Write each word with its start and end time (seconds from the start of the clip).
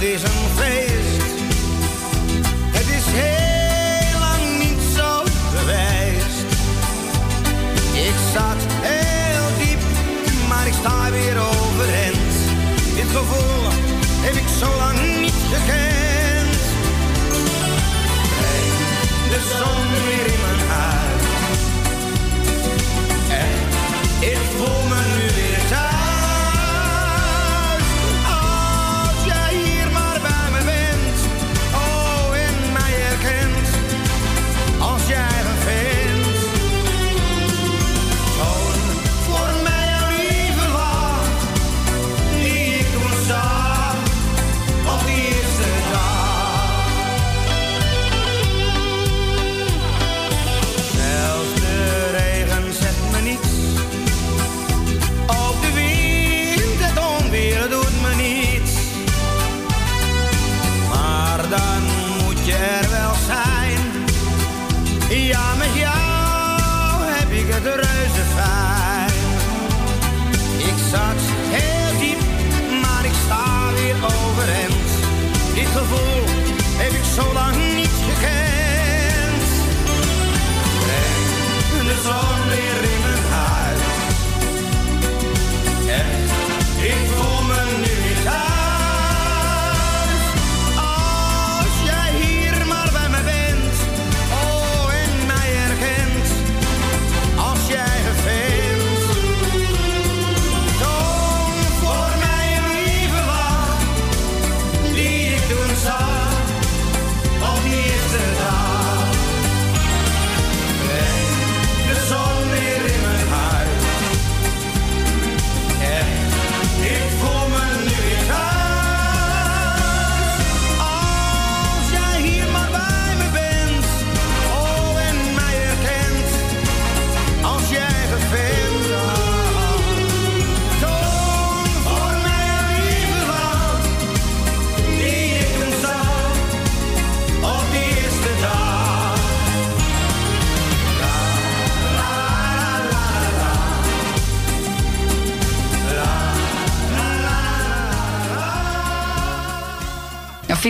Dat 0.00 0.04
is 0.04 0.22
een 0.22 0.48
feest. 0.54 1.22
Het 2.78 2.88
is 2.98 3.04
heel 3.20 4.18
lang 4.26 4.42
niet 4.58 4.82
zo 4.96 5.10
geweest. 5.56 6.48
Ik 8.08 8.16
zat 8.34 8.60
heel 8.90 9.48
diep, 9.60 9.82
maar 10.48 10.66
ik 10.66 10.72
sta 10.80 11.10
weer 11.10 11.36
overeind. 11.38 12.34
Dit 12.94 13.10
gevoel 13.18 13.62
heb 14.26 14.34
ik 14.34 14.48
zo 14.60 14.68
lang 14.82 14.98
niet 15.20 15.40
gekend. 15.52 16.62
Breng 18.38 18.74
de 19.32 19.40
zon 19.58 19.82
weer 20.06 20.26
in 20.34 20.35
gevoel. 75.76 76.24
Heb 76.76 76.92
zo 77.04 77.32
lang 77.32 77.45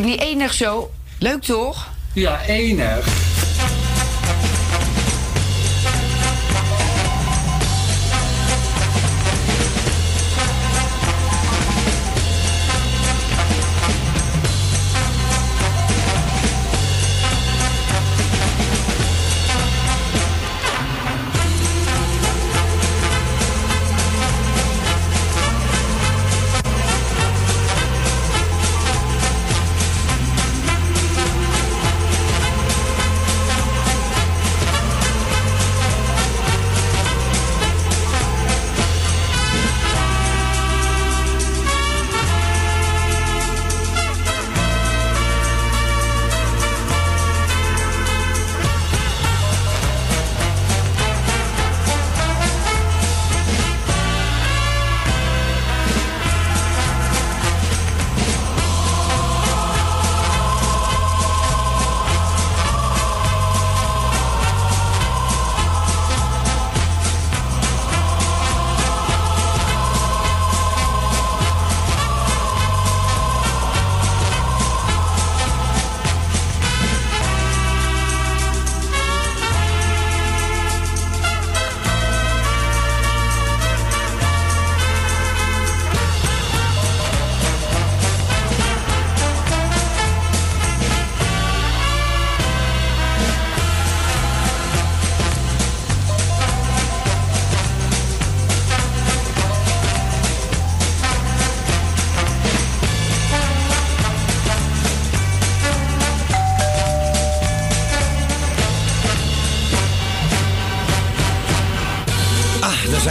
vind 0.03 0.09
ik 0.09 0.19
niet 0.19 0.29
enig 0.29 0.53
zo. 0.55 0.91
Leuk 1.19 1.43
toch? 1.43 1.89
Ja, 2.13 2.41
enig. 2.47 3.26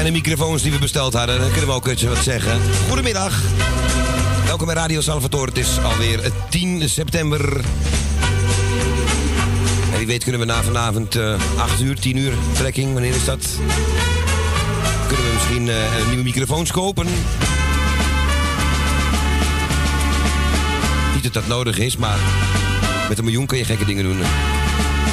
De 0.06 0.12
microfoons 0.12 0.62
die 0.62 0.72
we 0.72 0.78
besteld 0.78 1.14
hadden. 1.14 1.40
Dan 1.40 1.50
kunnen 1.50 1.68
we 1.68 1.74
ook 1.74 1.86
wat 1.86 2.24
zeggen. 2.24 2.62
Goedemiddag. 2.88 3.42
Welkom 4.46 4.66
bij 4.66 4.76
Radio 4.76 5.02
Salvatore. 5.02 5.46
Het 5.46 5.58
is 5.58 5.80
alweer 5.84 6.32
10 6.50 6.90
september. 6.90 7.56
En 9.92 9.98
wie 9.98 10.08
weet 10.08 10.24
kunnen 10.24 10.42
we 10.42 10.48
na 10.48 10.64
vanavond 10.64 11.16
uh, 11.16 11.36
8 11.58 11.82
uur, 11.82 12.00
10 12.00 12.18
uur 12.18 12.34
trekking. 12.54 12.94
Wanneer 12.94 13.16
is 13.16 13.26
dat? 13.26 13.48
Kunnen 15.08 15.26
we 15.26 15.32
misschien 15.34 15.68
uh, 15.68 16.08
nieuwe 16.08 16.24
microfoons 16.24 16.72
kopen? 16.72 17.08
Niet 21.14 21.24
dat 21.24 21.34
dat 21.34 21.48
nodig 21.48 21.78
is, 21.78 21.98
maar 21.98 22.20
met 23.10 23.18
een 23.18 23.24
miljoen 23.24 23.46
kun 23.46 23.58
je 23.58 23.66
gekke 23.66 23.86
dingen 23.86 24.04
doen. 24.04 24.20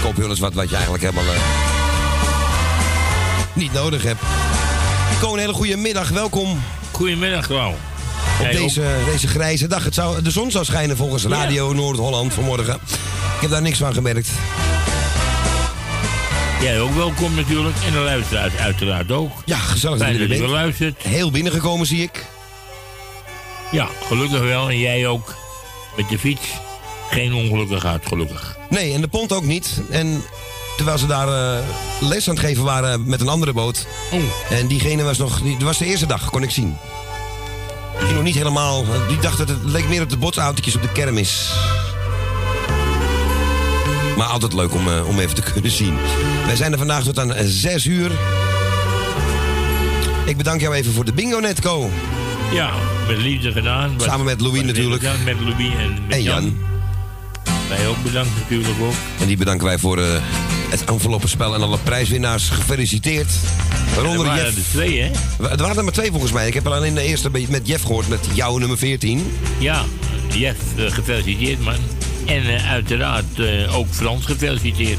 Koop 0.02 0.14
je 0.14 0.20
wel 0.20 0.30
eens 0.30 0.40
wat 0.40 0.54
wat 0.54 0.68
je 0.68 0.74
eigenlijk 0.74 1.04
helemaal 1.04 1.34
niet 3.54 3.72
nodig 3.72 4.02
hebt. 4.02 4.22
Ko, 5.22 5.32
een 5.32 5.38
hele 5.38 5.52
goede 5.52 5.76
middag. 5.76 6.08
Welkom. 6.08 6.62
Goedemiddag, 6.92 7.46
Klauw. 7.46 7.74
Op 8.40 8.52
deze, 8.52 8.82
deze 9.12 9.26
grijze 9.26 9.66
dag. 9.66 9.84
Het 9.84 9.94
zou, 9.94 10.22
de 10.22 10.30
zon 10.30 10.50
zou 10.50 10.64
schijnen 10.64 10.96
volgens 10.96 11.24
Radio. 11.24 11.72
Noord-Holland 11.72 12.32
vanmorgen. 12.32 12.74
Ik 13.34 13.40
heb 13.40 13.50
daar 13.50 13.62
niks 13.62 13.78
van 13.78 13.92
gemerkt. 13.92 14.28
Jij 16.60 16.80
ook 16.80 16.94
welkom 16.94 17.34
natuurlijk. 17.34 17.76
En 17.86 17.92
de 17.92 17.98
luisteraars 17.98 18.56
uiteraard 18.56 19.12
ook. 19.12 19.32
Ja, 19.44 19.56
gezellig 19.56 19.98
dat 19.98 20.08
je 20.08 20.42
er 20.42 20.48
luistert. 20.48 21.02
Heel 21.02 21.30
binnengekomen 21.30 21.86
zie 21.86 22.02
ik. 22.02 22.26
Ja, 23.72 23.88
gelukkig 24.06 24.40
wel. 24.40 24.68
En 24.68 24.78
jij 24.78 25.06
ook. 25.06 25.34
Met 25.96 26.10
je 26.10 26.18
fiets. 26.18 26.46
Geen 27.10 27.34
ongelukken 27.34 27.80
gehad, 27.80 28.06
gelukkig. 28.06 28.56
Nee, 28.70 28.92
en 28.94 29.00
de 29.00 29.08
pont 29.08 29.32
ook 29.32 29.44
niet. 29.44 29.82
En 29.90 30.22
terwijl 30.82 30.98
ze 30.98 31.06
daar 31.06 31.28
uh, 31.28 31.64
les 32.00 32.28
aan 32.28 32.34
het 32.34 32.44
geven 32.44 32.64
waren 32.64 33.02
met 33.06 33.20
een 33.20 33.28
andere 33.28 33.52
boot. 33.52 33.86
Oh. 34.10 34.20
En 34.50 34.66
diegene 34.66 35.02
was 35.02 35.18
nog... 35.18 35.40
Die, 35.40 35.52
dat 35.52 35.62
was 35.62 35.78
de 35.78 35.84
eerste 35.84 36.06
dag, 36.06 36.30
kon 36.30 36.42
ik 36.42 36.50
zien. 36.50 36.76
Die 38.04 38.14
nog 38.14 38.22
niet 38.22 38.34
helemaal... 38.34 38.84
Die 39.08 39.18
dacht 39.18 39.38
dat 39.38 39.48
het 39.48 39.58
leek 39.64 39.88
meer 39.88 40.02
op 40.02 40.10
de 40.10 40.16
botsautootjes 40.16 40.76
op 40.76 40.82
de 40.82 40.92
kermis. 40.92 41.52
Maar 44.16 44.26
altijd 44.26 44.52
leuk 44.52 44.74
om, 44.74 44.88
uh, 44.88 45.08
om 45.08 45.18
even 45.18 45.34
te 45.34 45.42
kunnen 45.52 45.70
zien. 45.70 45.94
Wij 46.46 46.56
zijn 46.56 46.72
er 46.72 46.78
vandaag 46.78 47.02
tot 47.02 47.18
aan 47.18 47.32
6 47.44 47.86
uur. 47.86 48.10
Ik 50.24 50.36
bedank 50.36 50.60
jou 50.60 50.74
even 50.74 50.92
voor 50.92 51.04
de 51.04 51.12
bingo 51.12 51.38
netco. 51.38 51.90
Ja, 52.52 52.70
met 53.08 53.18
liefde 53.18 53.52
gedaan. 53.52 53.94
Samen 53.96 54.24
met 54.24 54.40
Louis 54.40 54.62
natuurlijk. 54.62 55.02
Gedaan, 55.02 55.24
met 55.24 55.40
Louis 55.40 55.74
en, 55.74 55.92
met 56.06 56.16
en 56.16 56.22
Jan. 56.22 56.44
Jan. 56.44 56.56
Wij 57.68 57.88
ook 57.88 58.02
bedankt 58.02 58.30
natuurlijk 58.40 58.80
ook. 58.80 58.94
En 59.20 59.26
die 59.26 59.36
bedanken 59.36 59.66
wij 59.66 59.78
voor 59.78 59.98
uh, 59.98 60.06
het 60.72 60.84
enveloppenspel 60.84 61.54
en 61.54 61.62
alle 61.62 61.78
prijswinnaars. 61.78 62.48
Gefeliciteerd. 62.48 63.30
Waaronder 63.94 64.20
er 64.20 64.26
waren 64.26 64.44
Jeff. 64.44 64.56
er 64.56 64.62
twee, 64.70 65.00
hè? 65.00 65.10
Er 65.48 65.56
waren 65.56 65.76
er 65.76 65.84
maar 65.84 65.92
twee 65.92 66.10
volgens 66.10 66.32
mij. 66.32 66.46
Ik 66.46 66.54
heb 66.54 66.66
alleen 66.66 66.94
de 66.94 67.02
eerste 67.02 67.30
met 67.48 67.66
Jeff 67.66 67.82
gehoord, 67.82 68.08
met 68.08 68.26
jouw 68.34 68.58
nummer 68.58 68.78
14. 68.78 69.32
Ja, 69.58 69.84
Jeff, 70.28 70.58
uh, 70.76 70.90
gefeliciteerd 70.90 71.60
man. 71.60 71.74
En 72.26 72.42
uh, 72.44 72.70
uiteraard 72.70 73.38
uh, 73.38 73.76
ook 73.76 73.86
Frans 73.90 74.24
gefeliciteerd. 74.24 74.98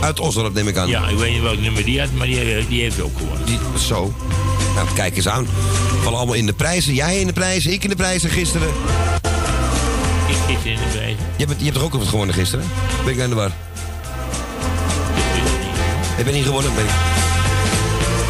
Uit 0.00 0.20
Osdorp 0.20 0.54
neem 0.54 0.68
ik 0.68 0.76
aan. 0.76 0.88
Ja, 0.88 1.08
ik 1.08 1.16
weet 1.16 1.32
niet 1.32 1.42
welk 1.42 1.60
nummer 1.60 1.84
die 1.84 2.00
had, 2.00 2.12
maar 2.12 2.26
die, 2.26 2.66
die 2.68 2.82
heeft 2.82 3.00
ook 3.00 3.16
gewonnen. 3.16 3.46
Die, 3.46 3.58
zo. 3.86 4.14
Nou, 4.74 4.88
kijk 4.94 5.16
eens 5.16 5.28
aan. 5.28 5.44
We 5.44 5.98
vallen 6.02 6.18
allemaal 6.18 6.36
in 6.36 6.46
de 6.46 6.52
prijzen. 6.52 6.94
Jij 6.94 7.20
in 7.20 7.26
de 7.26 7.32
prijzen, 7.32 7.72
ik 7.72 7.82
in 7.82 7.90
de 7.90 7.96
prijzen 7.96 8.30
gisteren. 8.30 8.68
Ik 10.28 10.36
gisteren 10.46 10.72
in 10.72 10.78
de 10.78 10.96
prijzen. 10.96 11.18
Je 11.36 11.44
hebt, 11.44 11.58
je 11.58 11.64
hebt 11.64 11.76
toch 11.76 11.84
ook 11.84 11.92
wat 11.92 12.08
gewonnen 12.08 12.34
gisteren? 12.34 12.64
Ben 13.04 13.14
ik 13.14 13.20
aan 13.20 13.28
de 13.28 13.34
war? 13.34 13.52
Ik 16.18 16.24
ben 16.24 16.34
niet 16.34 16.44
gewonnen, 16.44 16.74
ben 16.74 16.84
ik. 16.84 16.90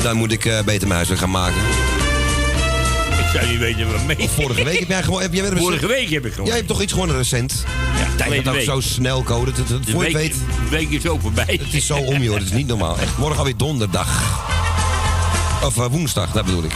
Dan 0.02 0.16
moet 0.16 0.32
ik 0.32 0.44
uh, 0.44 0.62
beter 0.62 0.80
mijn 0.80 0.92
huiswerk 0.92 1.20
gaan 1.20 1.30
maken. 1.30 1.60
Ik 3.18 3.34
zou 3.34 3.50
niet 3.50 3.58
weten 3.58 3.92
wat 3.92 4.04
mee. 4.04 4.18
Of 4.18 4.30
vorige 4.30 4.64
week 4.64 4.78
heb 4.78 4.88
jij 4.88 5.02
gewoon. 5.02 5.20
Heb 5.20 5.34
jij 5.34 5.56
vorige 5.56 5.86
week 5.86 6.10
heb 6.10 6.24
ik 6.24 6.30
gewonnen. 6.30 6.46
Jij 6.46 6.56
hebt 6.56 6.68
toch 6.68 6.82
iets 6.82 6.92
gewonnen 6.92 7.16
recent? 7.16 7.64
Ja, 7.96 8.08
Tijd 8.16 8.44
dat 8.44 8.54
ook 8.54 8.60
zo 8.60 8.80
snel 8.80 9.22
code. 9.22 9.52
Dat, 9.52 9.68
dat, 9.68 9.80
voor 9.84 10.00
week, 10.00 10.10
je 10.10 10.16
weet. 10.16 10.32
De 10.32 10.68
week 10.70 10.90
is 10.90 11.06
ook 11.06 11.20
voorbij. 11.20 11.44
Het 11.60 11.74
is 11.74 11.86
zo 11.86 11.96
om, 11.96 12.22
joh. 12.22 12.34
Dat 12.34 12.42
is 12.42 12.52
niet 12.52 12.66
normaal. 12.66 12.98
Echt. 12.98 13.18
Morgen 13.18 13.38
alweer 13.38 13.56
donderdag. 13.56 14.40
Of 15.64 15.76
uh, 15.76 15.86
woensdag, 15.86 16.32
dat 16.32 16.44
bedoel 16.44 16.64
ik. 16.64 16.74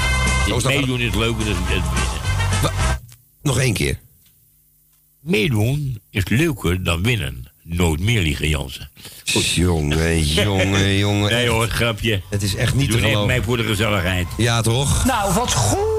Meedoen 0.64 1.00
is 1.00 1.14
leuker 1.14 1.44
dan 1.44 1.54
het 1.56 1.68
winnen. 1.68 3.00
Nog 3.42 3.58
één 3.58 3.74
keer. 3.74 3.98
Meedoen 5.20 6.00
is 6.10 6.28
leuker 6.28 6.84
dan 6.84 7.02
winnen. 7.02 7.51
Nooit 7.72 8.00
meer 8.00 8.20
liegen, 8.22 8.48
Jansen. 8.48 8.90
Jongen, 9.54 10.24
jongen, 10.24 10.96
jongen. 11.04 11.30
Nee 11.30 11.48
hoor, 11.48 11.68
grapje. 11.68 12.20
Het 12.30 12.42
is 12.42 12.54
echt 12.54 12.74
niet 12.74 12.88
Doe 12.90 12.96
te 13.00 13.02
geloven. 13.06 13.26
mij 13.26 13.42
voor 13.42 13.56
de 13.56 13.62
gezelligheid. 13.64 14.26
Ja, 14.36 14.60
toch? 14.60 15.04
Nou, 15.04 15.32
wat 15.34 15.52
goed. 15.52 15.92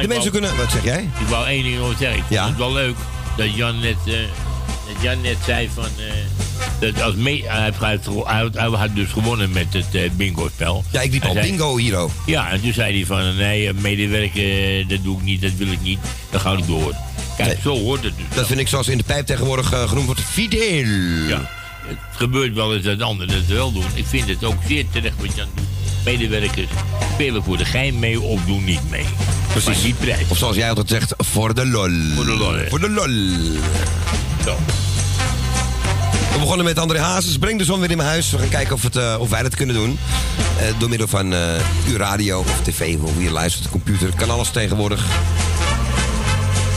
De 0.00 0.08
mensen 0.08 0.30
kunnen... 0.30 0.56
Wat 0.56 0.70
zeg 0.70 0.84
jij? 0.84 1.02
Ik 1.18 1.26
wou 1.28 1.46
één 1.46 1.62
ding 1.62 1.78
nog 1.78 1.94
zeggen. 1.98 2.24
Ja. 2.28 2.42
Het 2.42 2.52
is 2.52 2.58
wel 2.58 2.72
leuk 2.72 2.96
dat 3.36 3.54
Jan 3.54 3.80
net, 3.80 3.96
uh, 4.06 4.14
dat 4.92 5.02
Jan 5.02 5.20
net 5.20 5.36
zei 5.46 5.70
van... 5.74 5.88
Uh, 5.98 6.12
dat 6.80 7.02
als 7.02 7.14
mee, 7.14 7.44
hij, 7.46 7.64
heeft, 7.64 8.06
hij, 8.56 8.68
had 8.68 8.94
dus 8.94 9.10
gewonnen 9.10 9.50
met 9.50 9.72
het 9.72 9.94
uh, 9.94 10.10
bingo-spel. 10.10 10.84
Ja, 10.90 11.00
ik 11.00 11.12
liep 11.12 11.24
al 11.24 11.34
bingo 11.34 11.76
hier 11.76 11.96
ook. 11.96 12.10
Ja, 12.26 12.50
en 12.50 12.60
toen 12.60 12.72
zei 12.72 12.96
hij 12.96 13.06
van... 13.06 13.36
Nee, 13.36 13.72
medewerken, 13.72 14.88
dat 14.88 14.98
doe 15.02 15.18
ik 15.18 15.22
niet, 15.22 15.42
dat 15.42 15.52
wil 15.52 15.72
ik 15.72 15.82
niet. 15.82 15.98
Dan 16.30 16.40
ga 16.40 16.52
ik 16.52 16.66
door. 16.66 16.94
Kijk, 17.36 17.48
nee. 17.48 17.62
zo 17.62 17.78
hoort 17.78 18.02
het 18.02 18.16
dus. 18.16 18.26
Dat 18.34 18.46
vind 18.46 18.60
ik 18.60 18.68
zoals 18.68 18.88
in 18.88 18.98
de 18.98 19.04
pijp 19.04 19.26
tegenwoordig 19.26 19.72
uh, 19.72 19.88
genoemd 19.88 20.06
wordt 20.06 20.20
fideel. 20.20 20.86
Ja, 21.28 21.50
het 21.86 21.98
gebeurt 22.10 22.54
wel 22.54 22.74
eens 22.74 22.84
dat 22.84 23.02
anderen 23.02 23.34
het 23.34 23.46
wel 23.46 23.72
doen. 23.72 23.84
Ik 23.94 24.06
vind 24.06 24.28
het 24.28 24.44
ook 24.44 24.56
zeer 24.66 24.84
terecht 24.92 25.16
wat 25.20 25.36
Jan 25.36 25.48
doet. 25.54 25.79
Medewerkers 26.04 26.68
spelen 27.12 27.42
voor 27.44 27.56
de 27.56 27.64
gein 27.64 27.98
mee 27.98 28.20
of 28.20 28.40
doen 28.44 28.64
niet 28.64 28.90
mee. 28.90 29.04
Precies. 29.52 29.82
Die 29.82 29.94
prijs. 29.94 30.28
Of 30.28 30.38
zoals 30.38 30.56
jij 30.56 30.68
altijd 30.68 30.88
zegt, 30.88 31.14
voor 31.18 31.54
de 31.54 31.66
lol. 31.66 31.90
Voor 32.14 32.24
de 32.24 32.36
lol. 32.36 32.54
Voor 32.68 32.80
de 32.80 32.90
lol. 32.90 33.08
Zo. 34.44 34.56
We 36.32 36.38
begonnen 36.38 36.64
met 36.64 36.78
André 36.78 37.00
Hazes. 37.00 37.38
Breng 37.38 37.58
de 37.58 37.64
zon 37.64 37.80
weer 37.80 37.90
in 37.90 37.96
mijn 37.96 38.08
huis. 38.08 38.30
We 38.30 38.38
gaan 38.38 38.48
kijken 38.48 38.74
of, 38.74 38.82
het, 38.82 38.96
uh, 38.96 39.16
of 39.18 39.30
wij 39.30 39.42
dat 39.42 39.54
kunnen 39.54 39.74
doen. 39.74 39.98
Uh, 40.60 40.78
door 40.78 40.88
middel 40.88 41.08
van 41.08 41.32
uh, 41.32 41.38
uw 41.88 41.96
radio 41.96 42.38
of 42.40 42.60
tv, 42.62 42.96
of 43.02 43.12
hoe 43.14 43.22
je 43.22 43.30
luistert, 43.30 43.64
de 43.64 43.70
computer. 43.70 44.10
Kan 44.16 44.30
alles 44.30 44.50
tegenwoordig. 44.50 45.04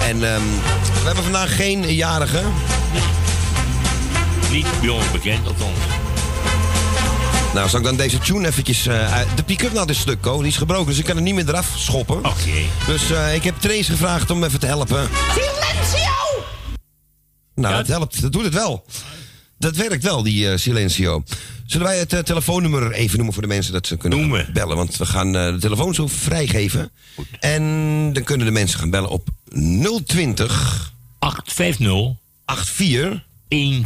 En 0.07 0.15
um, 0.15 0.43
we 0.99 1.05
hebben 1.05 1.23
vandaag 1.23 1.55
geen 1.55 1.93
jarige. 1.93 2.41
Nee. 2.93 3.01
Niet 4.51 4.67
bij 4.81 4.89
ons 4.89 5.11
bekend, 5.11 5.47
althans. 5.47 6.02
Nou, 7.53 7.69
zal 7.69 7.79
ik 7.79 7.85
dan 7.85 7.95
deze 7.95 8.17
tune 8.17 8.47
eventjes... 8.47 8.87
Uh, 8.87 9.21
de 9.35 9.43
pick-up 9.43 9.73
nou 9.73 9.89
is 9.89 9.99
stuk, 9.99 10.21
Ko. 10.21 10.37
Die 10.37 10.47
is 10.47 10.57
gebroken, 10.57 10.85
dus 10.85 10.97
ik 10.97 11.05
kan 11.05 11.15
er 11.15 11.21
niet 11.21 11.33
meer 11.35 11.47
eraf 11.47 11.73
schoppen. 11.75 12.17
Oké. 12.17 12.27
Okay. 12.27 12.65
Dus 12.87 13.11
uh, 13.11 13.35
ik 13.35 13.43
heb 13.43 13.55
Trace 13.59 13.91
gevraagd 13.91 14.31
om 14.31 14.43
even 14.43 14.59
te 14.59 14.65
helpen. 14.65 15.09
Silencio! 15.29 16.43
Nou, 17.55 17.75
dat 17.75 17.87
helpt. 17.87 18.21
Dat 18.21 18.31
doet 18.31 18.43
het 18.43 18.53
wel. 18.53 18.85
Dat 19.57 19.75
werkt 19.75 20.03
wel, 20.03 20.23
die 20.23 20.45
uh, 20.45 20.57
Silencio. 20.57 21.23
Zullen 21.65 21.87
wij 21.87 21.97
het 21.97 22.25
telefoonnummer 22.25 22.91
even 22.91 23.15
noemen 23.15 23.33
voor 23.33 23.43
de 23.43 23.49
mensen 23.49 23.73
dat 23.73 23.87
ze 23.87 23.97
kunnen 23.97 24.19
Noemen. 24.19 24.49
bellen? 24.53 24.75
Want 24.75 24.97
we 24.97 25.05
gaan 25.05 25.31
de 25.31 25.57
telefoon 25.59 25.93
zo 25.93 26.07
vrijgeven. 26.07 26.91
Goed. 27.15 27.27
En 27.39 27.63
dan 28.13 28.23
kunnen 28.23 28.45
de 28.45 28.53
mensen 28.53 28.79
gaan 28.79 28.89
bellen 28.89 29.09
op 29.09 29.27
020... 30.05 30.93
850... 31.19 32.15
84... 32.45 33.23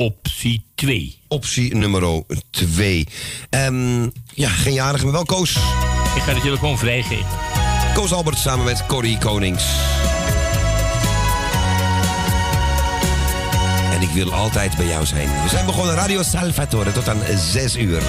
optie 0.00 0.64
2. 0.74 1.18
Optie 1.28 1.74
nummer 1.74 2.22
2. 2.50 3.06
Um, 3.50 4.12
ja, 4.34 4.48
geen 4.48 4.72
jarige, 4.72 5.04
maar 5.04 5.12
wel 5.12 5.24
Koos. 5.24 5.56
Ik 6.16 6.22
ga 6.22 6.34
de 6.34 6.40
telefoon 6.40 6.78
vrijgeven. 6.78 7.26
Koos 7.94 8.12
Albert 8.12 8.38
samen 8.38 8.64
met 8.64 8.86
Corrie 8.86 9.18
Konings. 9.18 9.64
En 13.92 14.02
ik 14.02 14.10
wil 14.10 14.32
altijd 14.32 14.76
bij 14.76 14.86
jou 14.86 15.06
zijn. 15.06 15.28
We 15.42 15.48
zijn 15.48 15.66
begonnen 15.66 15.94
Radio 15.94 16.22
Salvatore 16.22 16.92
tot 16.92 17.08
aan 17.08 17.20
6 17.36 17.76
uur. 17.76 18.02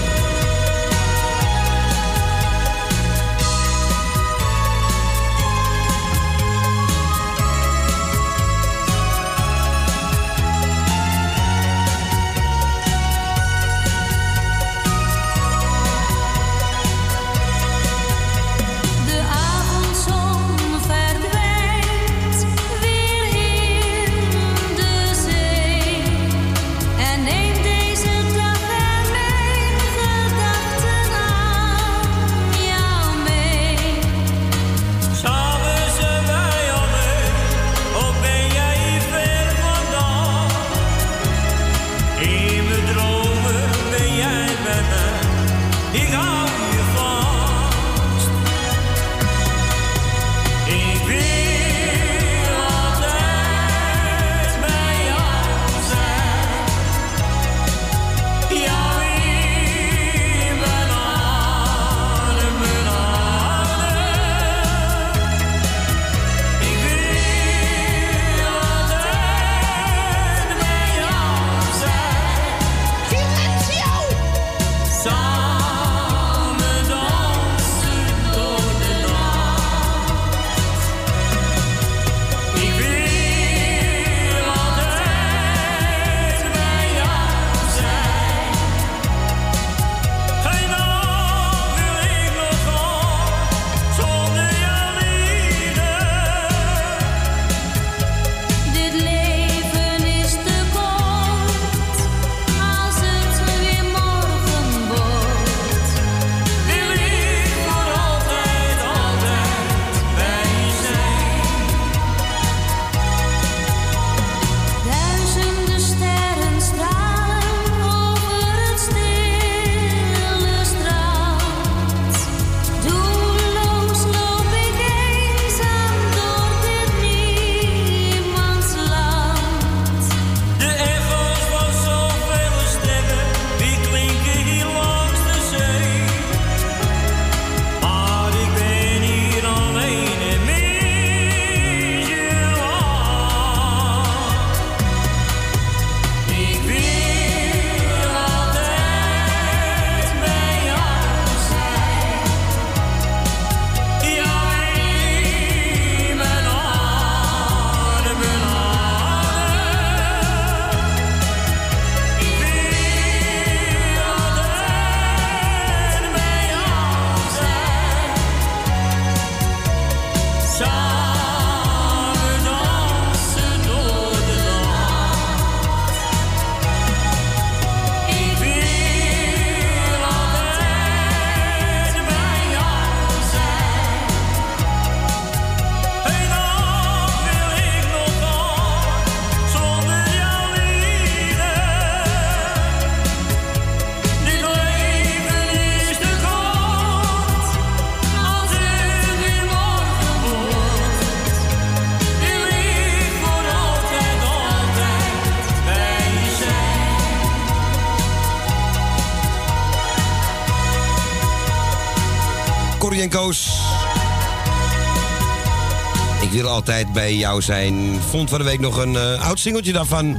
Altijd 216.62 216.94
bij 216.94 217.16
jou 217.16 217.42
zijn. 217.42 218.02
Vond 218.10 218.30
van 218.30 218.40
de 218.40 218.46
week 218.46 218.60
nog 218.60 218.78
een 218.78 218.96
eh, 218.96 219.28
oud 219.28 219.40
singeltje 219.40 219.72
daarvan 219.72 220.18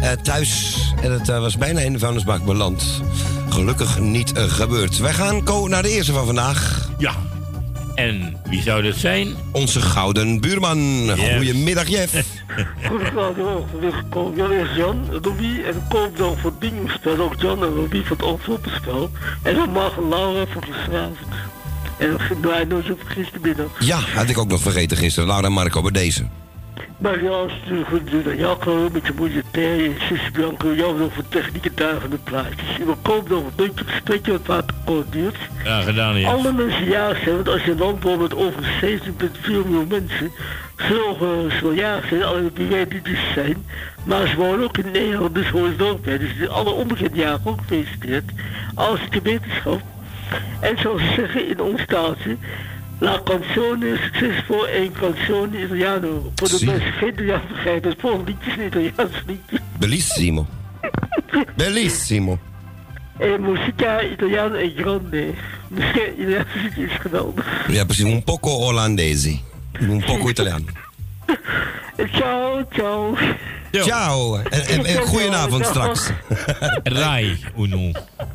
eh, 0.00 0.10
thuis. 0.10 0.76
En 1.02 1.12
het 1.12 1.28
eh, 1.28 1.40
was 1.40 1.56
bijna 1.56 1.80
in 1.80 1.92
de 1.92 1.98
vuilnisbak 1.98 2.44
beland. 2.44 3.02
Gelukkig 3.48 3.98
niet 3.98 4.32
gebeurd. 4.34 4.98
Wij 4.98 5.12
gaan 5.12 5.44
ko 5.44 5.68
naar 5.68 5.82
de 5.82 5.90
eerste 5.90 6.12
van 6.12 6.26
vandaag. 6.26 6.88
Ja. 6.98 7.12
En 7.94 8.36
wie 8.44 8.62
zou 8.62 8.82
dat 8.82 8.94
zijn? 8.94 9.34
Onze 9.52 9.80
gouden 9.80 10.40
buurman. 10.40 11.10
Goedemiddag, 11.36 11.88
Jeff. 11.88 12.12
Goedenavond. 12.88 14.36
Jan 14.36 14.52
is 14.52 14.76
Jan, 14.76 15.08
Robby 15.22 15.60
en 15.66 15.82
koop 15.88 16.16
dan 16.16 16.38
voor 16.38 16.50
het 16.50 16.58
bingospel 16.58 17.18
ook 17.18 17.34
Jan 17.40 17.64
en 17.64 17.74
Robby 17.74 18.02
van 18.02 18.16
het 18.16 18.26
Antwoordenspel. 18.26 19.10
En 19.42 19.54
dan 19.54 19.70
mag 19.70 19.98
Laura 20.10 20.46
voor 20.52 20.62
gisteravond. 20.62 21.29
En 22.00 22.18
wij 22.40 22.64
nooit 22.64 22.90
op 22.90 23.00
gistermiddag. 23.04 23.66
Ja, 23.78 23.98
had 23.98 24.28
ik 24.28 24.38
ook 24.38 24.48
nog 24.48 24.60
vergeten 24.60 24.96
gisteren. 24.96 25.28
Laura 25.28 25.46
en 25.46 25.52
Marco 25.52 25.82
bij 25.82 25.90
deze. 25.90 26.26
Maar 26.98 27.22
ja, 27.22 27.48
stuur 27.64 27.84
goed 27.84 28.10
doen 28.10 28.24
aan 28.26 28.36
Jacco 28.36 28.88
met 28.92 29.06
je 29.06 29.12
moeder 29.16 29.42
Terry 29.50 29.84
en 29.84 29.96
zus 30.08 30.30
Bianco. 30.30 30.74
Jou 30.74 30.98
nog 30.98 31.12
voor 31.14 31.28
techniek 31.28 31.64
en 31.64 31.72
daar 31.74 32.00
van 32.00 32.10
de 32.10 32.18
plaatjes. 32.24 32.78
En 32.80 32.86
we 32.86 32.94
kopen 33.02 33.30
nog 33.30 33.44
een 33.44 33.52
beetje 33.56 33.84
gesprekje 33.84 34.32
wat 34.32 34.46
waterkoord 34.46 35.12
duurt. 35.12 35.36
Ja, 35.64 35.80
gedaan, 35.80 36.20
ja. 36.20 36.30
Alle 36.30 36.52
mensen 36.52 36.84
jarig 36.84 37.22
zijn, 37.22 37.34
want 37.34 37.48
als 37.48 37.64
je 37.64 37.70
een 37.70 37.78
land 37.78 38.02
woont 38.02 38.20
met 38.20 38.34
over 38.34 38.62
17,4 38.82 39.46
miljoen 39.46 39.86
mensen, 39.88 40.30
zullen 40.76 41.50
ze 41.50 41.58
wel 41.62 41.72
jarig 41.72 42.08
zijn, 42.08 42.22
alleen 42.22 42.50
wie 42.54 42.66
weet 42.66 42.92
niet 42.92 43.04
dus 43.04 43.32
zijn. 43.34 43.64
Maar 44.04 44.28
ze 44.28 44.36
wonen 44.36 44.64
ook 44.64 44.78
in 44.78 44.90
Nederland, 44.90 45.34
dus 45.34 45.48
hoor 45.48 45.68
ze 45.78 45.84
ook 45.84 46.02
bij. 46.02 46.18
Dus 46.18 46.48
alle 46.48 46.70
onbekende 46.70 47.18
jaren 47.18 47.40
ook 47.44 47.60
gefeliciteerd. 47.60 48.30
Als 48.74 49.00
de 49.10 49.20
wetenschap. 49.22 49.80
En 50.60 50.78
zoals 50.78 51.00
ze 51.02 51.12
zeggen 51.16 51.48
in 51.48 51.60
ons 51.60 51.80
taaltje, 51.86 52.36
La 53.00 53.20
canzone 53.24 53.96
succesvol 53.96 54.68
en 54.68 54.92
canzone 54.92 55.62
italiano. 55.62 56.32
Voor 56.34 56.48
de 56.48 56.56
Zie. 56.56 56.66
mensen 56.66 56.92
geen 56.92 57.08
Italiaans 57.08 57.46
begrijpen, 57.48 57.90
het 57.90 58.00
volgende 58.00 58.30
liedje 58.30 58.50
is 58.50 58.56
een 58.56 58.66
Italiaans 58.66 59.22
liedje. 59.26 59.58
Bellissimo. 59.78 60.46
Bellissimo. 61.56 62.38
En 63.18 63.40
musica 63.40 64.02
italiano 64.02 64.54
e 64.54 64.72
grande. 64.76 65.34
Musica 65.68 66.06
italiano 66.06 66.44
is 66.76 66.92
geweldig. 67.00 67.66
Ja, 67.68 67.84
precies. 67.84 68.04
Un 68.04 68.22
poco 68.22 68.50
olandesi. 68.50 69.42
Un 69.80 70.02
poco 70.06 70.28
italiano. 70.28 70.64
Ciao, 72.18 72.66
ciao. 72.72 73.16
Ciao. 73.72 74.36
En, 74.36 74.66
en, 74.66 74.84
en 74.84 75.02
goedenavond 75.02 75.66
straks. 75.66 76.00
Rai 76.82 77.38
Uno. 77.58 77.90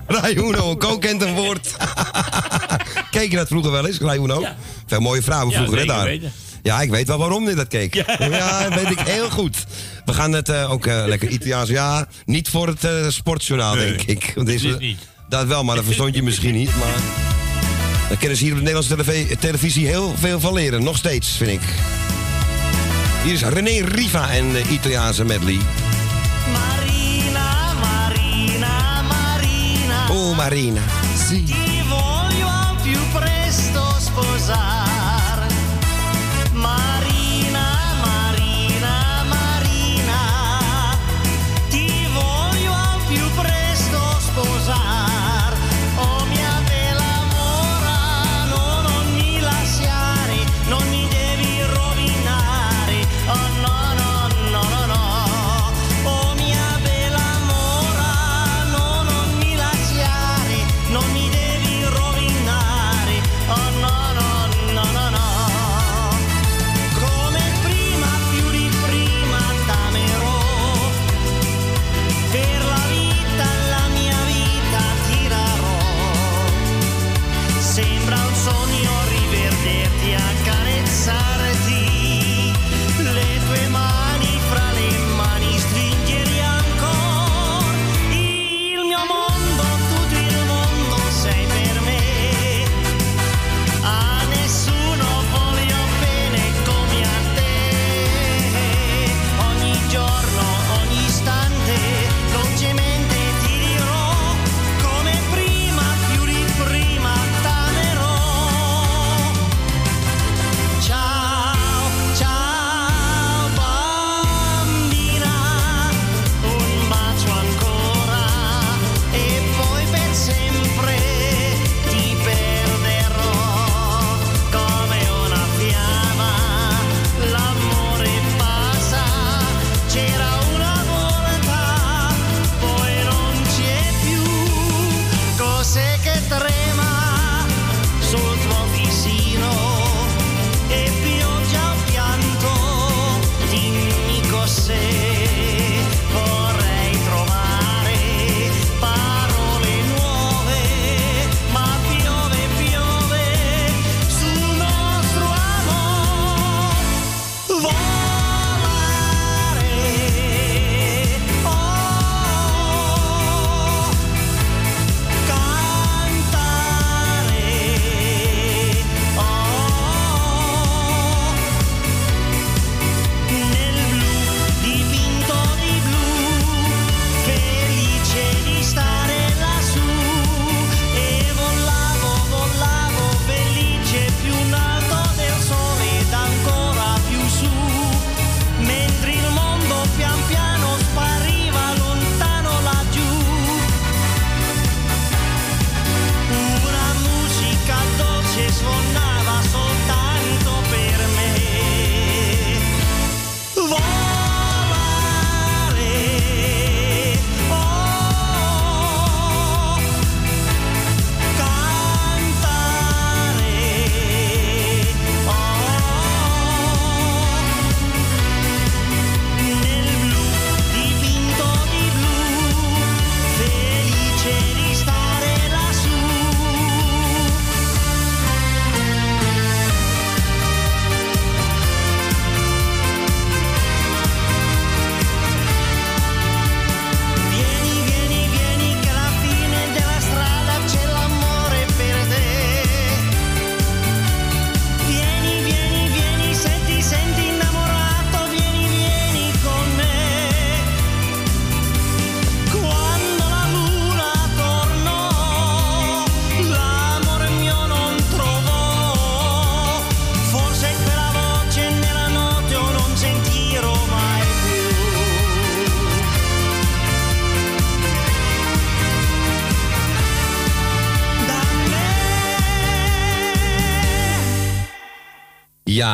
Rai 0.08 0.36
Uno, 0.36 0.76
Ko 0.76 0.98
kent 0.98 1.22
een 1.22 1.34
woord. 1.34 1.76
Keek 3.12 3.30
je 3.32 3.36
dat 3.38 3.48
vroeger 3.48 3.72
wel 3.72 3.88
eens, 3.88 3.98
Rai 4.00 4.20
Uno? 4.20 4.44
Veel 4.88 5.00
mooie 5.00 5.22
vrouwen 5.22 5.50
Ja, 5.54 5.58
vroeger, 5.58 5.80
hè, 5.80 5.86
daar. 5.86 6.04
weten. 6.06 6.32
Ja, 6.64 6.82
ik 6.82 6.90
weet 6.90 7.08
wel 7.08 7.18
waarom 7.18 7.50
je 7.50 7.56
dat 7.56 7.68
keek. 7.68 7.94
Ja, 8.20 8.70
dat 8.70 8.74
weet 8.82 8.90
ik 8.92 9.00
heel 9.00 9.30
goed. 9.30 9.58
We 10.06 10.14
gaan 10.14 10.32
het 10.32 10.50
eh, 10.50 10.72
ook 10.72 10.86
eh, 10.86 11.04
lekker 11.08 11.30
Italiaans. 11.30 11.70
Ja, 11.70 12.08
niet 12.26 12.50
voor 12.50 12.68
het 12.68 12.84
eh, 12.84 12.92
sportjournaal, 13.08 13.76
Nee, 13.76 13.86
denk 13.96 14.02
ik. 14.02 14.32
Want 14.36 14.48
dit 14.48 14.62
deze- 14.62 14.78
niet. 14.80 14.98
Dat 15.30 15.48
wel, 15.48 15.64
maar 15.64 15.76
dat 15.76 15.86
verstond 15.86 16.16
je 16.16 16.24
misschien 16.24 16.54
niet. 16.56 16.76
Maar 16.80 16.96
daar 18.10 18.18
kunnen 18.18 18.38
ze 18.38 18.44
hier 18.44 18.52
op 18.54 18.60
de 18.60 18.64
Nederlandse 18.66 18.96
televi- 19.04 19.36
televisie 19.40 19.88
heel 19.88 20.14
veel 20.20 20.40
van 20.40 20.54
leren. 20.54 20.84
Nog 20.84 20.98
steeds, 20.98 21.30
vind 21.30 21.52
ik. 21.52 21.62
Hier 23.26 23.34
is 23.34 23.42
René 23.42 23.82
Riva 23.82 24.30
en 24.38 24.54
de 24.54 24.62
Italiaanse 24.70 25.24
medley. 25.26 25.58
Marina, 26.54 27.74
Marina, 27.74 29.02
Marina. 29.02 30.08
Oh, 30.12 30.36
Marina. 30.36 30.82
Sì. 31.16 31.75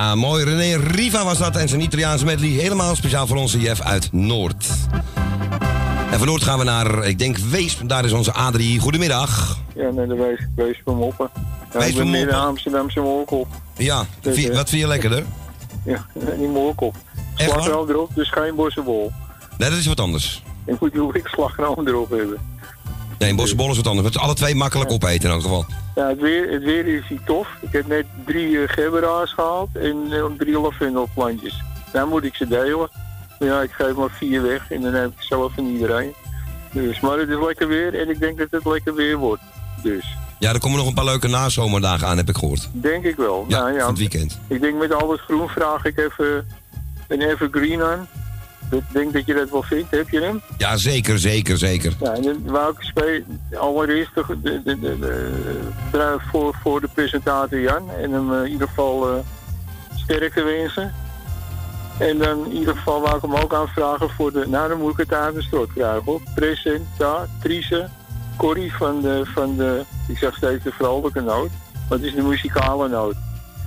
Ja, 0.02 0.16
mooi. 0.16 0.44
René 0.44 0.78
Riva 0.78 1.24
was 1.24 1.38
dat 1.38 1.56
en 1.56 1.70
zijn 1.70 1.82
Italiaanse 1.82 2.26
medley. 2.26 2.50
Helemaal 2.50 2.96
speciaal 2.96 3.28
voor 3.28 3.38
onze 3.38 3.60
Jeff 3.60 3.82
uit 3.82 4.12
Noord. 4.12 4.68
En 6.12 6.18
van 6.18 6.28
Noord 6.28 6.44
gaan 6.44 6.58
we 6.58 6.64
naar, 6.64 7.06
ik 7.08 7.20
denk, 7.20 7.38
Weesp. 7.38 7.82
Daar 7.90 8.06
is 8.06 8.12
onze 8.12 8.34
Adrie. 8.34 8.80
Goedemiddag. 8.80 9.58
Ja, 9.76 9.90
nee, 9.90 10.08
de 10.08 10.16
wees, 10.16 10.48
wees 10.56 10.82
van 10.86 10.96
Moppen. 10.96 11.30
Ja, 11.74 11.80
Wees 11.80 11.90
ik 11.90 11.96
van 11.96 12.08
Moppen. 12.08 12.34
Amsterdamse 12.34 13.00
moorkop. 13.00 13.48
Ja, 13.78 14.06
vi- 14.22 14.54
wat 14.54 14.70
vind 14.70 14.82
je 14.82 14.88
lekkerder? 14.88 15.24
Ja, 15.86 16.06
die 16.38 16.48
moorkop. 16.48 16.96
Slagroom 17.36 17.90
erop, 17.90 18.10
dus 18.16 18.30
geen 18.32 18.56
bossenbol. 18.56 19.12
Nee, 19.58 19.70
dat 19.70 19.80
is 19.80 19.86
wat 19.86 20.00
anders. 20.00 20.44
Ik 20.66 20.80
moet 20.80 20.96
hoe 20.96 21.14
ik 21.18 21.28
slagroom 21.28 21.88
erop 21.88 22.10
hebben. 22.10 22.38
Nee, 23.22 23.30
een 23.30 23.36
bossenbol 23.36 23.70
is 23.70 23.76
wat 23.78 23.88
anders. 23.88 24.08
Het 24.08 24.16
is 24.16 24.22
alle 24.22 24.34
twee 24.34 24.56
makkelijk 24.56 24.92
opeten 24.92 25.24
in 25.30 25.36
elk 25.36 25.42
geval. 25.42 25.66
Ja, 25.96 26.08
het 26.08 26.20
weer, 26.20 26.52
het 26.52 26.64
weer 26.64 26.88
is 26.88 27.08
hier 27.08 27.22
tof. 27.26 27.48
Ik 27.62 27.72
heb 27.72 27.88
net 27.88 28.06
drie 28.26 28.48
uh, 28.48 28.70
gebberaars 28.70 29.34
gehaald 29.34 29.70
en 29.74 29.98
eh, 30.12 30.26
drie 30.38 30.60
lavendelplantjes. 30.60 31.64
Nou 31.94 32.10
moet 32.10 32.24
ik 32.24 32.36
ze 32.36 32.48
delen. 32.48 32.90
Ja, 33.40 33.62
ik 33.62 33.72
geef 33.72 33.96
maar 33.96 34.10
vier 34.10 34.42
weg 34.42 34.72
en 34.72 34.82
dan 34.82 34.94
heb 34.94 35.08
ik 35.08 35.22
zelf 35.22 35.54
van 35.54 35.66
iedereen. 35.66 36.14
Dus, 36.72 37.00
maar 37.00 37.18
het 37.18 37.30
is 37.30 37.38
lekker 37.46 37.68
weer 37.68 38.00
en 38.00 38.10
ik 38.10 38.20
denk 38.20 38.38
dat 38.38 38.48
het 38.52 38.66
lekker 38.66 38.94
weer 38.94 39.18
wordt. 39.18 39.42
Dus, 39.84 40.06
Ja, 40.40 40.54
er 40.54 40.60
komen 40.60 40.78
nog 40.78 40.88
een 40.88 40.94
paar 40.94 41.06
leuke 41.06 41.28
nazomerdagen 41.28 42.08
aan, 42.08 42.18
heb 42.18 42.30
ik 42.30 42.38
gehoord. 42.38 42.70
denk 42.72 43.04
ik 43.04 43.16
wel. 43.16 43.46
Ja, 43.48 43.60
nou, 43.60 43.74
ja, 43.74 43.88
het 43.88 43.98
weekend. 43.98 44.40
Ik 44.48 44.62
denk 44.62 44.78
met 44.80 44.94
al 44.94 45.12
het 45.12 45.20
groen 45.20 45.48
vraag 45.50 45.86
ik 45.86 45.98
even 45.98 46.48
een 47.08 47.22
evergreen 47.22 47.82
aan. 47.82 48.08
Ik 48.72 48.84
denk 48.94 49.14
dat 49.14 49.26
je 49.26 49.34
dat 49.34 49.50
wel 49.50 49.64
vindt. 49.64 49.92
Heb 49.92 50.10
je 50.10 50.22
hem? 50.22 50.42
Ja, 50.58 50.78
zeker, 50.78 51.20
zeker, 51.20 51.58
zeker. 51.58 51.94
Ja, 52.00 52.14
en 52.14 52.22
dan 52.22 52.42
wou 52.46 52.76
ik 52.94 53.24
allereerst 53.60 54.16
de, 54.16 54.24
de, 54.42 54.62
de, 54.64 54.80
de- 54.80 54.98
de- 55.92 56.18
voor, 56.32 56.56
voor 56.64 56.82
de 56.82 56.88
presentator 56.94 57.60
Jan. 57.60 57.90
En 58.02 58.12
hem 58.12 58.34
eh, 58.34 58.44
in 58.46 58.52
ieder 58.52 58.68
geval 58.68 59.10
eh, 59.10 59.16
sterkte 59.96 60.44
wensen. 60.44 60.94
En 62.00 62.18
dan 62.18 62.46
in 62.46 62.52
ieder 62.58 62.76
geval 62.76 63.02
wou 63.02 63.16
ik 63.16 63.22
hem 63.22 63.36
ook 63.36 63.54
aanvragen 63.54 64.10
voor 64.10 64.32
de... 64.34 64.46
Nou, 64.48 64.70
dan 64.70 64.78
moet 64.80 64.92
ik 64.92 64.98
het 64.98 65.14
aan 65.14 65.34
de 65.34 65.42
strot 65.42 65.74
krijgen 65.74 66.02
hoor. 66.06 66.22
Presentatrice 66.36 67.90
Corrie 68.38 68.74
van 68.74 69.02
de, 69.02 69.22
van 69.34 69.58
de... 69.58 69.84
Ik 70.08 70.18
zeg 70.18 70.36
steeds 70.36 70.64
de 70.64 70.72
vrolijke 70.72 71.22
noot. 71.22 71.50
Wat 71.90 72.00
is 72.00 72.14
de 72.16 72.22
muzikale 72.22 72.88
noot? 72.90 73.16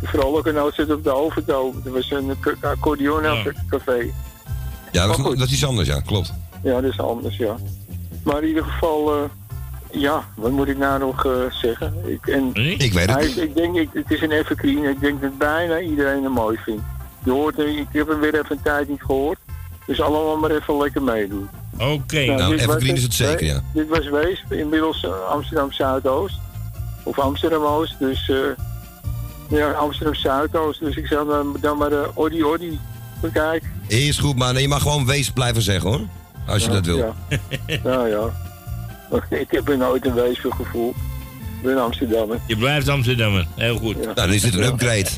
De 0.00 0.06
vrolijke 0.06 0.52
noot 0.52 0.74
zit 0.74 0.92
op 0.92 1.04
de 1.04 1.10
overtoon. 1.14 1.80
Dat 1.84 1.92
was 1.92 2.10
een 2.10 2.36
k- 2.40 2.56
accordeon 2.64 3.22
café. 3.68 4.10
Ja, 4.94 5.06
dat, 5.06 5.18
is- 5.18 5.24
goed. 5.24 5.38
dat 5.38 5.46
is 5.46 5.52
iets 5.52 5.64
anders, 5.66 5.88
ja, 5.88 6.00
klopt. 6.00 6.32
Ja, 6.62 6.80
dat 6.80 6.92
is 6.92 6.98
anders, 7.00 7.36
ja. 7.36 7.56
Maar 8.24 8.42
in 8.42 8.48
ieder 8.48 8.64
geval, 8.64 9.14
eh, 9.14 9.22
ja, 10.00 10.24
wat 10.36 10.50
moet 10.50 10.68
ik 10.68 10.78
nou 10.78 10.98
nog 10.98 11.24
eh, 11.26 11.32
zeggen? 11.50 11.94
Ik, 12.06 12.26
en 12.26 12.50
Ik 12.54 12.92
weet 12.92 13.06
het 13.06 13.10
hij, 13.14 13.26
niet. 13.26 13.36
ik 13.36 13.54
denk, 13.54 13.76
ik, 13.76 13.88
het 13.92 14.10
is 14.10 14.20
een 14.22 14.30
evergreen. 14.30 14.84
Ik 14.84 15.00
denk 15.00 15.22
dat 15.22 15.38
bijna 15.38 15.80
iedereen 15.80 16.22
hem 16.22 16.32
mooi 16.32 16.58
vindt. 16.64 16.82
Je 17.24 17.30
hoort, 17.30 17.58
er- 17.58 17.78
ik 17.78 17.86
heb 17.92 18.08
hem 18.08 18.20
weer 18.20 18.34
even 18.34 18.56
een 18.56 18.62
tijd 18.62 18.88
niet 18.88 19.02
gehoord. 19.02 19.38
Dus 19.86 20.00
allemaal 20.00 20.36
maar 20.36 20.50
even 20.50 20.76
lekker 20.76 21.02
meedoen. 21.02 21.48
Oké. 21.78 22.24
Nou, 22.24 22.36
dit 22.56 22.64
was 22.64 22.74
evergreen 22.74 22.94
is 22.96 23.02
het 23.02 23.14
zeker, 23.14 23.44
ja. 23.46 23.62
Dit 23.74 23.88
was 23.88 24.08
Weesp, 24.08 24.52
inmiddels 24.52 25.04
eh, 25.04 25.10
Amsterdam 25.30 25.72
Zuidoost. 25.72 26.38
Of 27.04 27.18
Amsterdam 27.18 27.62
Oost, 27.64 27.98
dus 27.98 28.28
eh, 28.28 28.36
ja, 29.58 29.70
Amsterdam 29.70 30.14
Zuidoost. 30.14 30.80
Dus 30.80 30.96
ik 30.96 31.06
zou 31.06 31.28
dan, 31.28 31.56
dan 31.60 31.76
maar 31.78 31.90
de 31.90 32.10
Odi 32.14 32.44
Odi 32.44 32.78
bekijken. 33.20 33.73
Is 33.86 34.18
goed, 34.18 34.36
nee, 34.36 34.62
je 34.62 34.68
mag 34.68 34.82
gewoon 34.82 35.06
wees 35.06 35.30
blijven 35.30 35.62
zeggen, 35.62 35.90
hoor. 35.90 36.00
Als 36.46 36.64
je 36.64 36.70
dat 36.70 36.86
wil. 36.86 36.96
Ja, 36.96 37.14
ja. 37.84 38.06
ja. 38.06 38.30
Ik 39.28 39.50
heb 39.50 39.68
er 39.68 39.78
nooit 39.78 40.06
een 40.06 40.14
wees 40.14 40.40
voor 40.40 40.52
gevoeld. 40.52 40.94
Ik 41.60 41.62
ben 41.62 41.82
Amsterdammer. 41.82 42.38
Je 42.46 42.56
blijft 42.56 42.88
Amsterdammer. 42.88 43.46
Heel 43.54 43.76
goed. 43.76 44.02
Nou, 44.02 44.14
dan 44.14 44.32
is 44.32 44.42
dit 44.42 44.54
een 44.54 44.62
upgrade. 44.62 45.08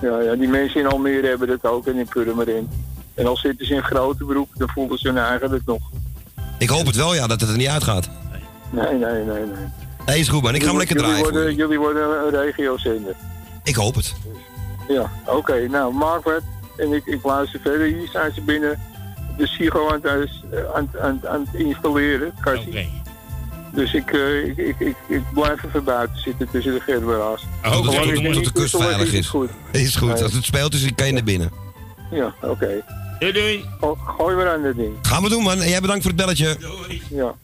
Ja, 0.00 0.20
ja, 0.20 0.34
die 0.34 0.48
mensen 0.48 0.80
in 0.80 0.86
Almere 0.86 1.26
hebben 1.26 1.48
dat 1.48 1.64
ook 1.64 1.86
en 1.86 1.96
in 1.96 2.08
Purmerend. 2.08 2.72
En 3.14 3.26
al 3.26 3.36
zitten 3.36 3.66
ze 3.66 3.74
in 3.74 3.82
grote 3.82 4.24
broek, 4.24 4.48
dan 4.54 4.68
voelen 4.68 4.98
ze 4.98 5.08
hun 5.08 5.18
eigen 5.18 5.50
het 5.50 5.66
nog. 5.66 5.90
Ik 6.58 6.68
hoop 6.68 6.86
het 6.86 6.96
wel, 6.96 7.14
ja, 7.14 7.26
dat 7.26 7.40
het 7.40 7.50
er 7.50 7.56
niet 7.56 7.68
uitgaat. 7.68 8.08
Nee, 8.70 8.86
nee, 8.86 8.98
nee, 8.98 9.24
nee. 9.24 9.66
Nee, 10.06 10.18
is 10.18 10.28
goed, 10.28 10.42
man. 10.42 10.54
Ik 10.54 10.62
ga 10.62 10.68
hem 10.68 10.78
lekker 10.78 10.96
jullie 10.96 11.10
draaien. 11.10 11.32
Worden, 11.32 11.54
jullie 11.54 11.78
worden 11.78 12.02
een 12.02 12.30
regiozender. 12.30 13.14
Ik 13.62 13.74
hoop 13.74 13.94
het. 13.94 14.14
Ja, 14.88 15.10
oké. 15.26 15.68
nou, 15.68 15.98
wat. 15.98 16.42
En 16.82 16.92
ik, 16.92 17.06
ik 17.06 17.22
luister 17.24 17.60
verder. 17.60 17.86
Hier 17.86 18.08
zijn 18.12 18.32
ze 18.34 18.40
binnen 18.40 18.78
de 19.36 19.46
Sigo 19.46 19.88
aan 19.88 20.00
het, 20.02 20.30
eh, 20.50 20.74
aan, 20.74 20.90
aan, 21.02 21.20
aan 21.28 21.48
het 21.50 21.60
installeren. 21.60 22.32
Cassie. 22.40 22.90
Dus 23.74 23.94
ik, 23.94 24.12
eh, 24.12 24.46
ik, 24.46 24.56
ik, 24.58 24.74
ik, 24.78 24.96
ik 25.08 25.22
blijf 25.34 25.62
even 25.64 25.84
buiten 25.84 26.18
zitten 26.20 26.48
tussen 26.50 26.72
de 26.74 26.80
gerberaars. 26.80 27.42
Ik 27.42 27.70
tot, 27.72 28.22
niet 28.22 28.32
tot 28.32 28.44
de 28.44 28.52
kust 28.52 28.76
veilig 28.76 28.98
het 28.98 29.12
is. 29.12 29.26
goed. 29.26 29.50
Is 29.70 29.96
goed. 29.96 30.12
Nee. 30.14 30.22
Als 30.22 30.32
het 30.32 30.44
speelt, 30.44 30.74
is, 30.74 30.94
kan 30.94 31.06
je 31.06 31.12
naar 31.12 31.24
binnen. 31.24 31.50
Ja, 32.10 32.34
oké. 32.42 32.84
Doei, 33.18 33.32
doei. 33.32 33.64
Go- 33.80 33.94
Gooi 33.94 34.36
maar 34.36 34.50
aan 34.52 34.62
dat 34.62 34.76
ding. 34.76 34.94
Gaan 35.02 35.22
we 35.22 35.28
doen, 35.28 35.42
man. 35.42 35.60
En 35.60 35.68
jij 35.68 35.80
bedankt 35.80 36.02
voor 36.02 36.12
het 36.12 36.20
belletje. 36.20 36.56
Ja. 37.10 37.34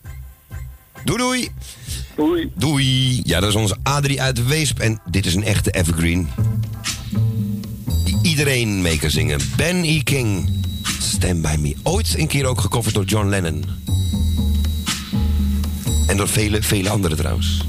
Doei, 1.05 1.19
doei. 1.19 1.49
Doei. 2.17 2.53
Doei. 2.55 3.21
Ja, 3.25 3.41
dat 3.41 3.49
is 3.49 3.55
onze 3.55 3.77
Adrie 3.83 4.23
uit 4.23 4.47
Weesp. 4.47 4.79
En 4.79 5.01
dit 5.11 5.27
is 5.27 5.35
een 5.35 5.45
echte 5.45 5.71
evergreen. 5.71 6.29
Iedereen 8.39 8.83
mee 8.83 8.99
kan 8.99 9.11
zingen. 9.11 9.41
Ben 9.57 9.85
E. 9.85 10.03
King. 10.03 10.49
Stand 11.01 11.43
By 11.43 11.57
Me. 11.59 11.75
Ooit 11.83 12.19
een 12.19 12.27
keer 12.27 12.47
ook 12.47 12.61
gecoverd 12.61 12.95
door 12.95 13.05
John 13.05 13.29
Lennon. 13.29 13.65
En 16.07 16.17
door 16.17 16.29
vele, 16.29 16.63
vele 16.63 16.89
anderen 16.89 17.17
trouwens. 17.17 17.65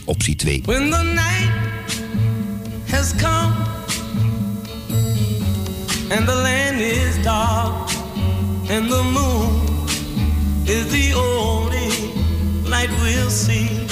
850-8415 0.00 0.04
optie 0.04 0.36
2. 0.36 0.62
When 0.64 0.90
the 0.90 1.02
night 1.02 1.50
has 2.90 3.12
come 3.16 3.52
and 6.16 6.26
the 6.26 6.34
land 6.34 6.80
is 6.80 7.22
dark 7.22 7.90
and 8.70 8.90
the 8.90 9.02
moon 9.12 9.60
is 10.64 10.86
the 10.90 11.14
only 11.14 11.90
light 12.68 12.90
we'll 13.02 13.30
see. 13.30 13.84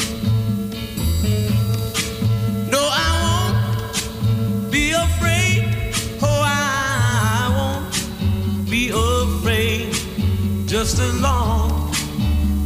Just 10.83 10.99
as 10.99 11.21
long 11.21 11.95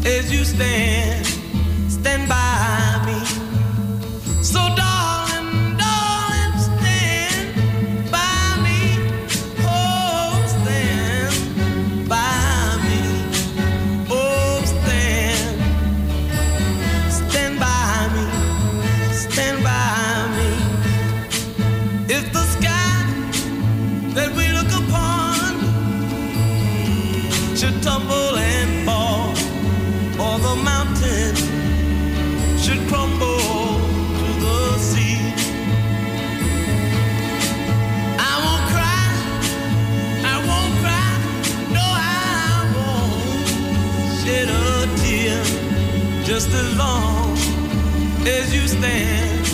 as 0.07 0.33
you 0.33 0.43
stand, 0.43 1.27
stand 1.87 2.27
by 2.27 3.03
me. 3.05 3.23
So, 4.43 4.59
darling, 4.75 4.96
long 46.77 47.37
as 48.27 48.55
you 48.55 48.67
stand, 48.69 49.47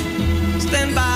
stand 0.62 0.94
by 0.94 1.11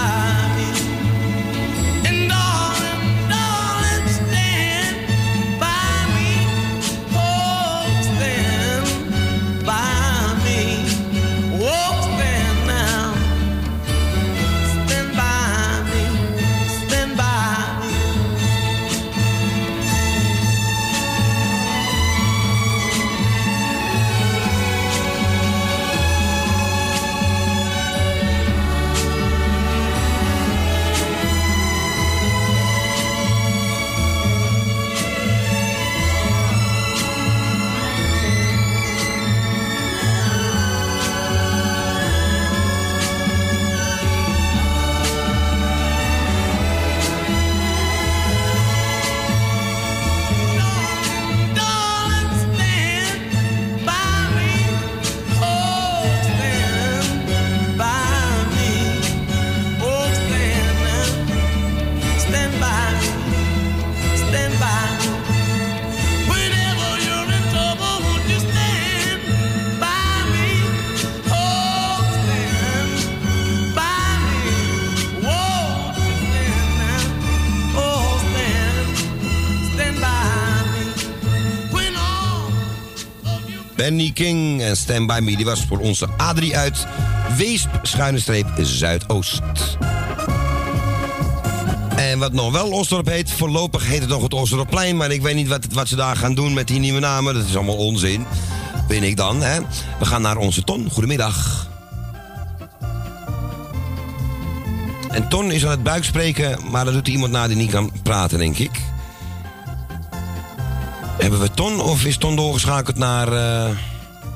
Benny 83.87 84.11
King 84.11 84.63
en 84.63 84.77
Stand 84.77 85.07
By 85.07 85.19
Me. 85.23 85.37
Die 85.37 85.45
was 85.45 85.65
voor 85.69 85.79
onze 85.79 86.09
Adrie 86.17 86.57
uit 86.57 86.87
Weesp, 87.37 87.69
schuine 87.83 88.19
streep, 88.19 88.47
Zuidoost. 88.61 89.43
En 91.97 92.19
wat 92.19 92.33
nog 92.33 92.53
wel 92.53 92.71
Osdorp 92.71 93.07
heet, 93.07 93.31
voorlopig 93.31 93.87
heet 93.87 94.01
het 94.01 94.09
nog 94.09 94.23
het 94.23 94.35
Osdorpplein. 94.35 94.97
Maar 94.97 95.11
ik 95.11 95.23
weet 95.23 95.35
niet 95.35 95.49
wat, 95.49 95.67
wat 95.73 95.89
ze 95.89 95.97
daar 95.97 96.17
gaan 96.17 96.35
doen 96.35 96.55
met 96.55 96.69
die 96.69 96.79
nieuwe 96.79 97.01
namen. 97.01 97.35
Dat 97.35 97.45
is 97.45 97.57
allemaal 97.57 97.77
onzin. 97.77 98.27
Ben 98.89 99.03
ik 99.03 99.17
dan, 99.17 99.43
hè? 99.43 99.61
We 99.99 100.05
gaan 100.05 100.23
naar 100.23 100.37
onze 100.37 100.65
Ton. 100.65 100.89
Goedemiddag. 100.93 101.69
En 105.11 105.29
Ton 105.29 105.53
is 105.53 105.65
aan 105.65 105.71
het 105.71 105.83
buikspreken, 105.83 106.59
maar 106.71 106.85
dat 106.85 106.95
doet 106.95 107.09
iemand 107.09 107.33
na 107.33 107.47
die 107.47 107.57
niet 107.57 107.71
kan 107.71 107.93
praten, 108.03 108.39
denk 108.39 108.59
ik. 108.59 108.81
Hebben 111.27 111.47
we 111.47 111.55
Ton 111.55 111.81
of 111.81 112.05
is 112.05 112.17
Ton 112.17 112.37
doorgeschakeld 112.37 112.97
naar 112.97 113.33
eh, 113.33 113.77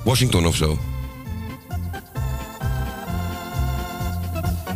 Washington 0.05 0.47
of 0.47 0.57
zo? 0.57 0.79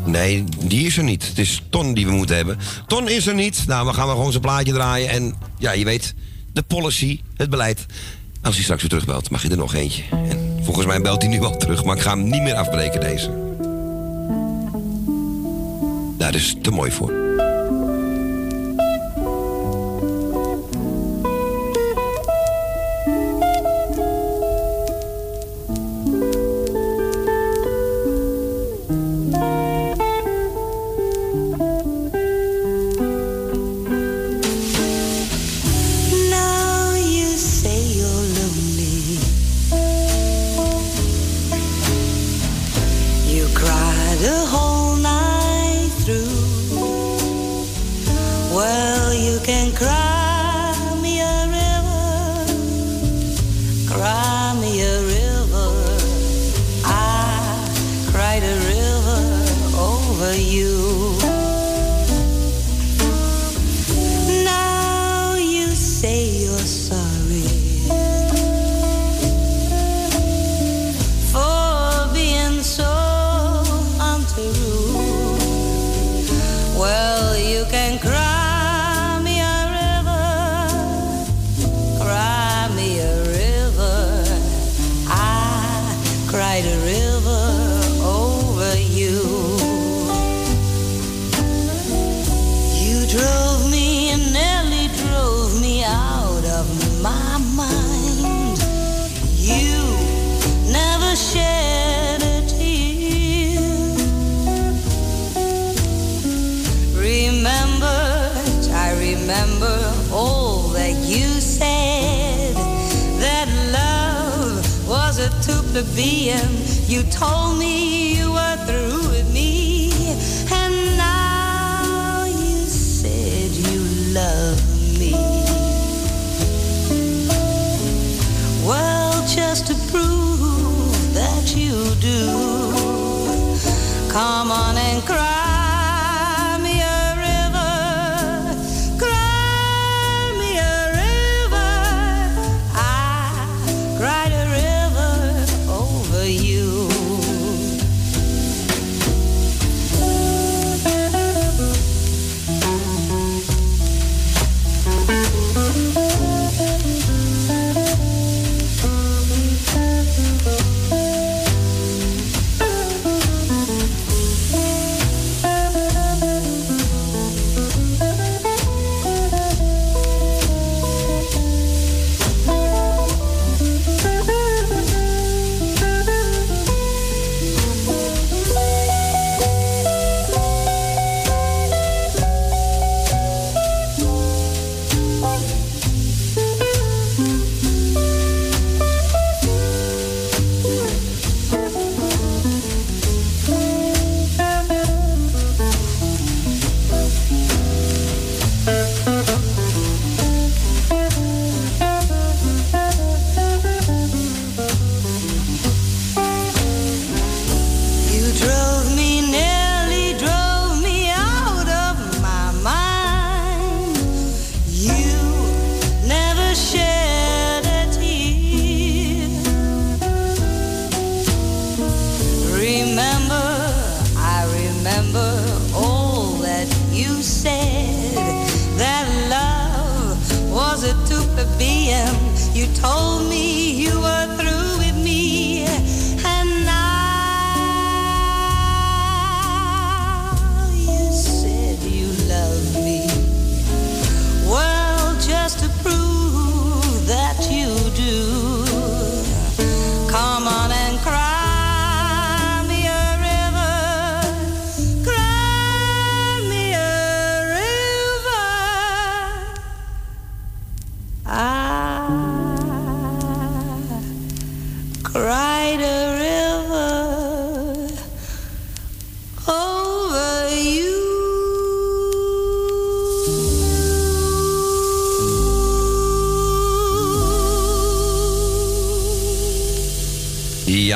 Nee, 0.05 0.45
die 0.65 0.87
is 0.87 0.97
er 0.97 1.05
niet. 1.05 1.29
Het 1.29 1.39
is 1.39 1.63
Ton 1.71 1.95
die 1.95 2.07
we 2.07 2.13
moeten 2.13 2.37
hebben. 2.37 2.59
Ton 2.87 3.09
is 3.09 3.27
er 3.27 3.35
niet. 3.35 3.65
Nou, 3.67 3.87
we 3.87 3.93
gaan 3.93 4.07
maar 4.07 4.15
gewoon 4.15 4.31
zijn 4.31 4.43
plaatje 4.43 4.73
draaien. 4.73 5.09
En 5.09 5.35
ja, 5.59 5.73
je 5.73 5.85
weet, 5.85 6.15
de 6.53 6.63
policy, 6.63 7.21
het 7.37 7.51
beleid. 7.51 7.87
Als 8.43 8.55
hij 8.55 8.63
straks 8.63 8.81
weer 8.81 8.91
terugbelt, 8.91 9.31
mag 9.31 9.43
je 9.43 9.49
er 9.49 9.57
nog 9.57 9.75
eentje. 9.75 10.03
En 10.11 10.59
volgens 10.63 10.87
mij 10.87 11.01
belt 11.01 11.23
hij 11.23 11.31
nu 11.31 11.43
al 11.43 11.57
terug, 11.57 11.85
maar 11.85 11.97
ik 11.97 12.03
ga 12.03 12.11
hem 12.11 12.29
niet 12.29 12.43
meer 12.43 12.55
afbreken, 12.55 13.01
deze. 13.01 13.31
Daar 16.19 16.35
is 16.35 16.57
te 16.63 16.71
mooi 16.71 16.91
voor. 16.91 17.24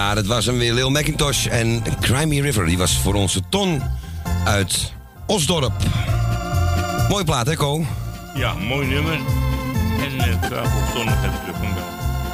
Ja, 0.09 0.15
dat 0.15 0.27
was 0.27 0.47
hem 0.47 0.59
weer, 0.59 0.73
Lil 0.73 0.91
Macintosh 0.91 1.47
en 1.47 1.83
Crimey 2.01 2.41
River. 2.41 2.67
Die 2.67 2.79
was 2.79 2.99
voor 2.99 3.15
onze 3.15 3.41
Ton 3.49 3.83
uit 4.45 4.93
Osdorp. 5.27 5.73
Mooie 7.09 7.25
plaat, 7.25 7.47
hè, 7.47 7.57
Ko? 7.57 7.87
Ja, 8.35 8.55
mooi 8.55 8.87
nummer. 8.87 9.13
En 9.13 10.21
eh 10.21 10.43
graag 10.43 10.77
op 10.77 10.97
zondag 10.97 11.19
even 11.19 11.41
terug 11.41 11.57
van 11.57 11.75
bel. 11.75 11.83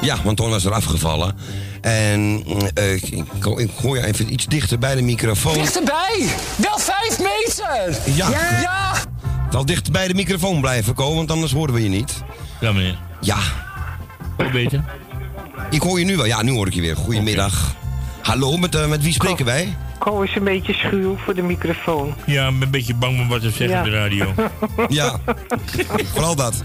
Ja, 0.01 0.17
want 0.23 0.37
Ton 0.37 0.49
was 0.49 0.65
er 0.65 0.73
afgevallen. 0.73 1.35
En 1.81 2.43
eh, 2.73 2.93
ik, 2.93 3.09
ik, 3.57 3.71
je 3.81 4.05
even 4.05 4.33
iets 4.33 4.45
dichter 4.45 4.79
bij 4.79 4.95
de 4.95 5.01
microfoon. 5.01 5.53
Dichterbij! 5.53 6.27
Wel 6.57 6.79
vijf 6.79 7.19
meter! 7.19 7.97
Ja. 8.15 8.29
Ja! 8.61 8.93
Wel 9.51 9.65
dichter 9.65 9.91
bij 9.91 10.07
de 10.07 10.13
microfoon 10.13 10.61
blijven, 10.61 10.93
Ko, 10.93 11.15
want 11.15 11.31
anders 11.31 11.51
horen 11.51 11.73
we 11.73 11.83
je 11.83 11.89
niet. 11.89 12.23
Ja, 12.59 12.71
meneer. 12.71 12.97
Ja. 13.21 13.37
Hoe 14.37 14.49
beter? 14.51 14.83
Ik 15.69 15.81
hoor 15.81 15.99
je 15.99 16.05
nu 16.05 16.15
wel. 16.15 16.25
Ja, 16.25 16.41
nu 16.41 16.51
hoor 16.51 16.67
ik 16.67 16.73
je 16.73 16.81
weer. 16.81 16.95
Goedemiddag. 16.95 17.64
Hallo, 18.25 18.57
met, 18.57 18.75
eh, 18.75 18.87
met 18.87 19.03
wie 19.03 19.13
spreken 19.13 19.45
wij? 19.45 19.75
Ko 19.99 20.21
is 20.21 20.35
een 20.35 20.43
beetje 20.43 20.73
schuw 20.73 21.15
voor 21.17 21.35
de 21.35 21.41
microfoon. 21.41 22.13
Ja, 22.25 22.47
ik 22.47 22.53
ben 22.53 22.61
een 22.61 22.71
beetje 22.71 22.95
bang 22.95 23.19
om 23.19 23.27
wat 23.27 23.41
te 23.41 23.49
zeggen 23.49 23.69
Ja. 23.69 23.79
op 23.79 23.85
de 23.85 23.91
radio. 23.91 24.25
Ja, 24.87 25.15
vooral 26.13 26.35
dat. 26.35 26.63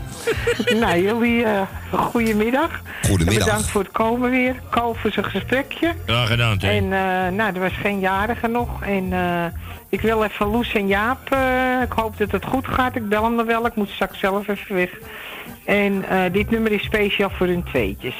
nou, 0.80 1.02
jullie, 1.02 1.44
eh 1.44 1.60
goedemiddag. 1.92 2.80
Goedemiddag. 3.02 3.38
En 3.38 3.44
bedankt 3.44 3.70
voor 3.70 3.82
het 3.82 3.92
komen 3.92 4.30
weer. 4.30 4.54
Ko 4.70 4.94
voor 4.94 5.10
zijn 5.10 5.24
gesprekje. 5.26 5.94
Graag 6.06 6.28
gedaan, 6.28 6.58
T. 6.58 6.62
En 6.64 6.84
eh, 6.84 7.32
nou, 7.36 7.54
er 7.54 7.60
was 7.60 7.72
geen 7.82 8.00
jarige 8.00 8.46
nog. 8.48 8.82
En 8.82 9.12
eh, 9.12 9.44
ik 9.88 10.00
wil 10.00 10.24
even 10.24 10.46
Loes 10.46 10.72
en 10.74 10.86
Jaap. 10.86 11.30
eh, 11.32 11.82
ik 11.82 11.92
hoop 11.92 12.18
dat 12.18 12.30
het 12.30 12.44
goed 12.44 12.66
gaat. 12.66 12.96
Ik 12.96 13.08
bel 13.08 13.24
hem 13.24 13.34
nog 13.34 13.46
wel. 13.46 13.66
Ik 13.66 13.74
moet 13.74 13.88
straks 13.90 14.18
zelf 14.18 14.48
even 14.48 14.74
weg. 14.74 14.90
En 15.64 16.04
eh, 16.08 16.32
dit 16.32 16.50
nummer 16.50 16.72
is 16.72 16.82
speciaal 16.82 17.30
voor 17.30 17.46
hun 17.46 17.62
tweetjes. 17.64 18.14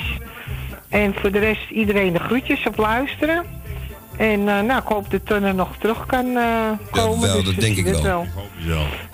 En 0.91 1.15
voor 1.15 1.31
de 1.31 1.39
rest 1.39 1.71
iedereen 1.71 2.13
de 2.13 2.19
groetjes 2.19 2.67
op 2.67 2.77
luisteren. 2.77 3.45
En 4.17 4.49
eh, 4.49 4.61
nou, 4.61 4.81
ik 4.81 4.87
hoop 4.87 5.11
dat 5.11 5.27
Tunne 5.27 5.53
nog 5.53 5.77
terug 5.79 6.07
kan 6.07 6.37
eh, 6.37 6.71
komen. 6.91 7.21
wel, 7.21 7.37
dus 7.37 7.45
dat 7.45 7.65
denk 7.65 7.77
ik 7.77 7.85
wel. 7.85 8.03
Zo. 8.03 8.27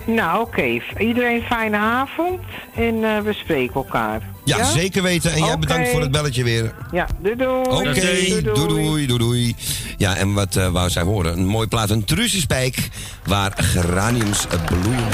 Nou, 0.05 0.41
oké. 0.41 0.79
Iedereen 0.97 1.41
fijne 1.41 1.77
avond. 1.77 2.39
En 2.75 3.03
eh, 3.03 3.19
we 3.19 3.33
spreken 3.33 3.73
elkaar. 3.73 4.21
Ja, 4.43 4.63
zeker 4.63 5.03
weten. 5.03 5.31
En 5.31 5.43
jij 5.43 5.59
bedankt 5.59 5.89
voor 5.89 6.01
het 6.01 6.11
belletje 6.11 6.43
weer. 6.43 6.73
Ja, 6.91 7.07
doei 7.19 7.35
doei. 7.35 7.59
Oké, 7.59 7.93
Doei, 7.93 8.41
doei 8.41 8.67
doei, 8.67 9.05
doei 9.05 9.19
doei. 9.19 9.55
Ja, 9.97 10.15
en 10.15 10.33
wat 10.33 10.55
eh, 10.55 10.67
wou 10.67 10.89
zij 10.89 11.03
horen? 11.03 11.37
Een 11.37 11.45
mooi 11.45 11.67
plaat, 11.67 11.89
een 11.89 12.03
Truusjespijk, 12.03 12.89
waar 13.25 13.53
geraniums 13.55 14.47
bloeien. 14.65 15.07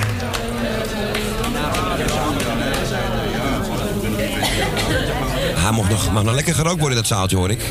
Mag 5.76 5.90
nog, 5.90 6.12
mag 6.12 6.24
lekker 6.34 6.56
gerookt 6.56 6.80
worden, 6.80 6.98
dat 6.98 7.08
zaaltje, 7.08 7.38
hoor 7.38 7.50
ik. 7.50 7.62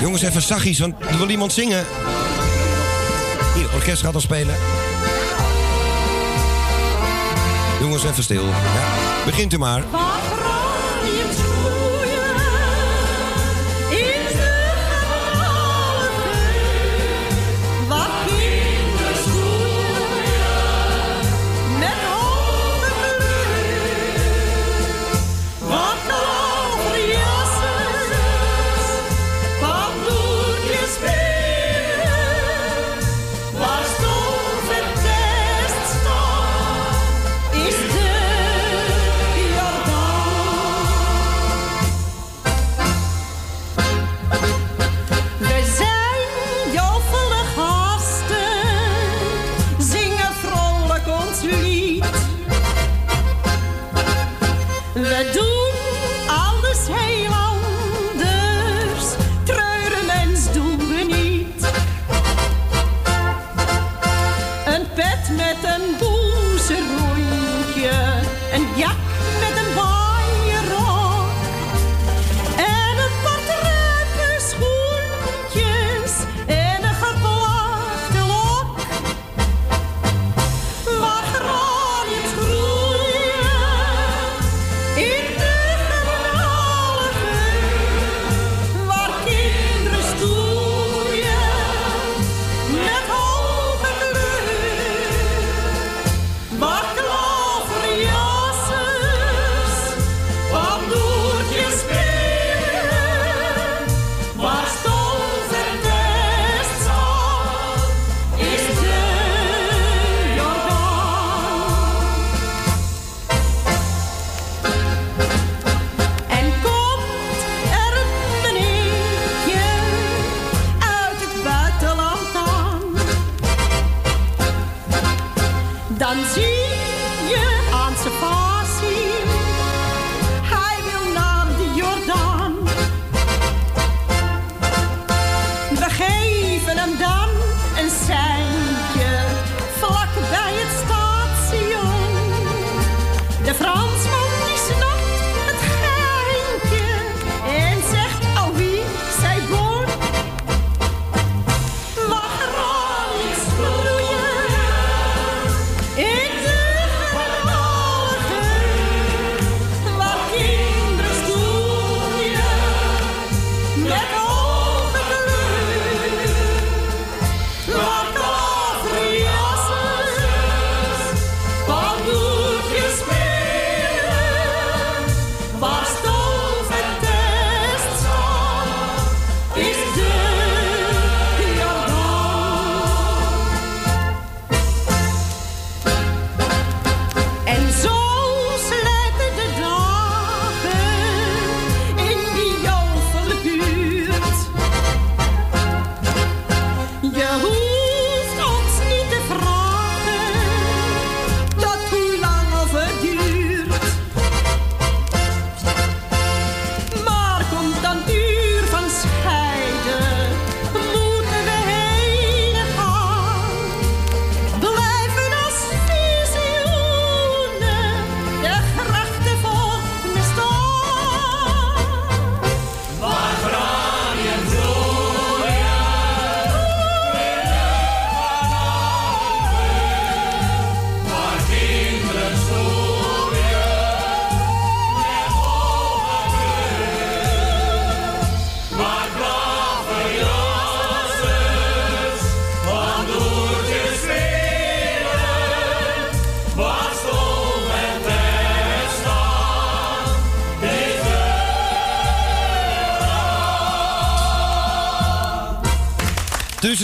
Jongens, 0.00 0.22
even 0.22 0.42
zachtjes, 0.42 0.78
want 0.78 0.94
er 1.00 1.18
wil 1.18 1.28
iemand 1.28 1.52
zingen. 1.52 1.84
Hier, 3.54 3.66
orkest 3.74 4.02
gaat 4.02 4.14
al 4.14 4.20
spelen. 4.20 4.54
Jongens, 7.80 8.04
even 8.04 8.22
stil. 8.22 8.44
Ja, 8.44 9.24
begint 9.24 9.52
u 9.52 9.58
maar. 9.58 9.82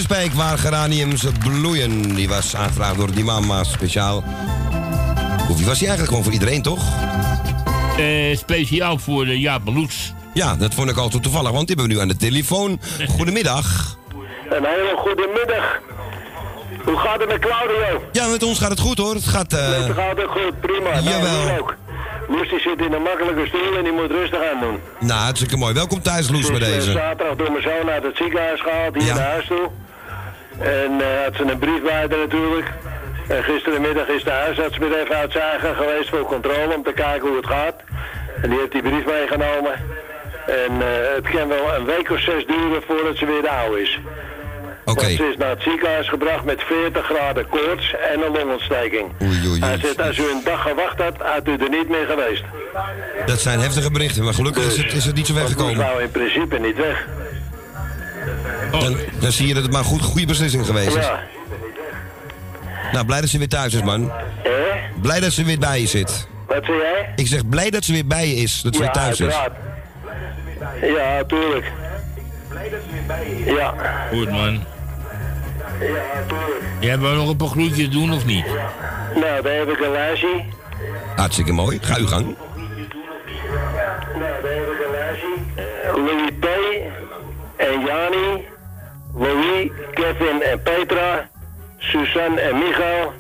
Tussenspeek 0.09 0.32
waar 0.40 0.59
geraniums 0.59 1.24
bloeien. 1.38 2.14
Die 2.14 2.28
was 2.28 2.56
aangevraagd 2.56 2.96
door 2.96 3.11
die 3.12 3.24
mama 3.24 3.64
speciaal. 3.64 4.24
Of 5.50 5.56
die 5.56 5.66
was 5.66 5.78
die 5.78 5.88
eigenlijk 5.88 6.09
gewoon 6.09 6.22
voor 6.24 6.32
iedereen, 6.32 6.62
toch? 6.62 6.82
Eh, 7.98 8.36
speciaal 8.36 8.98
voor 8.98 9.24
de 9.24 9.38
Jaap 9.40 9.66
Loets. 9.68 10.12
Ja, 10.34 10.56
dat 10.56 10.74
vond 10.74 10.90
ik 10.90 10.96
al 10.96 11.11
zo 11.11 11.18
toevallig, 11.20 11.50
want 11.50 11.66
die 11.66 11.76
hebben 11.76 11.86
we 11.86 11.92
nu 11.94 12.00
aan 12.00 12.09
de 12.09 12.16
telefoon. 12.26 12.80
Goedemiddag. 13.09 13.96
Een 14.50 14.64
hele 14.64 14.94
goede 14.96 15.28
middag. 15.38 15.80
Hoe 16.84 16.96
gaat 16.96 17.20
het 17.20 17.28
met 17.28 17.38
Claudio? 17.38 18.02
Ja, 18.12 18.26
met 18.26 18.42
ons 18.42 18.59
gaat 18.59 18.70
het 18.70 18.80
goed 18.80 18.98
hoor. 18.98 19.14
Het 19.14 19.24
gaat... 19.26 19.52
eh, 19.52 19.68
Het 19.86 19.96
gaat 19.96 20.16
het 20.16 20.26
goed, 20.30 20.61
prima. 20.61 20.90
Nou, 20.90 21.04
Jawel. 21.04 21.40
hoe 21.42 21.59
ook. 21.59 21.76
Loes 22.28 22.48
die 22.48 22.61
zit 22.61 22.80
in 22.80 22.92
een 22.92 23.02
makkelijke 23.02 23.46
stoel 23.46 23.76
en 23.76 23.84
die 23.84 23.92
moet 23.92 24.11
rustig 24.11 24.38
aan 24.52 24.61
doen. 24.61 24.78
Nou, 25.00 25.20
hartstikke 25.20 25.56
mooi. 25.56 25.74
Welkom 25.74 26.02
thuis, 26.02 26.28
Loes, 26.30 26.46
bij 26.46 26.54
eh, 26.61 26.66
deze. 26.66 26.92
zaterdag 26.92 27.36
door 27.36 27.50
mijn 27.50 27.62
zoon 27.62 27.90
uit 27.90 28.02
het 28.02 28.16
ziekenhuis 28.16 28.61
gehaald, 28.61 28.94
hier 28.94 29.04
Ja. 29.04 29.14
naar 29.14 29.26
huis 29.30 29.46
toe. 29.46 29.68
En 30.59 31.00
eh, 31.00 31.24
had 31.24 31.34
ze 31.36 31.42
een 31.42 31.59
brief 31.59 31.82
bij 31.82 31.92
haar 31.92 32.09
natuurlijk. 32.09 32.66
En 33.28 33.44
gisterenmiddag 33.44 34.09
is 34.09 34.24
de 34.24 34.30
huisarts 34.30 34.78
weer 34.78 34.98
even 34.98 35.16
uit 35.16 35.32
zijn 35.32 35.44
eigen 35.44 35.74
geweest 35.74 36.09
voor 36.09 36.22
controle 36.22 36.74
om 36.76 36.82
te 36.82 36.92
kijken 36.92 37.28
hoe 37.28 37.36
het 37.36 37.46
gaat. 37.46 37.74
En 38.42 38.50
die 38.50 38.59
heeft 38.59 38.72
die 38.72 38.82
brief 38.82 39.06
meegenomen. 39.06 39.72
En 40.46 40.72
eh, 40.80 41.14
het 41.14 41.28
kan 41.28 41.48
wel 41.48 41.74
een 41.74 41.84
week 41.84 42.11
of 42.11 42.20
zes 42.20 42.46
duren 42.46 42.82
voordat 42.86 43.16
ze 43.16 43.26
weer 43.26 43.42
de 43.42 43.50
oude 43.50 43.82
is. 43.82 43.98
Oké. 44.84 45.02
Want 45.02 45.16
ze 45.16 45.28
is 45.28 45.36
naar 45.36 45.50
het 45.50 45.62
ziekenhuis 45.62 46.09
gebracht 46.09 46.44
met 46.44 46.62
40 46.62 47.04
graden 47.04 47.48
koorts 47.48 47.94
en 48.12 48.22
een 48.22 48.32
longontsteking. 48.32 49.12
Hij 49.61 49.78
zegt, 49.78 50.00
als 50.00 50.18
u 50.18 50.22
een 50.22 50.40
dag 50.44 50.62
gewacht 50.62 50.98
had, 51.02 51.14
had 51.18 51.48
u 51.48 51.52
er 51.52 51.70
niet 51.70 51.88
meer 51.88 52.06
geweest. 52.06 52.44
Dat 53.26 53.40
zijn 53.40 53.61
heftige 53.61 53.90
berichten, 53.90 54.24
maar 54.24 54.34
gelukkig 54.34 54.66
is 54.66 54.76
het, 54.76 54.92
is 54.92 55.04
het 55.04 55.14
niet 55.14 55.26
zo 55.26 55.34
weggekomen. 55.34 55.76
wou 55.76 56.02
in 56.02 56.11
principe 56.11 56.59
niet 56.59 56.76
weg. 56.76 57.06
Dan, 58.70 58.96
dan 59.20 59.32
zie 59.32 59.46
je 59.46 59.54
dat 59.54 59.62
het 59.62 59.72
maar 59.72 59.80
een 59.80 59.86
goed, 59.86 60.02
goede 60.02 60.26
beslissing 60.26 60.66
geweest 60.66 60.96
is. 60.96 61.04
Ja. 61.04 61.20
Nou, 62.92 63.04
blij 63.06 63.20
dat 63.20 63.28
ze 63.28 63.38
weer 63.38 63.48
thuis 63.48 63.74
is, 63.74 63.82
man. 63.82 64.10
Eh? 64.42 64.50
Blij 65.02 65.20
dat 65.20 65.32
ze 65.32 65.44
weer 65.44 65.58
bij 65.58 65.80
je 65.80 65.86
zit. 65.86 66.28
Wat 66.46 66.64
zei 66.64 66.78
jij? 66.78 67.12
Ik 67.16 67.26
zeg 67.26 67.48
blij 67.48 67.70
dat 67.70 67.84
ze 67.84 67.92
weer 67.92 68.06
bij 68.06 68.28
je 68.28 68.34
is, 68.34 68.62
dat 68.62 68.74
ze 68.74 68.80
weer 68.80 68.90
thuis 68.90 69.20
is. 69.20 69.34
uiteraard. 69.34 69.52
Ja, 70.82 71.24
tuurlijk. 71.24 71.72
Ja. 73.44 73.74
Goed, 74.12 74.30
man. 74.30 74.64
Jij 76.80 76.98
wil 76.98 77.14
nog 77.14 77.28
een 77.28 77.36
paar 77.36 77.48
groetjes 77.48 77.90
doen 77.90 78.12
of 78.12 78.24
niet? 78.24 78.46
Nou, 79.14 79.42
daar 79.42 79.54
heb 79.54 79.68
ik 79.68 79.80
een 79.80 79.90
lijstje. 79.90 80.44
Hartstikke 81.16 81.52
mooi. 81.52 81.78
Ga 81.82 81.96
uw 81.96 82.06
gang. 82.06 82.36
Louis 85.94 86.30
P. 86.40 86.46
en 87.56 87.80
Jani. 87.80 88.44
Louis, 89.18 89.70
Kevin 89.94 90.42
en 90.42 90.58
Petra. 90.62 91.28
Suzanne 91.78 92.38
en 92.40 92.58
Michael. 92.58 93.12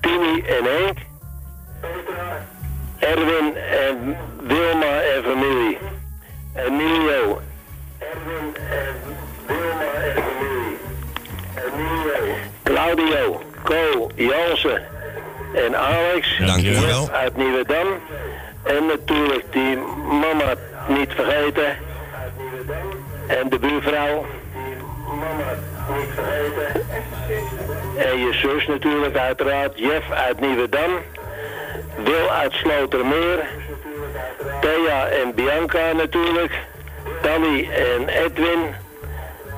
Tini 0.00 0.42
en 0.46 0.64
Henk. 0.64 0.98
Erwin 2.98 3.56
en 3.56 4.16
Wilma 4.46 5.02
en 5.14 5.22
familie. 5.22 5.78
Emilio. 6.54 7.40
Erwin 8.00 8.54
en 8.70 8.96
Wilma 9.46 9.84
en 9.84 10.22
familie. 10.22 10.76
Emilio. 11.62 12.30
Claudio, 12.62 13.42
Co, 13.62 14.10
Jansen 14.14 14.82
en 15.54 15.74
Alex. 15.74 16.38
Dankjewel. 16.38 17.10
Uit 17.10 17.36
Nieuwedam. 17.36 17.86
En 18.62 18.86
natuurlijk 18.86 19.52
die 19.52 19.76
mama 20.20 20.54
niet 20.88 21.12
vergeten. 21.14 21.76
En 23.26 23.48
de 23.48 23.58
buurvrouw. 23.58 24.26
Niet 25.14 26.10
vergeten. 26.14 26.84
En 27.96 28.18
je 28.18 28.32
zus 28.32 28.66
natuurlijk 28.66 29.16
uiteraard. 29.16 29.78
Jeff 29.78 30.10
uit 30.10 30.40
Nieuwedam. 30.40 30.90
Wil 32.04 32.30
uit 32.30 32.52
Slotermeer. 32.52 33.38
Thea 34.60 35.06
en 35.06 35.34
Bianca 35.34 35.92
natuurlijk. 35.92 36.52
Danny 37.22 37.68
en 37.70 38.08
Edwin. 38.08 38.74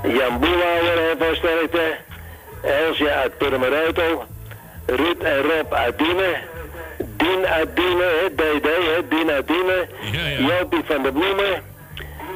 Jan 0.03 0.39
Boelhouwer 0.41 1.17
van 1.19 1.35
sterkte. 1.35 1.97
Elsje 2.63 3.11
uit 3.11 3.39
Purmereutel. 3.39 4.25
Ruud 4.87 5.23
en 5.23 5.43
Rob 5.43 5.73
uit 5.73 5.99
Diemen. 5.99 6.35
Dien 7.17 7.47
uit 7.47 7.77
Diemen, 7.77 8.07
hè, 8.07 8.35
DD, 8.35 8.65
hè, 8.65 9.09
Dien 9.09 9.31
uit 9.31 9.47
Diemen. 9.47 9.89
Jopie 10.47 10.83
van 10.85 11.03
de 11.03 11.13
Bloemen. 11.13 11.63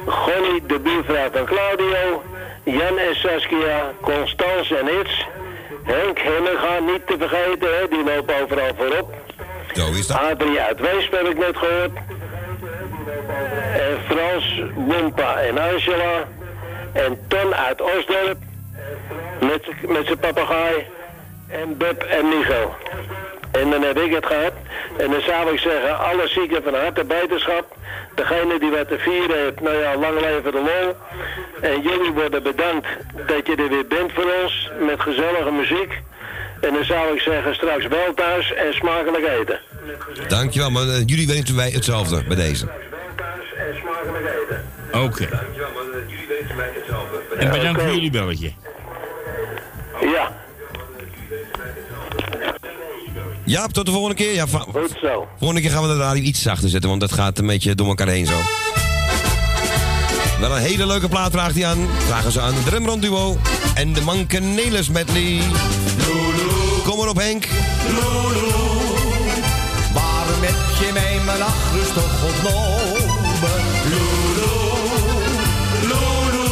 Gonny, 0.05 0.61
de 0.67 0.79
buurvrouw 0.79 1.31
van 1.31 1.45
Claudio. 1.45 2.23
Jan 2.63 2.97
en 2.97 3.15
Saskia, 3.15 3.93
Constance 4.01 4.77
en 4.77 4.87
Its. 4.99 5.25
Henk 5.83 6.19
Hennega, 6.19 6.79
niet 6.79 7.07
te 7.07 7.15
vergeten, 7.17 7.77
hè, 7.77 7.87
die 7.87 8.03
loopt 8.03 8.41
overal 8.41 8.75
voorop. 8.77 9.13
Zo 9.73 9.91
is 9.91 10.07
dat. 10.07 10.17
Adrie 10.17 10.59
uit 10.59 10.79
Weesp 10.79 11.11
heb 11.11 11.27
ik 11.27 11.37
net 11.37 11.57
gehoord. 11.57 11.91
En 13.73 13.97
Frans, 14.07 14.61
Wompa 14.75 15.41
en 15.41 15.57
Angela. 15.57 16.27
En 16.91 17.19
Ton 17.27 17.55
uit 17.55 17.81
Osdorp. 17.81 18.37
Met, 19.39 19.89
met 19.89 20.05
zijn 20.05 20.19
papegaai. 20.19 20.87
En 21.47 21.77
Beb 21.77 22.01
en 22.01 22.29
Micho. 22.29 22.75
En 23.61 23.69
dan 23.69 23.81
heb 23.81 23.97
ik 23.97 24.13
het 24.13 24.25
gehad. 24.25 24.53
En 24.97 25.11
dan 25.11 25.21
zou 25.21 25.53
ik 25.53 25.59
zeggen, 25.59 25.99
alle 25.99 26.27
zieken 26.27 26.63
van 26.63 26.73
harte 26.73 27.03
beterschap. 27.03 27.75
Degene 28.15 28.59
die 28.59 28.71
wat 28.71 28.87
te 28.87 28.97
vieren 28.97 29.37
heeft, 29.43 29.61
nou 29.61 29.75
ja, 29.75 29.97
lang 29.97 30.19
leven 30.19 30.51
de 30.51 30.63
lol. 30.69 30.95
En 31.61 31.81
jullie 31.81 32.11
worden 32.11 32.43
bedankt 32.43 32.87
dat 33.27 33.47
je 33.47 33.55
er 33.55 33.69
weer 33.69 33.87
bent 33.87 34.11
voor 34.13 34.31
ons. 34.43 34.71
Met 34.79 34.99
gezellige 35.01 35.51
muziek. 35.51 36.01
En 36.61 36.73
dan 36.73 36.85
zou 36.85 37.13
ik 37.13 37.21
zeggen, 37.21 37.55
straks 37.55 37.87
wel 37.87 38.13
thuis 38.13 38.53
en 38.53 38.73
smakelijk 38.73 39.27
eten. 39.27 39.59
Dankjewel, 40.27 40.71
maar 40.71 40.87
eh, 40.87 41.05
jullie 41.05 41.27
weten 41.27 41.55
wij 41.55 41.69
hetzelfde 41.69 42.23
bij 42.27 42.35
deze. 42.35 42.67
Oké. 44.91 45.27
En 47.37 47.51
bedankt 47.51 47.81
voor 47.81 47.93
jullie 47.93 48.11
belletje. 48.11 48.53
Ja. 50.01 50.42
Ja, 53.45 53.67
tot 53.67 53.85
de 53.85 53.91
volgende 53.91 54.15
keer. 54.15 54.33
Ja, 54.33 54.45
Goed 54.47 54.95
zo. 55.01 55.27
Volgende 55.37 55.61
keer 55.61 55.71
gaan 55.71 55.81
we 55.81 55.87
de 55.87 55.97
radio 55.97 56.23
iets 56.23 56.41
zachter 56.41 56.69
zetten, 56.69 56.89
want 56.89 57.01
dat 57.01 57.11
gaat 57.11 57.37
een 57.37 57.45
beetje 57.45 57.75
door 57.75 57.87
elkaar 57.87 58.07
heen 58.07 58.25
zo. 58.25 58.33
Wel 60.39 60.55
een 60.55 60.61
hele 60.61 60.85
leuke 60.85 61.07
plaat 61.09 61.31
vraagt 61.31 61.55
hij 61.55 61.65
aan. 61.65 61.87
Vragen 62.07 62.31
ze 62.31 62.41
aan 62.41 62.53
de 62.53 62.63
Drumrond 62.63 63.01
Duo 63.01 63.37
en 63.73 63.93
de 63.93 64.01
Mankenelis 64.01 64.89
medley. 64.89 65.41
Kom 66.83 66.97
maar 66.97 67.09
op 67.09 67.17
Henk. 67.17 67.47
Waarom 69.93 70.41
heb 70.41 70.55
je 70.79 70.89
mij 70.93 71.19
mijn 71.25 71.39
nachtrust 71.39 71.93
toch 71.93 72.23
ontnomen? 72.23 73.61
Lulu, 73.89 74.51
Lulu. 75.81 76.51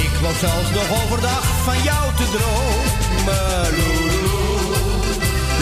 Ik 0.00 0.10
loop 0.22 0.36
zelfs 0.40 0.70
nog 0.74 1.02
overdag 1.02 1.44
van 1.64 1.82
jou 1.82 2.14
te 2.16 2.24
dromen. 2.30 3.70
Lulu, 3.70 4.27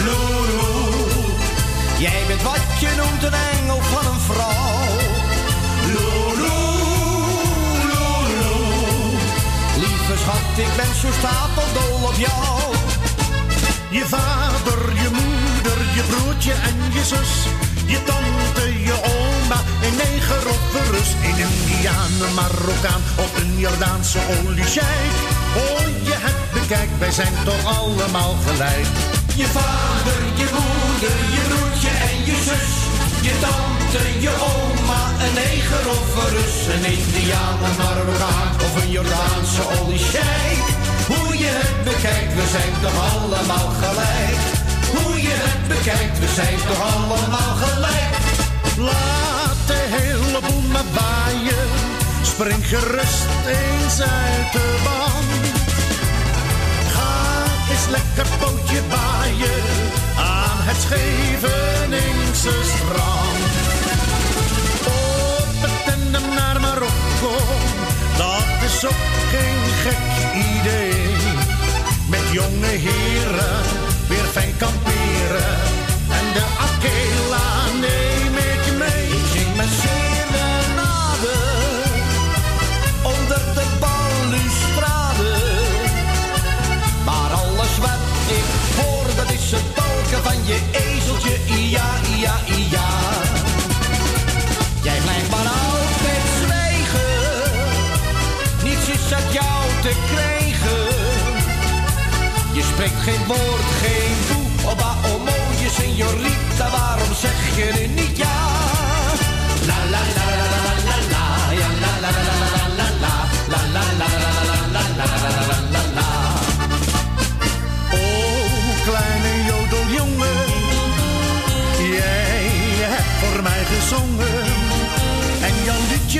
Lulu. 0.07 0.67
Jij 1.97 2.23
bent 2.27 2.41
wat 2.41 2.65
je 2.79 2.89
noemt 2.97 3.23
een 3.23 3.39
engel 3.53 3.81
van 3.81 4.05
een 4.13 4.19
vrouw. 4.19 4.87
Lulu, 5.85 6.59
Lulu. 7.89 8.55
Lieve 9.75 10.15
schat, 10.21 10.57
ik 10.65 10.75
ben 10.75 10.95
zo 11.01 11.07
stapeldol 11.19 12.07
op 12.07 12.17
jou. 12.17 12.75
Je 13.89 14.05
vader, 14.05 14.79
je 15.03 15.09
moeder, 15.19 15.79
je 15.95 16.03
broertje 16.09 16.51
en 16.51 16.77
je 16.93 17.03
zus. 17.05 17.33
Je 17.85 18.03
tante, 18.03 18.83
je 18.83 18.93
oma, 18.93 19.59
een 19.81 19.95
neger 19.95 20.47
of 20.49 20.73
een 20.75 20.91
Rus. 20.91 21.09
Een 21.23 21.37
Indiaan, 21.47 22.33
Marokkaan 22.35 23.01
of 23.15 23.41
een 23.41 23.57
Jordaanse 23.57 24.19
oliescheik. 24.45 25.15
Oh, 25.55 25.79
je 26.03 26.15
het 26.15 26.51
bekijkt, 26.53 26.97
wij 26.99 27.11
zijn 27.11 27.33
toch 27.45 27.65
allemaal 27.77 28.35
gelijk. 28.45 28.87
Je 29.37 29.45
vader, 29.45 30.21
je 30.41 30.47
moeder, 30.57 31.17
je 31.35 31.41
broertje 31.47 31.89
en 32.09 32.17
je 32.25 32.37
zus. 32.47 32.73
Je 33.27 33.33
tante, 33.43 34.01
je 34.19 34.31
oma, 34.51 35.01
een 35.23 35.33
neger 35.33 35.85
of 35.97 36.09
een 36.21 36.29
Rus. 36.35 36.57
Een 36.73 36.85
Indiaan, 36.97 37.57
een 37.67 37.75
Marokkaan 37.77 38.51
of 38.65 38.81
een 38.81 38.91
Jordaanse 38.91 39.63
oliescheik. 39.79 40.65
Hoe 41.11 41.37
je 41.37 41.51
het 41.61 41.83
bekijkt, 41.83 42.33
we 42.39 42.45
zijn 42.55 42.73
toch 42.81 42.97
allemaal 43.13 43.69
gelijk. 43.83 44.39
Hoe 44.95 45.21
je 45.21 45.35
het 45.45 45.63
bekijkt, 45.67 46.19
we 46.19 46.29
zijn 46.39 46.59
toch 46.69 46.81
allemaal 46.95 47.53
gelijk. 47.65 48.15
Laat 48.77 49.59
de 49.67 49.81
hele 49.97 50.39
boel 50.47 50.67
maar 50.71 50.89
waaien. 50.99 51.67
Spring 52.21 52.67
gerust 52.67 53.29
eens 53.45 53.99
uit 54.01 54.51
de 54.51 54.79
band. 54.83 55.36
Lekker 57.89 58.27
pootje 58.39 58.81
baaien 58.89 59.63
aan 60.17 60.57
het 60.67 60.81
Scheveningse 60.81 62.55
strand. 62.63 63.51
Op 64.85 65.53
het 65.63 65.85
tandem 65.85 66.33
naar 66.35 66.59
Marokko, 66.61 67.35
dat 68.17 68.69
is 68.69 68.85
ook 68.85 69.05
geen 69.31 69.63
gek 69.83 70.05
idee. 70.59 71.05
Met 72.09 72.25
jonge 72.31 72.73
heren 72.87 73.63
weer 74.07 74.25
fijn 74.33 74.57
kamperen. 74.57 75.66
Je 90.47 90.59
ezeltje. 90.71 91.29
Ja, 91.69 91.89
ja, 92.17 92.35
ja. 92.69 92.89
Jij 94.81 94.99
blijft 95.01 95.29
maar 95.29 95.47
altijd 95.47 96.23
zwijgen. 96.43 97.51
Niets 98.63 98.87
is 98.87 99.13
uit 99.13 99.33
jou 99.33 99.63
te 99.81 99.91
krijgen. 100.11 100.85
Je 102.53 102.63
spreekt 102.63 103.01
geen 103.01 103.25
woord, 103.27 103.67
geen 103.81 104.17
boe. 104.27 104.71
Oba, 104.71 104.95
oh 105.05 105.23
mooie 105.25 105.69
señorita, 105.69 106.71
waarom 106.71 107.13
zeg 107.15 107.55
je 107.55 107.71
nu 107.77 108.01
niet 108.01 108.17
ja? 108.17 108.66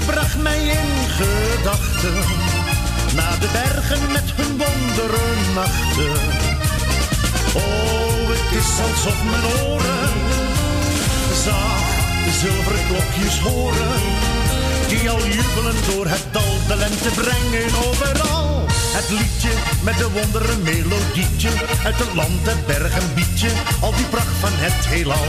Bracht 0.08 0.42
mij 0.42 0.62
in 0.68 1.10
gedachten 1.20 2.24
naar 3.16 3.40
de 3.40 3.50
bergen 3.52 4.12
met 4.12 4.32
hun 4.36 4.58
wonderen 4.58 5.54
nachten. 5.54 6.12
Oh, 7.54 8.30
het 8.30 8.58
is 8.60 8.70
alsof 8.90 9.24
mijn 9.24 9.46
oren 9.68 10.10
zacht 11.44 11.98
zilveren 12.40 12.86
klokjes 12.88 13.40
horen. 13.40 14.02
Die 14.88 15.10
al 15.10 15.28
jubelen 15.28 15.76
door 15.90 16.08
het 16.08 16.24
dal 16.32 16.54
de 16.68 16.76
lente 16.76 17.10
brengen 17.10 17.76
overal. 17.88 18.66
Het 18.98 19.10
liedje 19.10 19.54
met 19.84 19.98
de 19.98 20.10
wondere 20.12 20.58
melodietje. 20.58 21.50
Uit 21.84 21.98
het 21.98 22.14
land, 22.14 22.48
en 22.48 23.14
bietje. 23.16 23.50
Al 23.82 23.94
die 23.96 24.06
pracht 24.06 24.38
van 24.40 24.52
het 24.54 24.86
heelal. 24.86 25.28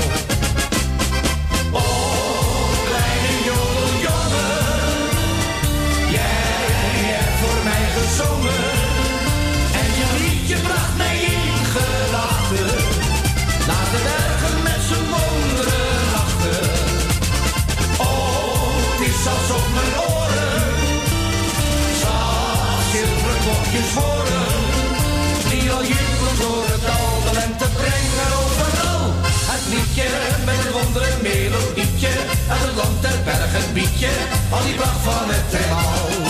Bergen. 33.28 34.08
Al 34.50 34.62
die 34.64 34.74
pracht 34.74 35.00
van 35.02 35.28
het 35.28 35.60
heelal. 35.60 36.26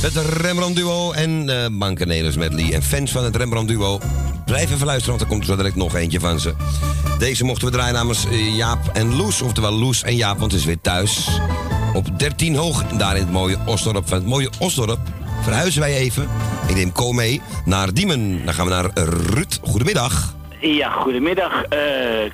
Het 0.00 0.40
Rembrandt 0.42 0.76
Duo 0.76 1.12
en 1.12 1.48
uh, 1.48 1.66
Bankenelers 1.78 2.36
medley. 2.36 2.72
En 2.72 2.82
fans 2.82 3.10
van 3.10 3.24
het 3.24 3.36
Rembrandt 3.36 3.68
Duo, 3.68 4.00
blijf 4.44 4.70
even 4.70 4.86
luisteren, 4.86 5.18
want 5.18 5.20
er 5.20 5.36
komt 5.36 5.46
zo 5.46 5.56
direct 5.56 5.76
nog 5.76 5.94
eentje 5.94 6.20
van 6.20 6.40
ze. 6.40 6.54
Deze 7.18 7.44
mochten 7.44 7.66
we 7.66 7.72
draaien 7.72 7.94
namens 7.94 8.26
eh, 8.26 8.56
Jaap 8.56 8.90
en 8.92 9.16
Loes, 9.16 9.42
oftewel 9.42 9.72
Loes 9.72 10.02
en 10.02 10.16
Jaap, 10.16 10.38
want 10.38 10.52
het 10.52 10.60
is 10.60 10.66
weer 10.66 10.80
thuis. 10.80 11.28
Op 11.94 12.18
13 12.18 12.56
hoog, 12.56 12.84
daar 12.84 13.16
in 13.16 13.22
het 13.22 13.32
mooie 13.32 13.58
Osdorp. 13.66 14.08
Van 14.08 14.18
het 14.18 14.26
mooie 14.26 14.50
Osdorp 14.58 14.98
verhuizen 15.42 15.80
wij 15.80 15.96
even. 15.96 16.28
Ik 16.66 16.74
neem 16.74 16.92
Co 16.92 17.12
mee 17.12 17.40
naar 17.64 17.94
Diemen. 17.94 18.44
Dan 18.44 18.54
gaan 18.54 18.66
we 18.66 18.72
naar 18.72 18.90
Ruud. 18.94 19.58
Goedemiddag. 19.62 20.38
Ja, 20.60 20.90
goedemiddag 20.90 21.62
eh, 21.62 21.78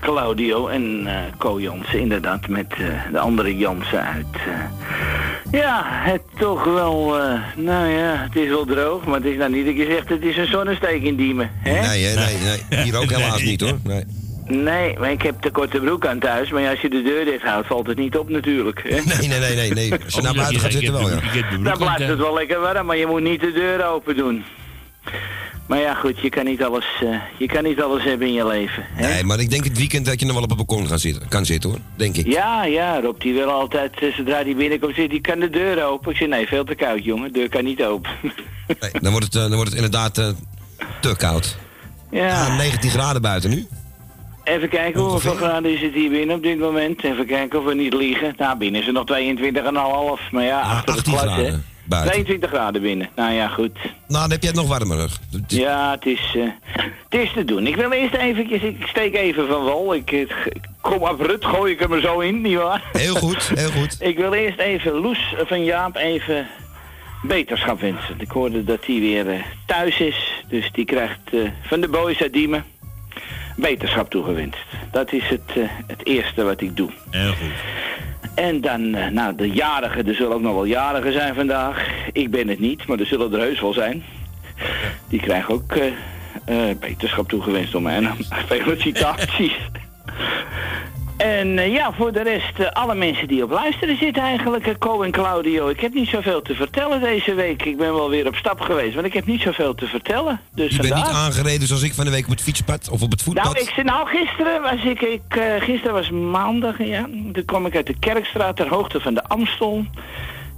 Claudio 0.01 0.67
en 0.69 1.03
eh 1.07 1.15
Co 1.39 1.61
Jansen, 1.61 1.99
inderdaad, 2.01 2.49
met 2.49 2.67
eh, 2.79 2.87
de 3.13 3.19
andere 3.19 3.57
Jansen 3.57 4.03
uit. 4.03 4.27
eh. 4.35 5.61
ja, 5.61 5.83
het 5.87 6.23
toch 6.39 6.65
wel, 6.65 7.19
eh, 7.19 7.41
nou 7.57 7.89
ja, 7.89 8.15
het 8.17 8.37
is 8.37 8.49
wel 8.49 8.65
droog, 8.65 9.05
maar 9.05 9.15
het 9.21 9.25
is 9.25 9.37
nou 9.37 9.51
niet 9.53 9.67
dat 9.67 9.77
je 9.77 9.87
zegt 9.91 10.09
het 10.09 10.23
is 10.23 10.37
een 10.37 10.47
zonnesteek 10.47 11.03
in 11.03 11.17
Diemen. 11.17 11.51
Hè? 11.55 11.87
Nee, 11.89 12.15
nee, 12.15 12.37
nee. 12.71 12.83
Hier 12.85 12.97
ook 12.99 13.11
helaas 13.11 13.43
niet 13.43 13.61
hoor. 13.61 13.79
Nee. 13.85 14.05
Nee, 14.49 14.99
maar 14.99 15.11
ik 15.11 15.23
heb 15.23 15.43
de 15.43 15.51
korte 15.51 15.79
broek 15.79 16.07
aan 16.07 16.19
thuis, 16.19 16.51
maar 16.51 16.63
ja, 16.63 16.71
als 16.71 16.81
je 16.81 16.89
de 16.91 17.03
deur 17.03 17.25
dicht 17.25 17.43
houdt, 17.43 17.67
valt 17.67 17.87
het 17.87 17.99
niet 17.99 18.17
op 18.17 18.29
natuurlijk. 18.29 18.83
Hè? 18.83 18.89
Nee, 19.19 19.29
nee, 19.29 19.39
nee, 19.39 19.55
nee, 19.57 19.71
nee. 19.73 19.93
Als 20.05 20.15
je 20.15 20.23
naar 20.23 20.35
buiten 20.35 20.61
gaat 20.61 20.73
zitten 20.73 20.93
wel, 20.93 21.09
ja. 21.11 21.17
Dan 21.63 21.79
blijft 21.79 22.07
het 22.07 22.19
wel 22.19 22.35
lekker 22.35 22.61
warm, 22.61 22.87
maar 22.87 22.97
je 22.97 23.07
moet 23.07 23.23
niet 23.23 23.41
de 23.41 23.53
deur 23.53 23.87
open 23.87 24.17
doen. 24.17 24.45
Maar 25.67 25.79
ja, 25.79 25.95
goed, 25.95 26.21
je 26.21 26.29
kan 26.29 26.45
niet 26.45 26.63
alles, 26.63 26.85
eh, 27.03 27.21
je 27.37 27.47
kan 27.47 27.63
niet 27.63 27.81
alles 27.83 28.05
hebben 28.05 28.27
in 28.27 28.33
je 28.33 28.47
leven. 28.47 28.85
Hè? 28.89 29.09
Nee, 29.09 29.25
maar 29.25 29.41
ik 29.41 29.51
denk 29.51 29.65
het 29.65 29.79
weekend 29.79 30.07
dat 30.07 30.21
je 30.21 30.27
nog 30.27 30.35
wel 30.35 30.43
op 30.43 30.49
het 30.49 30.59
balkon 30.67 30.87
gaan 30.87 30.99
zitten, 30.99 31.29
kan 31.29 31.45
zitten 31.47 31.71
hoor. 31.71 31.79
Denk 31.97 32.17
ik. 32.17 32.27
Ja, 32.27 32.65
ja, 32.65 33.01
Rob 33.01 33.21
die 33.21 33.35
wil 33.35 33.51
altijd, 33.51 33.99
eh, 34.01 34.13
zodra 34.13 34.45
die 34.45 34.55
binnenkomt, 34.55 34.95
zit 34.95 35.11
die 35.11 35.21
kan 35.21 35.39
de 35.39 35.51
deur 35.51 35.85
open. 35.85 36.11
Ik 36.11 36.17
zeg, 36.17 36.29
nee, 36.29 36.47
veel 36.47 36.65
te 36.65 36.75
koud, 36.75 37.05
jongen, 37.05 37.33
de 37.33 37.39
deur 37.39 37.49
kan 37.49 37.65
niet 37.65 37.83
open. 37.85 38.11
Nee, 38.81 38.91
dan, 39.01 39.11
wordt 39.11 39.27
het, 39.27 39.35
eh, 39.35 39.41
dan 39.41 39.55
wordt 39.55 39.71
het 39.71 39.75
inderdaad 39.75 40.19
eh, 40.19 40.29
te 41.01 41.17
koud. 41.17 41.57
ja, 42.11 42.57
19 42.57 42.91
graden 42.91 43.23
buiten 43.23 43.51
nu. 43.51 43.67
even 44.45 44.69
kijken 44.69 45.01
hoeveel 45.01 45.35
graden 45.35 45.73
is 45.73 45.83
het 45.83 45.93
hier 45.95 46.11
binnen 46.11 46.37
op 46.37 46.43
dit 46.43 46.59
moment. 46.59 47.05
Even 47.05 47.27
kijken 47.27 47.59
of 47.59 47.65
we 47.65 47.75
niet 47.75 47.95
liegen. 47.95 48.35
Nou, 48.37 48.59
binnen 48.59 48.81
is 48.81 48.87
het 48.87 48.95
nog 48.95 49.05
22,5, 50.19 50.31
maar 50.31 50.45
ja, 50.45 50.61
achter 50.61 50.95
het 50.95 51.07
18 51.07 51.19
glas, 51.19 51.37
hè. 51.37 51.53
Graden 51.89 52.07
buiten. 52.07 52.13
22 52.13 52.51
graden 52.51 52.83
binnen. 52.83 53.09
Nou 53.15 53.33
ja, 53.33 53.49
goed. 53.49 53.75
Nou, 53.83 53.93
dan 54.23 54.31
heb 54.31 54.41
je 54.41 54.47
het 54.47 54.57
nog 54.57 54.69
warmer. 54.69 55.11
Ja, 55.47 55.91
het 55.91 56.07
is, 56.07 56.35
eh, 56.37 56.43
het 57.09 57.21
is 57.21 57.33
te 57.33 57.45
doen. 57.45 57.67
Ik 57.67 57.77
wil 57.77 57.93
eerst 57.93 58.15
eventjes, 58.15 58.63
ik 58.63 58.87
steek 58.87 59.15
even 59.15 59.47
van 59.47 59.65
wal. 59.65 59.95
Ik, 59.95 60.13
eh, 60.13 60.21
ik 60.21 60.61
kom 60.81 61.05
abrupt, 61.05 61.45
gooi 61.45 61.73
ik 61.73 61.79
hem 61.79 61.93
er 61.93 62.01
zo 62.01 62.21
in, 62.21 62.41
nietwaar? 62.41 62.83
Heel 62.93 63.15
goed, 63.15 63.53
heel 63.55 63.71
goed. 63.71 63.97
ik 64.11 64.17
wil 64.17 64.33
eerst 64.33 64.59
even 64.59 64.93
Loes 64.93 65.35
van 65.47 65.65
Jaap 65.65 65.97
even 65.97 66.47
beterschap 67.23 67.81
wensen. 67.81 68.15
Ik 68.19 68.31
hoorde 68.31 68.65
dat 68.65 68.87
hij 68.87 69.01
weer 69.01 69.31
eh, 69.31 69.41
thuis 69.67 70.01
is. 70.01 70.43
Dus 70.49 70.71
die 70.73 70.85
krijgt 70.85 71.21
eh, 71.33 71.41
van 71.63 71.81
de 71.81 71.89
boys 71.89 72.21
uit 72.21 72.33
Diemen 72.33 72.65
beterschap 73.57 74.11
toegewenst. 74.11 74.59
Dat 74.91 75.13
is 75.13 75.29
het, 75.29 75.41
eh, 75.47 75.63
het 75.87 76.07
eerste 76.07 76.45
wat 76.45 76.61
ik 76.61 76.77
doe. 76.77 76.91
Heel 77.11 77.33
goed. 77.33 77.53
En 78.35 78.61
dan, 78.61 78.95
eh, 78.95 79.09
nou, 79.09 79.35
de 79.35 79.51
jarigen, 79.51 80.09
er 80.09 80.15
zullen 80.15 80.35
ook 80.35 80.41
nog 80.41 80.55
wel 80.55 80.65
jarigen 80.65 81.13
zijn 81.13 81.35
vandaag. 81.35 81.87
Ik 82.13 82.31
ben 82.31 82.49
het 82.49 82.59
niet, 82.59 82.87
maar 82.87 82.99
er 82.99 83.07
zullen 83.07 83.33
er 83.33 83.41
heus 83.41 83.61
wel 83.61 83.73
zijn. 83.73 84.05
Die 85.09 85.21
krijgen 85.21 85.55
ook 85.55 85.73
eh, 85.73 86.71
beterschap 86.81 87.29
toegewenst 87.29 87.73
door 87.73 87.83
mij. 87.83 87.97
En 87.97 88.17
felicitaties. 88.49 89.57
En 91.17 91.59
eh, 91.59 91.73
ja, 91.73 91.93
voor 91.93 92.13
de 92.13 92.23
rest, 92.23 92.59
eh, 92.59 92.67
alle 92.73 92.95
mensen 92.95 93.29
die 93.29 93.43
op 93.43 93.51
luisteren 93.51 93.99
zitten 93.99 94.23
eigenlijk, 94.23 94.67
eh, 94.67 94.75
Co 94.79 95.03
en 95.03 95.11
Claudio. 95.11 95.69
Ik 95.69 95.81
heb 95.81 95.95
niet 95.95 96.09
zoveel 96.09 96.43
te 96.43 96.55
vertellen 96.55 97.01
deze 97.01 97.35
week. 97.35 97.65
Ik 97.65 97.77
ben 97.77 97.95
wel 97.95 98.11
weer 98.11 98.27
op 98.27 98.35
stap 98.35 98.61
geweest, 98.61 98.95
want 98.95 99.07
ik 99.07 99.13
heb 99.13 99.27
niet 99.27 99.41
zoveel 99.41 99.75
te 99.75 99.87
vertellen. 99.87 100.41
Dus 100.55 100.77
Je 100.77 100.83
bent 100.83 100.95
niet 100.95 101.05
aangereden 101.05 101.67
zoals 101.67 101.83
ik 101.83 101.95
van 101.95 102.05
de 102.05 102.11
week 102.11 102.25
op 102.25 102.31
het 102.31 102.43
fietspad 102.43 102.89
of 102.89 103.03
op 103.03 103.11
het 103.11 103.23
voetpad. 103.23 103.45
Nou, 103.45 103.59
ik, 103.59 103.85
nou, 103.85 104.09
gisteren 104.09 104.63
was 104.63 104.85
ik, 104.85 105.01
ik 105.01 105.23
eh, 105.29 105.43
gisteren 105.59 105.93
was 105.93 106.11
maandag, 106.11 106.79
ja. 106.79 107.09
Toen 107.33 107.45
kwam 107.45 107.67
ik 107.67 107.77
uit 107.77 107.87
de 107.87 107.99
Kerkstraat 107.99 108.57
ter 108.57 108.69
hoogte 108.69 109.01
van 109.01 109.15
de 109.15 109.25
Amstel. 109.25 109.85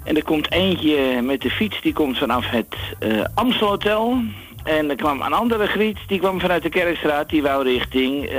En 0.05 0.17
er 0.17 0.25
komt 0.25 0.51
eentje 0.51 1.23
met 1.23 1.41
de 1.41 1.51
fiets, 1.51 1.81
die 1.83 1.93
komt 1.93 2.19
vanaf 2.19 2.51
het 2.51 2.75
eh 2.99 3.25
Amstelhotel. 3.35 4.23
En 4.65 4.91
er 4.91 4.97
kwam 4.97 5.21
een 5.23 5.33
andere 5.33 5.67
griet, 5.67 5.99
die 6.07 6.19
kwam 6.19 6.41
vanuit 6.41 6.63
de 6.63 6.69
Kerkstraat, 6.69 7.29
die 7.29 7.43
wou 7.43 7.63
richting, 7.65 8.25
eh, 8.25 8.33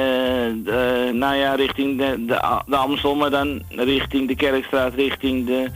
de- 0.63 1.09
nou 1.13 1.35
ja, 1.35 1.55
richting 1.55 1.97
de, 1.97 2.25
de, 2.25 2.61
de 2.65 2.75
Amstel, 2.75 3.15
maar 3.15 3.29
dan 3.29 3.61
richting 3.69 4.27
de 4.27 4.35
Kerkstraat, 4.35 4.93
richting 4.93 5.45
de 5.45 5.69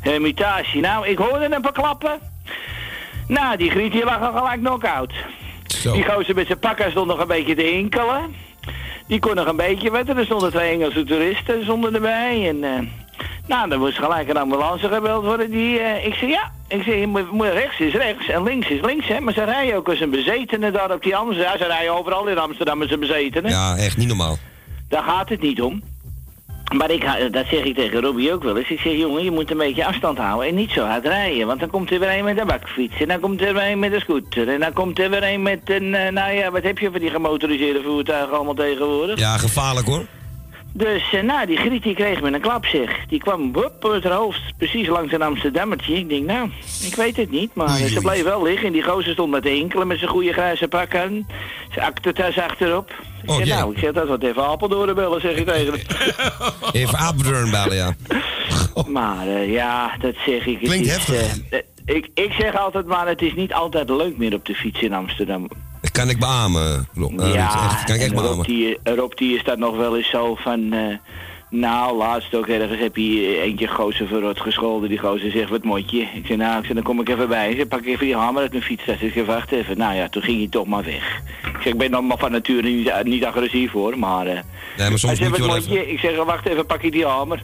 Hermitage. 0.00 0.78
Nou, 0.80 1.06
ik 1.06 1.18
hoorde 1.18 1.54
een 1.54 1.60
paar 1.60 1.72
klappen. 1.72 2.18
Nou, 3.28 3.56
die 3.56 3.70
griet 3.70 3.92
die 3.92 4.04
lag 4.04 4.20
al 4.20 4.32
gelijk 4.32 4.60
knock-out. 4.60 5.12
Die 5.92 6.04
gozer 6.04 6.34
met 6.34 6.46
zijn 6.46 6.58
pakken 6.58 6.90
stond 6.90 7.06
nog 7.06 7.18
een 7.20 7.26
beetje 7.26 7.54
te 7.54 7.62
hinkelen. 7.62 8.34
Die 9.06 9.18
kon 9.18 9.34
nog 9.34 9.46
een 9.46 9.56
beetje 9.56 9.90
wat. 9.90 10.08
Er 10.08 10.24
stonden 10.24 10.50
twee 10.50 10.70
Engelse 10.70 11.04
toeristen 11.04 11.62
stonden 11.62 11.94
erbij. 11.94 12.48
En, 12.48 12.64
eh, 12.64 12.78
nou, 13.46 13.70
er 13.70 13.78
moest 13.78 13.98
gelijk 13.98 14.28
een 14.28 14.36
ambulance 14.36 14.88
gebeld 14.88 15.24
worden. 15.24 15.50
Die, 15.50 15.78
eh, 15.78 16.06
ik 16.06 16.14
zei, 16.14 16.30
ja. 16.30 16.50
Ik 16.68 16.82
zei, 16.82 16.96
je 17.00 17.06
moet, 17.06 17.30
moet- 17.30 17.46
rechts 17.52 17.78
is 17.80 17.92
rechts 17.92 18.28
en 18.28 18.42
links 18.42 18.68
is 18.68 18.80
links, 18.80 19.08
hè. 19.08 19.20
Maar 19.20 19.32
ze 19.32 19.44
rijden 19.44 19.76
ook 19.76 19.88
als 19.88 20.00
een 20.00 20.10
bezetene 20.10 20.70
daar 20.70 20.92
op 20.92 21.02
die 21.02 21.16
Amsterdam. 21.16 21.52
Ja, 21.52 21.58
ze 21.58 21.64
rijden 21.64 21.94
overal 21.94 22.26
in 22.26 22.38
Amsterdam 22.38 22.82
als 22.82 22.90
een 22.90 23.00
bezetene. 23.00 23.48
Ja, 23.48 23.76
echt 23.76 23.96
niet 23.96 24.08
normaal. 24.08 24.38
Daar 24.88 25.02
gaat 25.02 25.28
het 25.28 25.40
niet 25.40 25.62
om. 25.62 25.82
Maar 26.76 26.90
ik, 26.90 27.02
ha- 27.02 27.28
dat 27.28 27.46
zeg 27.46 27.64
ik 27.64 27.74
tegen 27.74 28.00
Robbie 28.00 28.32
ook 28.32 28.42
wel 28.42 28.56
eens. 28.56 28.68
Ik 28.68 28.80
zeg, 28.80 28.92
jongen, 28.92 29.24
je 29.24 29.30
moet 29.30 29.50
een 29.50 29.56
beetje 29.56 29.86
afstand 29.86 30.18
houden 30.18 30.48
en 30.48 30.54
niet 30.54 30.70
zo 30.70 30.84
hard 30.84 31.04
rijden. 31.06 31.46
Want 31.46 31.60
dan 31.60 31.70
komt 31.70 31.90
er 31.90 31.98
weer 32.00 32.18
een 32.18 32.24
met 32.24 32.38
een 32.38 32.46
bakfiets. 32.46 33.00
En 33.00 33.08
dan 33.08 33.20
komt 33.20 33.40
er 33.40 33.54
weer 33.54 33.70
een 33.70 33.78
met 33.78 33.92
een 33.92 34.00
scooter. 34.00 34.48
En 34.48 34.60
dan 34.60 34.72
komt 34.72 34.98
er 34.98 35.10
weer 35.10 35.22
een 35.22 35.42
met 35.42 35.60
een... 35.64 35.94
eh, 35.94 36.12
nou 36.12 36.32
ja, 36.32 36.50
wat 36.50 36.62
heb 36.62 36.78
je 36.78 36.90
van 36.90 37.00
die 37.00 37.10
gemotoriseerde 37.10 37.82
voertuigen 37.82 38.34
allemaal 38.36 38.54
tegenwoordig? 38.54 39.18
Ja, 39.18 39.36
gevaarlijk 39.36 39.86
hoor. 39.86 40.04
Dus, 40.72 41.12
eh, 41.12 41.22
nou, 41.22 41.46
die 41.46 41.56
Griet 41.56 41.82
die 41.82 41.94
kreeg 41.94 42.20
me 42.20 42.32
een 42.32 42.40
klap, 42.40 42.66
zeg. 42.66 42.90
Die 43.08 43.18
kwam 43.18 43.52
wup 43.52 43.84
uit 43.90 44.04
haar 44.04 44.12
hoofd, 44.12 44.40
precies 44.56 44.88
langs 44.88 45.12
een 45.12 45.22
Amsterdammertje. 45.22 45.94
Ik 45.96 46.08
denk, 46.08 46.26
nou, 46.26 46.50
ik 46.86 46.94
weet 46.94 47.16
het 47.16 47.30
niet, 47.30 47.54
maar 47.54 47.76
ze 47.76 48.00
bleef 48.00 48.22
wel 48.22 48.42
liggen. 48.42 48.66
En 48.66 48.72
die 48.72 48.82
gozer 48.82 49.12
stond 49.12 49.30
met 49.30 49.42
de 49.42 49.48
enkelen 49.48 49.86
met 49.86 49.98
zijn 49.98 50.10
goede 50.10 50.32
grijze 50.32 50.68
pak 50.68 50.94
aan. 50.96 51.26
Zijn 51.72 51.86
aktentas 51.86 52.38
achterop. 52.38 52.90
Ik 53.22 53.30
Oh, 53.30 53.36
zeg, 53.36 53.46
nou, 53.46 53.72
ik 53.72 53.78
zeg, 53.78 53.92
dat 53.92 54.06
wordt 54.06 54.24
even 54.24 54.44
Apeldoorn 54.46 54.94
bellen, 54.94 55.20
zeg 55.20 55.36
ik 55.36 55.46
tegen 55.46 55.72
hem. 55.72 55.80
Even 56.82 56.98
Apeldoorn 56.98 57.50
bellen, 57.50 57.76
ja. 57.76 57.94
Maar 58.86 59.26
eh, 59.26 59.52
ja, 59.52 59.96
dat 60.00 60.14
zeg 60.26 60.46
ik. 60.46 60.58
het 60.60 60.68
Klinkt 60.68 60.86
is, 60.86 60.92
heftig. 60.92 61.38
eh, 61.50 61.58
ik, 61.96 62.08
ik 62.14 62.32
zeg 62.32 62.56
altijd 62.58 62.86
maar, 62.86 63.06
het 63.08 63.22
is 63.22 63.34
niet 63.34 63.52
altijd 63.52 63.88
leuk 63.88 64.16
meer 64.16 64.34
op 64.34 64.44
de 64.46 64.54
fiets 64.54 64.80
in 64.80 64.92
Amsterdam. 64.92 65.48
Dat 66.00 66.06
kan 66.06 66.14
ik 66.14 66.18
beamen. 66.18 66.88
Eh, 67.18 67.34
ja, 67.34 67.70
echt, 67.70 67.84
kan 67.84 67.94
ik 67.94 68.00
echt 68.00 68.10
Rob 68.12 68.22
beamen. 68.22 68.46
die, 68.46 68.78
Rob 68.84 69.12
die 69.16 69.36
is 69.36 69.44
dat 69.44 69.58
nog 69.58 69.76
wel 69.76 69.96
eens 69.96 70.10
zo 70.10 70.34
van... 70.34 70.72
eh, 70.72 70.96
nou, 71.50 71.96
laatst 71.96 72.34
ook 72.34 72.46
ergens 72.46 72.80
heb 72.80 72.96
je 72.96 73.40
eentje 73.42 73.66
gozer 73.68 74.06
verrot 74.06 74.40
gescholden. 74.40 74.88
Die 74.88 74.98
gozer 74.98 75.30
zegt, 75.30 75.50
wat 75.50 75.62
moet 75.64 75.90
je? 75.90 76.00
Ik 76.00 76.26
zeg, 76.26 76.36
nou, 76.36 76.58
ik 76.58 76.64
zeg, 76.64 76.74
dan 76.74 76.82
kom 76.82 77.00
ik 77.00 77.08
even 77.08 77.28
bij. 77.28 77.50
Ik 77.50 77.56
zeg, 77.56 77.68
pak 77.68 77.84
even 77.84 78.06
die 78.06 78.16
hamer 78.16 78.42
uit 78.42 78.50
mijn 78.50 78.62
fiets. 78.62 78.82
Ik 78.86 79.12
zeg, 79.14 79.26
wacht 79.26 79.50
even. 79.52 79.78
Nou 79.78 79.94
ja, 79.94 80.08
toen 80.08 80.22
ging 80.22 80.38
hij 80.38 80.48
toch 80.48 80.66
maar 80.66 80.84
weg. 80.84 81.20
Ik 81.42 81.56
zeg, 81.62 81.72
ik 81.72 81.78
ben 81.78 81.90
dan 81.90 82.06
maar 82.06 82.18
van 82.18 82.30
nature 82.32 82.62
niet, 82.68 82.92
niet 83.04 83.24
agressief 83.24 83.72
hoor, 83.72 83.98
maar... 83.98 84.26
eh, 84.26 84.38
Nee, 84.78 84.88
maar 84.88 84.98
soms 84.98 85.18
hij 85.18 85.28
wat 85.28 85.38
even... 85.56 85.90
Ik 85.92 85.98
zeg, 85.98 86.24
wacht 86.24 86.46
even, 86.46 86.66
pak 86.66 86.82
je 86.82 86.90
die 86.90 87.06
hamer. 87.06 87.42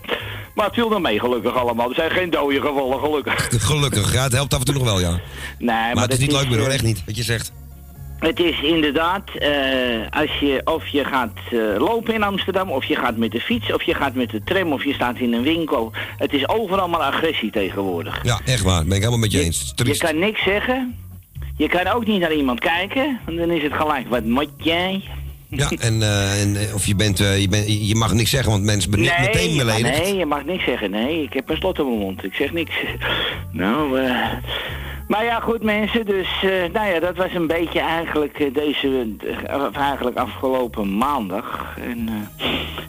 Maar 0.55 0.65
het 0.67 0.75
viel 0.75 0.89
dan 0.89 1.03
mee, 1.03 1.21
gelukkig 1.21 1.55
allemaal. 1.57 1.89
Er 1.89 1.95
zijn 1.95 2.11
geen 2.11 2.31
doden 2.31 2.61
gevallen, 2.63 2.99
gelukkig. 3.01 3.49
Gelukkig, 3.59 4.13
ja, 4.13 4.23
het 4.23 4.33
helpt 4.33 4.53
af 4.55 4.59
en 4.59 4.65
toe 4.65 4.75
nog 4.75 4.85
wel, 4.85 5.01
ja. 5.01 5.11
Nee, 5.11 5.19
maar, 5.59 5.95
Maar 5.95 6.03
het 6.03 6.13
is 6.13 6.19
dat 6.19 6.29
niet 6.29 6.37
leuk 6.37 6.49
meer 6.51 6.59
hoor, 6.59 6.69
eh, 6.69 6.75
echt 6.75 6.83
niet, 6.83 7.03
wat 7.07 7.17
je 7.17 7.23
zegt. 7.23 7.53
Het 8.19 8.41
is 8.41 8.61
inderdaad, 8.63 9.31
eh, 9.39 9.51
als 10.11 10.39
je, 10.41 10.61
of 10.65 10.87
je 10.87 11.05
gaat 11.05 11.39
eh, 11.51 11.59
lopen 11.79 12.15
in 12.15 12.23
Amsterdam, 12.23 12.71
of 12.71 12.85
je 12.85 12.97
gaat 12.97 13.17
met 13.17 13.33
de 13.33 13.41
fiets, 13.41 13.73
of 13.73 13.83
je 13.83 13.95
gaat 13.95 14.15
met 14.15 14.31
de 14.31 14.41
tram, 14.45 14.73
of 14.73 14.85
je 14.85 14.95
staat 14.95 15.19
in 15.19 15.33
een 15.33 15.43
winkel. 15.43 15.93
Het 16.17 16.33
is 16.33 16.49
overal 16.49 16.89
maar 16.89 17.01
agressie 17.01 17.51
tegenwoordig. 17.51 18.21
Ja, 18.23 18.41
echt 18.45 18.63
waar, 18.63 18.85
ben 18.85 18.93
ik 18.93 18.99
helemaal 18.99 19.19
met 19.19 19.33
je 19.33 19.43
eens. 19.43 19.73
Je 19.77 19.97
kan 19.97 20.19
niks 20.19 20.43
zeggen. 20.43 20.95
Je 21.57 21.69
kan 21.69 21.87
ook 21.87 22.07
niet 22.07 22.21
naar 22.21 22.35
iemand 22.35 22.61
kijken. 22.61 23.21
En 23.27 23.37
dan 23.37 23.51
is 23.51 23.63
het 23.63 23.73
gelijk, 23.73 24.09
wat 24.09 24.25
moet 24.25 24.51
jij? 24.57 25.03
Ja, 25.49 25.71
en, 25.79 26.03
eh, 26.03 26.43
en 26.43 26.75
of 26.75 26.87
je 26.87 26.95
bent, 26.95 27.21
eh, 27.21 27.41
je, 27.41 27.49
bent, 27.49 27.89
je 27.89 27.95
mag 27.95 28.13
niks 28.13 28.31
zeggen, 28.31 28.51
want 28.51 28.65
mensen 28.65 28.91
ben 28.91 29.01
Nee, 29.01 29.11
meteen 29.21 29.57
beledigd. 29.57 30.03
nee, 30.03 30.17
je 30.17 30.27
mag 30.27 30.45
niks 30.45 30.65
zeggen. 30.65 30.91
Nee, 30.91 31.23
ik 31.23 31.33
heb 31.33 31.49
een 31.49 31.57
slot 31.57 31.79
op 31.79 31.87
mijn 31.87 31.99
mond. 31.99 32.25
Ik 32.25 32.35
zeg 32.35 32.53
niks. 32.53 32.75
nou, 33.53 34.01
eh... 34.01 34.33
Maar 35.09 35.25
ja, 35.25 35.41
goed 35.41 35.63
mensen, 35.63 36.07
dus 36.07 36.29
eh, 36.43 36.51
nou 36.73 36.89
ja, 36.89 37.01
dat 37.01 37.17
was 37.17 37.35
een 37.35 37.47
beetje 37.47 37.81
eigenlijk 37.81 38.39
eh, 38.39 38.55
deze, 38.55 39.15
eh, 39.47 39.65
of 39.65 39.77
eigenlijk 39.77 40.17
afgelopen 40.17 40.97
maandag. 40.97 41.77
En 41.81 42.29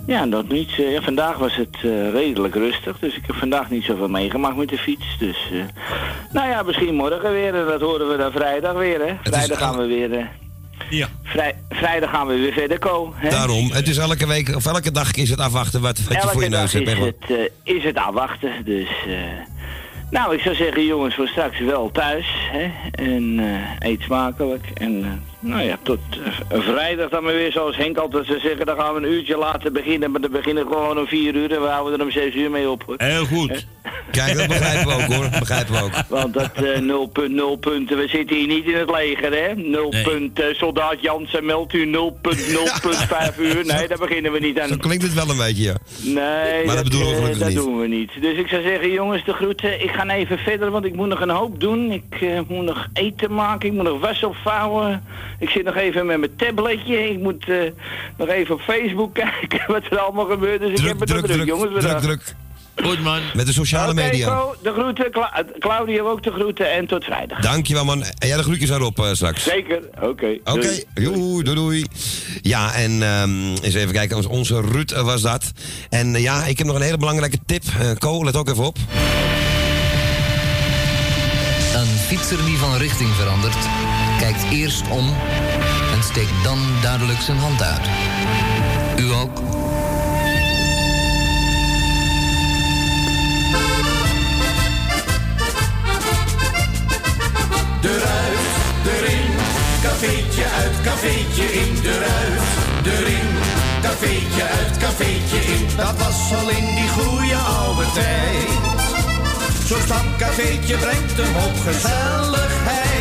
ja, 0.06 0.26
dat 0.26 0.48
niet. 0.48 0.74
ja, 0.74 1.02
vandaag 1.02 1.38
was 1.38 1.56
het 1.56 1.78
redelijk 2.14 2.56
rustig, 2.56 3.00
dus 3.00 3.16
ik 3.16 3.24
heb 3.28 3.36
vandaag 3.36 3.70
niet 3.70 3.84
zoveel 3.84 4.08
meegemaakt 4.10 4.56
met 4.56 4.70
de 4.70 4.78
fiets. 4.78 5.06
Dus, 5.20 5.38
nou 6.32 6.50
ja, 6.50 6.64
misschien 6.64 6.96
morgen 6.96 7.32
weer 7.32 7.56
en 7.56 7.66
dat 7.66 7.82
horen 7.82 8.10
we 8.10 8.18
dan 8.18 8.32
vrijdag 8.32 8.74
weer, 8.74 9.00
hè. 9.00 9.14
Vrijdag 9.24 9.58
gaan 9.58 9.78
we 9.78 9.86
weer, 9.86 10.30
Ja. 10.90 11.08
vrij, 11.24 11.56
vrijdag 11.70 12.10
gaan 12.10 12.28
we 12.28 12.36
weer 12.36 12.54
verder 12.54 12.80
hè. 13.16 13.30
Daarom, 13.30 13.72
het 13.72 13.88
is 13.88 13.98
elke 13.98 14.28
week, 14.28 14.56
of 14.56 14.66
elke 14.66 14.92
dag 14.92 15.12
is 15.12 15.30
het 15.30 15.40
afwachten 15.40 15.82
wat, 15.82 16.00
wat 16.04 16.24
je 16.24 16.30
voor 16.30 16.44
je 16.44 16.50
Elke 16.50 16.58
neus 16.62 16.72
dag 16.72 16.72
hebt. 16.72 16.88
is 16.88 16.94
echt 16.94 17.30
waar. 17.30 17.38
het, 17.38 17.52
is 17.64 17.84
het 17.84 17.98
afwachten, 17.98 18.52
dus... 18.66 18.90
nou, 20.10 20.34
ik 20.34 20.40
zou 20.42 20.56
zeggen, 20.56 20.86
jongens, 20.86 21.16
voor 21.16 21.28
straks 21.28 21.60
wel 21.60 21.92
thuis. 21.92 22.28
Hè? 22.52 22.72
En 22.92 23.40
eh, 23.40 23.90
eet 23.90 24.02
smakelijk. 24.02 24.66
En 24.74 25.04
eh, 25.04 25.10
nou 25.40 25.62
ja, 25.64 25.78
tot 25.84 26.00
eh, 26.50 26.60
vrijdag 26.62 27.10
dan 27.10 27.24
maar 27.24 27.34
weer, 27.34 27.52
zoals 27.52 27.76
Henk 27.78 27.98
altijd 27.98 28.26
zou 28.26 28.40
zeggen. 28.40 28.66
Dan 28.66 28.78
gaan 28.78 28.94
we 28.94 29.00
een 29.00 29.14
uurtje 29.14 29.38
later 29.38 29.72
beginnen. 29.72 30.12
Maar 30.12 30.22
dan 30.22 30.32
beginnen 30.32 30.68
we 30.68 30.74
gewoon 30.74 31.00
om 31.00 31.08
vier 31.08 31.36
uur 31.36 31.52
en 31.52 31.62
we 31.62 31.68
houden 31.68 32.00
er 32.00 32.06
om 32.06 32.12
zes 32.12 32.36
uur 32.36 32.52
mee 32.52 32.70
op. 32.70 32.84
Hoor. 32.86 32.96
Heel 32.98 33.26
goed. 33.26 33.66
Kijk, 34.12 34.38
dat 34.38 34.48
begrijpen 34.48 34.88
we 34.88 34.94
ook 35.04 35.14
hoor, 35.14 35.30
begrijpen 35.40 35.74
we 35.74 35.82
ook. 35.84 35.92
Want 36.10 36.34
dat 36.34 36.52
eh 36.54 36.80
0.0 37.56 37.60
punten, 37.60 37.98
we 37.98 38.08
zitten 38.08 38.36
hier 38.38 38.48
niet 38.48 38.66
in 38.66 38.76
het 38.76 38.90
leger, 38.90 39.32
hè? 39.34 39.54
0. 39.56 39.90
Nee. 39.92 40.04
punt, 40.04 40.40
eh, 40.40 40.46
soldaat 40.54 40.96
Jansen 41.02 41.46
meldt 41.46 41.74
u 41.74 41.86
0.0.5 41.86 43.40
uur. 43.48 43.66
Nee, 43.66 43.88
daar 43.88 43.98
beginnen 43.98 44.32
we 44.32 44.40
niet 44.40 44.60
aan. 44.60 44.68
Zo 44.68 44.76
klinkt 44.78 45.04
het 45.04 45.14
wel 45.14 45.30
een 45.30 45.38
beetje, 45.38 45.64
ja. 45.64 45.76
Nee, 46.04 46.66
Maar 46.66 46.76
dat 46.76 46.84
bedoelen 46.84 47.10
we 47.10 47.16
eh, 47.16 47.22
gelukkig 47.22 47.40
dat 47.40 47.48
niet. 47.50 47.58
doen 47.58 47.80
we 47.80 47.88
niet. 47.88 48.12
Dus 48.22 48.38
ik 48.38 48.48
zou 48.48 48.62
zeggen, 48.62 48.92
jongens, 48.92 49.26
de 49.26 49.34
groeten. 49.34 49.84
Ik 49.84 49.92
ga 49.92 50.10
even 50.10 50.38
verder, 50.38 50.72
want 50.72 50.86
ik 50.86 50.96
moet 50.96 51.08
nog 51.08 51.22
een 51.22 51.30
hoop 51.30 51.60
doen. 51.60 51.92
Ik 51.92 52.22
eh, 52.22 52.40
moet 52.48 52.66
nog 52.66 52.88
eten 52.94 53.34
maken, 53.34 53.68
ik 53.70 53.74
moet 53.76 53.84
nog 53.84 54.00
was 54.00 54.24
opvouwen. 54.24 55.04
Ik 55.40 55.50
zit 55.50 55.64
nog 55.64 55.76
even 55.76 56.06
met 56.06 56.20
mijn 56.20 56.36
tabletje. 56.36 57.10
Ik 57.10 57.20
moet 57.20 57.50
eh, 57.50 57.56
nog 58.18 58.28
even 58.28 58.56
op 58.56 58.62
Facebook 58.62 59.14
kijken 59.24 59.62
wat 59.68 59.84
er 59.92 59.98
allemaal 60.00 60.26
gebeurt. 60.26 60.60
Dus 60.60 60.80
ik 60.80 60.88
heb 60.88 61.00
het 61.00 61.10
Druk, 61.10 61.26
druk, 61.26 61.36
druk, 61.36 61.48
jongens. 61.48 61.84
druk, 61.86 62.00
druk. 62.00 62.36
Goed 62.84 63.02
man. 63.02 63.20
Met 63.36 63.46
de 63.46 63.54
sociale 63.54 63.94
media. 63.94 64.36
Ko, 64.38 64.56
de 64.64 64.72
groeten. 64.74 65.12
Cla 65.12 65.44
Claudio 65.60 66.10
ook 66.10 66.24
de 66.24 66.32
groeten 66.32 66.72
en 66.72 66.88
tot 66.88 67.04
vrijdag. 67.04 67.40
Dankjewel 67.42 67.86
man. 67.86 68.04
En 68.04 68.28
jij 68.28 68.38
de 68.38 68.44
groetjes 68.44 68.70
erop 68.70 69.00
eh, 69.00 69.12
straks. 69.14 69.44
Zeker, 69.44 69.82
oké. 70.02 70.38
Oké, 70.44 70.60
doei. 70.62 70.84
doei, 70.94 71.44
doei, 71.44 71.56
doei. 71.56 71.86
Ja, 72.42 72.74
en 72.74 73.04
ehm, 73.04 73.50
eens 73.64 73.74
even 73.74 73.94
kijken, 73.94 74.16
onze- 74.16 74.30
onze 74.30 74.62
Ruud 74.62 74.92
eh, 74.92 75.02
was 75.04 75.22
dat. 75.22 75.52
En 75.90 76.16
eh, 76.16 76.22
ja, 76.22 76.44
ik 76.46 76.58
heb 76.58 76.68
nog 76.68 76.76
een 76.76 76.82
hele 76.82 76.98
belangrijke 76.98 77.38
tip. 77.46 77.64
Eh 77.80 77.92
Ko, 78.00 78.24
let 78.24 78.36
ook 78.36 78.50
even 78.50 78.64
op. 78.66 78.78
Een 81.76 81.88
fietser 82.08 82.46
die 82.46 82.58
van 82.58 82.78
richting 82.78 83.10
verandert, 83.10 83.56
kijkt 84.32 84.52
eerst 84.52 84.90
om 84.90 85.08
en 85.94 86.04
steekt 86.04 86.44
dan 86.44 86.60
duidelijk 86.82 87.20
zijn 87.22 87.38
hand 87.38 87.62
uit. 87.62 87.82
U 89.00 89.12
ook? 89.12 89.36
De 97.82 97.98
ruit, 97.98 98.48
de 98.84 99.06
ring, 99.06 99.30
cafeetje 99.82 100.46
uit, 100.58 100.82
cafeetje 100.84 101.54
in. 101.54 101.82
De 101.82 102.00
ruit, 102.00 102.42
de 102.84 103.04
ring, 103.04 103.30
cafeetje 103.82 104.44
uit, 104.44 104.78
cafeetje 104.78 105.38
in. 105.38 105.68
Dat 105.76 105.98
was 105.98 106.34
al 106.42 106.50
in 106.50 106.76
die 106.76 106.90
goede 106.90 107.36
oude 107.36 107.86
tijd. 107.94 108.50
Zo'n 109.66 109.82
stamcafeetje 109.82 110.78
brengt 110.78 111.18
hem 111.18 111.36
op 111.36 111.58
gezelligheid. 111.66 112.97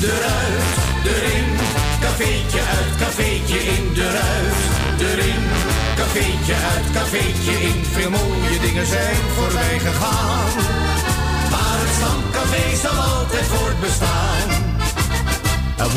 De 0.00 0.06
ruit, 0.06 1.04
ring, 1.04 1.58
cafeetje 2.00 2.60
uit, 2.60 2.96
cafeetje 2.98 3.58
in. 3.58 3.94
De 3.94 4.10
ruit, 4.10 4.98
de 4.98 5.14
ring, 5.14 5.44
cafeetje 5.96 6.54
uit, 6.54 6.90
cafeetje 6.92 7.52
in. 7.52 7.84
Veel 7.84 8.10
mooie 8.10 8.58
dingen 8.60 8.86
zijn 8.86 9.16
voorbij 9.36 9.78
gegaan. 9.78 10.52
Maar 11.50 11.78
het 11.82 11.94
stamcafé 11.96 12.76
zal 12.76 13.02
altijd 13.02 13.46
voortbestaan. 13.46 14.69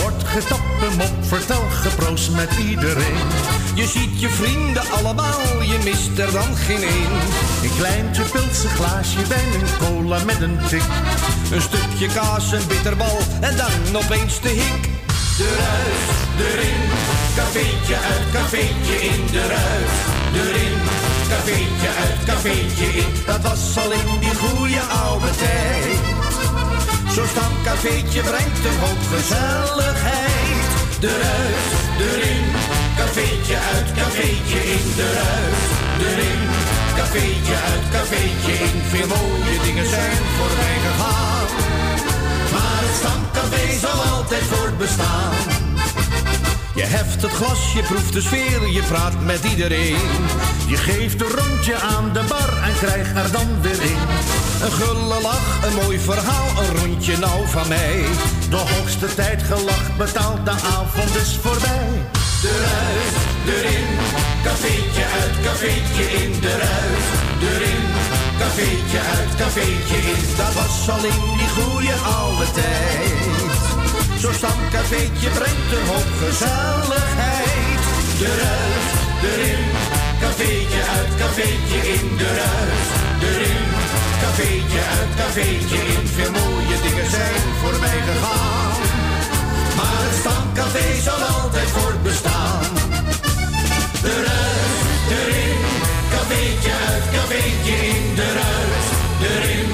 Wordt 0.01 0.23
getapt, 0.23 0.79
hem 0.79 1.01
op, 1.01 1.13
vertel, 1.21 1.63
geproost 1.69 2.31
met 2.31 2.49
iedereen. 2.69 3.27
Je 3.75 3.87
ziet 3.87 4.21
je 4.21 4.29
vrienden 4.29 4.83
allemaal, 4.91 5.61
je 5.61 5.79
mist 5.83 6.19
er 6.19 6.31
dan 6.31 6.55
geen 6.55 6.83
één. 6.83 7.13
Een 7.63 7.75
kleintje 7.77 8.23
pils, 8.23 8.63
een 8.63 8.69
glaasje 8.69 9.27
wijn, 9.27 9.53
een 9.53 9.77
cola 9.79 10.23
met 10.23 10.41
een 10.41 10.57
tik. 10.69 10.83
Een 11.51 11.61
stukje 11.61 12.07
kaas, 12.07 12.51
een 12.51 12.67
bitterbal 12.67 13.17
en 13.39 13.55
dan 13.57 13.95
opeens 14.03 14.41
de 14.41 14.49
hik. 14.49 14.83
De 15.37 15.55
ruit, 15.59 16.37
de 16.37 16.49
ring, 16.61 16.83
cafeetje 17.35 17.95
uit, 17.95 18.31
cafeetje 18.33 18.95
in. 19.01 19.25
De 19.31 19.47
ruit, 19.47 19.93
de 20.33 20.51
ring, 20.51 20.81
cafeetje 21.29 21.89
uit, 22.03 22.23
cafeetje 22.25 22.85
in. 22.85 23.13
Dat 23.25 23.41
was 23.41 23.77
al 23.77 23.91
in 23.91 24.19
die 24.19 24.35
goede 24.35 24.81
oude 24.81 25.29
tijd. 25.37 26.12
Zo'n 27.13 27.27
stamcafeetje 27.27 28.21
brengt 28.21 28.65
een 28.69 28.79
hoop 28.85 29.01
gezelligheid. 29.13 30.71
De 30.99 31.13
ruit, 31.23 31.71
de 31.97 32.09
ring, 32.23 32.45
cafeetje 32.97 33.57
uit, 33.73 33.87
cafeetje 33.99 34.59
in. 34.75 34.85
De 34.95 35.09
ruit, 35.19 35.63
de 36.01 36.09
ring, 36.21 36.43
cafeetje 36.97 37.55
uit, 37.71 37.83
cafeetje 37.91 38.53
in. 38.67 38.77
Veel 38.91 39.07
mooie 39.07 39.57
dingen 39.63 39.87
zijn 39.89 40.17
voorbij 40.37 40.77
gegaan. 40.85 41.47
Maar 42.53 42.81
het 42.85 42.95
stamcafé 42.99 43.63
zal 43.85 43.99
altijd 44.13 44.43
voortbestaan. 44.43 45.33
Je 46.75 46.83
heft 46.83 47.21
het 47.21 47.31
glas, 47.31 47.73
je 47.73 47.81
proeft 47.81 48.13
de 48.13 48.21
sfeer, 48.21 48.67
je 48.69 48.83
praat 48.83 49.21
met 49.21 49.43
iedereen. 49.43 49.97
Je 50.67 50.77
geeft 50.77 51.21
een 51.21 51.27
rondje 51.27 51.75
aan 51.75 52.13
de 52.13 52.23
bar 52.27 52.63
en 52.63 52.75
krijgt 52.77 53.15
er 53.15 53.31
dan 53.31 53.61
weer 53.61 53.81
in. 53.81 53.97
Een 54.63 54.71
gulle 54.71 55.21
lach, 55.21 55.59
een 55.65 55.73
mooi 55.83 55.99
verhaal, 55.99 56.47
een 56.63 56.77
rondje 56.77 57.17
nou 57.17 57.47
van 57.47 57.67
mij. 57.67 58.05
De 58.49 58.55
hoogste 58.55 59.15
tijd 59.15 59.43
gelacht, 59.43 59.97
betaald, 59.97 60.45
de 60.45 60.51
avond 60.51 61.15
is 61.15 61.37
voorbij. 61.41 61.89
Eruit, 62.43 63.15
erin, 63.55 63.87
cafeetje 64.43 65.05
uit, 65.21 65.35
cafeetje 65.43 66.03
in. 66.21 66.31
Eruit, 66.43 67.05
erin, 67.51 67.83
cafeetje 68.39 68.99
uit, 69.17 69.35
cafeetje 69.37 69.97
in. 70.13 70.23
Dat 70.37 70.53
was 70.53 70.89
al 70.89 71.03
in 71.05 71.37
die 71.37 71.49
goede 71.57 71.93
oude 71.93 72.51
tijd. 72.51 73.72
Zo'n 74.23 74.33
stamcafeetje 74.33 75.29
brengt 75.29 75.71
een 75.77 75.87
hoop 75.91 76.09
gezelligheid. 76.23 77.81
Eruit, 78.21 78.91
erin, 79.29 79.65
cafeetje 80.21 80.81
uit, 80.95 81.11
cafeetje 81.21 81.79
in. 81.95 82.07
Eruit, 82.27 82.87
erin, 83.29 83.65
cafeetje 84.23 84.81
uit, 84.97 85.11
cafeetje 85.21 85.79
in. 85.93 86.07
Veel 86.15 86.31
mooie 86.31 86.77
dingen 86.85 87.09
zijn 87.09 87.43
voorbij 87.61 87.99
gegaan. 88.09 88.79
Maar 89.77 90.01
het 90.07 90.15
stamcafé 90.21 90.85
zal 91.07 91.21
altijd 91.35 91.69
voortbestaan. 91.77 92.65
Eruit, 94.13 95.07
erin, 95.19 95.61
cafeetje 96.13 96.73
uit, 96.89 97.05
cafeetje 97.15 97.75
in. 97.91 98.03
Eruit, 98.27 98.85
erin, 99.31 99.69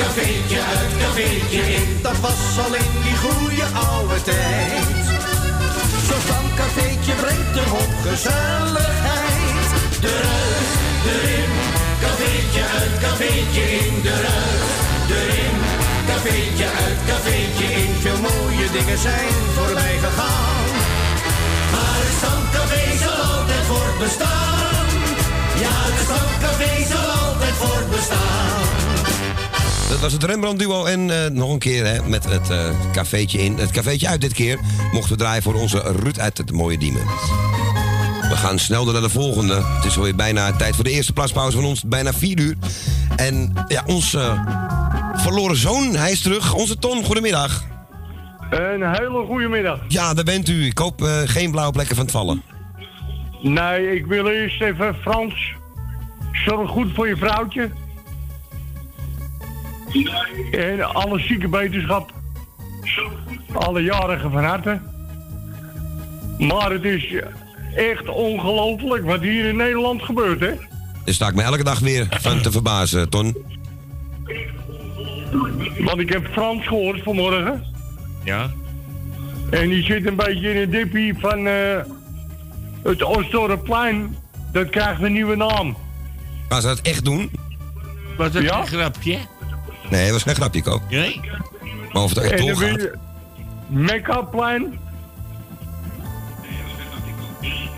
cafeetje 0.00 0.58
uit, 0.74 0.90
cafeetje 1.02 1.62
in. 1.78 1.99
Was 2.20 2.58
al 2.64 2.74
in 2.74 2.92
die 3.02 3.16
goede 3.16 3.66
oude 3.88 4.22
tijd. 4.22 5.04
Zo'n 6.06 6.22
stamcafeetje 6.26 7.12
brengt 7.12 7.56
een 7.56 7.70
hoop 7.76 7.94
gezelligheid. 8.08 9.68
Eruit, 10.02 10.70
erin, 11.12 11.52
cafeetje 12.02 12.62
uit, 12.78 12.94
cafeetje 13.00 13.62
in. 13.78 13.94
Eruit, 14.04 15.10
erin, 15.18 15.56
cafeetje 16.08 16.68
uit, 16.84 16.98
cafeetje 17.10 17.66
in. 17.82 17.94
Veel 18.00 18.20
mooie 18.28 18.70
dingen 18.72 18.98
zijn 18.98 19.34
voorbij 19.56 19.96
gegaan. 20.04 20.66
Maar 21.72 22.00
het 22.04 22.14
stamcafé 22.20 22.84
zal 23.04 23.18
altijd 23.32 23.64
voortbestaan. 23.72 24.86
Ja, 25.64 25.74
het 25.88 25.98
stamcafé 26.06 26.72
zal 26.92 27.08
altijd 27.24 27.54
voortbestaan. 27.54 28.79
Dat 29.90 30.00
was 30.00 30.12
het 30.12 30.24
Rembrandt 30.24 30.58
duo 30.58 30.84
en 30.84 31.24
eh, 31.24 31.30
nog 31.30 31.52
een 31.52 31.58
keer 31.58 31.86
hè, 31.86 32.08
met 32.08 32.24
het 32.24 32.50
eh 32.50 32.70
cafeetje 32.92 33.38
in. 33.38 33.58
Het 33.58 33.70
cafeetje 33.70 34.08
uit 34.08 34.20
dit 34.20 34.32
keer 34.32 34.58
mochten 34.92 35.12
we 35.12 35.18
draaien 35.18 35.42
voor 35.42 35.54
onze 35.54 35.82
Ruud 36.02 36.18
uit 36.18 36.38
het 36.38 36.52
mooie 36.52 36.78
Diemen. 36.78 37.02
We 38.28 38.36
gaan 38.36 38.58
snel 38.58 38.84
door 38.84 38.92
naar 38.92 39.02
de 39.02 39.08
volgende. 39.08 39.54
Het 39.54 39.84
is 39.84 39.96
alweer 39.96 40.14
bijna 40.14 40.52
tijd 40.52 40.74
voor 40.74 40.84
de 40.84 40.90
eerste 40.90 41.12
plaspauze 41.12 41.56
van 41.56 41.66
ons, 41.66 41.82
bijna 41.84 42.12
vier 42.12 42.38
uur. 42.38 42.56
En 43.16 43.52
ja, 43.68 43.82
onze 43.86 44.44
verloren 45.14 45.56
zoon, 45.56 45.94
hij 45.94 46.10
is 46.10 46.22
terug. 46.22 46.54
Onze 46.54 46.78
Ton, 46.78 47.04
goedemiddag. 47.04 47.64
Een 48.50 48.92
hele 48.92 49.24
goede 49.26 49.48
middag. 49.48 49.80
Ja, 49.88 50.14
daar 50.14 50.24
bent 50.24 50.48
u. 50.48 50.66
Ik 50.66 50.78
hoop 50.78 51.02
eh, 51.02 51.18
geen 51.24 51.50
blauwe 51.50 51.72
plekken 51.72 51.96
van 51.96 52.04
het 52.04 52.14
vallen. 52.14 52.42
Nee, 53.42 53.96
ik 53.96 54.06
wil 54.06 54.26
eerst 54.26 54.62
even 54.62 54.94
Frans. 54.94 55.54
Zorg 56.32 56.70
goed 56.70 56.94
voor 56.94 57.08
je 57.08 57.16
vrouwtje. 57.16 57.70
En 60.50 60.82
alle 60.94 61.18
zieke 61.18 61.48
beterschap. 61.48 62.12
Alle 63.52 63.82
jarigen 63.82 64.30
van 64.30 64.44
harte. 64.44 64.80
Maar 66.38 66.70
het 66.70 66.84
is 66.84 67.14
echt 67.74 68.08
ongelooflijk 68.08 69.04
wat 69.04 69.20
hier 69.20 69.44
in 69.44 69.56
Nederland 69.56 70.02
gebeurt, 70.02 70.40
hè? 70.40 70.50
Daar 71.04 71.14
sta 71.14 71.28
ik 71.28 71.34
me 71.34 71.42
elke 71.42 71.64
dag 71.64 71.78
weer 71.78 72.06
van 72.10 72.40
te 72.40 72.50
verbazen, 72.50 73.08
Ton. 73.08 73.36
Want 75.78 75.98
ik 76.00 76.08
heb 76.12 76.26
Frans 76.32 76.66
gehoord 76.66 77.02
vanmorgen. 77.02 77.64
Ja? 78.24 78.50
En 79.50 79.68
die 79.68 79.82
zit 79.84 80.06
een 80.06 80.16
beetje 80.16 80.50
in 80.54 80.56
een 80.56 80.70
dippie 80.70 81.14
van 81.18 81.46
eh, 81.46 81.78
het 82.82 83.02
Osdorpplein. 83.02 84.16
Dat 84.52 84.70
krijgt 84.70 85.02
een 85.02 85.12
nieuwe 85.12 85.36
naam. 85.36 85.76
Gaan 86.48 86.60
ze 86.60 86.66
dat 86.66 86.80
echt 86.80 87.04
doen? 87.04 87.30
Was 88.16 88.32
dat 88.32 88.42
Ja? 88.42 88.60
een 88.60 88.66
grapje? 88.66 89.18
Nee, 89.90 90.02
dat 90.02 90.12
was 90.12 90.22
geen 90.22 90.34
grapje, 90.34 90.62
Ko. 90.62 90.80
Nee? 90.90 91.20
Maar 91.92 92.02
of 92.02 92.14
het 92.14 92.18
echt 92.18 92.38
doorgaat. 92.38 92.88
Mekka-plein. 93.66 94.78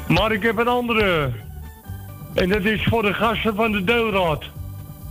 Maar 0.09 0.33
ik 0.33 0.43
heb 0.43 0.59
een 0.59 0.69
andere. 0.69 1.31
En 2.35 2.49
dat 2.49 2.65
is 2.65 2.85
voor 2.85 3.03
de 3.03 3.15
gasten 3.15 3.55
van 3.55 3.73
de 3.73 3.85
deelraad. 3.85 4.45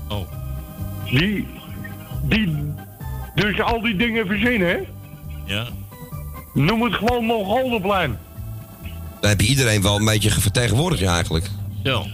Oh. 0.10 0.28
Die, 1.06 1.48
die 2.24 2.74
dus 3.36 3.62
al 3.62 3.82
die 3.82 3.96
dingen 3.96 4.28
verzinnen, 4.28 4.68
hè? 4.68 4.80
Ja? 5.46 5.68
Noem 6.54 6.82
het 6.82 6.94
gewoon 6.94 7.26
Mongolenplein. 7.26 8.18
Daar 9.20 9.30
heb 9.30 9.42
je 9.42 9.48
iedereen 9.48 9.82
wel 9.82 9.96
een 9.96 10.06
beetje 10.06 10.32
vertegenwoordigd, 10.32 11.02
ja, 11.02 11.14
eigenlijk. 11.14 11.50
Zo. 11.84 12.06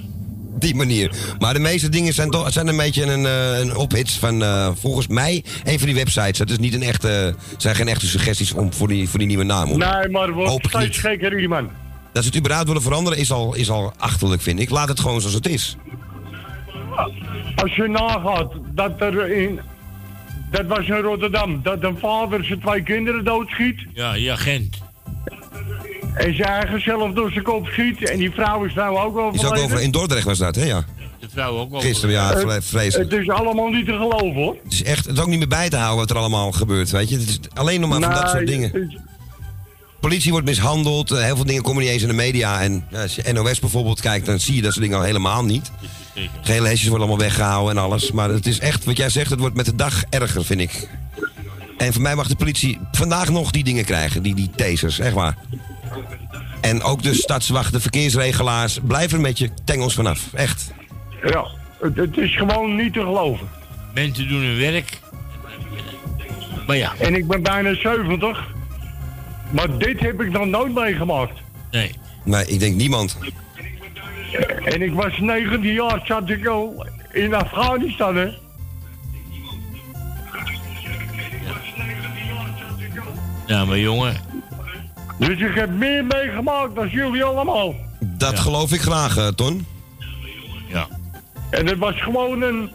Die 0.57 0.75
manier. 0.75 1.11
Maar 1.39 1.53
de 1.53 1.59
meeste 1.59 1.89
dingen 1.89 2.13
zijn, 2.13 2.29
toch, 2.29 2.51
zijn 2.51 2.67
een 2.67 2.77
beetje 2.77 3.03
een, 3.03 3.25
eh, 3.25 3.59
een 3.59 3.75
ophits 3.75 4.17
van, 4.17 4.43
eh, 4.43 4.69
volgens 4.79 5.07
mij, 5.07 5.43
een 5.63 5.77
van 5.77 5.87
die 5.87 5.95
websites. 5.95 6.39
Het 6.39 6.49
is 6.49 6.57
niet 6.57 6.73
een 6.73 6.83
echte, 6.83 7.35
zijn 7.57 7.75
geen 7.75 7.87
echte 7.87 8.07
suggesties 8.07 8.53
om, 8.53 8.73
voor, 8.73 8.87
die, 8.87 9.09
voor 9.09 9.19
die 9.19 9.27
nieuwe 9.27 9.43
naam. 9.43 9.67
hoor. 9.67 9.77
Nee, 9.77 10.09
maar 10.09 10.31
wordt 10.31 10.67
steeds 10.67 10.85
niet. 10.85 10.97
gekker 10.97 11.49
man. 11.49 11.69
Dat 12.13 12.23
ze 12.23 12.29
het 12.29 12.37
überhaupt 12.37 12.67
willen 12.67 12.83
veranderen 12.83 13.19
is 13.19 13.31
al, 13.31 13.55
is 13.55 13.69
al 13.69 13.93
achterlijk, 13.97 14.41
vind 14.41 14.59
ik. 14.59 14.69
Laat 14.69 14.87
het 14.87 14.99
gewoon 14.99 15.19
zoals 15.19 15.35
het 15.35 15.47
is. 15.47 15.77
Als 17.55 17.75
je 17.75 17.87
nagaat 17.87 18.51
dat 18.73 19.01
er 19.01 19.31
in... 19.31 19.59
Dat 20.51 20.65
was 20.65 20.87
in 20.87 20.95
Rotterdam. 21.01 21.59
Dat 21.63 21.83
een 21.83 21.97
vader 21.97 22.45
zijn 22.45 22.59
twee 22.59 22.83
kinderen 22.83 23.23
doodschiet. 23.23 23.79
Ja, 23.93 24.13
die 24.13 24.31
agent. 24.31 24.77
En 26.17 26.35
zijn 26.35 26.49
eigen 26.49 26.81
zelf 26.81 27.13
door 27.13 27.31
zijn 27.31 27.43
kop 27.43 27.65
schiet. 27.67 28.09
En 28.09 28.17
die 28.17 28.31
vrouw 28.31 28.63
is 28.63 28.73
nou 28.73 28.97
ook 28.97 29.33
Is 29.33 29.45
ook 29.45 29.57
over, 29.57 29.81
in 29.81 29.91
Dordrecht 29.91 30.25
was 30.25 30.37
dat, 30.37 30.55
hè? 30.55 30.63
Ja. 30.65 30.85
De 31.19 31.27
vrouw 31.29 31.57
ook 31.57 31.71
wel. 31.71 31.79
Gisteren, 31.79 32.15
ja, 32.15 32.29
Het- 32.29 32.39
vre- 32.39 32.61
vreselijk. 32.61 33.11
Het 33.11 33.21
is 33.21 33.29
allemaal 33.29 33.69
niet 33.69 33.85
te 33.85 33.91
geloven, 33.91 34.33
hoor. 34.33 34.57
Het 34.63 34.73
is 34.73 34.83
echt, 34.83 35.05
het 35.05 35.15
is 35.15 35.21
ook 35.21 35.27
niet 35.27 35.37
meer 35.39 35.47
bij 35.47 35.69
te 35.69 35.75
houden 35.75 35.97
wat 35.99 36.09
er 36.09 36.17
allemaal 36.17 36.51
gebeurt, 36.51 36.89
weet 36.91 37.09
je. 37.09 37.17
Het 37.17 37.27
is 37.29 37.39
alleen 37.53 37.79
nog 37.79 37.89
maar 37.89 38.01
van 38.01 38.13
dat 38.13 38.29
soort 38.29 38.47
dingen. 38.47 38.69
het 38.73 38.97
Politie 39.99 40.31
wordt 40.31 40.45
mishandeld, 40.47 41.11
eh, 41.11 41.23
heel 41.23 41.35
veel 41.35 41.45
dingen 41.45 41.61
komen 41.63 41.81
niet 41.83 41.91
eens 41.91 42.01
in 42.01 42.07
de 42.07 42.13
media. 42.13 42.61
En 42.61 42.87
als 42.95 43.15
je 43.15 43.33
NOS 43.33 43.59
bijvoorbeeld 43.59 44.01
kijkt, 44.01 44.25
dan 44.25 44.39
zie 44.39 44.55
je 44.55 44.61
dat 44.61 44.71
soort 44.71 44.83
dingen 44.83 44.97
al 44.99 45.03
helemaal 45.05 45.45
niet. 45.45 45.71
Gele 46.41 46.67
hesjes 46.67 46.87
worden 46.87 47.07
allemaal 47.07 47.25
weggehouden 47.25 47.77
en 47.77 47.83
alles. 47.83 48.11
Maar 48.11 48.29
het 48.29 48.45
is 48.45 48.59
echt, 48.59 48.85
wat 48.85 48.97
jij 48.97 49.09
zegt, 49.09 49.29
het 49.29 49.39
wordt 49.39 49.55
met 49.55 49.65
de 49.65 49.75
dag 49.75 50.03
erger, 50.09 50.45
vind 50.45 50.59
ik. 50.61 50.87
En 51.77 51.93
voor 51.93 52.01
mij 52.01 52.15
mag 52.15 52.27
de 52.27 52.35
politie 52.35 52.79
vandaag 52.91 53.29
nog 53.29 53.51
die 53.51 53.63
dingen 53.63 53.85
krijgen, 53.85 54.23
die, 54.23 54.35
die 54.35 54.49
tasers, 54.55 54.99
echt 54.99 55.13
waar. 55.13 55.37
En 56.61 56.83
ook 56.83 57.03
de 57.03 57.13
stadswachten, 57.13 57.81
verkeersregelaars, 57.81 58.79
blijf 58.83 59.11
er 59.11 59.21
met 59.21 59.37
je 59.37 59.49
tengels 59.65 59.93
vanaf, 59.93 60.33
echt. 60.33 60.71
Ja, 61.23 61.47
het, 61.79 61.95
het 61.95 62.17
is 62.17 62.35
gewoon 62.35 62.75
niet 62.75 62.93
te 62.93 62.99
geloven. 62.99 63.49
Mensen 63.93 64.27
doen 64.27 64.41
hun 64.41 64.57
werk. 64.57 64.99
Maar 66.67 66.77
ja. 66.77 66.93
En 66.99 67.15
ik 67.15 67.27
ben 67.27 67.43
bijna 67.43 67.75
70. 67.75 68.45
Maar 69.51 69.77
dit 69.77 69.99
heb 69.99 70.21
ik 70.21 70.31
nog 70.31 70.45
nooit 70.45 70.73
meegemaakt. 70.73 71.39
Nee. 71.71 71.91
Nee, 72.23 72.45
ik 72.45 72.59
denk 72.59 72.75
niemand. 72.75 73.17
En 74.65 74.81
ik 74.81 74.93
was 74.93 75.19
19 75.19 75.73
jaar, 75.73 76.01
zat 76.03 76.29
ik 76.29 76.47
al 76.47 76.87
in 77.11 77.33
Afghanistan, 77.33 78.15
hè. 78.15 78.29
Ja, 83.47 83.65
maar 83.65 83.79
jongen. 83.79 84.26
Dus 85.19 85.39
ik 85.39 85.55
heb 85.55 85.69
meer 85.69 86.05
meegemaakt 86.05 86.75
dan 86.75 86.89
jullie 86.89 87.23
allemaal. 87.23 87.75
Dat 87.99 88.39
geloof 88.39 88.71
ik 88.71 88.81
graag, 88.81 89.17
eh, 89.17 89.27
Ton. 89.27 89.65
Ja. 90.67 90.87
En 91.49 91.67
het 91.67 91.77
was 91.77 92.01
gewoon 92.01 92.41
een, 92.41 92.69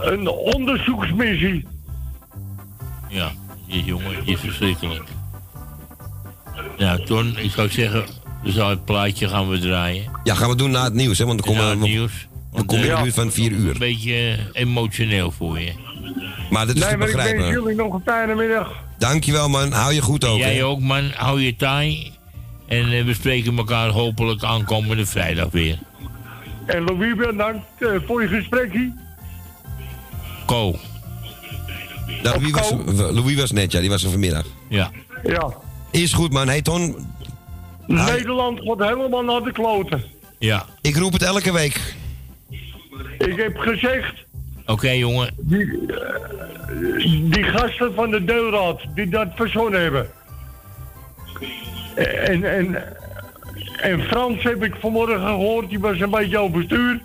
een 0.00 0.28
onderzoeksmissie. 0.28 1.66
Ja, 3.08 3.30
die 3.68 3.84
jongen 3.84 4.26
is 4.26 4.40
verschrikkelijk. 4.40 5.08
Nou, 6.78 7.04
Ton, 7.04 7.34
ik 7.38 7.50
zou 7.50 7.68
zeggen, 7.70 8.04
we 8.42 8.52
zal 8.52 8.68
het 8.68 8.84
plaatje 8.84 9.28
gaan 9.28 9.48
we 9.48 9.58
draaien. 9.58 10.04
Ja, 10.24 10.34
gaan 10.34 10.48
we 10.48 10.56
doen 10.56 10.70
na 10.70 10.84
het 10.84 10.94
nieuws, 10.94 11.18
hè? 11.18 11.24
Want 11.26 11.44
dan 11.44 11.46
komen 11.54 11.64
Na 11.64 11.70
het 11.70 11.80
we 11.80 11.88
nieuws. 11.88 12.28
Dan 12.52 12.66
kom 12.66 12.78
je 12.78 12.84
in 12.88 12.94
de 12.96 13.02
buurt 13.02 13.14
van 13.14 13.32
4 13.32 13.52
uur. 13.52 13.70
Een 13.70 13.78
beetje 13.78 14.14
eh, 14.14 14.38
emotioneel 14.52 15.30
voor 15.30 15.60
je. 15.60 15.72
Maar 16.50 16.66
dat 16.66 16.74
is 16.76 16.80
nee, 16.82 16.90
te 16.90 16.96
maar 16.96 17.08
ik 17.08 17.14
wens 17.14 17.30
begrijpen. 17.30 17.60
jullie 17.60 17.76
nog 17.76 17.94
een 17.94 18.02
fijne 18.04 18.34
middag. 18.34 18.72
Dankjewel, 19.02 19.48
man. 19.48 19.72
Hou 19.72 19.92
je 19.92 20.02
goed 20.02 20.24
ook. 20.24 20.38
Jij 20.38 20.54
hè? 20.54 20.64
ook, 20.64 20.80
man. 20.80 21.10
Hou 21.14 21.40
je 21.40 21.56
taai. 21.56 22.12
En 22.66 22.92
eh, 22.92 23.04
we 23.04 23.14
spreken 23.14 23.56
elkaar 23.56 23.88
hopelijk 23.88 24.42
aankomende 24.42 25.06
vrijdag 25.06 25.50
weer. 25.50 25.78
En 26.66 26.84
Louis, 26.84 27.16
bedankt 27.16 27.66
eh, 27.78 27.88
voor 28.06 28.22
je 28.22 28.28
gesprekje. 28.28 28.94
Ko. 30.46 30.78
Nou, 32.22 32.40
Louis, 32.40 32.50
was, 32.50 32.70
Louis 33.14 33.36
was 33.36 33.50
net, 33.50 33.72
ja. 33.72 33.80
Die 33.80 33.90
was 33.90 34.04
er 34.04 34.10
vanmiddag. 34.10 34.44
Ja. 34.68 34.90
Ja. 35.22 35.54
Is 35.90 36.12
goed, 36.12 36.32
man. 36.32 36.48
Hey, 36.48 36.62
Ton. 36.62 36.96
Nederland 37.86 38.60
gaat 38.62 38.88
helemaal 38.88 39.24
naar 39.24 39.42
de 39.42 39.52
kloten. 39.52 40.04
Ja. 40.38 40.66
Ik 40.80 40.96
roep 40.96 41.12
het 41.12 41.22
elke 41.22 41.52
week. 41.52 41.94
Ik 43.18 43.36
heb 43.36 43.56
gezegd, 43.56 44.14
Oké, 44.72 44.90
jongen. 44.90 45.30
die, 45.36 45.86
eh, 45.86 47.32
die 47.32 47.44
gasten 47.44 47.94
van 47.94 48.10
de 48.10 48.24
deelraad 48.24 48.80
die 48.94 49.08
dat 49.08 49.28
verzonnen 49.34 49.80
hebben. 49.80 50.06
En, 51.94 52.44
en 52.44 52.76
En 53.82 54.00
Frans 54.02 54.42
heb 54.42 54.64
ik 54.64 54.74
vanmorgen 54.80 55.20
gehoord, 55.20 55.68
die 55.68 55.78
was 55.78 56.00
een 56.00 56.10
beetje 56.10 56.38
overstuur. 56.38 57.02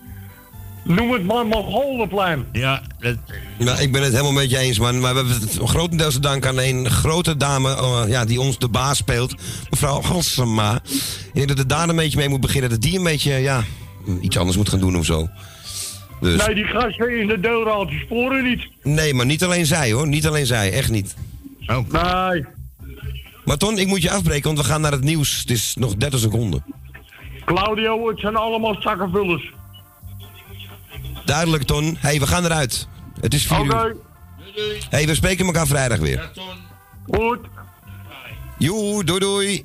Noem 0.84 1.12
het 1.12 1.24
maar 1.24 1.46
Mongolenplein. 1.46 2.46
Ja, 2.52 2.82
dat, 3.00 3.16
Nou, 3.58 3.82
ik 3.82 3.92
ben 3.92 4.02
het 4.02 4.12
helemaal 4.12 4.32
met 4.32 4.50
je 4.50 4.58
eens, 4.58 4.80
man. 4.80 5.00
Maar 5.00 5.14
we 5.14 5.20
hebben 5.20 5.40
het 5.40 5.60
grotendeels 5.64 6.14
te 6.14 6.20
danken 6.20 6.50
aan 6.50 6.60
een 6.60 6.90
grote 6.90 7.38
dame 7.38 7.76
eh, 7.76 8.04
ja, 8.08 8.26
die 8.26 8.40
ons 8.40 8.58
de 8.58 8.68
baas 8.68 8.98
speelt. 8.98 9.36
Mevrouw 9.70 10.02
Halsema. 10.02 10.82
Ik 10.84 11.32
denk 11.34 11.48
dat 11.48 11.58
het 11.58 11.70
daar 11.70 11.90
een 11.90 11.96
beetje 11.96 12.18
mee 12.18 12.30
moet 12.30 12.42
beginnen. 12.42 12.70
Dat 12.70 12.82
die 12.82 12.98
een 12.98 13.04
beetje, 13.04 13.34
ja, 13.34 13.64
iets 14.22 14.38
anders 14.38 14.58
moet 14.58 14.70
gaan 14.70 14.80
doen 14.80 14.98
of 14.98 15.06
zo. 15.06 15.30
Dus. 16.22 16.46
Nee, 16.46 16.56
die 16.56 16.66
gasten 16.66 17.20
in 17.20 17.28
de 17.28 17.40
deelraad 17.40 17.88
die 17.88 18.00
sporen 18.00 18.44
niet. 18.44 18.68
Nee, 18.84 19.14
maar 19.14 19.26
niet 19.26 19.44
alleen 19.44 19.66
zij 19.66 19.92
hoor. 19.92 20.08
Niet 20.08 20.28
alleen 20.28 20.46
zij, 20.46 20.72
echt 20.72 20.90
niet. 20.90 21.16
Nee. 21.68 22.46
Maar 23.46 23.58
Ton, 23.58 23.78
ik 23.78 23.88
moet 23.88 24.02
je 24.02 24.12
afbreken, 24.12 24.44
want 24.44 24.58
we 24.58 24.64
gaan 24.64 24.82
naar 24.82 24.92
het 24.92 25.04
nieuws. 25.04 25.40
Het 25.40 25.50
is 25.50 25.76
nog 25.80 25.96
30 25.96 26.20
seconden. 26.20 26.64
Claudio, 27.46 28.08
het 28.08 28.20
zijn 28.20 28.36
allemaal 28.36 28.76
zakkenvullers. 28.80 29.52
Duidelijk, 31.26 31.64
Ton. 31.64 31.84
Hé, 31.84 31.98
hey, 32.00 32.20
we 32.20 32.28
gaan 32.28 32.46
eruit. 32.46 32.88
Het 33.22 33.34
is 33.34 33.46
4 33.48 33.60
Oké. 33.60 33.76
uur. 33.76 33.96
Hé, 34.56 34.86
hey, 34.90 35.06
we 35.06 35.16
spreken 35.16 35.46
elkaar 35.46 35.68
vrijdag 35.68 36.00
weer. 36.00 36.32
Goed. 37.08 37.40
Joe, 38.58 39.04
doei 39.04 39.20
doei. 39.20 39.64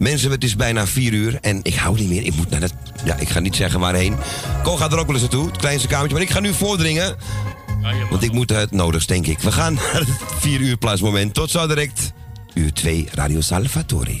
Mensen, 0.00 0.30
het 0.30 0.44
is 0.44 0.56
bijna 0.56 0.86
4 0.86 1.12
uur 1.12 1.38
en 1.40 1.60
ik 1.62 1.74
hou 1.74 1.98
niet 1.98 2.08
meer. 2.08 2.22
Ik 2.22 2.36
moet 2.36 2.50
naar 2.50 2.60
het... 2.60 2.74
Ja, 3.04 3.16
ik 3.16 3.28
ga 3.28 3.40
niet 3.40 3.56
zeggen 3.56 3.80
waarheen. 3.80 4.16
Ko 4.62 4.76
gaat 4.76 4.92
er 4.92 4.98
ook 4.98 5.06
wel 5.06 5.14
eens 5.14 5.22
naartoe, 5.22 5.46
het 5.46 5.56
kleinste 5.56 5.88
kamertje. 5.88 6.16
Maar 6.16 6.26
ik 6.26 6.30
ga 6.30 6.40
nu 6.40 6.54
voordringen. 6.54 7.16
Want 8.10 8.22
ik 8.22 8.32
moet 8.32 8.50
het 8.50 8.70
nodig, 8.70 9.06
denk 9.06 9.26
ik. 9.26 9.38
We 9.38 9.52
gaan 9.52 9.74
naar 9.92 9.94
het 9.94 10.08
4 10.38 10.60
uur 10.60 10.76
plaatsmoment. 10.76 11.34
Tot 11.34 11.50
zo 11.50 11.66
direct. 11.66 12.12
Uur 12.54 12.72
2, 12.72 13.08
Radio 13.12 13.40
Salvatore. 13.40 14.20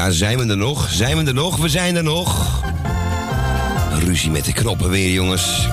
Ja, 0.00 0.10
zijn 0.10 0.38
we 0.38 0.46
er 0.46 0.56
nog? 0.56 0.88
Zijn 0.90 1.16
we 1.16 1.24
er 1.24 1.34
nog? 1.34 1.56
We 1.56 1.68
zijn 1.68 1.96
er 1.96 2.02
nog. 2.02 2.62
Ruzie 3.98 4.30
met 4.30 4.44
de 4.44 4.52
knoppen 4.52 4.90
weer, 4.90 5.12
jongens. 5.12 5.68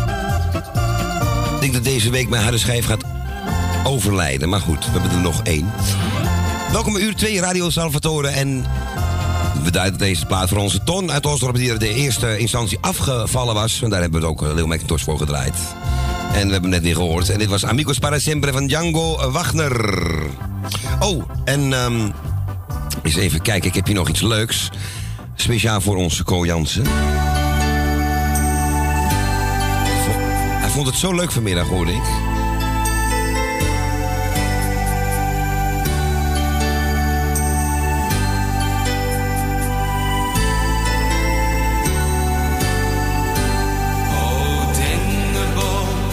Ik 1.53 1.59
denk 1.59 1.73
dat 1.73 1.83
deze 1.83 2.09
week 2.09 2.29
mijn 2.29 2.41
harde 2.41 2.57
schijf 2.57 2.85
gaat 2.85 3.03
overlijden. 3.83 4.49
Maar 4.49 4.59
goed, 4.59 4.85
we 4.85 4.91
hebben 4.91 5.11
er 5.11 5.21
nog 5.21 5.41
één. 5.43 5.71
Welkom 6.71 6.93
bij 6.93 7.01
uur 7.01 7.15
2 7.15 7.39
Radio 7.39 7.69
Salvatore. 7.69 8.27
En 8.27 8.65
we 9.63 9.71
duiden 9.71 9.99
deze 9.99 10.25
plaat 10.25 10.49
voor 10.49 10.57
onze 10.57 10.83
Ton 10.83 11.11
uit 11.11 11.25
Osdorp... 11.25 11.55
die 11.55 11.71
er 11.71 11.79
de 11.79 11.93
eerste 11.93 12.37
instantie 12.37 12.77
afgevallen 12.81 13.53
was. 13.53 13.81
En 13.81 13.89
daar 13.89 14.01
hebben 14.01 14.21
we 14.21 14.27
het 14.27 14.35
ook 14.35 14.47
eh, 14.47 14.55
Leo 14.55 14.67
McIntosh 14.67 15.03
voor 15.03 15.17
gedraaid. 15.17 15.55
En 16.33 16.45
we 16.45 16.51
hebben 16.51 16.61
hem 16.61 16.69
net 16.69 16.81
weer 16.81 16.95
gehoord. 16.95 17.29
En 17.29 17.39
dit 17.39 17.49
was 17.49 17.65
Amigos 17.65 17.99
para 17.99 18.19
Siempre 18.19 18.51
van 18.51 18.67
Django 18.67 19.31
Wagner. 19.31 20.03
Oh, 20.99 21.23
en... 21.45 21.73
ehm 21.73 22.09
eens 23.07 23.15
even 23.15 23.41
kijken, 23.41 23.69
ik 23.69 23.75
heb 23.75 23.85
hier 23.85 23.95
nog 23.95 24.09
iets 24.09 24.21
leuks. 24.21 24.69
Speciaal 25.35 25.81
voor 25.81 25.95
onze 25.95 26.23
Co 26.23 26.45
Jansen. 26.45 26.85
Hij 30.59 30.69
vond 30.69 30.87
het 30.87 30.95
zo 30.95 31.15
leuk 31.15 31.31
vanmiddag, 31.31 31.67
hoorde 31.67 31.91
ik. 31.91 32.03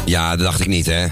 Ja, 0.05 0.36
dat 0.36 0.38
dacht 0.47 0.61
ik 0.61 0.66
niet, 0.66 0.86
hè. 0.86 1.07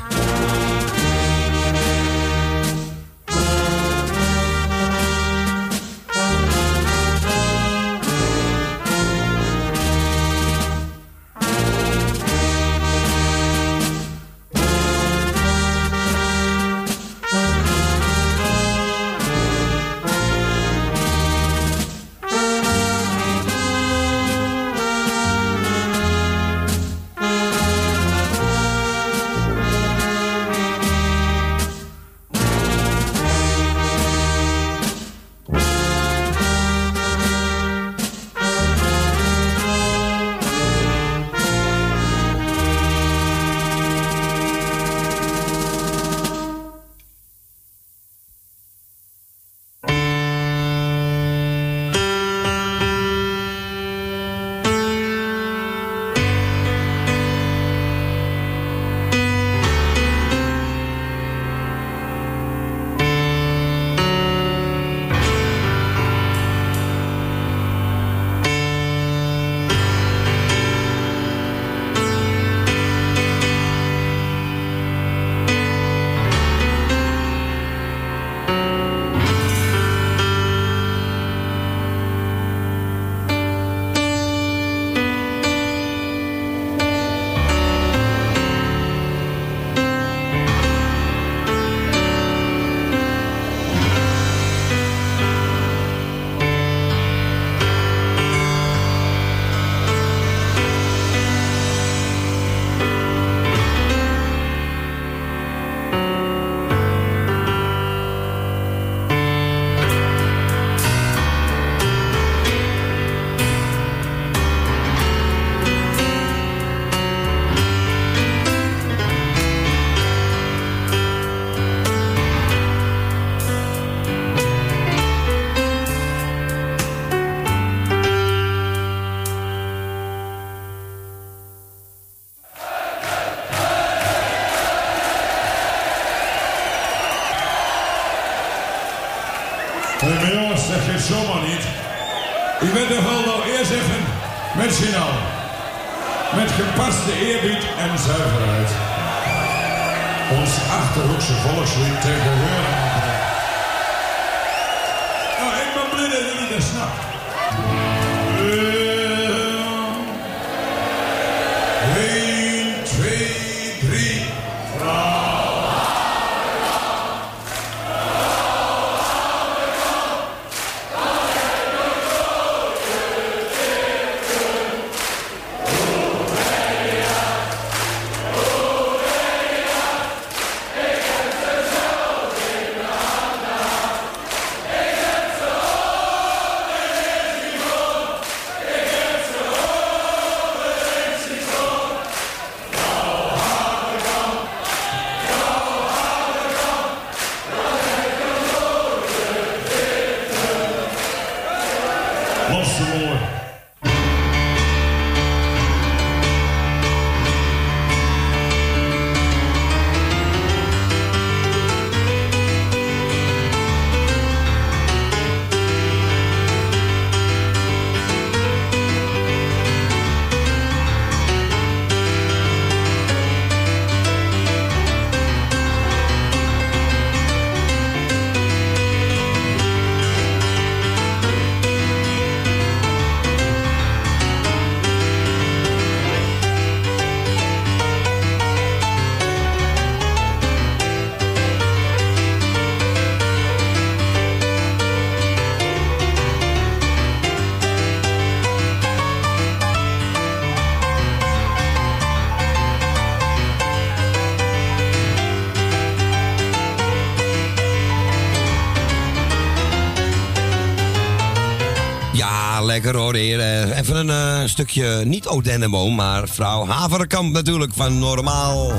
Een 264.42 264.48
stukje, 264.48 265.02
niet 265.04 265.26
Odenneboom, 265.26 265.94
maar 265.94 266.28
vrouw 266.28 266.66
Haverkamp 266.66 267.32
natuurlijk 267.32 267.72
van 267.74 267.98
Normaal. 267.98 268.72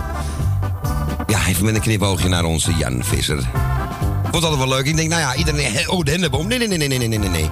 Ja, 1.28 1.48
even 1.48 1.66
met 1.66 1.76
een 1.76 1.82
knipoogje 1.82 2.30
naar 2.30 2.44
onze 2.44 2.74
Jan 2.74 3.04
Visser. 3.04 3.50
Vond 4.32 4.44
altijd 4.44 4.58
wel 4.58 4.68
leuk. 4.68 4.86
Ik 4.86 4.96
denk, 4.96 5.10
nou 5.10 5.22
ja, 5.22 5.36
iedereen... 5.36 5.88
Odenneboom. 5.90 6.48
Nee, 6.48 6.58
nee, 6.58 6.68
nee, 6.68 6.78
nee, 6.78 6.98
nee, 6.98 7.08
nee, 7.08 7.20
nee, 7.20 7.30
nee. 7.30 7.50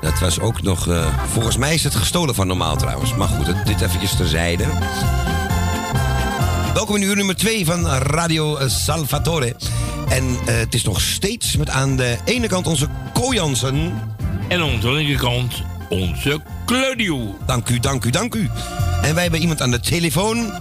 Dat 0.00 0.18
was 0.18 0.40
ook 0.40 0.62
nog... 0.62 0.88
eh, 0.88 1.06
volgens 1.32 1.56
mij 1.56 1.74
is 1.74 1.84
het 1.84 1.94
gestolen 1.94 2.34
van 2.34 2.46
Normaal 2.46 2.76
trouwens. 2.76 3.14
Maar 3.14 3.28
goed, 3.28 3.54
dit 3.66 3.80
eventjes 3.80 4.16
terzijde. 4.16 4.64
Welkom 6.74 6.96
in 6.96 7.02
uur 7.02 7.16
nummer 7.16 7.36
2 7.36 7.64
van 7.64 7.86
Radio 7.86 8.58
Salvatore. 8.66 9.56
En 10.08 10.36
eh, 10.46 10.54
het 10.54 10.74
is 10.74 10.84
nog 10.84 11.00
steeds 11.00 11.56
met 11.56 11.70
aan 11.70 11.96
de 11.96 12.16
ene 12.24 12.46
kant 12.46 12.66
onze 12.66 12.88
Ko 13.12 13.32
Jansen. 13.32 13.94
En 14.48 14.60
aan 14.60 14.80
de 14.80 14.92
linkerkant 14.92 15.62
onze 15.88 16.40
Claudio. 16.66 17.36
Dank 17.46 17.68
u, 17.68 17.78
dank 17.80 18.04
u, 18.04 18.10
dank 18.10 18.34
u. 18.34 18.50
En 19.02 19.14
wij 19.14 19.22
hebben 19.22 19.40
iemand 19.40 19.60
aan 19.60 19.70
de 19.70 19.80
telefoon. 19.80 20.52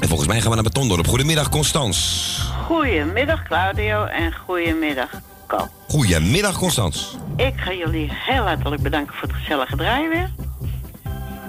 En 0.00 0.08
volgens 0.08 0.28
mij 0.28 0.40
gaan 0.40 0.48
we 0.48 0.54
naar 0.54 0.64
Betondorp. 0.64 1.06
Goedemiddag, 1.06 1.48
Constans. 1.48 2.28
Goedemiddag 2.66 3.42
Claudio 3.42 4.04
en 4.04 4.34
goedemiddag 4.46 5.08
Ko. 5.46 5.68
Goedemiddag, 5.88 6.58
Constans. 6.58 7.16
Ik 7.36 7.52
ga 7.56 7.72
jullie 7.72 8.08
heel 8.12 8.42
hartelijk 8.42 8.82
bedanken 8.82 9.14
voor 9.14 9.28
het 9.28 9.36
gezellige 9.36 9.76
draaien 9.76 10.08
weer. 10.10 10.30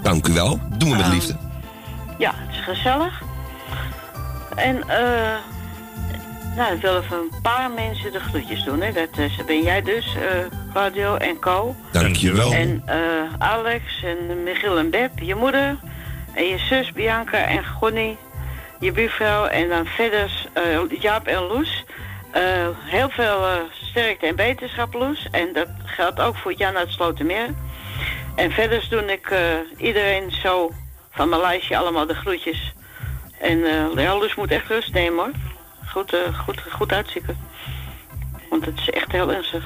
Dank 0.03 0.27
u 0.27 0.33
wel. 0.33 0.59
Doen 0.77 0.89
we 0.89 0.95
met 0.95 1.05
Ehm, 1.05 1.13
liefde. 1.13 1.35
Ja, 2.17 2.31
het 2.35 2.55
is 2.55 2.63
gezellig. 2.63 3.21
En 4.55 4.83
eh 4.89 5.35
nou, 6.57 6.75
ik 6.75 6.81
wil 6.81 6.97
even 6.97 7.17
een 7.17 7.41
paar 7.41 7.71
mensen 7.71 8.11
de 8.11 8.19
groetjes 8.19 8.63
doen. 8.63 8.81
Hè. 8.81 8.91
Dat 8.91 9.07
eh, 9.17 9.45
ben 9.45 9.63
jij 9.63 9.81
dus, 9.81 10.15
eh, 10.15 10.21
Claudio 10.73 11.15
en 11.15 11.39
Co. 11.39 11.75
Dank 12.01 12.15
je 12.15 12.33
wel. 12.33 12.53
En 12.53 12.83
eh, 12.85 12.97
Alex 13.37 14.03
en 14.03 14.43
Michiel 14.43 14.77
en 14.77 14.89
Beb, 14.89 15.19
je 15.19 15.35
moeder. 15.35 15.77
En 16.33 16.45
je 16.45 16.57
zus 16.57 16.91
Bianca 16.91 17.37
en 17.37 17.65
Gonnie. 17.65 18.17
Je 18.79 18.91
buurvrouw. 18.91 19.45
En 19.45 19.69
dan 19.69 19.85
verder 19.85 20.49
eh, 20.53 21.01
Jaap 21.01 21.27
en 21.27 21.41
Loes. 21.41 21.85
Eh, 22.31 22.67
heel 22.77 23.09
veel 23.09 23.45
eh, 23.45 23.53
sterkte 23.71 24.25
en 24.25 24.35
beterschap, 24.35 24.93
Loes. 24.93 25.27
En 25.31 25.53
dat 25.53 25.67
geldt 25.85 26.19
ook 26.19 26.35
voor 26.35 26.53
Jan 26.53 26.77
uit 26.77 26.91
Slotermeer. 26.91 27.49
En 28.35 28.51
verder 28.51 28.87
doe 28.89 29.05
ik 29.05 29.29
eh, 29.29 29.39
iedereen 29.77 30.31
zo 30.31 30.71
van 31.11 31.29
mijn 31.29 31.41
lijstje 31.41 31.77
allemaal 31.77 32.05
de 32.05 32.15
groetjes. 32.15 32.73
En 33.39 33.63
eh 33.63 34.03
ja, 34.03 34.17
Loes 34.17 34.35
moet 34.35 34.51
echt 34.51 34.67
rust 34.67 34.93
nemen 34.93 35.23
hoor. 35.23 35.33
Goed, 35.89 36.13
eh, 36.13 36.39
goed, 36.39 36.61
goed 36.71 36.91
uitzieken. 36.93 37.37
Want 38.49 38.65
het 38.65 38.79
is 38.79 38.89
echt 38.89 39.11
heel 39.11 39.31
ernstig. 39.31 39.63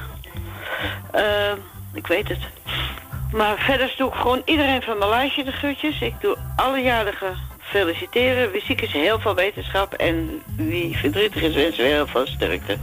Eh, 1.11 1.53
ik 1.95 2.07
weet 2.07 2.27
het. 2.27 2.39
Maar 3.31 3.55
verder 3.57 3.93
doe 3.97 4.07
ik 4.07 4.13
gewoon 4.15 4.41
iedereen 4.45 4.81
van 4.81 4.97
mijn 4.97 5.09
lijstje 5.09 5.43
de 5.43 5.51
groetjes. 5.51 6.01
Ik 6.01 6.13
doe 6.21 6.37
alle 6.55 6.79
jarigen 6.79 7.35
feliciteren. 7.59 8.51
Wie 8.51 8.61
ziek 8.61 8.81
is, 8.81 8.91
heel 8.91 9.19
veel 9.19 9.35
wetenschap. 9.35 9.93
En 9.93 10.41
wie 10.55 10.97
verdrietig 10.97 11.41
is, 11.41 11.55
wensen 11.55 11.83
we 11.83 11.89
heel 11.89 12.07
veel 12.07 12.27
sterkte. 12.27 12.77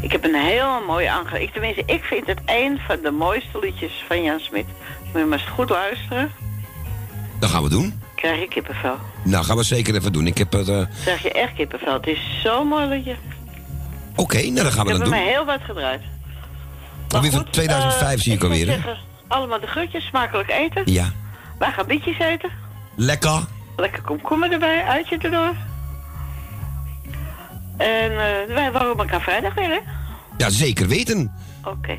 Ik 0.00 0.12
heb 0.12 0.24
een 0.24 0.34
heel 0.34 0.80
mooi 0.86 1.06
aange... 1.06 1.42
Ik, 1.42 1.52
tenminste, 1.52 1.82
ik 1.86 2.04
vind 2.04 2.26
het 2.26 2.40
een 2.46 2.78
van 2.86 2.96
de 3.02 3.10
mooiste 3.10 3.58
liedjes 3.58 4.04
van 4.06 4.22
Jan 4.22 4.40
Smit. 4.40 4.66
Moet 5.12 5.20
je 5.22 5.24
maar 5.24 5.38
eens 5.38 5.48
goed 5.48 5.68
luisteren. 5.68 6.30
Dat 7.40 7.50
gaan 7.50 7.62
we 7.62 7.68
doen. 7.68 8.02
Krijg 8.14 8.40
je 8.40 8.48
kippenvel. 8.48 8.96
Nou, 9.24 9.44
gaan 9.44 9.56
we 9.56 9.62
zeker 9.62 9.94
even 9.94 10.12
doen. 10.12 10.26
Ik 10.26 10.38
heb 10.38 10.52
het... 10.52 10.68
eh, 10.68 10.82
Krijg 11.02 11.22
je 11.22 11.32
echt 11.32 11.52
kippenvel. 11.54 11.92
Het 11.92 12.06
is 12.06 12.40
zo'n 12.44 12.66
mooi 12.66 12.86
liedje. 12.86 13.14
Oké, 14.16 14.36
nou 14.42 14.54
dan 14.54 14.72
gaan 14.72 14.86
we 14.86 14.92
ik 14.92 14.98
dat 14.98 15.06
heb 15.08 15.16
doen. 15.16 15.24
me 15.24 15.30
heel 15.30 15.44
wat 15.44 15.60
gedraaid. 15.62 16.00
Alweer 17.08 17.30
van 17.30 17.50
2005 17.50 18.16
Eh, 18.16 18.22
zie 18.22 18.32
ik 18.32 18.40
moet 18.42 18.50
alweer, 18.50 18.66
zeggen, 18.66 18.96
allemaal 19.28 19.60
de 19.60 19.66
groetjes, 19.66 20.04
smakelijk 20.06 20.50
eten. 20.50 20.82
Ja. 20.92 21.12
Wij 21.58 21.70
gaan 21.72 21.86
bietjes 21.86 22.18
eten. 22.18 22.50
Lekker. 22.96 23.40
Lekker 23.76 24.02
komkommer 24.02 24.52
erbij, 24.52 24.84
uitje 24.84 25.18
erdoor. 25.18 25.54
En 27.76 28.10
eh, 28.10 28.54
wij 28.54 28.72
wonen 28.72 28.96
elkaar 28.98 29.20
vrijdag 29.20 29.54
weer, 29.54 29.68
hè? 29.68 29.78
Ja, 30.36 30.50
zeker 30.50 30.88
weten. 30.88 31.32
Oké. 31.64 31.96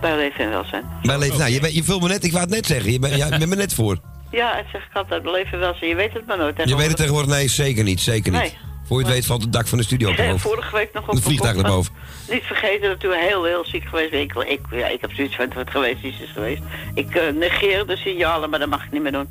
Bij 0.00 0.16
leven 0.16 0.44
en 0.44 0.50
welzijn. 0.50 0.84
Maar 1.02 1.18
leven, 1.18 1.38
nou, 1.38 1.50
je, 1.50 1.60
bent- 1.60 1.74
je 1.74 1.84
vult 1.84 2.02
me 2.02 2.08
net, 2.08 2.24
ik 2.24 2.30
wou 2.32 2.44
het 2.44 2.54
net 2.54 2.66
zeggen. 2.66 2.92
Je 2.92 2.98
bent, 2.98 3.14
ja, 3.14 3.24
je 3.24 3.38
bent 3.38 3.46
me 3.50 3.56
net 3.56 3.74
voor. 3.74 3.98
Ja, 4.30 4.52
het 4.56 4.66
zeg 4.72 4.82
ik 4.90 4.96
altijd, 4.96 5.22
bij 5.22 5.32
leven 5.32 5.52
en 5.52 5.58
welzijn. 5.58 5.88
Je 5.90 5.96
weet 5.96 6.12
het 6.12 6.26
maar 6.26 6.38
nooit. 6.38 6.60
Je 6.64 6.76
weet 6.76 6.88
het 6.88 6.96
tegenwoordig, 6.96 7.30
nee, 7.30 7.48
zeker 7.48 7.84
niet, 7.84 8.00
zeker 8.00 8.32
niet. 8.32 8.40
Nee. 8.40 8.56
Voor 8.86 8.98
je 8.98 9.04
het 9.04 9.14
weet 9.14 9.26
valt 9.26 9.42
het 9.42 9.52
dak 9.52 9.66
van 9.66 9.78
de 9.78 9.84
studio 9.84 10.10
op 10.10 10.16
de 10.16 10.22
Eh, 10.22 10.28
hoofd. 10.30 10.42
Vorige 10.42 10.76
week 10.76 10.92
nog 10.92 11.08
op 11.08 11.14
Een 11.14 11.22
vliegtuig 11.22 11.54
naar 11.54 11.70
boven. 11.70 11.92
Niet 12.30 12.42
vergeten 12.42 12.88
dat 12.88 13.00
toen 13.00 13.12
heel, 13.12 13.44
heel 13.44 13.64
ziek 13.64 13.84
geweest 13.84 14.10
ben. 14.10 14.20
Ik, 14.20 14.32
ik, 14.34 14.60
ja, 14.70 14.86
ik 14.86 15.00
heb 15.00 15.12
zoiets 15.12 15.36
van 15.36 15.52
wat 15.54 15.70
geweest 15.70 16.04
is, 16.04 16.20
is 16.20 16.30
geweest. 16.34 16.62
Ik 16.94 17.14
eh, 17.14 17.32
negeer 17.34 17.86
de 17.86 17.96
signalen, 17.96 18.50
maar 18.50 18.58
dat 18.58 18.68
mag 18.68 18.84
ik 18.84 18.92
niet 18.92 19.02
meer 19.02 19.12
doen. 19.12 19.28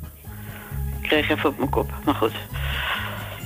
Ik 1.00 1.08
kreeg 1.08 1.30
even 1.30 1.48
op 1.48 1.58
mijn 1.58 1.70
kop, 1.70 1.90
maar 2.04 2.14
goed. 2.14 2.32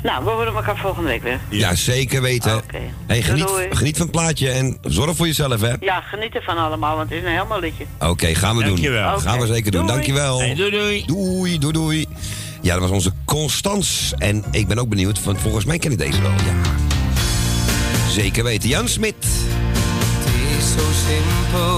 Nou, 0.02 0.24
we 0.24 0.30
horen 0.30 0.54
elkaar 0.54 0.76
volgende 0.76 1.08
week 1.08 1.22
weer. 1.22 1.38
Ja, 1.48 1.74
zeker 1.74 2.22
weten. 2.22 2.62
Hey, 3.06 3.22
geniet, 3.22 3.46
Doei, 3.46 3.66
geniet 3.70 3.96
van 3.96 4.06
het 4.06 4.16
plaatje 4.16 4.50
en 4.50 4.78
zorg 4.82 5.16
voor 5.16 5.26
jezelf, 5.26 5.60
hè. 5.60 5.72
Ja, 5.80 6.00
geniet 6.00 6.34
ervan 6.34 6.56
allemaal, 6.58 6.96
want 6.96 7.08
het 7.08 7.18
is 7.18 7.24
een 7.24 7.30
helemaal 7.32 7.60
liedje. 7.60 7.84
Oké, 7.98 8.34
gaan 8.34 8.56
we 8.56 8.62
doen. 8.62 8.72
Dankjewel. 8.72 9.18
Gaan 9.18 9.38
we 9.40 9.46
zeker 9.46 9.70
doen. 9.70 9.80
Doei. 9.80 9.92
Dankjewel. 9.94 10.38
Hey, 10.38 10.54
doei, 10.54 10.70
doei. 10.70 11.04
Doei, 11.06 11.58
doei, 11.58 11.72
doei. 11.72 12.06
Ja, 12.60 12.72
dat 12.72 12.80
was 12.80 12.90
onze 12.90 13.12
Constans. 13.24 14.12
En 14.18 14.44
ik 14.50 14.68
ben 14.68 14.78
ook 14.78 14.88
benieuwd, 14.88 15.24
want 15.24 15.38
volgens 15.38 15.64
mij 15.64 15.78
ken 15.78 15.92
ik 15.92 15.98
deze 15.98 16.22
wel. 16.22 16.30
Ja. 16.30 16.54
Zeker 18.10 18.44
weten. 18.44 18.68
Jan 18.68 18.88
Smit. 18.88 19.14
Het 19.18 20.58
is 20.58 20.72
zo 20.72 20.86
simpel 21.08 21.76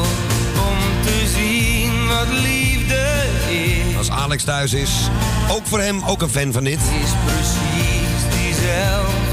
om 0.68 1.02
te 1.04 1.32
zien 1.36 2.06
wat 2.06 2.28
liefde 2.42 3.24
is. 3.50 3.96
Als 3.96 4.10
Alex 4.10 4.44
thuis 4.44 4.72
is, 4.72 4.90
ook 5.50 5.66
voor 5.66 5.80
hem, 5.80 6.04
ook 6.04 6.22
een 6.22 6.28
fan 6.28 6.52
van 6.52 6.64
dit. 6.64 6.78
is 6.78 7.10
precies 7.24 8.36
diezelfde 8.36 9.29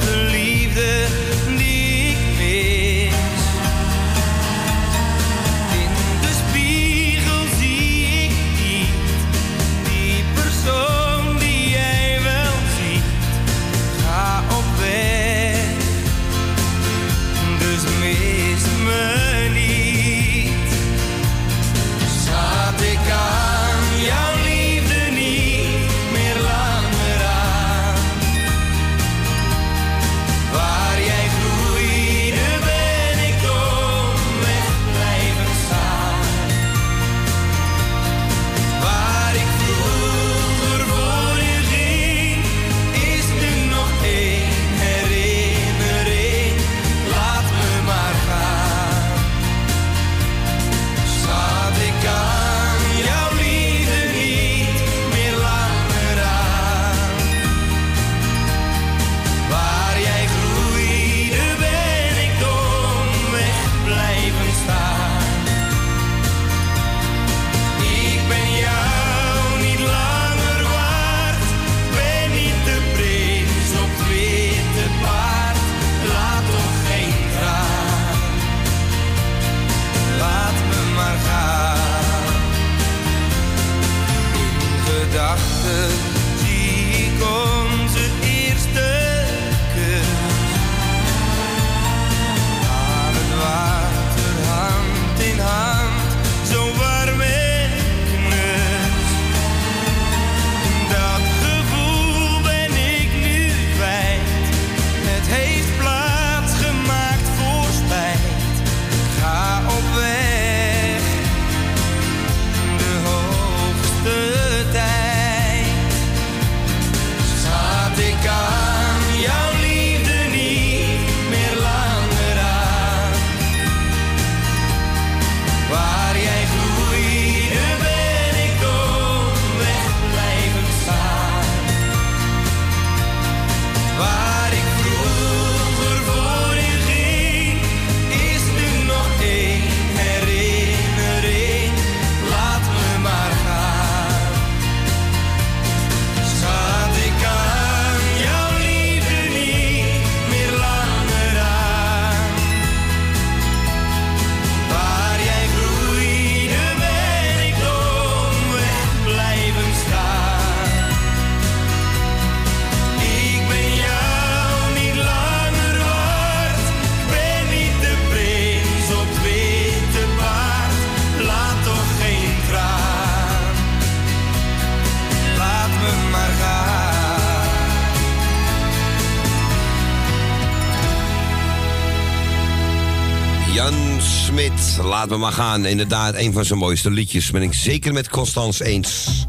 Laat 184.84 185.10
me 185.10 185.18
maar 185.18 185.32
gaan. 185.32 185.66
Inderdaad, 185.66 186.16
een 186.16 186.34
van 186.34 186.46
zijn 186.46 186.60
mooiste 186.60 186.92
liedjes. 186.92 187.32
Ben 187.32 187.42
ik 187.42 187.54
zeker 187.54 187.94
met 187.94 188.10
Constance 188.10 188.66
eens. 188.66 189.26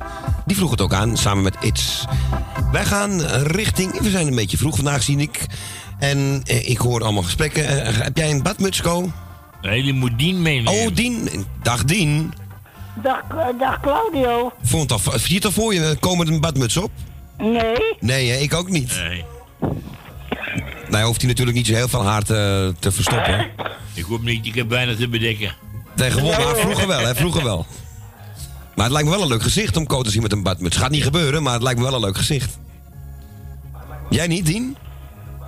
Die 0.47 0.57
vroeg 0.57 0.71
het 0.71 0.81
ook 0.81 0.93
aan, 0.93 1.17
samen 1.17 1.43
met 1.43 1.57
It's. 1.61 2.05
Wij 2.73 2.85
gaan 2.85 3.21
richting... 3.43 4.01
We 4.01 4.11
zijn 4.11 4.27
een 4.27 4.35
beetje 4.35 4.57
vroeg 4.57 4.77
vandaag, 4.77 5.03
zie 5.03 5.19
ik. 5.19 5.47
En 5.99 6.43
eh, 6.45 6.69
ik 6.69 6.79
hoor 6.79 7.03
allemaal 7.03 7.23
gesprekken. 7.23 7.85
Eh, 7.85 7.97
heb 7.99 8.17
jij 8.17 8.31
een 8.31 8.43
badmuts, 8.43 8.83
Ko? 8.83 9.11
Nee, 9.63 9.83
die 9.83 9.93
moet 9.93 10.19
Dien 10.19 10.43
meenemen. 10.43 10.73
Oh, 10.73 10.95
Dien. 10.95 11.47
Dag, 11.63 11.85
Dien. 11.85 12.33
Dag, 13.03 13.23
eh, 13.31 13.47
dag 13.59 13.81
Claudio. 13.81 14.53
Vond 14.63 14.91
het 14.91 15.07
al, 15.07 15.19
zie 15.19 15.29
je 15.29 15.35
het 15.35 15.45
al 15.45 15.53
voor 15.53 15.75
je? 15.75 15.97
Komen 16.01 16.19
met 16.19 16.29
een 16.29 16.41
badmuts 16.41 16.77
op? 16.77 16.91
Nee. 17.39 17.97
Nee, 18.01 18.31
hè, 18.31 18.37
ik 18.37 18.55
ook 18.55 18.69
niet. 18.69 18.97
Nee. 18.97 19.25
Nou, 20.91 21.05
hoeft 21.07 21.21
hij 21.21 21.29
natuurlijk 21.31 21.57
niet 21.57 21.67
zo 21.67 21.75
heel 21.75 21.89
veel 21.89 22.05
haar 22.05 22.23
te, 22.23 22.75
te 22.79 22.93
verstoppen. 22.93 23.47
Ik 23.95 24.05
hoop 24.05 24.23
niet, 24.23 24.47
ik 24.47 24.55
heb 24.55 24.69
weinig 24.69 24.97
te 24.97 25.09
bedekken. 25.09 25.55
Tegenwoordig, 25.97 26.45
maar 26.45 26.57
vroeger 26.57 26.87
wel, 26.87 27.07
hè? 27.07 27.15
Vroeger 27.15 27.45
wel. 27.45 27.67
Maar 28.75 28.85
het 28.85 28.93
lijkt 28.95 29.09
me 29.09 29.15
wel 29.15 29.23
een 29.25 29.29
leuk 29.31 29.43
gezicht 29.43 29.77
om 29.77 29.87
Ko 29.87 30.03
te 30.03 30.11
zien 30.11 30.23
met 30.23 30.33
een 30.33 30.43
badmuts. 30.43 30.77
Gaat 30.77 30.91
niet 30.91 31.03
gebeuren, 31.03 31.43
maar 31.43 31.53
het 31.53 31.63
lijkt 31.63 31.79
me 31.79 31.85
wel 31.85 31.95
een 31.95 32.01
leuk 32.01 32.17
gezicht. 32.17 32.59
Jij 34.11 34.27
niet, 34.27 34.47
Dien? 34.47 34.77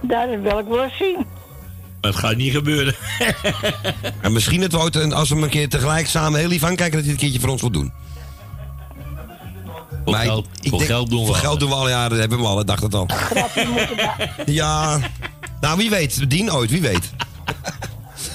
Daar 0.03 0.43
wil 0.43 0.59
ik 0.59 0.67
wel 0.67 0.89
zien. 0.99 1.27
Het 2.01 2.17
gaat 2.17 2.37
niet 2.37 2.53
gebeuren. 2.53 2.95
En 4.23 4.33
misschien 4.33 4.61
het 4.61 4.75
ooit, 4.75 5.13
als 5.15 5.29
we 5.29 5.35
hem 5.35 5.45
een 5.45 5.51
keer 5.51 5.69
tegelijk 5.69 6.07
samen 6.07 6.39
heel 6.41 6.49
lief 6.49 6.65
aankijken... 6.65 6.97
dat 6.97 7.05
hij 7.05 7.13
het 7.13 7.23
een 7.23 7.29
keertje 7.29 7.41
voor 7.41 7.49
ons 7.51 7.61
wil 7.61 7.71
doen. 7.71 7.93
Voor 10.05 10.13
Maar 10.13 10.25
geld, 10.25 10.47
ik 10.61 10.69
voor 10.71 10.79
denk- 10.79 10.91
geld 10.91 11.11
doen 11.11 11.19
we 11.19 11.25
Voor 11.25 11.35
alles. 11.35 11.47
geld 11.47 11.61
doen 11.61 11.69
we 11.69 11.75
al, 11.75 11.89
ja, 11.89 12.09
dat 12.09 12.19
hebben 12.19 12.39
we 12.39 12.47
al, 12.47 12.61
ik 12.61 12.67
dacht 12.67 12.83
het 12.83 12.95
al. 12.95 13.09
Ja, 14.47 14.99
nou 15.61 15.77
wie 15.77 15.91
weet, 15.91 16.31
Dien 16.31 16.53
ooit, 16.53 16.71
wie 16.71 16.81
weet. 16.81 17.11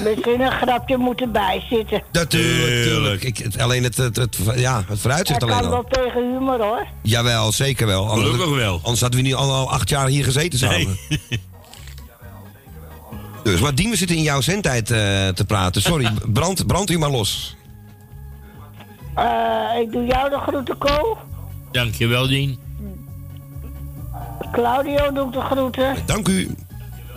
Misschien 0.03 0.41
een 0.41 0.51
grapje 0.51 0.97
moet 0.97 1.21
erbij 1.21 1.63
zitten. 1.69 2.03
Natuurlijk, 2.11 2.83
tuurlijk. 2.83 3.23
Ik, 3.23 3.37
het, 3.37 3.59
alleen 3.59 3.83
het, 3.83 3.97
het, 3.97 4.15
het, 4.15 4.37
ja, 4.55 4.83
het 4.87 4.99
vooruitzicht 4.99 5.39
Dat 5.39 5.49
alleen 5.49 5.61
kan 5.61 5.71
al. 5.73 5.85
wel 5.89 6.03
tegen 6.03 6.31
humor 6.31 6.61
hoor. 6.61 6.85
Jawel, 7.01 7.51
zeker 7.51 7.87
wel. 7.87 8.09
Anders, 8.09 8.29
Gelukkig 8.29 8.55
wel. 8.55 8.79
Anders 8.83 9.01
hadden 9.01 9.19
we 9.21 9.27
nu 9.27 9.33
al, 9.33 9.51
al 9.53 9.71
acht 9.71 9.89
jaar 9.89 10.07
hier 10.07 10.23
gezeten 10.23 10.59
samen. 10.59 10.97
Dus, 13.43 13.59
maar 13.59 13.75
Dien, 13.75 13.89
we 13.89 13.95
zitten 13.95 14.15
in 14.17 14.23
jouw 14.23 14.41
zendtijd 14.41 14.91
eh, 14.91 14.97
te 15.27 15.43
praten. 15.47 15.81
Sorry, 15.81 16.11
brand, 16.33 16.67
brand 16.67 16.89
u 16.89 16.97
maar 16.97 17.09
los. 17.09 17.55
Eh, 19.15 19.81
ik 19.81 19.91
doe 19.91 20.05
jou 20.05 20.29
de 20.29 20.37
groeten, 20.47 20.77
Ko. 20.77 21.17
Dankjewel, 21.71 22.27
Dien. 22.27 22.59
Claudio 24.51 25.11
doet 25.13 25.33
de 25.33 25.41
groeten. 25.41 25.95
Dank 26.05 26.27
u. 26.27 26.55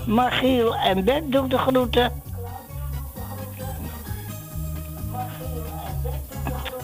Margiel 0.09 0.77
en 0.77 1.05
Bert 1.05 1.33
doet 1.33 1.51
de 1.51 1.59
groeten. 1.59 2.23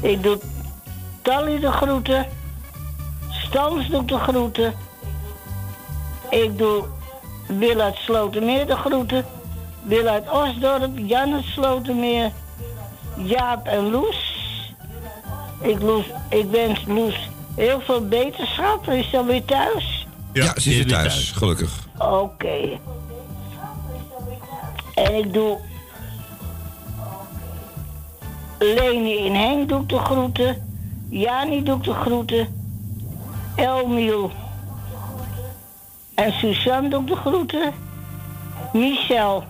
Ik 0.01 0.23
doe 0.23 0.39
Tally 1.23 1.61
de 1.61 1.73
groeten. 1.73 2.27
Stans 3.31 3.89
doet 3.89 4.09
de 4.09 4.19
groeten. 4.19 4.75
Ik 6.31 6.59
doe 6.59 6.85
Wil 7.47 7.81
uit 7.81 7.97
Slotermeer 7.97 8.67
de 8.67 8.77
groeten. 8.77 9.25
Wil 9.83 10.07
uit 10.07 10.31
Osdorp, 10.31 10.99
Jan 10.99 11.35
uit 11.35 11.45
Slotermeer. 11.45 12.33
Jaap 13.17 13.67
en 13.67 13.91
Loes. 13.91 14.33
Ik, 15.61 15.81
Loes, 15.81 16.05
ik 16.29 16.51
wens 16.51 16.85
Loes 16.87 17.29
heel 17.57 17.81
veel 17.81 18.09
beterschap. 18.09 18.89
Is 18.89 19.11
ze 19.11 19.25
weer 19.25 19.45
thuis? 19.45 20.07
Ja, 20.33 20.61
ze 20.61 20.71
is 20.71 20.77
weer 20.77 20.87
thuis, 20.87 21.33
gelukkig. 21.33 21.73
Oké. 21.99 22.79
En 24.95 25.15
ik 25.15 25.33
doe... 25.33 25.59
Leni 28.59 29.17
in 29.17 29.35
Henk 29.35 29.69
doe 29.69 29.81
ik 29.81 29.89
de 29.89 29.99
groeten. 29.99 30.77
Jani 31.09 31.63
doe 31.63 31.77
ik 31.77 31.85
de 31.85 31.95
groeten. 31.95 32.63
Elmiel. 33.57 34.31
En 36.15 36.33
Suzanne 36.33 36.89
doe 36.89 37.01
ik 37.01 37.07
de 37.07 37.17
groeten. 37.17 37.73
Michel. 38.73 39.45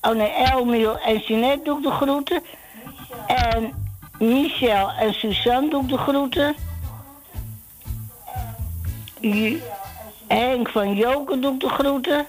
Oh 0.00 0.14
nee, 0.14 0.30
Elmiel 0.30 0.98
en 0.98 1.18
Jeanette 1.18 1.64
doe 1.64 1.76
ik 1.76 1.82
de 1.82 1.90
groeten. 1.90 2.42
En 3.26 3.72
Michel 4.18 4.90
en 4.90 5.14
Suzanne 5.14 5.70
doe 5.70 5.82
ik 5.82 5.88
de 5.88 5.98
groeten. 5.98 6.54
Henk 10.26 10.68
van 10.68 10.94
Joken 10.94 11.40
doe 11.40 11.54
ik 11.54 11.60
de 11.60 11.68
groeten. 11.68 12.26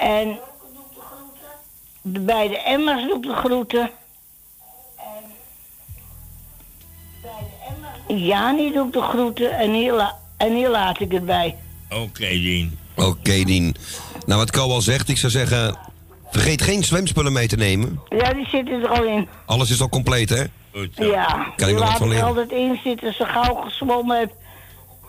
En 0.00 0.38
de 2.02 2.20
beide 2.20 2.58
Emmers 2.58 3.02
doe 3.06 3.16
ik 3.16 3.22
de 3.22 3.34
groeten. 3.34 3.90
Jani 8.08 8.72
doe 8.72 8.86
ik 8.86 8.92
de 8.92 9.00
groeten 9.02 9.58
en 9.58 9.72
hier, 9.72 9.92
la- 9.92 10.18
en 10.36 10.54
hier 10.54 10.68
laat 10.70 11.00
ik 11.00 11.12
het 11.12 11.26
bij. 11.26 11.56
Oké, 11.90 12.28
Dien. 12.28 12.78
Oké, 12.96 13.42
Dien. 13.44 13.74
Nou, 14.26 14.38
wat 14.40 14.50
Ko 14.50 14.60
al 14.70 14.80
zegt, 14.80 15.08
ik 15.08 15.16
zou 15.16 15.32
zeggen... 15.32 15.76
Vergeet 16.30 16.62
geen 16.62 16.84
zwemspullen 16.84 17.32
mee 17.32 17.48
te 17.48 17.56
nemen. 17.56 18.00
Ja, 18.08 18.32
die 18.32 18.46
zitten 18.48 18.82
er 18.82 18.88
al 18.88 19.04
in. 19.04 19.28
Alles 19.46 19.70
is 19.70 19.80
al 19.80 19.88
compleet, 19.88 20.28
hè? 20.28 20.44
Ja, 20.94 21.52
Kan 21.56 21.68
ik 21.68 21.74
nog 21.74 21.82
wat 21.82 21.88
laat 21.88 21.96
van 21.98 22.06
ik 22.06 22.12
leren? 22.12 22.26
altijd 22.26 22.50
in 22.50 22.80
zitten. 22.84 23.14
Zo 23.14 23.24
gauw 23.24 23.54
gezwommen 23.54 24.18
heb 24.18 24.32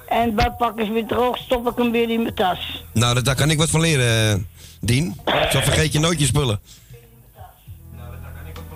en 0.08 0.22
het 0.22 0.36
badpak 0.36 0.80
is 0.80 0.90
weer 0.90 1.06
droog, 1.06 1.38
stop 1.38 1.68
ik 1.70 1.78
hem 1.78 1.92
weer 1.92 2.10
in 2.10 2.22
mijn 2.22 2.36
tas. 2.36 2.84
Nou, 2.94 3.14
dat- 3.14 3.26
daar 3.26 3.36
kan 3.36 3.50
ik 3.50 3.58
wat 3.58 3.70
van 3.70 3.80
leren, 3.82 4.32
eh, 4.34 4.40
Dien. 4.82 5.16
Zo 5.26 5.60
vergeet 5.60 5.94
je 5.94 6.00
nooit 6.00 6.20
je 6.20 6.26
spullen. 6.26 6.60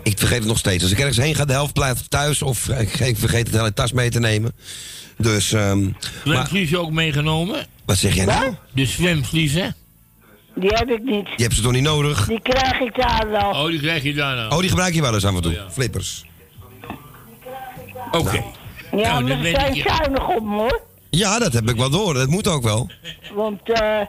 Ik 0.04 0.18
vergeet 0.18 0.38
het 0.38 0.48
nog 0.48 0.58
steeds. 0.58 0.84
Als 0.84 0.92
ik 0.92 1.00
ergens 1.00 1.18
heen 1.18 1.36
ga, 1.36 1.46
de 1.46 1.54
helft 1.54 1.74
blijft 1.74 2.10
thuis. 2.10 2.42
Of 2.42 2.70
ik 2.70 3.00
ik 3.00 3.18
vergeet 3.18 3.48
het 3.48 3.56
hele 3.56 3.74
tas 3.74 3.92
mee 3.92 4.10
te 4.10 4.20
nemen. 4.20 4.54
Dus, 5.18 5.52
ehm 5.52 5.84
maar, 5.84 5.94
Zwemvliezen 6.24 6.80
ook 6.80 6.92
meegenomen? 6.92 7.66
wat 7.86 7.98
zeg 7.98 8.16
jij 8.16 8.26
nou? 8.26 8.56
De 8.74 8.86
zwemvliezen? 8.86 9.76
Die 10.56 10.70
heb 10.74 10.90
ik 10.90 11.04
niet. 11.04 11.28
Je 11.36 11.44
hebt 11.44 11.56
ze 11.56 11.62
toch 11.62 11.72
niet 11.72 11.84
nodig? 11.84 12.28
Die 12.28 12.42
krijg 12.42 12.80
ik 12.80 12.96
daar 12.96 13.30
wel. 13.30 13.50
Oh, 13.50 13.68
die 13.68 13.80
krijg 13.80 14.04
je 14.04 14.14
daar 14.14 14.36
nou. 14.36 14.54
Oh, 14.54 14.60
die 14.60 14.70
gebruik 14.70 14.94
je 14.94 15.02
wel 15.02 15.14
eens 15.14 15.26
af 15.26 15.36
en 15.36 15.42
toe. 15.42 15.58
Flippers. 15.72 16.26
Oké. 18.12 18.44
ja, 18.92 19.20
nou, 19.20 19.24
maar 19.24 19.38
ze 19.38 19.42
weet 19.42 19.56
zijn 19.56 19.76
zuinig 19.76 20.28
op 20.28 20.48
hoor. 20.48 20.82
Ja, 21.10 21.40
dat 21.40 21.54
heb 21.54 21.70
ik 21.70 21.76
wel 21.76 21.90
door. 21.90 22.14
Dat 22.14 22.28
moet 22.28 22.48
ook 22.48 22.64
wel. 22.64 22.90
Want 23.34 23.60
eh, 23.72 24.00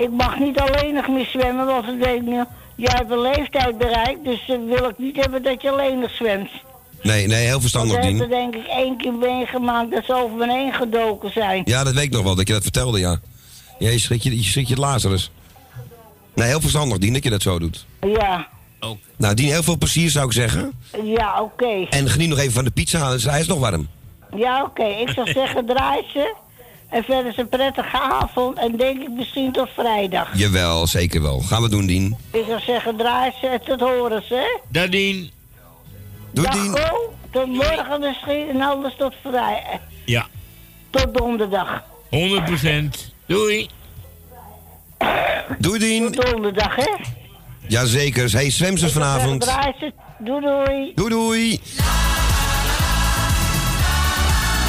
ik 0.00 0.10
mag 0.10 0.38
niet 0.38 0.58
alleenig 0.58 1.08
meer 1.08 1.26
zwemmen, 1.26 1.66
want 1.66 1.86
ik 1.88 2.02
denk, 2.02 2.22
nou, 2.22 2.46
jij 2.76 2.92
hebt 2.96 3.10
een 3.10 3.20
leeftijd 3.20 3.78
bereikt, 3.78 4.24
dus 4.24 4.44
dan 4.46 4.66
wil 4.66 4.88
ik 4.88 4.98
niet 4.98 5.16
hebben 5.16 5.42
dat 5.42 5.62
je 5.62 5.70
alleenig 5.70 6.10
zwemt. 6.14 6.50
Nee, 7.02 7.26
nee, 7.26 7.46
heel 7.46 7.60
verstandig, 7.60 7.96
ik 7.96 8.02
heb 8.02 8.12
er 8.12 8.18
Dien. 8.18 8.28
denk 8.28 8.54
ik 8.54 8.66
één 8.66 8.96
keer 8.96 9.12
meegemaakt 9.12 9.90
dat 9.90 10.04
ze 10.04 10.14
over 10.14 10.36
me 10.36 10.52
heen 10.52 10.72
gedoken 10.72 11.32
zijn. 11.32 11.62
Ja, 11.64 11.84
dat 11.84 11.94
weet 11.94 12.04
ik 12.04 12.10
nog 12.12 12.22
wel, 12.22 12.34
dat 12.34 12.46
je 12.46 12.52
dat 12.52 12.62
vertelde, 12.62 12.98
ja. 12.98 13.20
Ja, 13.78 13.90
je 13.90 13.98
schrik 13.98 14.22
je, 14.22 14.36
je, 14.36 14.42
schrik 14.42 14.66
je 14.66 14.74
het 14.74 14.82
Lazarus. 14.82 15.30
Nee, 16.34 16.48
heel 16.48 16.60
verstandig, 16.60 16.98
Dien, 16.98 17.12
dat 17.12 17.24
je 17.24 17.30
dat 17.30 17.42
zo 17.42 17.58
doet. 17.58 17.86
Ja, 18.00 18.48
Nou, 19.16 19.34
Dien, 19.34 19.48
heel 19.48 19.62
veel 19.62 19.78
plezier 19.78 20.10
zou 20.10 20.26
ik 20.26 20.32
zeggen. 20.32 20.72
ja, 21.04 21.42
oké. 21.42 21.86
En 21.90 22.08
geniet 22.08 22.28
nog 22.28 22.38
even 22.38 22.52
van 22.52 22.64
de 22.64 22.70
pizza, 22.70 23.10
dus 23.10 23.24
hij 23.24 23.40
is 23.40 23.46
nog 23.46 23.58
warm. 23.58 23.88
Ja, 24.36 24.62
oké. 24.62 24.84
Ik 24.84 25.08
zou 25.08 25.32
zeggen, 25.32 25.66
draai 25.66 26.02
ze. 26.12 26.34
En 26.88 27.04
verder 27.04 27.26
is 27.26 27.36
een 27.36 27.48
prettige 27.48 28.00
avond. 28.00 28.58
En 28.58 28.76
denk 28.76 29.00
ik 29.02 29.08
misschien 29.10 29.52
tot 29.52 29.68
vrijdag. 29.76 30.28
Jawel, 30.34 30.86
zeker 30.86 31.22
wel. 31.22 31.40
Gaan 31.40 31.62
we 31.62 31.68
doen, 31.68 31.86
Dien. 31.86 32.16
Ik 32.30 32.44
zou 32.48 32.60
zeggen, 32.60 32.96
draai 32.96 33.32
ze 33.40 33.60
tot 33.64 33.80
horen 33.80 34.22
ze. 34.28 34.34
hè? 34.34 34.60
Dat 34.80 34.90
Dien. 34.90 35.30
Doei, 36.32 36.48
Dien. 36.50 36.76
Tot 37.32 37.46
morgen 37.46 38.00
misschien 38.00 38.48
en 38.48 38.60
anders 38.60 38.94
tot 38.98 39.14
vrij. 39.24 39.80
Ja, 40.04 40.26
Tot 40.90 41.14
donderdag. 41.14 41.82
100%. 42.10 43.12
Doei. 43.26 43.68
Doei, 45.58 45.78
Dien. 45.78 46.12
Tot 46.12 46.30
donderdag, 46.30 46.74
hè? 46.76 46.90
Jazeker. 47.66 48.32
Hey, 48.32 48.50
zwemsters 48.50 48.92
vanavond. 48.92 49.40
Draai 49.40 49.72
ze. 49.78 49.92
Doei, 50.18 50.40
doei. 50.40 50.92
Doei, 50.94 51.10
doei. 51.10 51.60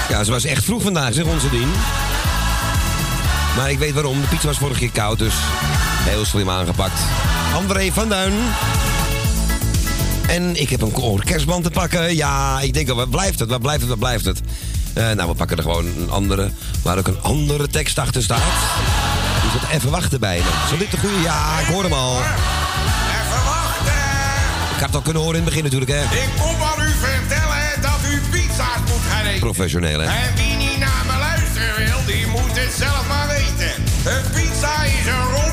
Ja, 0.10 0.24
ze 0.24 0.32
was 0.32 0.46
echt 0.46 0.64
vroeg 0.64 0.82
vandaag, 0.82 1.14
zeg 1.14 1.26
onze 1.26 1.50
Dien. 1.50 1.72
Maar 3.56 3.72
ik 3.72 3.80
weet 3.80 3.94
waarom. 3.94 4.22
De 4.22 4.28
pizza 4.28 4.48
was 4.48 4.58
vorige 4.58 4.80
keer 4.80 4.92
koud, 4.92 5.20
dus 5.20 5.34
heel 6.04 6.26
slim 6.26 6.50
aangepakt. 6.50 7.00
André 7.56 7.92
van 7.92 8.10
Duin. 8.10 8.34
En 10.28 10.62
ik 10.62 10.70
heb 10.70 10.82
een 10.82 11.22
kerstband 11.24 11.64
te 11.64 11.70
pakken. 11.70 12.16
Ja, 12.16 12.60
ik 12.60 12.74
denk 12.74 12.88
wat 12.88 13.10
blijft 13.10 13.40
het, 13.40 13.50
wat 13.50 13.62
blijft 13.62 13.80
het, 13.80 13.90
wat 13.90 14.00
blijft 14.00 14.26
het? 14.26 14.42
Eh, 14.94 15.12
nou, 15.12 15.30
we 15.30 15.36
pakken 15.36 15.58
er 15.58 15.64
gewoon 15.64 15.86
een 15.86 16.10
andere, 16.10 16.52
waar 16.82 16.98
ook 16.98 17.08
een 17.08 17.22
andere 17.22 17.68
tekst 17.68 17.98
achter 17.98 18.24
staat. 18.24 18.42
Dus 19.44 19.62
het 19.62 19.70
even 19.72 19.92
wachten 19.92 20.20
bij 20.20 20.38
me. 20.38 20.68
Zal 20.68 20.78
dit 20.78 20.92
de 20.92 20.98
goede? 20.98 21.22
Ja, 21.22 21.60
ik 21.60 21.66
hoor 21.66 21.84
hem 21.84 21.94
al. 21.94 22.18
Even 22.18 23.44
wachten. 23.46 23.94
Ik 24.74 24.80
had 24.80 24.86
het 24.86 24.96
al 24.96 25.02
kunnen 25.02 25.22
horen 25.22 25.38
in 25.38 25.44
het 25.44 25.50
begin 25.50 25.64
natuurlijk, 25.64 25.92
hè. 25.92 26.02
Ik 26.02 26.30
kom 26.40 26.56
aan 26.62 26.86
u 26.86 26.92
vertellen 27.00 27.82
dat 27.82 28.00
u 28.12 28.22
pizza's 28.32 28.80
moet 28.88 29.02
gaan 29.10 29.26
eten. 29.26 29.40
Professioneel, 29.40 30.00
hè. 30.00 30.06
En 30.06 30.36
wie 30.36 30.56
niet 30.56 30.80
naar 30.80 31.04
me 31.08 31.18
luisteren 31.20 31.76
wil, 31.86 32.06
die 32.06 32.19
moet 34.04 34.14
het 34.14 34.60
zelf 34.60 34.66
maar 34.66 35.32
weten. 35.32 35.49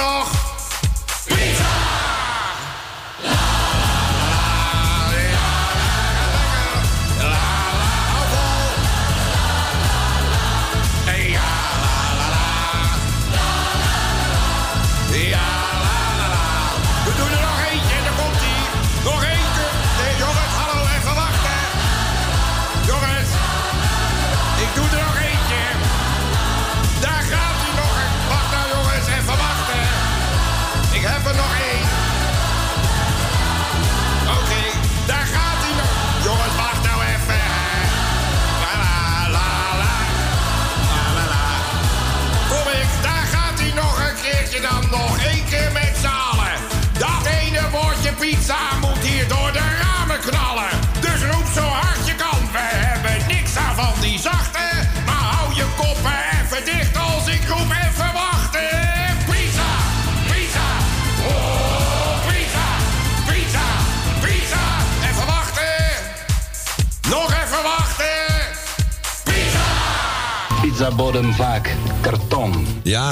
Nog. 0.00 0.49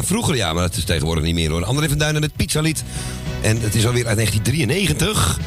Vroeger 0.08 0.36
ja, 0.36 0.52
maar 0.52 0.62
dat 0.62 0.76
is 0.76 0.84
tegenwoordig 0.84 1.24
niet 1.24 1.34
meer 1.34 1.50
hoor. 1.50 1.64
André 1.64 1.88
van 1.88 1.98
Duinen, 1.98 2.22
het 2.22 2.36
pizzalied. 2.36 2.84
En 3.42 3.60
het 3.60 3.74
is 3.74 3.86
alweer 3.86 4.06
uit 4.06 4.16
1993. 4.16 5.38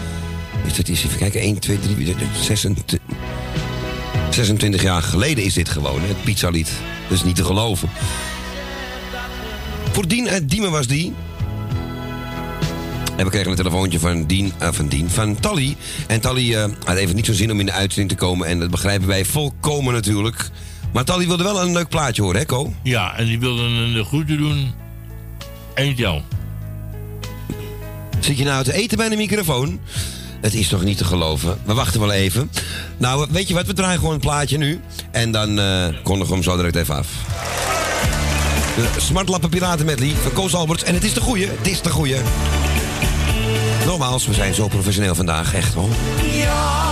Dus 0.64 0.78
het 0.78 0.90
is, 0.90 1.06
even 1.06 1.18
kijken, 1.18 1.42
1, 1.42 1.60
2, 1.60 1.80
3, 1.80 2.16
26, 2.42 3.00
26 4.30 4.82
jaar 4.82 5.04
geleden 5.04 5.44
is 5.44 5.54
dit 5.54 5.70
gewoon, 5.70 6.02
het 6.02 6.24
pizzalied. 6.24 6.72
Dat 7.10 7.18
is 7.18 7.24
niet 7.24 7.36
te 7.36 7.44
geloven. 7.44 7.90
Voor 9.92 10.08
Dien 10.08 10.30
uit 10.30 10.50
Diemen 10.50 10.72
was 10.72 10.88
die. 10.88 11.14
En 13.16 13.26
we 13.26 13.32
kregen 13.32 13.50
een 13.50 13.58
telefoontje 13.58 14.00
van 14.00 14.26
Dien, 14.26 14.54
eh, 14.58 14.68
van 14.72 14.88
Dien, 14.88 15.10
van 15.10 15.40
Tally. 15.40 15.76
En 16.08 16.20
Tally 16.20 16.56
eh, 16.56 16.66
had 16.86 16.98
even 16.98 17.16
niet 17.16 17.26
zo'n 17.26 17.36
zin 17.36 17.52
om 17.52 17.60
in 17.60 17.66
de 17.66 17.72
uitzending 17.72 18.10
te 18.10 18.26
komen. 18.26 18.48
En 18.48 18.60
dat 18.60 18.70
begrijpen 18.70 19.08
wij 19.08 19.26
volkomen 19.26 19.94
natuurlijk. 19.94 20.50
Maar 20.94 21.04
Tally 21.04 21.28
wilde 21.28 21.44
wel 21.44 21.62
een 21.62 21.74
leuk 21.74 21.90
plaatje 21.90 22.22
horen, 22.22 22.40
hè, 22.40 22.46
Ko? 22.46 22.74
Ja, 22.84 23.18
en 23.18 23.26
die 23.26 23.40
wilde 23.40 23.62
een 23.62 24.06
groeten 24.06 24.38
doen. 24.38 24.74
Angel. 25.76 26.24
Zit 28.20 28.38
je 28.38 28.44
nou 28.44 28.64
te 28.64 28.74
eten 28.74 28.98
bij 28.98 29.10
de 29.10 29.16
microfoon? 29.16 29.80
Het 30.42 30.54
is 30.54 30.68
toch 30.68 30.84
niet 30.84 30.98
te 30.98 31.06
geloven. 31.06 31.60
We 31.66 31.74
wachten 31.74 32.00
wel 32.00 32.12
even. 32.12 32.52
Nou, 32.98 33.28
weet 33.32 33.48
je 33.48 33.54
wat? 33.54 33.66
We 33.66 33.74
draaien 33.74 34.00
gewoon 34.00 34.14
een 34.14 34.20
plaatje 34.20 34.58
nu. 34.58 34.82
En 35.12 35.32
dan 35.32 35.60
eh 35.60 35.88
kondigen 36.04 36.28
we 36.28 36.34
hem 36.34 36.44
zo 36.44 36.56
direct 36.56 36.76
even 36.76 36.96
af. 36.96 37.08
De 38.76 38.90
Smartlappen 38.98 39.50
Piraten 39.50 39.86
Medley 39.86 40.14
van 40.22 40.34
Koos 40.34 40.56
Alberts. 40.56 40.84
En 40.84 40.94
het 40.94 41.04
is 41.04 41.14
de 41.14 41.22
goeie. 41.22 41.48
Het 41.48 41.68
is 41.68 41.82
de 41.82 41.90
goeie. 41.90 42.18
Nogmaals, 43.86 44.28
we 44.28 44.34
zijn 44.34 44.54
zo 44.54 44.68
professioneel 44.68 45.16
vandaag. 45.16 45.54
Echt 45.54 45.74
hoor. 45.74 45.90
Ja, 46.32 46.91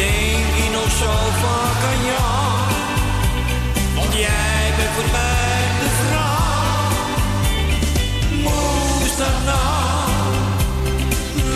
denk 0.00 0.46
hier 0.58 0.72
nog 0.78 0.90
zo 1.02 1.12
vaak 1.42 1.80
aan 1.90 2.02
jou, 2.12 2.48
want 3.98 4.12
jij 4.24 4.64
bent 4.76 4.92
voor 4.96 5.10
mij 5.18 5.62
de 5.82 5.90
vrouw. 6.00 6.88
Moest 8.46 9.18
dat 9.22 9.38
nou? 9.50 10.10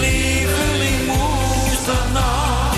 Lieveling, 0.04 1.00
moest 1.12 1.86
dat 1.90 2.06
nou? 2.18 2.72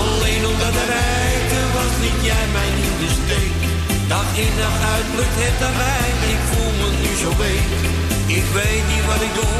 Alleen 0.00 0.42
omdat 0.52 0.74
er 0.82 0.88
rijke 0.98 1.60
was, 1.74 1.92
liet 2.04 2.20
jij 2.30 2.46
mij 2.56 2.70
in 2.86 2.94
de. 3.00 3.10
Dag 4.12 4.28
in 4.44 4.54
dag 4.62 4.76
uit 4.94 5.08
lukt 5.16 5.38
het 5.42 5.56
daarbij, 5.62 6.08
ik 6.34 6.40
voel 6.50 6.72
me 6.80 6.88
nu 7.02 7.10
zo 7.22 7.30
week. 7.44 7.68
Ik 8.38 8.46
weet 8.58 8.84
niet 8.92 9.06
wat 9.10 9.22
ik 9.26 9.34
doe, 9.38 9.56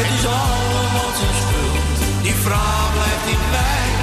het 0.00 0.10
is 0.16 0.24
allemaal 0.26 1.12
schuld. 1.16 1.49
Die 2.30 2.38
vraag 2.38 2.92
blijft 2.92 3.26
in 3.26 3.50
mij. 3.50 3.99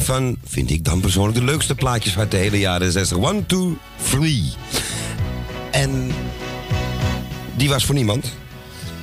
Een 0.00 0.06
van, 0.06 0.36
vind 0.44 0.70
ik 0.70 0.84
dan 0.84 1.00
persoonlijk, 1.00 1.38
de 1.38 1.44
leukste 1.44 1.74
plaatjes 1.74 2.18
uit 2.18 2.30
de 2.30 2.36
hele 2.36 2.58
jaren 2.58 2.92
60. 2.92 3.16
One, 3.16 3.46
two, 3.46 3.76
three. 4.10 4.42
En 5.70 6.10
die 7.56 7.68
was 7.68 7.84
voor 7.84 7.94
niemand. 7.94 8.32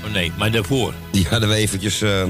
Oh 0.05 0.11
nee, 0.13 0.31
maar 0.37 0.51
daarvoor. 0.51 0.93
Die 1.11 1.27
hadden 1.29 1.49
we 1.49 1.55
eventjes 1.55 2.01
eh, 2.01 2.23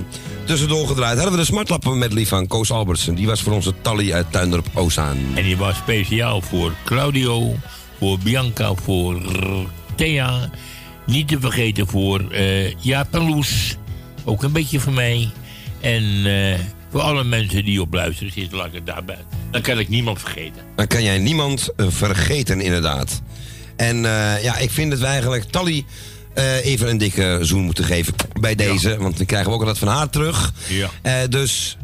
tussendoor 0.44 0.88
gedraaid. 0.88 1.16
Hadden 1.16 1.34
we 1.34 1.40
de 1.40 1.46
smartlappen 1.46 1.98
medley 1.98 2.26
van 2.26 2.48
Koos 2.48 2.72
Albertsen. 2.72 3.16
Die 3.16 3.28
was 3.28 3.42
voor 3.42 3.54
onze 3.54 3.74
Tally 3.82 4.14
uit 4.14 4.32
Tuindorp 4.32 4.68
Ozaan. 4.74 5.18
En 5.36 5.44
die 5.44 5.58
was 5.58 5.76
speciaal 5.76 6.42
voor 6.42 6.74
Claudio, 6.86 7.56
voor 8.00 8.20
Bianca, 8.20 8.74
voor 8.74 9.22
Thea. 9.96 10.50
Niet 11.06 11.28
te 11.28 11.40
vergeten 11.40 11.88
voor 11.88 12.32
eh 12.32 12.74
Jaap 12.74 13.14
en 13.14 13.30
Loes. 13.30 13.78
Ook 14.26 14.44
een 14.44 14.52
beetje 14.52 14.80
voor 14.80 14.94
mij. 14.94 15.30
En 15.82 16.04
eh, 16.26 16.60
voor 16.92 17.02
alle 17.02 17.24
mensen 17.24 17.66
die 17.66 17.82
op 17.82 17.94
luisteren 17.94 18.34
zitten, 18.34 18.58
laat 18.58 18.68
ik 18.68 18.74
het 18.74 18.86
daarbij. 18.86 19.26
Dan 19.52 19.62
kan 19.62 19.80
ik 19.80 19.90
niemand 19.90 20.20
vergeten. 20.20 20.62
Dan 20.76 20.88
kan 20.88 21.04
jij 21.04 21.18
niemand 21.18 21.70
eh, 21.76 21.86
vergeten, 21.90 22.62
inderdaad. 22.62 23.22
En 23.76 23.96
eh, 24.06 24.44
ja, 24.44 24.58
ik 24.58 24.72
vind 24.72 24.92
dat 24.92 25.00
we 25.00 25.06
eigenlijk 25.06 25.44
Tally 25.44 25.86
eh, 26.34 26.66
even 26.66 26.90
een 26.90 26.98
dikke 26.98 27.38
zoen 27.42 27.62
moeten 27.64 27.84
geven 27.84 28.14
bij 28.40 28.56
deze. 28.56 28.98
Want 28.98 29.18
dan 29.18 29.26
krijgen 29.26 29.50
we 29.50 29.54
ook 29.56 29.60
altijd 29.60 29.80
van 29.80 29.88
haar 29.88 30.10
terug. 30.10 30.54
Ja. 30.68 30.90
Eh, 31.02 31.14
dus... 31.30 31.78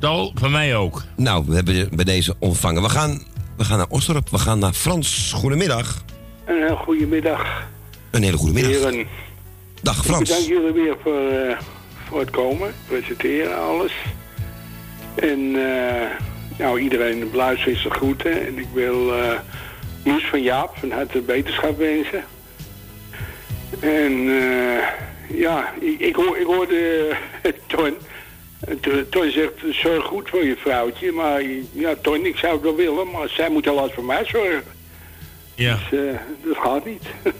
Tal, 0.00 0.32
van 0.34 0.50
mij 0.50 0.76
ook. 0.76 1.02
Nou, 1.16 1.44
we 1.46 1.54
hebben 1.54 1.74
je 1.74 1.88
bij 1.92 2.04
deze 2.04 2.34
ontvangen. 2.38 2.82
We 2.82 2.88
gaan, 2.88 3.22
we 3.56 3.64
gaan 3.64 3.78
naar 3.78 3.86
Osdorp. 3.88 4.30
We 4.30 4.38
gaan 4.38 4.58
naar 4.58 4.72
Frans. 4.72 5.32
Goedemiddag. 5.34 6.04
Een 6.44 6.62
heel 6.66 6.76
goede 6.76 7.06
middag. 7.06 7.66
Een 8.10 8.22
hele 8.22 8.36
goede 8.36 8.52
middag. 8.52 8.90
Heren. 8.90 9.06
Dag 9.82 9.96
Ik 9.96 10.02
Frans. 10.04 10.28
bedank 10.28 10.46
jullie 10.46 10.72
weer 10.72 10.96
voor, 11.02 11.28
eh, 11.28 11.58
voor 12.08 12.20
het 12.20 12.30
komen, 12.30 12.74
presenteren, 12.88 13.58
alles. 13.58 13.92
En 15.20 15.56
eh, 15.56 16.10
nou, 16.58 16.80
iedereen 16.80 17.24
op 17.24 17.34
luister 17.34 17.72
is 17.72 17.82
de 17.82 17.90
groeten. 17.90 18.46
En 18.46 18.58
ik 18.58 18.68
wil 18.74 19.14
eh 19.14 19.38
Moes 20.04 20.24
van 20.24 20.42
Jaap 20.42 20.76
van 20.76 20.90
harte 20.90 21.20
beterschap 21.20 21.78
wensen. 21.78 22.24
En 23.80 24.12
eh, 24.28 24.82
ja, 25.38 25.72
ik, 25.80 26.00
ik, 26.00 26.14
hoor, 26.16 26.38
ik 26.38 26.46
hoorde 26.46 27.08
eh, 27.42 27.52
Ton. 27.76 27.94
En 28.60 28.80
Ton- 29.10 29.30
zegt, 29.30 29.52
zorg 29.70 30.04
goed 30.04 30.28
voor 30.28 30.44
je 30.44 30.56
vrouwtje. 30.56 31.12
Maar 31.12 31.42
ja, 31.72 31.94
Ton, 32.02 32.24
ik 32.26 32.36
zou 32.36 32.52
het 32.52 32.62
wel 32.62 32.76
willen, 32.76 33.10
maar 33.10 33.28
zij 33.28 33.50
moet 33.50 33.64
helaas 33.64 33.90
voor 33.92 34.04
mij 34.04 34.24
zorgen. 34.24 34.62
Ja. 35.54 35.78
Dus 35.90 35.98
eh, 36.00 36.14
dat 36.44 36.56
gaat 36.56 36.84
niet. 36.84 37.02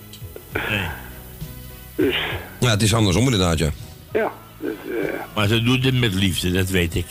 Dus 1.94 2.16
Ja, 2.60 2.70
het 2.70 2.82
is 2.82 2.94
andersom 2.94 3.22
inderdaad, 3.24 3.58
ja. 3.58 3.70
ja, 4.12 4.32
dus, 4.60 4.72
eh, 5.02 5.08
Maar 5.34 5.46
ze 5.48 5.62
doet 5.62 5.84
het 5.84 5.94
met 6.00 6.14
liefde, 6.14 6.52
dat 6.52 6.68
weet 6.68 6.94
ik. 6.94 7.06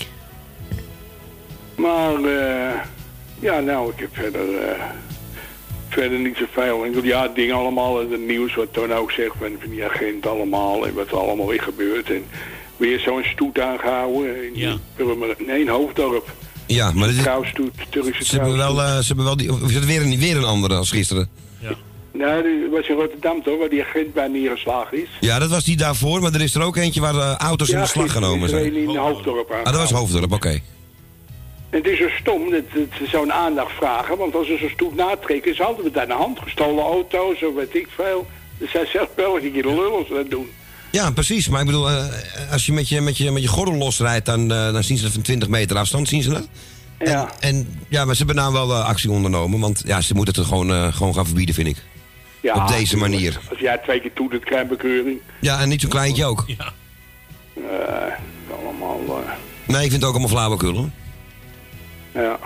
Maar 1.75 2.13
eh, 2.23 2.73
ja, 3.39 3.59
nou, 3.59 3.91
ik 3.91 3.99
heb 3.99 4.09
verder, 4.11 4.57
eh, 4.57 4.81
verder 5.89 6.19
niet 6.19 6.35
zoveel. 6.37 6.85
Ik 6.85 6.91
bedoel, 6.91 7.07
ja, 7.09 7.27
dingen 7.27 7.55
allemaal, 7.55 8.01
en 8.01 8.11
het 8.11 8.27
nieuws 8.27 8.55
wat 8.55 8.73
Toon 8.73 8.93
ook 8.93 9.11
zegt 9.11 9.35
van, 9.39 9.49
van 9.59 9.69
die 9.69 9.85
agent 9.85 10.27
allemaal 10.27 10.87
en 10.87 10.93
wat 10.93 11.07
er 11.07 11.17
allemaal 11.17 11.47
weer 11.47 11.61
gebeurt. 11.61 12.09
En 12.09 12.23
weer 12.77 12.99
zo'n 12.99 13.23
stoet 13.23 13.59
aangehouden 13.59 14.43
in, 14.45 14.51
Ja. 14.59 14.75
nee, 15.45 15.61
in 15.61 15.67
Hoofddorp. 15.67 16.31
Ja, 16.67 16.91
maar 16.91 17.07
dit 17.07 17.17
is, 17.17 17.23
Trouwstoet, 17.23 17.73
Turkse 17.89 18.25
ze 18.25 18.35
hebben 18.39 18.57
wel, 18.57 18.81
eh, 18.81 18.97
ze 18.97 19.07
hebben 19.07 19.25
wel 19.25 19.37
die, 19.37 19.51
of 19.53 19.61
is 19.69 19.75
het 19.75 19.85
weer 19.85 20.01
een, 20.01 20.19
weer 20.19 20.37
een 20.37 20.43
andere 20.43 20.75
als 20.75 20.91
gisteren? 20.91 21.29
Nee, 22.17 22.41
die 22.43 22.69
was 22.71 22.87
in 22.87 22.95
Rotterdam 22.95 23.43
toch, 23.43 23.57
waar 23.59 23.69
die 23.69 23.83
agent 23.83 24.13
bij 24.13 24.27
neergeslagen 24.27 25.01
is. 25.03 25.09
Ja, 25.19 25.39
dat 25.39 25.49
was 25.49 25.63
die 25.63 25.77
daarvoor, 25.77 26.21
maar 26.21 26.33
er 26.33 26.41
is 26.41 26.55
er 26.55 26.61
ook 26.61 26.75
eentje 26.75 27.01
waar 27.01 27.37
auto's 27.37 27.69
in 27.69 27.75
Ja, 27.75 27.81
beslag 27.81 28.03
gisteren 28.03 28.23
genomen 28.23 28.49
zijn. 28.49 28.65
een 28.65 28.75
in 28.75 28.95
Hoofddorp 28.95 29.51
Ah, 29.51 29.63
dat 29.63 29.75
was 29.75 29.91
Hoofddorp, 29.91 30.31
oké. 30.33 30.49
En 30.49 30.61
het 31.75 31.85
is 31.85 31.97
zo 31.97 32.09
stom 32.19 32.51
dat, 32.51 32.63
dat 32.73 32.87
ze 32.97 33.05
zo'n 33.07 33.33
aandacht 33.33 33.71
vragen, 33.71 34.17
want 34.17 34.35
als 34.35 34.47
ze 34.47 34.57
zo'n 34.59 34.69
stoet 34.69 34.95
natrekken, 34.95 35.51
is 35.51 35.61
altijd 35.61 35.83
met 35.83 35.97
aan 35.97 36.07
de 36.07 36.13
hand 36.13 36.39
gestolen 36.39 36.83
auto's 36.83 37.43
of 37.43 37.53
weet 37.55 37.75
ik 37.75 37.87
veel. 37.95 38.27
Er 38.59 38.67
zijn 38.67 38.87
zelfs 38.87 39.09
België 39.15 39.51
de 39.51 39.67
lul 39.67 39.97
als 39.97 40.07
ze 40.07 40.13
dat 40.13 40.29
doen. 40.29 40.49
Ja, 40.91 41.11
precies. 41.11 41.49
Maar 41.49 41.59
ik 41.59 41.65
bedoel, 41.65 41.89
eh, 41.89 42.05
als 42.51 42.65
je 42.65 42.71
met 42.73 42.89
je, 42.89 43.01
met 43.01 43.17
je, 43.17 43.31
met 43.31 43.41
je 43.41 43.47
gordel 43.47 43.75
losrijdt, 43.75 44.25
dan, 44.25 44.51
eh, 44.51 44.73
dan 44.73 44.83
zien 44.83 44.97
ze 44.97 45.03
dat 45.03 45.11
van 45.11 45.21
20 45.21 45.47
meter 45.47 45.77
afstand, 45.77 46.07
zien 46.07 46.21
ze 46.21 46.29
dat. 46.29 46.47
Ja. 46.99 47.29
En, 47.39 47.55
en 47.55 47.79
ja, 47.89 48.05
maar 48.05 48.15
ze 48.15 48.23
hebben 48.25 48.43
nou 48.43 48.53
wel 48.53 48.71
eh, 48.71 48.85
actie 48.85 49.11
ondernomen, 49.11 49.59
want 49.59 49.83
ja, 49.85 50.01
ze 50.01 50.13
moeten 50.13 50.35
het 50.35 50.45
gewoon, 50.45 50.93
gewoon 50.93 51.13
gaan 51.13 51.25
verbieden, 51.25 51.55
vind 51.55 51.67
ik. 51.67 51.77
Ja, 52.41 52.53
Op 52.53 52.67
deze 52.67 52.97
manier. 52.97 53.39
Als 53.49 53.59
jij 53.59 53.77
twee 53.77 54.01
keer 54.01 54.11
doet, 54.13 54.31
het 54.31 54.43
krijg 54.43 54.67
bekeuring. 54.67 55.19
Ja, 55.39 55.59
en 55.59 55.69
niet 55.69 55.81
zo'n 55.81 55.89
kleintje 55.89 56.25
ook. 56.25 56.43
Ja. 56.47 56.73
Allemaal, 58.63 59.23
Nee, 59.65 59.83
ik 59.83 59.89
vind 59.89 60.01
het 60.01 60.03
ook 60.03 60.11
allemaal 60.11 60.29
flauwekul, 60.29 60.73
hoor. 60.73 60.89
Ja. 62.15 62.39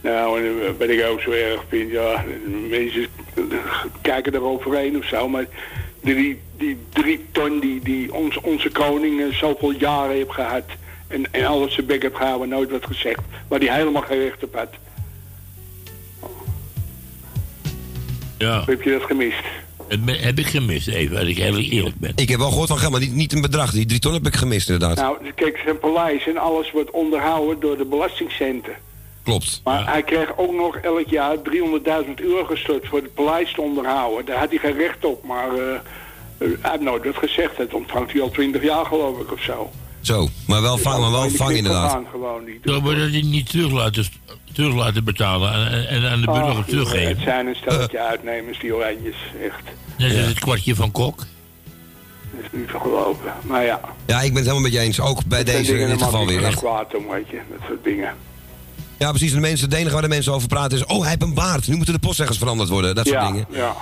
Nou, 0.00 0.40
en 0.40 0.78
wat 0.78 0.88
ik 0.88 1.04
ook 1.04 1.20
zo 1.20 1.30
erg 1.30 1.64
vind, 1.68 1.90
ja, 1.90 2.24
mensen 2.68 3.06
kijken 4.00 4.34
er 4.34 4.42
overheen 4.42 4.96
of 4.96 5.04
zo, 5.04 5.28
maar 5.28 5.46
die, 6.00 6.40
die 6.56 6.78
drie 6.92 7.26
ton 7.32 7.60
die, 7.60 7.80
die 7.80 8.14
ons, 8.14 8.40
onze 8.40 8.70
koning 8.70 9.20
eh, 9.20 9.32
zoveel 9.32 9.70
jaren 9.70 10.14
heeft 10.14 10.32
gehad 10.32 10.64
en, 11.08 11.32
en 11.32 11.44
alles 11.44 11.74
zijn 11.74 11.86
bek 11.86 12.02
heeft 12.02 12.16
gehouden, 12.16 12.48
nooit 12.48 12.70
wat 12.70 12.86
gezegd, 12.86 13.20
waar 13.48 13.60
hij 13.60 13.76
helemaal 13.76 14.02
geen 14.02 14.18
recht 14.18 14.42
op 14.42 14.54
had. 14.54 14.74
Ja. 18.38 18.62
Heb 18.66 18.82
je 18.82 18.90
dat 18.90 19.02
gemist? 19.02 19.44
Dat 19.88 19.98
heb 20.04 20.38
ik 20.38 20.46
gemist, 20.46 20.88
even, 20.88 21.18
als 21.18 21.28
ik 21.28 21.36
heel 21.36 21.58
eerlijk 21.58 21.96
ben. 21.96 22.12
Ik 22.14 22.28
heb 22.28 22.38
wel 22.38 22.48
gehoord 22.48 22.68
van 22.68 22.78
geld, 22.78 22.90
maar 22.92 23.00
niet, 23.00 23.14
niet 23.14 23.32
een 23.32 23.40
bedrag. 23.40 23.70
Die 23.70 23.86
drie 23.86 24.00
ton 24.00 24.12
heb 24.12 24.26
ik 24.26 24.34
gemist, 24.34 24.70
inderdaad. 24.70 24.96
Nou, 24.96 25.16
kijk, 25.34 25.60
zijn 25.64 25.78
paleis 25.78 26.26
en 26.26 26.36
alles 26.36 26.70
wordt 26.70 26.90
onderhouden 26.90 27.60
door 27.60 27.76
de 27.76 27.84
belastingcenten. 27.84 28.72
Klopt. 29.22 29.60
Maar 29.64 29.90
hij 29.90 30.02
kreeg 30.02 30.36
ook 30.36 30.52
nog 30.52 30.76
elk 30.76 31.06
jaar 31.08 31.36
300.000 31.36 31.42
euro 32.14 32.44
gestort 32.44 32.86
voor 32.86 32.98
het 32.98 33.14
paleis 33.14 33.52
te 33.52 33.60
onderhouden. 33.60 34.24
Daar 34.26 34.38
had 34.38 34.48
hij 34.48 34.58
geen 34.58 34.76
recht 34.76 35.04
op, 35.04 35.24
maar 35.24 35.54
eh, 35.54 35.74
eh, 35.74 35.80
hij 36.38 36.70
heeft 36.70 36.82
nooit 36.82 37.04
wat 37.04 37.16
gezegd. 37.16 37.56
Dat 37.56 37.74
ontvangt 37.74 38.12
hij 38.12 38.20
al 38.20 38.30
20 38.30 38.62
jaar 38.62 38.86
geloof 38.86 39.20
ik 39.20 39.32
of 39.32 39.42
zo. 39.42 39.70
Zo, 40.06 40.28
maar 40.46 40.62
wel 40.62 40.78
vang, 40.78 41.00
maar 41.00 41.10
wel 41.10 41.24
In 41.24 41.30
de 41.30 41.36
vang 41.36 41.50
knip 41.50 41.64
inderdaad. 41.64 41.88
gegaan, 41.90 42.06
gewoon 42.10 42.44
niet. 42.44 42.58
Zo, 42.64 42.80
maar 42.80 42.94
dat 42.94 43.10
hij 43.10 43.22
niet 43.22 43.48
terug 43.50 43.70
laten, 43.72 44.06
terug 44.52 44.74
laten 44.74 45.04
betalen 45.04 45.70
en, 45.70 45.88
en 45.88 46.10
aan 46.10 46.20
de 46.20 46.26
burger 46.26 46.64
teruggeven. 46.64 47.08
Het 47.08 47.20
zijn 47.22 47.46
een 47.46 47.54
stelletje 47.54 48.00
uitnemers, 48.00 48.58
die 48.60 48.74
oranjes, 48.74 49.14
echt. 49.42 49.62
Net 49.98 50.16
als 50.18 50.26
het 50.26 50.38
kwartje 50.38 50.74
van 50.74 50.90
Kok. 50.90 51.16
Dat 51.18 52.44
is 52.52 52.58
niet 52.58 52.68
te 52.68 52.78
geloven. 52.82 53.32
Maar 53.42 53.64
ja, 53.64 53.80
Ja, 54.06 54.16
ik 54.20 54.28
ben 54.28 54.36
het 54.42 54.50
helemaal 54.50 54.60
met 54.60 54.72
je 54.72 54.78
eens. 54.78 55.00
Ook 55.00 55.24
bij 55.26 55.44
dat 55.44 55.54
deze 55.54 55.78
in 55.78 55.88
dit 55.88 56.02
geval 56.02 56.26
weer. 56.26 56.44
Echt. 56.44 56.56
kwaad 56.58 56.94
om, 56.96 57.08
weet 57.08 57.28
je. 57.30 57.40
Dat 57.50 57.60
soort 57.68 57.84
dingen. 57.84 58.14
Ja, 58.98 59.10
precies. 59.10 59.32
De 59.32 59.40
mensen, 59.40 59.68
het 59.68 59.76
enige 59.78 59.92
waar 59.92 60.02
de 60.02 60.08
mensen 60.08 60.32
over 60.32 60.48
praten 60.48 60.78
is... 60.78 60.84
Oh, 60.84 61.00
hij 61.00 61.08
heeft 61.08 61.22
een 61.22 61.34
baard. 61.34 61.68
Nu 61.68 61.76
moeten 61.76 61.94
de 61.94 62.00
postzeggers 62.00 62.38
veranderd 62.38 62.68
worden. 62.68 62.94
Dat 62.94 63.06
soort 63.06 63.20
ja, 63.20 63.26
dingen. 63.26 63.46
ja. 63.50 63.76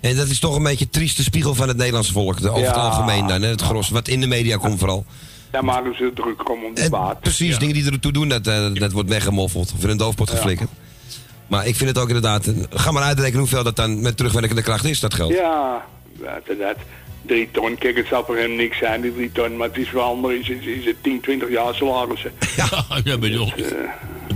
En 0.00 0.16
dat 0.16 0.28
is 0.28 0.38
toch 0.38 0.56
een 0.56 0.62
beetje 0.62 0.84
een 0.84 0.90
trieste 0.90 1.22
spiegel 1.22 1.54
van 1.54 1.68
het 1.68 1.76
Nederlandse 1.76 2.12
volk. 2.12 2.40
de- 2.40 2.50
Over 2.50 2.66
het 2.66 2.76
algemeen 2.76 3.26
dan. 3.26 3.42
Hè, 3.42 3.48
het 3.48 3.60
gros 3.62 3.88
wat 3.88 4.08
in 4.08 4.20
de 4.20 4.26
media 4.26 4.56
komt 4.56 4.78
vooral. 4.78 5.04
Daar 5.50 5.64
maken 5.64 5.96
ze 5.96 6.10
druk 6.14 6.50
om 6.50 6.64
om 6.64 6.74
de 6.74 6.90
baat. 6.90 7.20
Precies, 7.20 7.58
dingen 7.58 7.74
die 7.74 7.90
ertoe 7.92 8.12
doen, 8.12 8.28
dat, 8.28 8.46
eh, 8.46 8.72
dat 8.74 8.92
wordt 8.92 9.08
weggemoffeld. 9.08 9.72
Of 9.76 9.82
in 9.82 9.88
een 9.88 9.96
doofpot 9.96 10.30
geflikkerd. 10.30 10.70
Maar 11.46 11.66
ik 11.66 11.76
vind 11.76 11.88
het 11.88 11.98
ook 11.98 12.06
inderdaad... 12.06 12.46
eh, 12.46 12.54
Ga 12.70 12.90
maar 12.90 13.02
uitrekenen 13.02 13.38
hoeveel 13.40 13.62
dat 13.64 13.76
dan 13.76 14.00
met 14.00 14.16
terugwerkende 14.16 14.62
kracht 14.62 14.84
is, 14.84 15.00
dat 15.00 15.14
geld. 15.14 15.32
Ja, 15.32 15.84
inderdaad. 16.48 16.76
Drie 17.22 17.48
ton, 17.52 17.78
kijk, 17.78 17.96
het 17.96 18.06
zal 18.06 18.24
voor 18.24 18.36
hem 18.36 18.56
niks 18.56 18.78
zijn, 18.78 19.00
die 19.00 19.14
drie 19.14 19.32
ton. 19.32 19.56
Maar 19.56 19.68
het 19.68 19.76
is 19.76 19.88
voor 19.90 20.00
anderen 20.00 20.40
is, 20.40 20.48
het- 20.48 20.62
is 20.66 20.84
het 20.84 20.96
10, 21.02 21.20
20 21.20 21.50
jaar 21.50 21.74
salarissen. 21.74 22.32
Ja, 22.56 23.00
dat 23.04 23.20
bedoel 23.20 23.46
ik. 23.56 23.74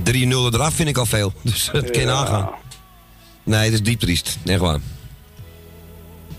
Drie 0.02 0.26
nullen 0.26 0.54
eraf 0.54 0.74
vind 0.74 0.88
ik 0.88 0.96
al 0.98 1.06
veel. 1.06 1.32
Dus 1.42 1.68
dat 1.72 1.90
kan 1.90 2.00
je 2.00 2.06
Ja. 2.06 2.12
nagaan. 2.20 2.50
Nee, 3.42 3.64
dat 3.64 3.72
is 3.72 3.82
diep 3.82 4.00
triest. 4.00 4.38
Echt 4.44 4.60
waar. 4.60 4.78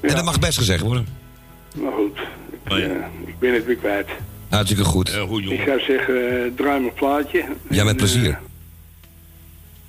En 0.01 0.15
dat 0.15 0.23
mag 0.25 0.39
best 0.39 0.57
gezegd 0.57 0.81
worden. 0.83 1.07
Maar 1.75 1.91
goed, 1.91 2.17
ik, 2.65 2.71
Oh, 2.71 2.77
eh, 2.77 2.91
ik 3.25 3.39
ben 3.39 3.53
het 3.53 3.65
weer 3.65 3.75
kwijt. 3.75 4.07
Hartstikke 4.53 4.83
goed. 4.83 5.09
goed, 5.27 5.43
Ik 5.51 5.61
zou 5.65 5.79
zeggen, 5.79 6.43
eh, 6.45 6.51
draai 6.55 6.79
mijn 6.81 6.93
plaatje. 6.93 7.43
Ja, 7.69 7.83
met 7.83 7.91
En, 7.91 7.95
plezier. 7.97 8.29
eh, 8.29 8.35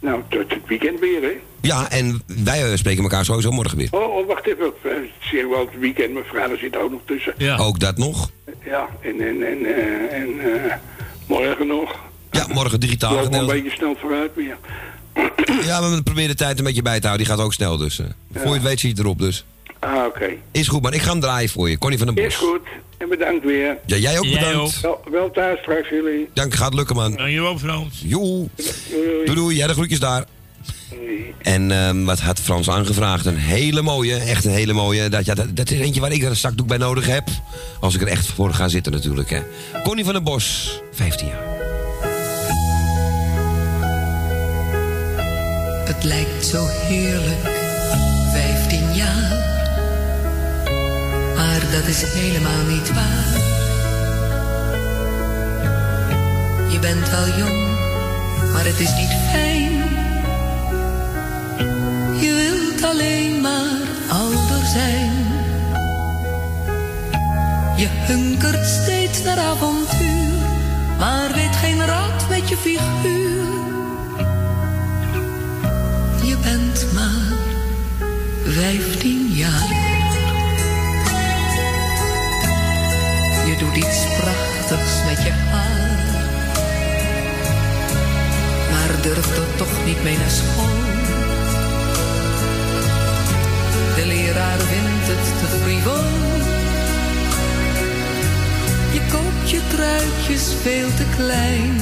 nou, 0.00 0.20
tot 0.28 0.50
het 0.50 0.66
weekend 0.66 1.00
weer, 1.00 1.22
hè? 1.22 1.32
Ja, 1.60 1.90
en 1.90 2.22
wij 2.44 2.70
eh, 2.70 2.76
spreken 2.76 3.02
elkaar 3.02 3.24
sowieso 3.24 3.50
morgen 3.50 3.78
weer. 3.78 3.88
Oh, 3.90 4.16
oh 4.16 4.26
wacht 4.26 4.46
even. 4.46 4.72
Eh, 4.82 4.90
Ik 4.90 5.10
zeg 5.20 5.46
wel 5.48 5.60
het 5.60 5.78
weekend, 5.78 6.14
maar 6.14 6.22
vrijdag 6.24 6.58
zit 6.58 6.76
ook 6.76 6.90
nog 6.90 7.00
tussen. 7.04 7.58
Ook 7.58 7.78
dat 7.80 7.96
nog. 7.98 8.30
Ja, 8.64 8.88
en, 9.00 9.20
en, 9.20 9.42
en, 9.46 9.64
eh, 9.66 10.18
en 10.20 10.28
eh, 10.64 10.74
morgen 11.26 11.66
nog. 11.66 11.94
Ja, 12.30 12.46
morgen 12.52 12.80
digitaal 12.80 13.24
Ik 13.24 13.32
een 13.34 13.46
beetje 13.46 13.70
snel 13.70 13.96
vooruit, 14.00 14.36
maar 14.36 14.44
ja. 14.44 14.56
Ja, 15.64 15.90
we 15.90 16.02
proberen 16.02 16.28
de 16.30 16.34
tijd 16.36 16.58
een 16.58 16.64
beetje 16.64 16.82
bij 16.82 17.00
te 17.00 17.06
houden. 17.06 17.26
Die 17.26 17.36
gaat 17.36 17.44
ook 17.44 17.52
snel, 17.52 17.76
dus. 17.76 17.98
eh, 17.98 18.06
Voor 18.34 18.46
je 18.46 18.52
het 18.52 18.62
weet 18.62 18.80
zie 18.80 18.88
je 18.88 18.94
het 18.94 19.04
erop, 19.04 19.18
dus. 19.18 19.44
Ah, 19.84 20.06
oké. 20.06 20.30
Is 20.52 20.68
goed, 20.68 20.82
maar 20.82 20.94
ik 20.94 21.02
ga 21.02 21.10
hem 21.10 21.20
draaien 21.20 21.48
voor 21.48 21.70
je. 21.70 21.78
Connie 21.78 21.98
van 21.98 22.06
den 22.06 22.16
Bos. 22.16 22.24
Is 22.24 22.36
goed. 22.36 22.60
En 22.98 23.08
bedankt 23.08 23.44
weer. 23.44 23.78
Ja, 23.86 23.96
jij 23.96 24.18
ook 24.18 24.30
bedankt. 24.30 24.80
Wel, 24.80 25.00
wel 25.10 25.30
thuis 25.30 25.58
straks, 25.60 25.88
jullie. 25.88 26.28
Dank, 26.34 26.54
gaat 26.54 26.74
lukken, 26.74 26.96
man. 26.96 27.14
Dankjewel, 27.16 27.58
Frans. 27.58 28.02
Joe. 28.04 28.48
Doei, 29.24 29.34
doei. 29.34 29.56
Jij 29.56 29.66
de 29.66 29.72
groetjes 29.72 30.00
daar. 30.00 30.24
En 31.42 31.70
ehm, 31.70 32.04
wat 32.04 32.20
had 32.20 32.40
Frans 32.40 32.70
aangevraagd? 32.70 33.26
Een 33.26 33.36
hele 33.36 33.82
mooie, 33.82 34.16
echt 34.16 34.44
een 34.44 34.50
hele 34.50 34.72
mooie. 34.72 35.08
Dat, 35.08 35.24
ja, 35.24 35.34
dat, 35.34 35.56
dat 35.56 35.70
is 35.70 35.78
eentje 35.78 36.00
waar 36.00 36.12
ik 36.12 36.22
er 36.22 36.28
een 36.28 36.36
zakdoek 36.36 36.66
bij 36.66 36.76
nodig 36.76 37.06
heb. 37.06 37.28
Als 37.80 37.94
ik 37.94 38.00
er 38.00 38.08
echt 38.08 38.26
voor 38.26 38.52
ga 38.54 38.68
zitten 38.68 38.92
natuurlijk. 38.92 39.30
Hè. 39.30 39.40
Connie 39.82 40.04
van 40.04 40.12
den 40.12 40.22
Bos, 40.22 40.80
15 40.92 41.26
jaar. 41.26 41.52
Het 45.84 46.04
lijkt 46.04 46.46
zo 46.46 46.66
heerlijk, 46.66 47.53
Maar 51.36 51.60
dat 51.72 51.86
is 51.86 52.02
helemaal 52.02 52.64
niet 52.68 52.94
waar. 52.94 53.42
Je 56.70 56.78
bent 56.80 57.10
wel 57.10 57.26
jong, 57.36 57.78
maar 58.52 58.64
het 58.64 58.80
is 58.80 58.94
niet 58.94 59.14
fijn. 59.30 59.72
Je 62.20 62.32
wilt 62.34 62.84
alleen 62.90 63.40
maar 63.40 63.80
ouder 64.08 64.66
zijn. 64.66 65.12
Je 67.76 67.88
hunkert 67.90 68.66
steeds 68.66 69.22
naar 69.22 69.38
avontuur, 69.38 70.32
maar 70.98 71.32
weet 71.34 71.56
geen 71.56 71.86
raad 71.86 72.28
met 72.28 72.48
je 72.48 72.56
figuur. 72.56 73.44
Je 76.22 76.36
bent 76.42 76.92
maar 76.92 77.38
vijftien 78.44 79.26
jaar. 79.32 79.93
Je 83.54 83.60
doet 83.60 83.76
iets 83.76 84.06
prachtigs 84.20 84.94
met 85.06 85.22
je 85.22 85.30
haar. 85.30 85.96
Maar 88.70 89.02
durft 89.02 89.36
er 89.36 89.56
toch 89.56 89.84
niet 89.84 90.02
mee 90.02 90.16
naar 90.16 90.30
school. 90.30 90.74
De 93.96 94.06
leraar 94.06 94.58
vindt 94.58 95.06
het 95.10 95.38
te 95.40 95.46
frivol. 95.62 96.10
Je 98.92 99.00
koopt 99.12 99.50
je 99.50 99.60
truitjes 99.68 100.54
veel 100.62 100.88
te 100.96 101.04
klein. 101.16 101.76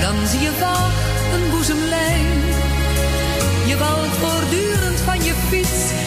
Dan 0.00 0.26
zie 0.26 0.40
je 0.40 0.52
vaag 0.58 0.96
een 1.34 1.50
boezemlijn. 1.50 2.26
Je 3.66 3.76
walt 3.78 4.14
voortdurend 4.20 5.00
van 5.00 5.24
je 5.24 5.34
fiets, 5.48 6.05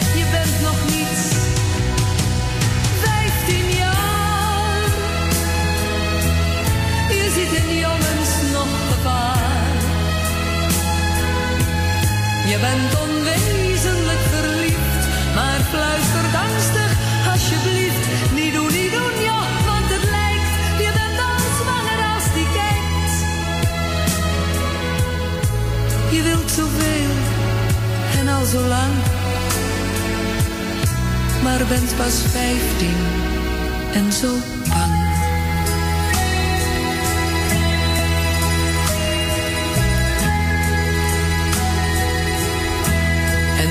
Je 12.50 12.58
bent 12.58 13.00
onwezenlijk 13.00 14.24
verliefd, 14.34 15.02
maar 15.34 15.60
fluister 15.72 16.24
angstig 16.46 16.90
alsjeblieft. 17.32 18.04
Niet 18.34 18.54
doen, 18.54 18.72
niet 18.72 18.92
doen, 18.92 19.16
ja, 19.30 19.40
want 19.66 19.86
het 19.94 20.04
lijkt, 20.18 20.54
je 20.84 20.90
bent 21.00 21.18
al 21.28 21.40
zwanger 21.60 22.00
als 22.14 22.26
die 22.36 22.48
kijkt. 22.60 23.14
Je 26.14 26.22
wilt 26.22 26.50
zoveel 26.50 27.14
en 28.18 28.28
al 28.28 28.44
zo 28.44 28.60
lang, 28.60 28.94
maar 31.42 31.66
bent 31.68 31.96
pas 31.96 32.16
vijftien 32.32 33.00
en 33.92 34.12
zo 34.12 34.59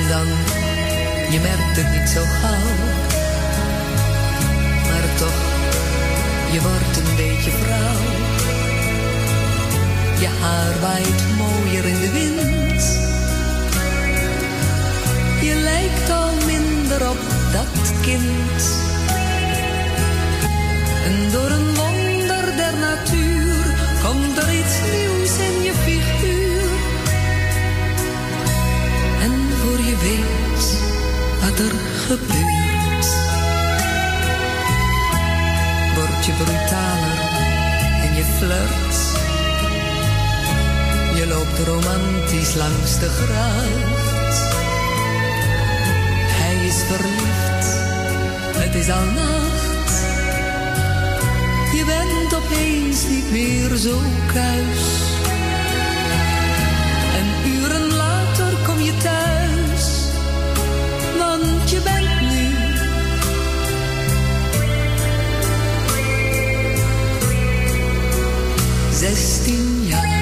dan, 0.10 0.28
je 1.30 1.40
merkt 1.40 1.76
het 1.76 2.00
niet 2.00 2.10
zo 2.10 2.24
gauw. 2.42 2.76
Maar 4.88 5.06
toch, 5.18 5.42
je 6.52 6.62
wordt 6.62 6.98
een 6.98 7.16
beetje 7.16 7.52
vrouw. 7.52 8.02
Je 10.20 10.28
haar 10.42 10.80
waait 10.82 11.22
mooier 11.38 11.86
in 11.86 12.00
de 12.00 12.12
wind. 12.12 12.82
Je 15.42 15.56
lijkt 15.56 16.10
al 16.10 16.32
minder 16.46 17.10
op 17.10 17.20
dat 17.52 17.94
kind. 18.02 18.62
En 21.06 21.32
door 21.32 21.50
een 21.50 21.76
wonder 21.76 21.99
weet 30.02 30.82
wat 31.42 31.60
er 31.60 31.76
gebeurt, 32.08 33.08
word 35.96 36.26
je 36.26 36.32
brutaler 36.32 37.20
en 38.04 38.14
je 38.16 38.24
flirt. 38.38 38.98
Je 41.16 41.28
loopt 41.28 41.68
romantisch 41.68 42.56
langs 42.56 43.00
de 43.00 43.10
gracht. 43.10 44.38
Hij 46.42 46.66
is 46.68 46.84
verliefd, 46.88 47.66
het 48.58 48.76
is 48.76 48.90
al 48.90 49.06
nacht. 49.06 49.94
Je 51.74 51.86
bent 51.86 52.44
opeens 52.44 53.08
niet 53.08 53.32
meer 53.32 53.76
zo 53.76 54.02
kuis. 54.34 55.00
Zestien 69.50 69.88
jaar. 69.88 70.19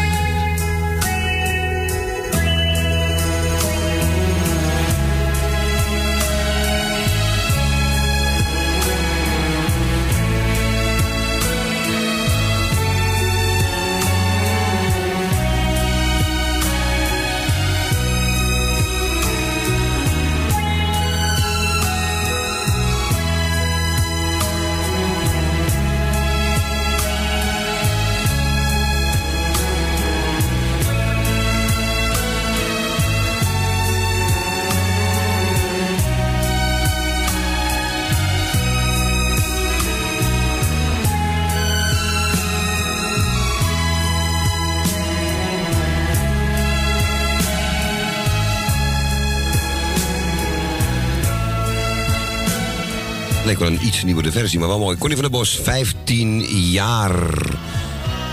Leek 53.57 53.69
wel 53.69 53.77
een 53.77 53.87
iets 53.87 54.03
nieuwere 54.03 54.31
versie, 54.31 54.59
maar 54.59 54.67
wel 54.67 54.79
mooi. 54.79 54.97
Connie 54.97 55.17
van 55.17 55.29
der 55.29 55.39
Bos, 55.39 55.59
15 55.63 56.41
jaar. 56.71 57.15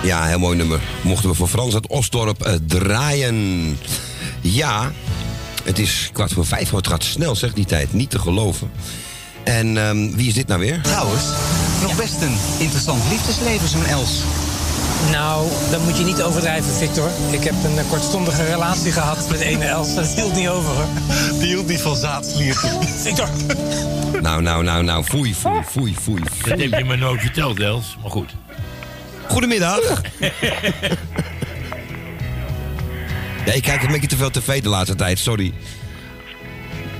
Ja, 0.02 0.24
heel 0.24 0.38
mooi 0.38 0.56
nummer. 0.56 0.80
Mochten 1.02 1.28
we 1.28 1.34
voor 1.34 1.48
Frans 1.48 1.74
uit 1.74 1.86
Osdorp 1.86 2.42
eh, 2.42 2.54
draaien. 2.66 3.78
Ja, 4.40 4.92
het 5.62 5.78
is 5.78 6.10
kwart 6.12 6.32
voor 6.32 6.46
vijf, 6.46 6.72
maar 6.72 6.80
het 6.80 6.90
gaat 6.90 7.04
snel, 7.04 7.36
zeg 7.36 7.52
die 7.52 7.64
tijd. 7.64 7.92
Niet 7.92 8.10
te 8.10 8.18
geloven. 8.18 8.70
En 9.44 9.76
ehm, 9.76 10.16
wie 10.16 10.28
is 10.28 10.34
dit 10.34 10.46
nou 10.46 10.60
weer? 10.60 10.80
Trouwens, 10.82 11.24
nog 11.82 11.96
best 11.96 12.20
een 12.20 12.36
interessant 12.58 13.02
liefdesleven, 13.10 13.68
zo'n 13.68 13.86
Els. 13.86 14.10
Nou, 15.10 15.48
dat 15.70 15.84
moet 15.84 15.98
je 15.98 16.04
niet 16.04 16.22
overdrijven, 16.22 16.72
Victor. 16.72 17.10
Ik 17.30 17.44
heb 17.44 17.54
een 17.64 17.78
eh, 17.78 17.88
kortstondige 17.88 18.44
relatie 18.44 18.92
gehad 18.92 19.30
met 19.30 19.40
ene 19.40 19.64
Els. 19.64 19.94
Dat 19.94 20.06
hield 20.06 20.34
niet 20.34 20.48
over, 20.48 20.70
hoor. 20.70 20.88
Die 21.38 21.48
hield 21.48 21.66
niet 21.66 21.80
van 21.80 21.96
zaadslierten. 21.96 22.70
Victor! 23.04 23.28
Nou, 24.22 24.42
nou, 24.42 24.62
nou, 24.64 24.82
nou, 24.82 25.04
foei, 25.04 25.34
foei, 25.34 25.62
foei, 25.64 25.94
foei. 26.00 26.22
Dat 26.48 26.58
heb 26.60 26.78
je 26.78 26.84
me 26.84 26.96
nooit 26.96 27.20
verteld, 27.20 27.60
Els. 27.60 27.96
Maar 28.02 28.10
goed. 28.10 28.34
Goedemiddag. 29.28 30.02
Ja, 33.46 33.52
ik 33.52 33.62
kijk 33.62 33.82
een 33.82 33.92
beetje 33.92 34.06
te 34.06 34.16
veel 34.16 34.30
tv 34.30 34.62
de 34.62 34.68
laatste 34.68 34.94
tijd, 34.94 35.18
sorry. 35.18 35.52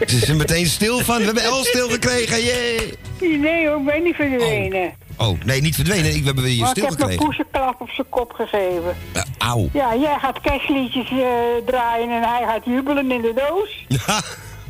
Ze 0.07 0.16
is 0.16 0.28
er 0.28 0.36
meteen 0.36 0.66
stil 0.66 0.99
van. 1.01 1.19
We 1.19 1.24
hebben 1.24 1.43
Els 1.43 1.69
stil 1.69 1.89
gekregen, 1.89 2.43
jee. 2.43 2.99
Nee 3.39 3.69
hoor, 3.69 3.78
ik 3.78 3.85
ben 3.85 4.03
niet 4.03 4.15
verdwenen. 4.15 4.93
Oh, 5.16 5.39
nee, 5.45 5.61
niet 5.61 5.74
verdwenen. 5.74 6.15
Ik 6.15 6.19
we 6.20 6.27
hebben 6.27 6.45
weer 6.45 6.66
stil 6.66 6.85
ik 6.85 6.91
heb 6.91 7.01
gekregen. 7.01 7.24
een 7.39 7.45
klap 7.51 7.81
op 7.81 7.91
zijn 7.91 8.07
kop 8.09 8.32
gegeven. 8.32 8.97
Eh, 9.12 9.23
auw. 9.39 9.69
Ja, 9.73 9.97
jij 9.97 10.16
gaat 10.20 10.41
kerstliedjes 10.41 11.11
eh, 11.11 11.19
draaien 11.66 12.11
en 12.11 12.23
hij 12.23 12.43
gaat 12.47 12.65
jubelen 12.65 13.11
in 13.11 13.20
de 13.20 13.32
doos. 13.36 13.85
Ja, 14.07 14.23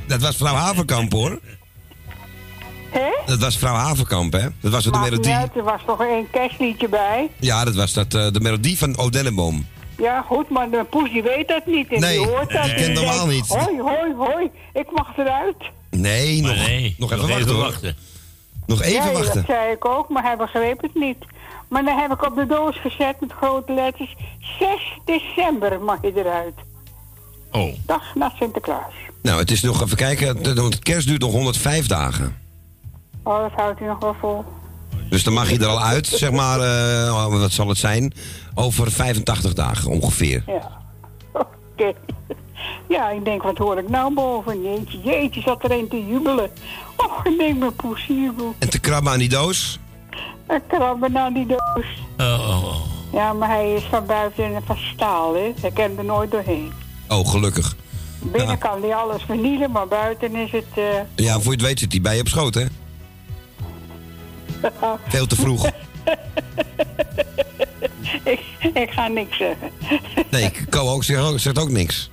dat 0.06 0.20
was 0.20 0.36
vrouw 0.36 0.54
Haverkamp, 0.54 1.12
hoor. 1.12 1.40
Hè? 2.94 3.10
Dat 3.26 3.38
was 3.38 3.56
vrouw 3.58 3.74
Haverkamp, 3.74 4.32
hè? 4.32 4.46
Dat 4.60 4.72
was 4.72 4.84
de 4.84 4.90
melodie. 4.90 5.32
uit, 5.34 5.56
er 5.56 5.62
was 5.62 5.80
nog 5.86 6.00
één 6.00 6.30
kerstliedje 6.30 6.88
bij. 6.88 7.30
Ja, 7.40 7.64
dat 7.64 7.74
was 7.74 7.92
dat, 7.92 8.14
eh, 8.14 8.26
de 8.32 8.40
melodie 8.40 8.78
van 8.78 8.96
Odenenboom. 8.96 9.66
Ja, 9.98 10.22
goed, 10.28 10.48
maar 10.50 10.70
de 10.70 10.84
poes 10.90 11.10
die 11.12 11.22
weet 11.22 11.48
dat 11.48 11.66
niet. 11.66 11.92
En 11.92 12.00
Nee, 12.00 12.18
die 12.18 12.26
hoort 12.26 12.50
dat. 12.52 12.62
die 12.62 12.72
en 12.72 12.76
kent 12.82 12.94
normaal 12.94 13.26
niet. 13.26 13.46
Hoi, 13.46 13.80
hoi, 13.80 14.14
hoi, 14.16 14.50
ik 14.72 14.90
mag 14.92 15.16
eruit. 15.16 15.56
Nee, 15.90 16.42
nog, 16.42 16.56
nee, 16.56 16.94
nog 16.98 17.10
nog 17.10 17.18
even 17.20 17.34
even 17.38 17.56
wachten, 17.58 17.58
wachten. 17.58 17.96
Nog 18.66 18.82
even 18.82 19.04
ja, 19.06 19.12
wachten. 19.12 19.34
dat 19.34 19.44
zei 19.46 19.72
ik 19.72 19.84
ook, 19.84 20.08
maar 20.08 20.22
hij 20.22 20.36
begreep 20.36 20.82
het 20.82 20.94
niet. 20.94 21.16
Maar 21.68 21.84
dan 21.84 21.98
heb 21.98 22.12
ik 22.12 22.26
op 22.26 22.36
de 22.36 22.46
doos 22.46 22.80
gezet 22.80 23.20
met 23.20 23.32
grote 23.32 23.72
letters. 23.72 24.16
6 24.58 24.98
december 25.04 25.80
mag 25.80 25.98
je 26.02 26.12
eruit. 26.16 26.54
Oh. 27.52 27.74
Dag 27.86 28.14
naar 28.14 28.32
Sinterklaas. 28.38 28.92
Nou, 29.22 29.38
het 29.40 29.50
is 29.50 29.62
nog 29.62 29.82
even 29.82 29.96
kijken. 29.96 30.42
de- 30.42 30.54
Want 30.54 30.74
het 30.74 30.82
kerst 30.82 31.06
duurt 31.06 31.20
nog 31.20 31.32
105 31.32 31.86
dagen. 31.86 32.36
Oh, 33.24 33.40
dat 33.40 33.52
houdt 33.56 33.78
hij 33.78 33.88
nog 33.88 33.98
wel 33.98 34.14
vol. 34.20 34.44
Dus 35.10 35.24
dan 35.24 35.32
mag 35.32 35.50
je 35.50 35.58
er 35.58 35.66
al 35.66 35.80
uit, 35.80 36.06
zeg 36.06 36.30
maar, 36.30 36.60
eh, 36.60 37.26
wat 37.40 37.52
zal 37.52 37.68
het 37.68 37.78
zijn? 37.78 38.12
Over 38.54 38.90
85 38.90 39.52
dagen 39.54 39.90
ongeveer. 39.90 40.42
Ja. 40.46 40.70
Oké. 41.72 41.92
Ja, 42.88 43.10
ik 43.10 43.24
denk, 43.24 43.42
wat 43.42 43.58
hoor 43.58 43.78
ik 43.78 43.88
nou 43.88 44.14
boven? 44.14 44.62
Jeetje, 44.62 45.00
jeetje, 45.00 45.40
zat 45.40 45.64
er 45.64 45.70
een 45.70 45.88
te 45.88 46.06
jubelen. 46.06 46.50
Och, 46.96 47.24
ik 47.26 47.38
denk, 47.38 47.58
mijn 47.58 47.74
poes 47.74 48.06
jubelt. 48.06 48.54
En 48.58 48.70
te 48.70 48.78
krabben 48.78 49.12
aan 49.12 49.18
die 49.18 49.28
doos. 49.28 49.78
En 50.46 50.62
krabben 50.66 51.12
naar 51.12 51.32
die 51.32 51.46
doos. 51.46 51.86
Oh, 52.18 52.48
oh, 52.48 52.64
oh. 52.64 52.76
Ja, 53.12 53.32
maar 53.32 53.48
hij 53.48 53.74
is 53.74 53.82
van 53.82 54.06
buiten 54.06 54.62
van 54.64 54.76
staal, 54.76 55.34
hè. 55.34 55.52
Hij 55.60 55.70
kan 55.70 55.98
er 55.98 56.04
nooit 56.04 56.30
doorheen. 56.30 56.72
Oh, 57.08 57.28
gelukkig. 57.28 57.76
Binnen 58.22 58.58
kan 58.58 58.80
hij 58.82 58.94
alles 58.94 59.22
vernielen, 59.22 59.70
maar 59.70 59.88
buiten 59.88 60.34
is 60.36 60.50
het... 60.52 60.64
eh, 60.74 60.84
Ja, 61.24 61.32
voor 61.34 61.44
je 61.44 61.50
het 61.50 61.60
weet 61.66 61.78
zit 61.78 61.92
hij 61.92 62.00
bij 62.00 62.14
je 62.14 62.20
op 62.20 62.28
schoot, 62.28 62.54
hè? 62.54 62.64
Veel 65.08 65.26
te 65.26 65.36
vroeg. 65.36 65.66
ik, 68.24 68.40
ik 68.74 68.90
ga 68.90 69.08
niks 69.08 69.36
zeggen. 69.36 69.70
Nee, 70.30 70.50
Ko 70.70 70.78
ook 70.88 71.04
zegt 71.04 71.20
ook, 71.22 71.38
zegt 71.38 71.58
ook 71.58 71.70
niks. 71.70 72.10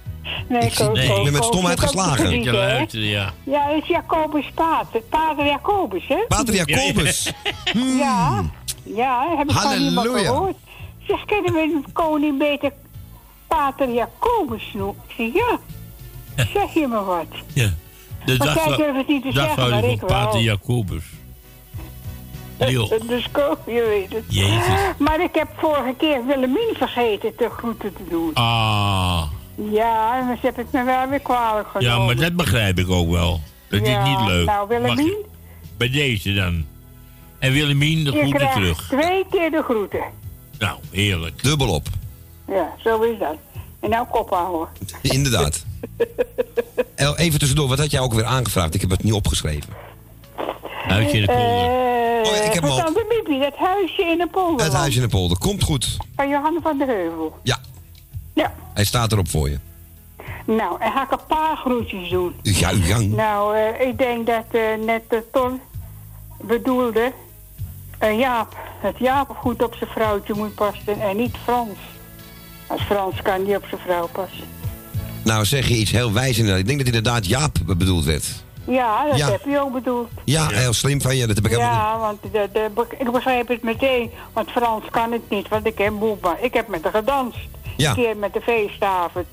Nee, 0.49 0.61
Ik 0.61 0.73
zie- 0.73 0.85
Ko- 0.85 0.91
nee, 0.91 1.07
Ko- 1.07 1.17
ik 1.17 1.23
ben 1.23 1.33
met 1.33 1.43
stomheid 1.43 1.79
geslagen. 1.79 2.31
Ik 2.31 2.43
ja. 2.91 3.33
Ja, 3.43 3.67
dat 3.71 3.81
is 3.81 3.87
Jacobus 3.87 4.45
Pater. 4.53 5.01
Pater 5.01 5.45
Jacobus, 5.45 6.07
hè? 6.07 6.25
Pater 6.27 6.53
Jacobus. 6.55 7.31
Ja, 7.97 8.43
ja, 8.83 9.35
heb 9.37 9.49
ik 9.49 9.55
van 9.55 9.73
iemand 9.81 10.07
Halleluja. 10.07 10.29
gehoord. 10.29 10.55
Zeg, 11.07 11.25
kunnen 11.25 11.53
we 11.53 11.59
een 11.59 11.85
koning 11.93 12.37
beter 12.37 12.71
Pater 13.47 13.93
Jacobus 13.93 14.71
noemen? 14.73 14.95
Ik 15.07 15.13
zeg, 15.17 15.33
ja. 15.33 15.59
Zeg 16.53 16.73
je 16.73 16.87
me 16.87 17.03
wat? 17.03 17.25
ja. 17.53 17.69
De 18.25 18.35
Maar 18.37 18.47
dag 18.47 18.63
van- 18.63 18.95
het 18.95 19.07
niet 19.07 19.21
te 19.23 19.31
zeggen, 19.31 19.55
dagvaarding 19.55 19.71
maar 19.71 19.81
van 19.81 19.89
ik 19.91 19.99
wel. 19.99 20.09
Pater 20.25 20.41
Jacobus. 20.41 21.03
Leo. 22.65 22.87
Dus 23.07 23.27
je 23.65 23.85
weet 23.87 24.13
het. 24.13 24.23
Jezus. 24.27 24.79
Maar 24.97 25.21
ik 25.23 25.35
heb 25.35 25.47
vorige 25.57 25.93
keer 25.97 26.25
Willemien 26.25 26.73
vergeten 26.77 27.35
te 27.35 27.49
groeten 27.57 27.93
te 27.93 28.03
doen. 28.09 28.33
Ah. 28.33 29.23
Ja, 29.71 30.19
en 30.19 30.37
ze 30.37 30.45
hebben 30.45 30.63
het 30.63 30.71
me 30.73 30.83
wel 30.83 31.07
weer 31.09 31.19
kwalijk 31.19 31.67
genomen. 31.67 31.99
Ja, 31.99 32.05
maar 32.05 32.15
dat 32.15 32.35
begrijp 32.35 32.79
ik 32.79 32.89
ook 32.89 33.09
wel. 33.09 33.39
Dat 33.69 33.87
Ja, 33.87 34.03
is 34.03 34.09
niet 34.09 34.27
leuk. 34.27 34.45
Nou, 34.45 34.67
Willemien, 34.67 35.15
bij 35.77 35.89
deze 35.89 36.33
dan. 36.33 36.65
En 37.39 37.51
Willemien, 37.51 38.03
de 38.03 38.11
Je 38.11 38.17
groeten 38.19 38.49
terug. 38.51 38.87
twee 38.87 39.25
keer 39.31 39.51
de 39.51 39.61
groeten. 39.63 40.03
Nou, 40.59 40.79
heerlijk. 40.91 41.43
Dubbel 41.43 41.69
op. 41.69 41.87
Ja, 42.47 42.73
zo 42.83 43.01
is 43.01 43.19
dat. 43.19 43.35
En 43.79 43.89
nou 43.89 44.07
kop 44.11 44.29
houden. 44.29 44.67
Inderdaad. 45.01 45.65
Even 47.17 47.39
tussendoor, 47.39 47.67
wat 47.67 47.77
had 47.79 47.91
jij 47.91 47.99
ook 47.99 48.13
weer 48.13 48.25
aangevraagd? 48.25 48.73
Ik 48.73 48.81
heb 48.81 48.89
het 48.89 49.03
niet 49.03 49.13
opgeschreven. 49.13 49.69
Huisje 50.87 51.15
in 51.17 51.21
de 51.21 51.27
polder. 51.27 51.79
Oh 52.31 52.35
ja, 52.35 52.43
ik 52.43 52.53
heb 52.53 52.63
hem 52.63 52.71
van 52.71 52.71
al. 52.71 52.77
Tante 52.77 53.05
Miepie, 53.09 53.39
dat 53.39 53.55
huisje 53.55 54.01
in 54.01 54.17
de 54.17 54.27
polder. 54.31 54.65
Het 54.65 54.73
huisje 54.73 54.95
in 54.95 55.03
de 55.03 55.09
polder. 55.09 55.37
Komt 55.37 55.63
goed. 55.63 55.97
Van 56.15 56.29
Johanne 56.29 56.59
van 56.61 56.77
der 56.77 56.87
Heuvel. 56.87 57.39
Ja. 57.43 57.57
Ja. 58.33 58.53
Hij 58.73 58.85
staat 58.85 59.11
erop 59.11 59.29
voor 59.29 59.49
je. 59.49 59.59
Nou, 60.45 60.81
en 60.81 60.91
ga 60.91 61.03
ik 61.03 61.11
een 61.11 61.25
paar 61.27 61.57
groetjes 61.57 62.09
doen. 62.09 62.35
Ja, 62.41 62.69
ja. 62.69 62.99
Nou, 62.99 63.57
eh, 63.57 63.87
ik 63.87 63.97
denk 63.97 64.27
dat 64.27 64.45
eh, 64.51 64.61
net 64.85 65.01
de 65.09 65.23
Ton 65.31 65.59
bedoelde... 66.41 67.11
eh, 67.97 68.19
Jaap, 68.19 68.57
dat 68.81 68.93
Jaap 68.99 69.29
goed 69.37 69.63
op 69.63 69.75
zijn 69.75 69.89
vrouwtje 69.89 70.33
moet 70.33 70.55
passen 70.55 71.01
en 71.01 71.17
niet 71.17 71.35
Frans. 71.43 71.77
Als 72.67 72.81
Frans 72.81 73.21
kan 73.21 73.45
niet 73.45 73.55
op 73.55 73.65
zijn 73.69 73.81
vrouw 73.81 74.07
passen. 74.11 74.47
Nou 75.23 75.45
zeg 75.45 75.67
je 75.67 75.75
iets 75.77 75.91
heel 75.91 76.13
wijs 76.13 76.37
inderdaad. 76.37 76.61
Ik 76.61 76.67
denk 76.67 76.77
dat 76.77 76.87
inderdaad 76.87 77.25
Jaap 77.25 77.57
bedoeld 77.65 78.05
werd. 78.05 78.43
Ja, 78.67 79.05
dat 79.09 79.17
Ja. 79.17 79.29
heb 79.29 79.45
je 79.45 79.59
ook 79.59 79.73
bedoeld. 79.73 80.09
Ja, 80.25 80.47
heel 80.47 80.73
slim 80.73 81.01
van 81.01 81.15
je. 81.15 81.27
Dat 81.27 81.35
heb 81.35 81.45
ik 81.45 81.51
helemaal 81.51 81.73
Ja, 81.73 81.97
want 81.99 82.21
de, 82.21 82.49
de, 82.53 82.69
ik 82.97 83.11
begrijp 83.11 83.47
het 83.47 83.63
meteen. 83.63 84.11
Want 84.33 84.49
Frans 84.49 84.83
kan 84.89 85.11
het 85.11 85.29
niet, 85.29 85.47
want 85.47 85.65
ik 85.65 85.77
heb 85.77 85.93
Boeba. 85.99 86.37
Ik 86.41 86.53
heb 86.53 86.67
met 86.67 86.83
haar 86.83 86.91
gedanst. 86.91 87.37
Ja. 87.77 87.89
Een 87.89 87.95
keer 87.95 88.17
met 88.17 88.33
de 88.33 88.41
feestavond. 88.41 89.25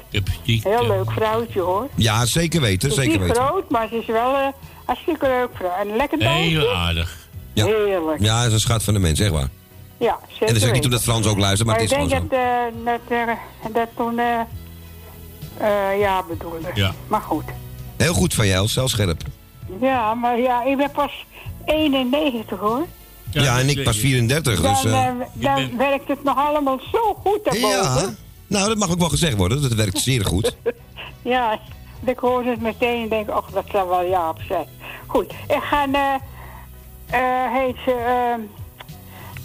Heel 0.44 0.86
leuk 0.86 1.10
vrouwtje 1.12 1.60
hoor. 1.60 1.88
Ja, 1.94 2.24
zeker 2.26 2.60
weten, 2.60 2.80
Ze 2.80 2.86
is 2.88 2.94
zeker 2.94 3.18
niet 3.20 3.28
weten. 3.28 3.44
groot, 3.44 3.70
maar 3.70 3.88
ze 3.88 3.96
is 3.98 4.06
wel 4.06 4.34
eh 4.36 4.46
hartstikke 4.84 5.26
leuk 5.26 5.48
vrouw. 5.54 5.70
En 5.80 5.96
lekker 5.96 6.18
dansen. 6.18 6.42
Heel 6.42 6.74
aardig. 6.74 7.16
Ja. 7.52 7.64
Heerlijk. 7.64 8.20
Ja, 8.20 8.36
dat 8.38 8.46
is 8.46 8.52
een 8.52 8.60
schat 8.60 8.82
van 8.82 8.94
de 8.94 9.00
mens, 9.00 9.18
zeg 9.18 9.32
maar. 9.32 9.48
Ja, 9.98 10.18
zeker 10.28 10.46
En 10.46 10.46
dat 10.46 10.56
is 10.56 10.68
ook 10.68 10.72
niet 10.72 10.72
weten. 10.72 10.84
omdat 10.84 11.02
Frans 11.02 11.26
ook 11.26 11.38
luistert, 11.38 11.68
maar, 11.68 11.76
Maar 11.76 11.84
het 11.84 11.92
ik 11.92 11.98
is 12.02 12.08
denk 12.08 12.28
gewoon 12.30 12.40
zo. 12.40 12.84
dat, 12.84 12.98
eh, 12.98 13.28
dat, 13.64 13.70
eh, 13.70 13.74
dat 13.74 13.88
toen... 13.96 14.18
eh 14.18 14.40
eh, 15.58 15.98
ja, 16.00 16.22
bedoelde. 16.28 16.70
Ja. 16.74 16.92
Maar 17.08 17.20
goed. 17.20 17.44
Heel 17.98 18.14
goed 18.14 18.34
van 18.34 18.44
Els, 18.44 18.74
heel 18.74 18.88
scherp. 18.88 19.22
Ja, 19.80 20.14
maar 20.14 20.38
ja, 20.38 20.64
ik 20.64 20.76
ben 20.76 20.90
pas 20.90 21.26
91 21.64 22.58
hoor. 22.58 22.86
Ja, 23.30 23.58
en 23.58 23.68
ik 23.68 23.82
pas 23.82 23.96
34, 23.96 24.60
dus... 24.60 24.82
dan 24.82 24.92
eh, 24.92 25.08
eh, 25.08 25.14
dan 25.32 25.76
werkt 25.76 26.08
het 26.08 26.24
nog 26.24 26.36
allemaal 26.36 26.80
zo 26.92 27.14
goed 27.24 27.44
daarboven. 27.44 28.00
ja, 28.00 28.14
nou, 28.46 28.68
dat 28.68 28.78
mag 28.78 28.90
ook 28.90 28.98
wel 28.98 29.08
gezegd 29.08 29.36
worden. 29.36 29.62
Dat 29.62 29.72
werkt 29.72 29.98
zeer 29.98 30.24
goed. 30.24 30.56
Ja, 31.22 31.58
ik 32.04 32.18
hoorde 32.18 32.50
het 32.50 32.60
meteen 32.60 33.02
en 33.02 33.08
denk, 33.08 33.28
ach, 33.28 33.50
dat 33.50 33.64
zal 33.72 33.88
wel 33.88 34.04
Jaap 34.04 34.40
zijn. 34.48 34.66
Goed, 35.06 35.32
ik 35.48 35.62
ga, 35.62 35.86
eh 35.92 36.14
eh 37.10 37.52
heet 37.52 37.76
ze, 37.84 37.92
eh 37.92 38.58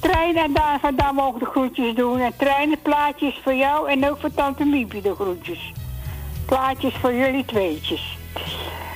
Trein 0.03 0.37
en 0.37 0.53
daar 0.53 0.79
vandaan 0.79 1.15
mogen 1.15 1.39
de 1.39 1.45
groetjes 1.45 1.95
doen. 1.95 2.19
En 2.19 2.33
treinen 2.37 2.81
plaatjes 2.81 3.39
voor 3.43 3.53
jou 3.53 3.89
en 3.89 4.09
ook 4.09 4.19
voor 4.19 4.33
tante 4.33 4.63
Miepie 4.63 5.01
de 5.01 5.15
groetjes. 5.15 5.71
Plaatjes 6.45 6.93
voor 7.01 7.13
jullie 7.13 7.45
tweetjes. 7.45 8.17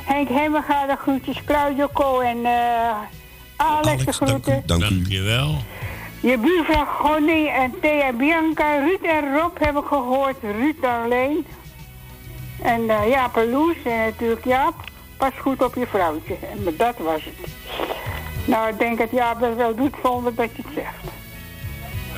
Henk 0.08 0.30
Hemmerga 0.30 0.86
de 0.86 0.96
groetjes, 0.96 1.44
Claudio 1.44 1.88
Co 1.94 2.20
en 2.20 2.46
eh 2.46 2.96
Alex, 3.56 4.06
de 4.06 4.14
groeten. 4.14 4.64
Dank 4.66 4.84
u. 4.84 4.88
Dankjewel. 4.88 5.56
Je 6.20 6.38
buurvrouw 6.38 6.86
Gonnie 6.86 7.50
en 7.50 7.74
Thea 7.82 8.12
Bianca, 8.14 8.78
Ruud 8.78 9.02
en 9.02 9.38
Rob 9.38 9.58
heb 9.60 9.78
ik 9.78 9.86
gehoord. 9.86 10.36
Ruud 10.42 10.84
alleen. 10.84 11.46
En 12.62 12.90
eh 12.90 13.10
Jaap 13.10 13.38
en 13.38 13.50
Loes 13.50 13.76
en 13.84 13.98
natuurlijk 13.98 14.46
Jaap. 14.46 14.74
Pas 15.18 15.32
goed 15.40 15.64
op 15.64 15.76
je 15.76 15.88
vrouwtje. 15.88 16.36
En 16.52 16.76
dat 16.78 16.98
was 16.98 17.24
het. 17.24 17.52
Nou, 18.46 18.70
ik 18.70 18.80
denk 18.80 18.98
dat 18.98 19.12
Jaap 19.12 19.40
dat 19.40 19.56
wel 19.56 19.76
doet 19.76 19.96
zonder 20.04 20.36
dat 20.36 20.50
je 20.56 20.62
het 20.66 20.74
zegt. 20.76 21.16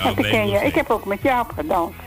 Want 0.03 0.19
ik, 0.19 0.31
ken 0.31 0.49
je. 0.49 0.59
ik 0.59 0.75
heb 0.75 0.89
ook 0.89 1.05
met 1.05 1.21
Jaap 1.21 1.51
gedanst. 1.55 1.99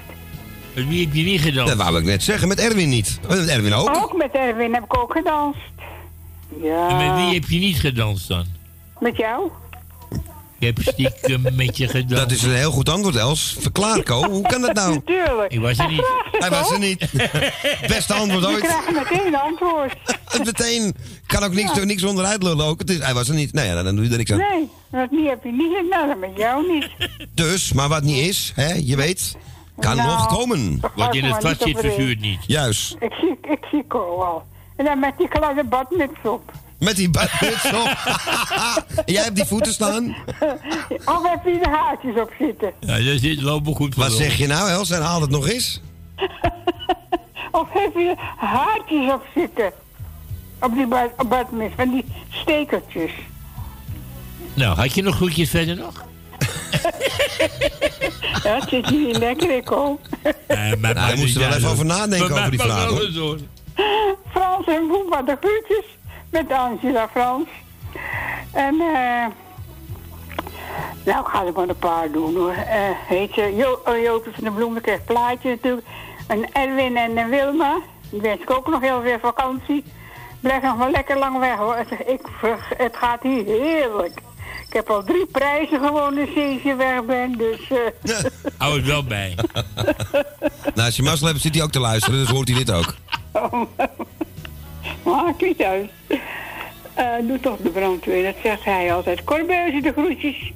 Met 0.74 0.88
wie 0.88 1.04
heb 1.04 1.14
je 1.14 1.22
niet 1.22 1.40
gedanst? 1.40 1.76
Dat 1.76 1.82
wou 1.86 1.98
ik 1.98 2.04
net 2.04 2.22
zeggen, 2.22 2.48
met 2.48 2.58
Erwin 2.58 2.88
niet. 2.88 3.18
Oh, 3.24 3.28
Met 3.30 3.48
Erwin 3.48 3.72
ook. 3.74 3.96
Ook 3.96 4.16
met 4.16 4.30
Erwin 4.32 4.74
heb 4.74 4.84
ik 4.84 4.98
ook 4.98 5.12
gedanst. 5.12 5.58
Ja. 6.62 6.88
En 6.88 6.96
met 6.96 7.24
wie 7.24 7.34
heb 7.34 7.48
je 7.48 7.58
niet 7.58 7.80
gedanst 7.80 8.28
dan? 8.28 8.44
Met 9.00 9.16
jou? 9.16 9.50
Ik 10.58 10.76
heb 10.76 10.86
stiekem 10.86 11.42
met 11.56 11.76
je 11.76 11.88
gedanst. 11.88 12.16
Dat 12.16 12.30
is 12.30 12.42
een 12.42 12.54
heel 12.54 12.70
goed 12.70 12.88
antwoord, 12.88 13.16
Els. 13.16 13.56
Verklaar, 13.60 14.02
Co. 14.02 14.28
Hoe 14.30 14.42
kan 14.42 14.60
dat 14.60 14.74
nou? 14.74 15.00
Tuurlijk. 15.04 15.52
Ik 15.52 15.60
was 15.60 15.78
er 15.78 15.88
niet. 15.88 16.06
Hij 16.32 16.50
was 16.50 16.70
er 16.70 16.78
niet. 16.78 17.08
Beste 17.86 18.14
antwoord 18.14 18.46
ooit. 18.46 18.58
krijgt 18.60 18.92
meteen 18.92 19.26
een 19.26 19.36
antwoord. 19.36 19.94
Meteen. 20.44 20.94
Kan 21.26 21.42
ook 21.42 21.52
niks, 21.54 21.84
niks 21.84 22.04
onderuit 22.04 22.42
lullen 22.42 22.66
ook. 22.66 22.78
Het 22.78 22.90
is, 22.90 22.98
hij 22.98 23.14
was 23.14 23.28
er 23.28 23.34
niet. 23.34 23.52
Nou 23.52 23.66
ja, 23.66 23.82
dan 23.82 23.94
doe 23.94 24.04
je 24.04 24.10
er 24.10 24.16
niks 24.16 24.32
aan. 24.32 24.38
Nee, 24.38 24.68
dat 24.90 25.10
niet 25.10 25.28
heb 25.28 25.44
je 25.44 25.52
niet 25.52 25.76
gedaan. 25.82 26.06
Nou, 26.08 26.18
met 26.18 26.30
jou 26.36 26.72
niet. 26.72 26.88
Dus, 27.34 27.72
maar 27.72 27.88
wat 27.88 28.02
niet 28.02 28.26
is, 28.28 28.52
hè, 28.54 28.72
je 28.74 28.96
weet, 28.96 29.36
kan 29.78 29.96
Nou, 29.96 30.08
nog 30.08 30.26
komen. 30.26 30.80
Wat 30.94 31.14
in 31.14 31.24
het 31.24 31.42
vast 31.42 31.62
zit, 31.62 31.78
verzuurt 31.78 32.20
niet. 32.20 32.44
Juist. 32.46 32.96
Ik 33.00 33.12
zie, 33.12 33.38
ik 33.42 33.64
zie 33.70 33.84
Ko 33.88 34.20
al. 34.22 34.44
En 34.76 34.84
dan 34.84 34.98
met 34.98 35.18
die 35.18 35.28
kleine 35.28 35.64
badmuts 35.64 36.18
op. 36.22 36.52
Met 36.78 36.96
die 36.96 37.10
badmuts 37.10 37.72
op. 37.72 37.96
Jij 39.14 39.22
hebt 39.22 39.36
die 39.36 39.44
voeten 39.44 39.72
staan. 39.72 40.16
Of 41.04 41.22
heb 41.22 41.44
je 41.44 41.58
de 41.62 41.68
haartjes 41.68 42.14
op 42.20 42.32
zitten? 42.38 42.72
Ja, 42.80 42.98
dat 42.98 43.20
zit 43.20 43.40
lopen 43.42 43.74
goed 43.74 43.94
voor 43.94 44.02
Wat 44.02 44.12
zeg 44.12 44.36
je 44.38 44.46
nou, 44.46 44.70
Els? 44.70 44.90
En 44.90 45.02
haal 45.02 45.20
het 45.20 45.30
nog 45.30 45.48
eens. 45.48 45.80
Of 47.52 47.68
heb 47.72 47.94
je 47.94 48.14
haartjes 48.36 49.12
op 49.12 49.22
zitten? 49.34 49.72
Op 50.60 50.74
die 50.74 50.86
bad, 50.86 51.10
op 51.16 51.28
badmuts, 51.28 51.74
van 51.76 51.90
die 51.90 52.04
stekertjes. 52.30 53.10
Nou, 54.54 54.76
had 54.76 54.94
je 54.94 55.02
nog 55.02 55.14
groetjes 55.14 55.50
verder 55.50 55.76
nog? 55.76 56.04
Ja, 58.42 58.54
het 58.54 58.68
zit 58.68 58.88
hier 58.88 59.18
lekker 59.18 59.50
in, 59.50 59.64
Ko. 59.64 59.98
Nee, 60.48 60.76
maar 60.76 60.94
Nou, 60.94 61.18
moest 61.18 61.36
er 61.36 61.40
wel 61.40 61.56
even 61.56 61.68
over 61.68 61.84
nadenken 61.84 62.32
over 62.32 62.50
die 62.50 62.60
vraag, 62.60 62.86
hoor. 62.86 63.38
Frans 64.30 64.66
en 64.66 64.88
Boeba 64.88 65.22
de 65.22 65.36
groetjes. 65.40 65.84
Met 66.30 66.52
Angela 66.52 67.08
Frans. 67.08 67.48
En 68.52 68.74
eh... 68.80 69.26
nou, 71.04 71.20
ik 71.20 71.26
ga 71.26 71.44
er 71.46 71.52
maar 71.52 71.68
een 71.68 71.76
paar 71.76 72.10
doen 72.10 72.36
hoor. 72.36 72.52
Eh 72.52 72.90
heet 73.06 73.32
ze, 73.34 73.54
jo 73.56 73.80
oh, 73.84 74.02
Joopje 74.02 74.30
van 74.34 74.44
de 74.44 74.50
Bloemen 74.50 74.82
krijgt 74.82 75.04
plaatje 75.04 75.48
natuurlijk. 75.48 75.86
En 76.26 76.52
Erwin 76.52 76.96
en 76.96 77.16
eh, 77.16 77.26
Wilma. 77.26 77.78
Die 78.10 78.20
wens 78.20 78.40
ik 78.40 78.50
ook 78.50 78.68
nog 78.68 78.80
heel 78.80 79.02
veel 79.02 79.18
vakantie. 79.18 79.84
Blijf 80.40 80.62
nog 80.62 80.76
wel 80.76 80.90
lekker 80.90 81.18
lang 81.18 81.38
weg 81.38 81.56
hoor. 81.56 81.76
Het, 81.76 81.90
ik, 82.06 82.20
het 82.76 82.96
gaat 82.96 83.22
hier 83.22 83.44
heerlijk. 83.44 84.20
Ik 84.72 84.78
heb 84.78 84.90
al 84.90 85.04
drie 85.04 85.26
prijzen 85.26 85.80
gewonnen 85.80 86.28
sinds 86.34 86.62
je 86.62 86.74
weg 86.74 87.04
bent, 87.04 87.38
dus... 87.38 87.70
eh 87.70 88.30
Hou 88.56 88.76
het 88.76 88.86
wel 88.86 89.04
bij. 89.04 89.34
Nou, 90.74 90.86
als 90.86 90.96
je 90.96 91.02
mazzel 91.02 91.26
hebt, 91.26 91.40
zit 91.40 91.54
hij 91.54 91.64
ook 91.64 91.70
te 91.70 91.80
luisteren, 91.80 92.18
dus 92.18 92.28
hoort 92.28 92.48
hij 92.48 92.58
dit 92.58 92.72
ook. 92.72 92.94
Maakt 95.04 95.42
niet 95.42 95.62
uit. 95.62 95.90
Eh, 96.94 97.06
doe 97.26 97.40
toch 97.40 97.56
de 97.56 97.68
brandweer, 97.68 98.24
dat 98.24 98.34
zegt 98.42 98.64
hij 98.64 98.94
altijd. 98.94 99.24
Corbeuze 99.24 99.80
de 99.80 99.92
groetjes. 99.92 100.52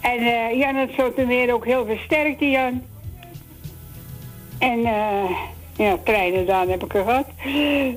En 0.00 0.18
eh, 0.18 0.58
Jan 0.58 0.74
het 0.74 0.90
Sotemeer 0.96 1.52
ook 1.52 1.64
heel 1.64 1.86
veel 1.86 1.98
sterkte, 2.04 2.50
Jan. 2.50 2.82
En 4.58 4.84
eh, 4.84 5.30
ja, 5.76 5.96
treinen 6.04 6.46
dan 6.46 6.68
heb 6.68 6.84
ik 6.84 6.94
er 6.94 7.04
gehad. 7.04 7.26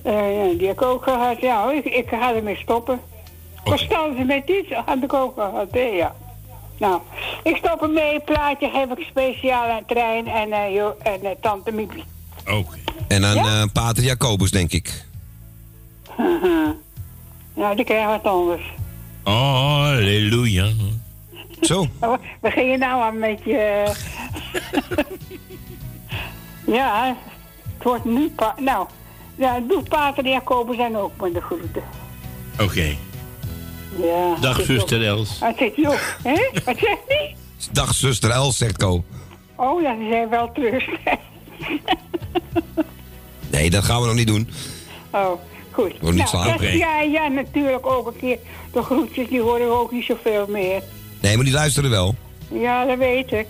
Eh, 0.03 0.35
ja, 0.35 0.57
die 0.57 0.67
heb 0.67 0.75
ik 0.75 0.81
ook 0.81 1.03
gehad. 1.03 1.41
Ja, 1.41 1.71
ik, 1.71 1.85
ik 1.85 2.09
ga 2.09 2.35
ermee 2.35 2.55
stoppen. 2.55 2.99
Verstandig 3.63 4.25
met 4.25 4.49
iets 4.49 4.73
had 4.85 5.03
ik 5.03 5.13
ook 5.13 5.33
gehad, 5.35 5.67
ja. 5.71 6.15
Nou, 6.77 7.01
ik 7.43 7.55
stop 7.55 7.81
ermee. 7.81 8.19
Plaatje 8.19 8.69
geef 8.69 8.97
ik 8.97 9.05
speciaal 9.05 9.69
aan 9.69 9.85
trein 9.85 10.27
en, 10.27 10.51
eh, 10.51 10.75
jo- 10.75 10.95
en 11.03 11.23
eh, 11.23 11.31
tante 11.41 11.71
Miepie. 11.71 12.03
Oké. 12.47 12.77
En 13.07 13.25
aan 13.25 13.37
eh, 13.37 13.63
Pater 13.73 14.03
Jacobus, 14.03 14.51
denk 14.51 14.71
ik. 14.71 15.05
nou, 17.53 17.75
die 17.75 17.85
krijgen 17.85 18.09
wat 18.09 18.23
anders. 18.23 18.61
Oh, 19.23 19.83
halleluja. 19.83 20.69
Zo. 21.61 21.87
Oh, 21.99 22.17
We 22.41 22.51
gingen 22.51 22.79
nou 22.79 23.01
aan 23.01 23.19
met 23.19 23.39
je... 23.43 23.91
ja, 26.77 27.15
het 27.73 27.83
wordt 27.83 28.05
nu... 28.05 28.29
Pa 28.29 28.55
nou, 28.59 28.87
ja, 29.35 29.59
doe 29.59 29.83
Pater 29.83 30.27
Jacobus 30.27 30.77
en 30.77 30.97
ook 30.97 31.21
met 31.21 31.33
de 31.33 31.41
groeten. 31.41 31.83
Oké. 32.59 32.95
Ja. 33.97 34.35
Dag, 34.41 34.61
zuster. 34.61 35.05
Els. 35.05 35.39
Wat 35.39 35.53
zegt 35.57 35.75
hij 35.75 35.87
op? 35.87 36.17
Hè? 36.23 36.61
Wat 36.65 36.77
zegt 36.77 36.97
hij? 37.07 37.35
Dag, 37.71 37.93
zuster 37.93 38.29
Els, 38.31 38.57
zegt 38.57 38.77
Co. 38.77 39.03
Oh, 39.55 39.81
ja, 39.81 39.95
die 39.95 40.09
zijn 40.09 40.29
wel 40.29 40.51
terug. 40.51 40.85
Nee, 43.49 43.69
dat 43.69 43.83
gaan 43.83 44.01
we 44.01 44.05
nog 44.07 44.15
niet 44.15 44.27
doen. 44.27 44.49
oh, 45.11 45.31
goed. 45.71 45.91
Wordt 46.01 46.15
niet 46.17 46.31
nou, 46.31 46.43
slapen. 46.45 46.61
dat- 46.65 46.77
ja, 46.77 47.01
ja, 47.01 47.27
natuurlijk 47.27 47.85
ook 47.87 48.07
een 48.07 48.17
keer. 48.19 48.37
De 48.73 48.81
groetjes, 48.81 49.27
die 49.27 49.41
horen 49.41 49.67
we 49.67 49.73
ook 49.73 49.91
niet 49.91 50.03
zoveel 50.05 50.45
meer. 50.49 50.81
Nee, 51.21 51.35
maar 51.35 51.45
die 51.45 51.53
luisteren 51.53 51.89
wel. 51.89 52.15
Ja, 52.51 52.85
dat 52.85 52.97
weet 52.97 53.31
ik. 53.31 53.47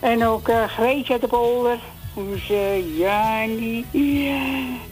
En 0.00 0.24
ook 0.26 0.48
eh 0.48 0.64
Greetje 0.64 1.12
uit 1.12 1.20
de 1.22 1.26
polder. 1.28 1.78
Hoe 2.14 2.38
ze, 2.46 2.94
Jani. 2.98 3.84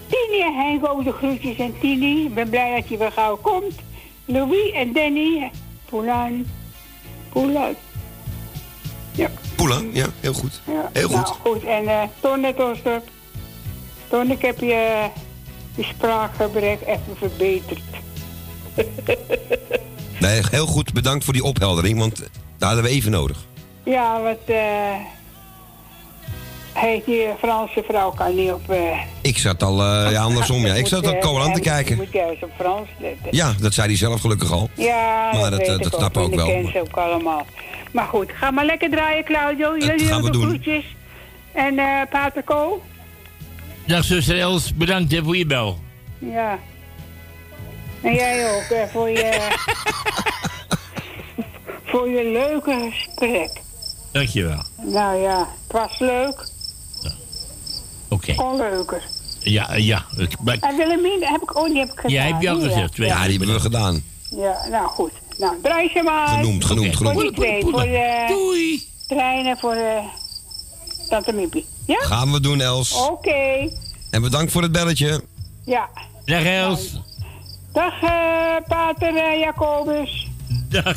Tini 0.09 0.41
en 0.43 0.55
Henk 0.55 0.89
ook 0.89 1.05
de 1.05 1.13
groetjes. 1.13 1.57
En 1.57 1.75
Tini, 1.81 2.25
ik 2.25 2.35
ben 2.35 2.49
blij 2.49 2.75
dat 2.81 2.89
je 2.89 2.97
weer 2.97 3.13
gauw 3.13 3.37
komt. 3.37 3.75
Louis 4.29 4.73
en 4.73 4.93
Danny 4.93 5.51
Poulin. 5.91 6.47
Poulin. 7.33 7.77
Ja. 9.15 9.31
Poela, 9.57 9.81
ja, 9.93 10.07
heel 10.21 10.33
goed. 10.33 10.61
ja. 10.67 10.91
Heel 10.93 11.09
goed. 11.09 11.17
Nou, 11.17 11.27
goed. 11.27 11.65
En 11.65 11.89
eh 11.89 12.03
Ton 12.21 12.41
net 12.41 12.59
er. 12.59 13.03
Ton, 14.09 14.31
ik 14.31 14.43
heb 14.43 14.59
je, 14.59 15.09
je 15.75 15.83
spraakgebrek 15.83 16.81
even 16.87 17.17
verbeterd. 17.17 17.81
Nee, 20.21 20.41
heel 20.51 20.67
goed. 20.67 20.93
Bedankt 20.93 21.25
voor 21.25 21.33
die 21.33 21.45
opheldering, 21.45 21.99
want 21.99 22.19
daar 22.59 22.69
hadden 22.69 22.83
we 22.85 22.91
even 22.91 23.11
nodig. 23.11 23.47
ja, 23.85 24.23
wat... 24.23 24.39
eh 24.47 24.95
heet 26.79 27.05
die 27.05 27.27
Franse 27.39 27.85
vrouw 27.89 28.11
kan 28.11 28.35
niet 28.35 28.53
op... 28.53 28.71
eh, 28.71 29.01
Ik 29.23 29.39
zat 29.39 29.63
al, 29.63 29.81
eh, 29.83 30.11
ja, 30.13 30.23
andersom, 30.23 30.67
ja. 30.67 30.75
Ik 30.75 30.87
zat 30.87 31.07
al 31.25 31.37
eh, 31.39 31.45
aan 31.47 31.53
te 31.53 31.61
kijken. 31.61 31.97
moet 31.97 32.13
juist 32.13 32.43
op 32.43 32.51
Frans 32.59 32.89
letten. 33.01 33.29
Ja, 33.31 33.55
dat 33.61 33.75
zei 33.75 33.87
hij 33.89 33.97
zelf 33.97 34.21
gelukkig 34.21 34.53
al. 34.53 34.69
Ja, 34.75 35.31
Maar 35.33 35.51
dat, 35.51 35.53
dat, 35.59 35.59
weet 35.61 35.69
eh, 35.69 35.75
ik 35.75 35.83
dat 35.83 35.95
snap 35.95 36.17
ik 36.17 36.23
ook 36.23 36.35
wel. 36.35 36.47
ken 36.47 36.71
ze 36.73 36.81
ook 36.81 36.97
allemaal. 36.97 37.47
Maar 37.93 38.07
goed, 38.07 38.31
ga 38.35 38.51
maar 38.51 38.65
lekker 38.65 38.91
draaien, 38.91 39.25
Claudio. 39.25 39.77
Jullie 39.79 39.89
gaan 39.89 39.99
we 40.07 40.13
hebben 40.13 40.33
doen. 40.33 40.49
groetjes. 40.49 40.85
En 41.53 41.79
eh 41.79 42.01
Pater 42.11 42.43
Ko? 42.43 42.83
Dag 43.87 44.05
zuster 44.05 44.39
Els, 44.41 44.75
bedankt 44.75 45.13
hè, 45.13 45.23
voor 45.25 45.37
je 45.37 45.47
bel. 45.47 45.79
Ja. 46.19 46.59
En 48.03 48.15
jij 48.15 48.57
ook, 48.57 48.69
hè, 48.69 48.89
voor 48.89 49.09
je... 49.09 49.47
voor 51.91 52.09
je 52.09 52.31
leuke 52.33 52.91
gesprek. 52.93 53.51
Dankjewel. 54.13 54.63
Nou 54.83 55.21
ja, 55.23 55.39
het 55.63 55.73
was 55.73 55.99
leuk. 55.99 56.49
Oké. 58.09 58.35
Kon 58.35 58.57
leuker. 58.57 59.03
Ja, 59.41 59.75
ja. 59.75 60.05
Ik, 60.17 60.41
maar, 60.41 60.57
En 60.61 60.77
Willemien 60.77 61.25
heb 61.25 61.43
ik 61.43 61.57
ook 61.57 61.69
niet 61.69 61.77
heb 61.79 61.89
ik 61.93 61.95
gedaan. 62.01 62.13
ja, 62.13 62.23
heb 62.23 62.41
je 62.43 62.51
al 62.51 62.59
Ja. 62.61 62.67
gezegd. 62.69 62.93
Twee 62.93 63.09
Ja, 63.09 63.23
die 63.27 63.39
hebben 63.39 63.55
we 63.55 63.61
gedaan. 63.61 64.03
Ja, 64.31 64.67
nou 64.71 64.87
goed. 64.89 65.13
Nou, 65.39 65.55
draai 65.63 65.89
ze 65.95 66.03
maar. 66.03 66.29
Genoemd, 66.29 66.65
genoemd, 66.65 66.97
Voor 66.97 67.07
genoemd. 67.07 67.21
die 67.21 67.33
twee, 67.33 67.63
voor 67.63 67.81
de... 67.83 68.25
Doei. 68.29 68.83
Treinen 69.09 69.59
voor 69.59 69.75
de... 69.75 70.01
Tante 71.09 71.33
Miepie. 71.33 71.67
Ja? 71.87 71.99
Gaan 72.01 72.33
we 72.33 72.41
doen, 72.41 72.61
Els. 72.61 72.93
Oké. 73.09 73.69
En 74.11 74.23
bedankt 74.23 74.53
voor 74.53 74.63
het 74.63 74.73
belletje. 74.73 75.23
Ja. 75.65 75.89
Dag 76.25 76.45
Els. 76.45 77.01
Dag, 77.73 78.03
eh 78.03 78.57
Pater 78.69 79.17
eh, 79.17 79.39
Jacobus. 79.41 80.29
Dag. 80.69 80.97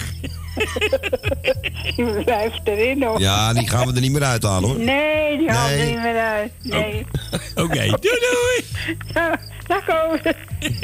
Die 1.95 2.23
blijft 2.23 2.61
erin, 2.63 3.03
hoor. 3.03 3.19
Ja, 3.19 3.53
die 3.53 3.67
gaan 3.69 3.87
we 3.87 3.93
er 3.93 4.01
niet 4.01 4.11
meer 4.11 4.23
uithalen, 4.23 4.69
hoor. 4.69 4.79
Nee, 4.79 5.37
die 5.37 5.49
haalt 5.49 5.71
er 5.71 5.77
Nee. 5.77 5.89
niet 5.91 6.01
meer 6.01 6.17
uit. 6.19 6.51
Nee. 6.61 7.05
Oké, 7.65 7.85
doei 7.85 7.99
doei. 7.99 8.65
Dag, 9.13 9.39
Jacobus. 9.67 10.33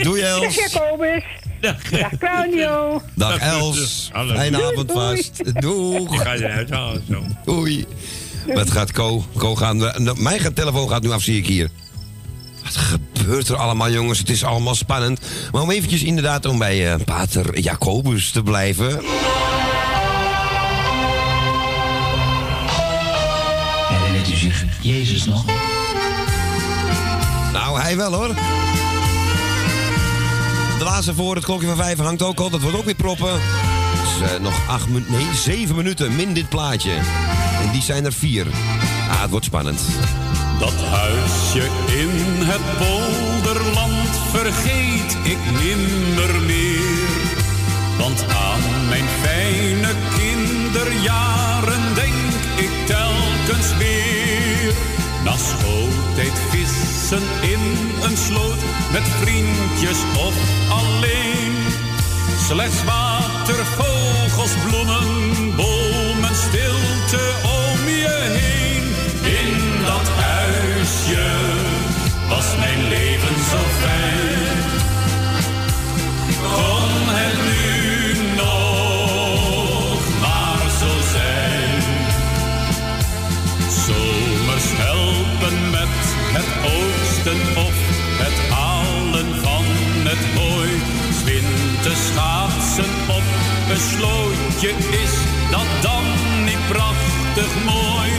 Doei, 0.03 0.21
Els. 0.21 0.41
Dag, 0.41 0.55
Jacobus. 0.71 1.23
Dag. 1.61 1.89
Dag, 1.89 2.17
Claudio. 2.17 3.01
Dag, 3.15 3.37
Els. 3.39 4.09
Hallo. 4.13 4.33
Fijne 4.35 4.57
Doei, 4.57 4.71
avond 4.71 4.87
doei. 4.87 5.15
vast. 5.15 5.61
Doeg. 5.61 6.13
Ik 6.13 6.19
ga 6.19 6.33
je 6.33 6.43
eruit 6.43 6.69
halen 6.69 7.03
zo. 7.09 7.21
Doei. 7.45 7.85
Wat 8.53 8.71
gaat 8.71 8.91
Co? 8.91 9.25
Co 9.37 9.55
gaat, 9.55 9.73
nou, 9.75 10.21
mijn 10.21 10.39
gaat- 10.39 10.55
telefoon 10.55 10.89
gaat 10.89 11.01
nu 11.03 11.11
af, 11.11 11.21
zie 11.21 11.37
ik 11.37 11.45
hier. 11.47 11.69
Wat 12.67 12.75
gebeurt 12.75 13.49
er 13.49 13.55
allemaal, 13.55 13.89
jongens? 13.89 14.19
Het 14.19 14.29
is 14.29 14.43
allemaal 14.43 14.75
spannend. 14.75 15.19
Maar 15.51 15.61
om 15.61 15.71
eventjes 15.71 16.03
inderdaad 16.03 16.45
om 16.45 16.57
bij 16.57 16.93
eh, 16.93 16.99
Pater 17.05 17.59
Jacobus 17.59 18.31
te 18.31 18.43
blijven. 18.43 18.87
Herinnert 23.87 24.29
u 24.29 24.35
zich 24.35 24.65
Jezus 24.81 25.25
nog? 25.25 25.45
Nou, 27.53 27.79
hij 27.79 27.97
wel 27.97 28.13
hoor. 28.13 28.35
De 30.77 30.83
laatste 30.83 31.13
voor 31.13 31.35
het 31.35 31.45
klokje 31.45 31.67
van 31.67 31.75
vijf 31.75 31.97
hangt 31.97 32.21
ook 32.21 32.39
al. 32.39 32.49
Dat 32.49 32.61
wordt 32.61 32.77
ook 32.77 32.85
weer 32.85 32.95
proppen. 32.95 33.33
Dus, 34.01 34.29
eh, 34.29 34.39
nog 34.39 34.67
acht 34.67 34.87
minuten, 34.87 35.11
nee, 35.11 35.27
zeven 35.33 35.75
minuten 35.75 36.15
min 36.15 36.33
dit 36.33 36.49
plaatje. 36.49 36.91
En 37.61 37.71
die 37.71 37.81
zijn 37.81 38.05
er 38.05 38.13
vier. 38.13 38.47
Ah, 39.09 39.21
het 39.21 39.29
wordt 39.29 39.45
spannend. 39.45 39.79
Dat 40.59 40.83
huisje 40.83 41.69
in 41.87 42.09
het 42.43 42.61
polderland 42.77 44.09
vergeet 44.31 45.17
ik 45.23 45.37
nimmer 45.63 46.41
meer. 46.41 47.07
Want 47.97 48.25
aan 48.27 48.87
mijn 48.89 49.07
fijne 49.21 49.91
kinderjaren 50.17 51.93
denk 51.95 52.33
ik 52.55 52.71
telkens 52.85 53.77
weer. 53.77 54.73
Na 55.23 55.35
schooltijd 55.37 56.39
vissen 56.49 57.23
in 57.41 57.59
een 58.03 58.17
sloot 58.17 58.61
met 58.91 59.07
vriendjes 59.21 59.99
of 60.17 60.35
alleen. 60.69 61.55
Slechts 62.47 62.83
water, 62.83 63.65
vogels, 63.65 64.51
bloemen, 64.65 65.55
bomen, 65.55 66.35
stilte 66.35 67.23
om 67.43 67.87
je 67.87 68.17
heen. 68.39 68.83
In 69.23 69.85
dat 69.85 70.09
was 72.27 72.55
mijn 72.57 72.87
leven 72.87 73.35
zo 73.51 73.57
fijn. 73.81 74.57
Kon 76.41 76.91
het 77.19 77.37
nu 77.49 78.35
nog 78.35 79.99
maar 80.21 80.69
zo 80.79 80.91
zijn. 81.15 81.81
Zomers 83.85 84.69
helpen 84.85 85.69
met 85.69 85.95
het 86.37 86.51
oogsten 86.75 87.39
of 87.65 87.75
het 88.23 88.37
halen 88.49 89.41
van 89.43 89.65
het 90.09 90.23
hooi. 90.35 90.69
Winters 91.25 92.07
schaatsen 92.07 92.91
op 93.07 93.23
een 93.69 93.83
slootje 93.93 94.69
is 95.03 95.13
dat 95.51 95.69
dan 95.81 96.03
niet 96.45 96.67
prachtig 96.67 97.51
mooi. 97.65 98.11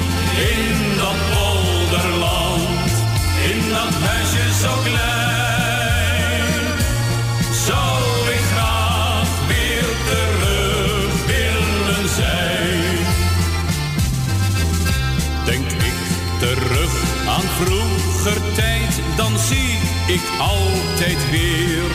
Altijd 20.98 21.30
weer 21.30 21.90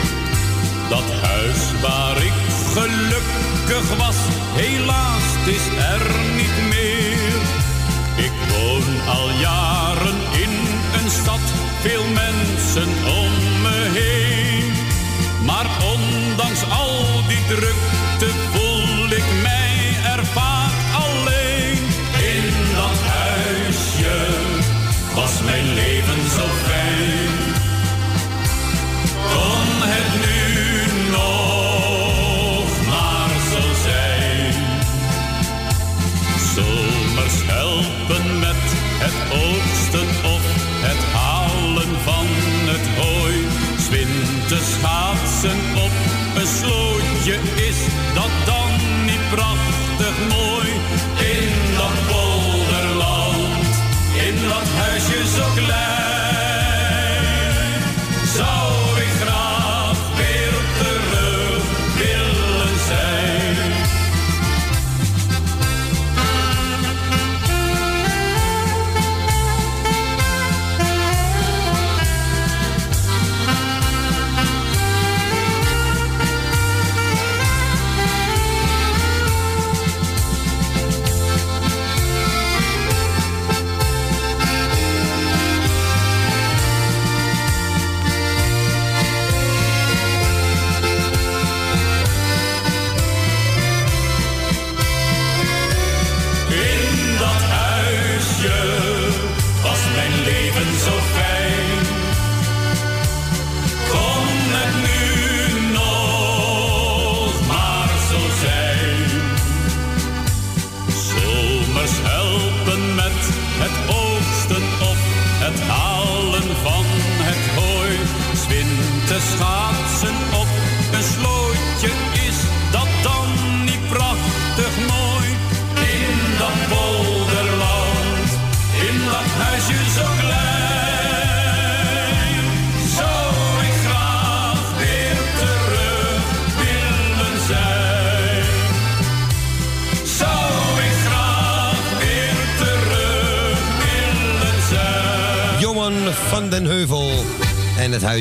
dat 0.89 1.03
huis 1.21 1.81
waar 1.81 2.17
ik 2.17 2.34
gelukkig 2.73 3.97
was. 3.97 4.15
Helaas 4.55 5.27
is 5.45 5.65
er 5.93 6.05
niet 6.35 6.57
meer. 6.69 7.41
Ik 8.25 8.31
woon 8.49 9.15
al 9.15 9.30
jaren 9.30 10.19
in 10.43 10.53
een 11.01 11.09
stad, 11.09 11.43
veel 11.81 12.03
mensen 12.03 12.89
om 13.21 13.31
me 13.61 13.89
heen. 13.99 14.71
Maar 15.45 15.67
ondanks 15.93 16.63
al 16.69 17.27
die 17.27 17.45
drukte 17.47 17.92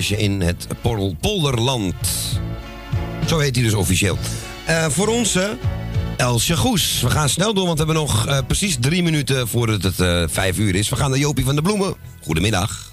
huisje 0.08 0.24
in 0.24 0.40
het 0.40 0.66
Polderland. 1.20 1.94
Zo 3.26 3.38
heet 3.38 3.54
hij 3.54 3.64
dus 3.64 3.74
officieel. 3.74 4.18
Eh, 4.64 4.86
voor 4.86 5.08
onze 5.08 5.56
Elsje 6.16 6.56
Goes. 6.56 7.00
We 7.02 7.10
gaan 7.10 7.28
snel 7.28 7.54
door, 7.54 7.66
want 7.66 7.78
we 7.78 7.84
hebben 7.84 8.02
nog 8.02 8.26
eh, 8.26 8.38
precies 8.46 8.76
drie 8.80 9.02
minuten 9.02 9.48
voordat 9.48 9.82
het 9.82 10.00
eh, 10.00 10.22
vijf 10.26 10.58
uur 10.58 10.74
is. 10.74 10.88
We 10.88 10.96
gaan 10.96 11.10
naar 11.10 11.18
Jopie 11.18 11.44
van 11.44 11.54
de 11.54 11.62
Bloemen. 11.62 11.94
Goedemiddag. 12.22 12.90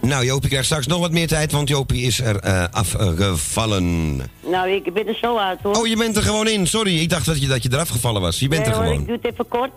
Nou, 0.00 0.24
Jopie 0.24 0.48
krijgt 0.48 0.66
straks 0.66 0.86
nog 0.86 1.00
wat 1.00 1.10
meer 1.10 1.28
tijd, 1.28 1.52
want 1.52 1.68
Jopie 1.68 2.02
is 2.02 2.20
er 2.20 2.68
afgevallen. 2.70 4.16
Nou, 4.40 4.70
ik 4.70 4.92
ben 4.92 5.08
er 5.08 5.14
zo 5.14 5.36
uit 5.36 5.58
hoor. 5.62 5.76
Oh, 5.76 5.86
je 5.86 5.96
bent 5.96 6.16
er 6.16 6.22
gewoon 6.22 6.48
in. 6.48 6.66
Sorry, 6.66 6.98
ik 6.98 7.08
dacht 7.08 7.26
dat 7.26 7.40
je, 7.40 7.46
dat 7.46 7.62
je 7.62 7.68
eraf 7.72 7.88
gevallen 7.88 8.20
was. 8.20 8.38
Je 8.38 8.48
bent 8.48 8.60
nee, 8.60 8.70
er 8.70 8.76
hoor, 8.76 8.84
gewoon. 8.84 9.00
ik 9.00 9.06
doe 9.06 9.16
het 9.22 9.32
even 9.32 9.48
kort. 9.48 9.72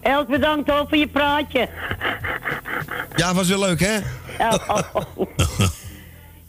Els, 0.00 0.26
bedankt 0.26 0.70
hoor 0.70 0.86
voor 0.88 0.98
je 0.98 1.08
praatje. 1.08 1.68
Ja, 3.16 3.34
was 3.34 3.48
wel 3.48 3.58
leuk, 3.58 3.80
hè? 3.80 3.98
Oh. 4.38 5.26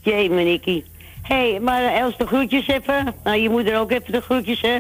Jee. 0.04 0.86
Hé, 1.22 1.52
hey, 1.52 1.60
maar 1.60 1.94
Els, 1.94 2.18
de 2.18 2.28
groetjes 2.28 2.68
even. 2.68 3.16
Nou, 3.24 3.38
je 3.38 3.50
moeder 3.50 3.80
ook 3.80 3.92
even 3.92 4.12
de 4.12 4.22
groetjes, 4.22 4.62
hè. 4.62 4.78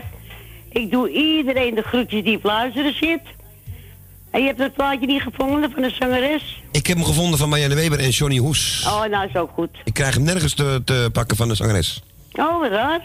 Ik 0.69 0.91
doe 0.91 1.11
iedereen 1.11 1.75
de 1.75 1.81
groetjes 1.81 2.23
die 2.23 2.37
op 2.37 2.43
luisteren 2.43 2.93
zit. 2.93 3.21
En 4.31 4.41
je 4.41 4.47
hebt 4.47 4.59
het 4.59 4.73
plaatje 4.73 5.07
niet 5.07 5.21
gevonden 5.21 5.71
van 5.71 5.81
de 5.81 5.89
zangeres? 5.89 6.61
Ik 6.71 6.87
heb 6.87 6.97
hem 6.97 7.05
gevonden 7.05 7.39
van 7.39 7.49
Marianne 7.49 7.75
Weber 7.75 7.99
en 7.99 8.09
Johnny 8.09 8.37
Hoes. 8.37 8.83
Oh, 8.87 9.05
nou 9.05 9.27
is 9.27 9.35
ook 9.35 9.51
goed. 9.53 9.69
Ik 9.83 9.93
krijg 9.93 10.13
hem 10.13 10.23
nergens 10.23 10.53
te, 10.53 10.81
te 10.85 11.09
pakken 11.13 11.37
van 11.37 11.47
de 11.47 11.55
zangeres. 11.55 12.03
Oh, 12.31 12.59
wat 12.59 12.71
raar. 12.71 13.01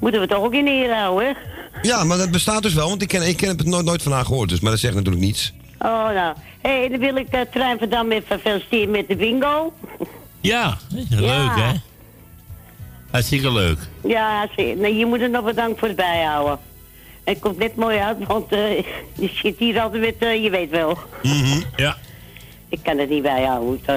Moeten 0.00 0.20
we 0.20 0.26
toch 0.26 0.44
ook 0.44 0.54
in 0.54 0.66
ere 0.66 0.94
houden, 0.94 1.26
hè? 1.26 1.32
Ja, 1.82 2.04
maar 2.04 2.18
dat 2.18 2.30
bestaat 2.30 2.62
dus 2.62 2.74
wel, 2.74 2.88
want 2.88 3.02
ik, 3.02 3.08
ken, 3.08 3.28
ik 3.28 3.36
ken 3.36 3.48
het 3.48 3.64
nooit, 3.64 3.84
nooit 3.84 4.02
van 4.02 4.12
haar 4.12 4.24
gehoord. 4.24 4.48
Dus, 4.48 4.60
maar 4.60 4.70
dat 4.70 4.80
zegt 4.80 4.94
natuurlijk 4.94 5.24
niets. 5.24 5.52
Oh, 5.78 6.10
nou. 6.12 6.36
Hé, 6.60 6.70
hey, 6.78 6.88
dan 6.88 6.98
wil 6.98 7.16
ik 7.16 7.34
uh, 7.34 7.40
Trein 7.40 7.78
van 7.78 7.88
Dam 7.88 8.10
even 8.12 8.40
feliciteren 8.40 8.90
met 8.90 9.08
de 9.08 9.16
bingo. 9.16 9.72
Ja, 10.40 10.76
leuk 11.10 11.54
hè? 11.56 11.72
Hartstikke 13.10 13.52
leuk. 13.52 13.78
Ja, 14.04 14.48
zie- 14.56 14.76
nee, 14.76 14.96
je 14.96 15.06
moet 15.06 15.20
er 15.20 15.30
nog 15.30 15.44
bedankt 15.44 15.78
voor 15.78 15.88
het 15.88 15.96
bijhouden. 15.96 16.58
Het 17.24 17.38
komt 17.38 17.58
net 17.58 17.76
mooi 17.76 17.98
uit, 17.98 18.16
want 18.26 18.52
eh 18.52 18.76
je 19.22 19.30
zit 19.42 19.58
hier 19.58 19.80
altijd 19.80 20.02
met, 20.02 20.14
eh, 20.18 20.42
je 20.42 20.50
weet 20.50 20.70
wel. 20.70 20.98
Ja. 21.76 21.96
Ik 22.68 22.78
kan 22.82 22.98
het 22.98 23.08
niet 23.08 23.22
bijhouden. 23.22 23.80
Eh, 23.84 23.94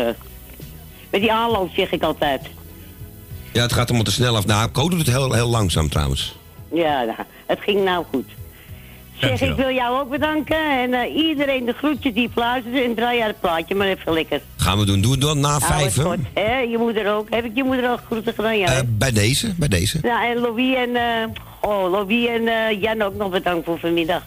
met 1.10 1.22
die 1.22 1.32
aanloop 1.34 1.70
zeg 1.76 1.91
ik 1.91 2.03
altijd. 2.03 2.41
Ja, 3.53 3.62
het 3.62 3.74
gaat 3.74 3.86
allemaal 3.88 4.03
te 4.06 4.12
snel 4.12 4.36
af. 4.36 4.45
Nou, 4.45 4.70
Ko 4.70 4.90
doet 4.90 4.99
het 4.99 5.08
heel, 5.08 5.34
heel 5.34 5.48
langzaam 5.49 5.90
trouwens. 5.90 6.36
Ja, 6.74 7.03
nou, 7.03 7.18
het 7.45 7.60
ging 7.62 7.84
nou 7.84 8.06
goed. 8.12 8.30
Zeg, 9.22 9.41
ik 9.41 9.56
wil 9.56 9.69
jou 9.72 9.99
ook 9.99 10.10
bedanken. 10.10 10.80
En 10.80 10.93
eh, 10.93 11.15
iedereen 11.15 11.65
de 11.65 11.73
groetjes 11.73 12.14
die 12.14 12.30
fluisteren. 12.34 12.84
En 12.84 12.95
draai 12.95 13.18
jij 13.18 13.27
het 13.27 13.39
plaatje 13.39 13.76
maar 13.76 13.88
even 13.88 14.14
lekker. 14.14 14.41
Gaan 14.57 14.80
we 14.80 14.85
doen. 14.85 15.02
Doe 15.02 15.11
het 15.11 15.22
dan 15.22 15.39
na 15.39 15.49
Hou 15.49 15.61
vijf, 15.61 15.95
het 15.95 16.19
hè? 16.34 16.57
Je 16.60 16.77
moeder 16.77 17.14
ook. 17.14 17.27
Heb 17.30 17.45
ik 17.45 17.52
je 17.53 17.64
moeder 17.64 17.91
ook 17.91 17.99
groeten 18.06 18.34
gedaan? 18.34 18.57
Ja, 18.57 18.68
Eh, 18.68 18.80
bij 18.88 19.11
deze, 19.11 19.53
bij 19.57 19.68
deze. 19.68 19.99
Ja, 20.02 20.30
en 20.30 20.38
Louis 20.38 20.76
en, 20.76 20.95
eh 20.95 21.27
oh, 21.61 21.91
Louis 21.91 22.27
en 22.27 22.48
eh, 22.48 22.81
Jan 22.81 23.02
ook 23.02 23.15
nog 23.15 23.30
bedankt 23.30 23.65
voor 23.65 23.80
vanmiddag. 23.80 24.22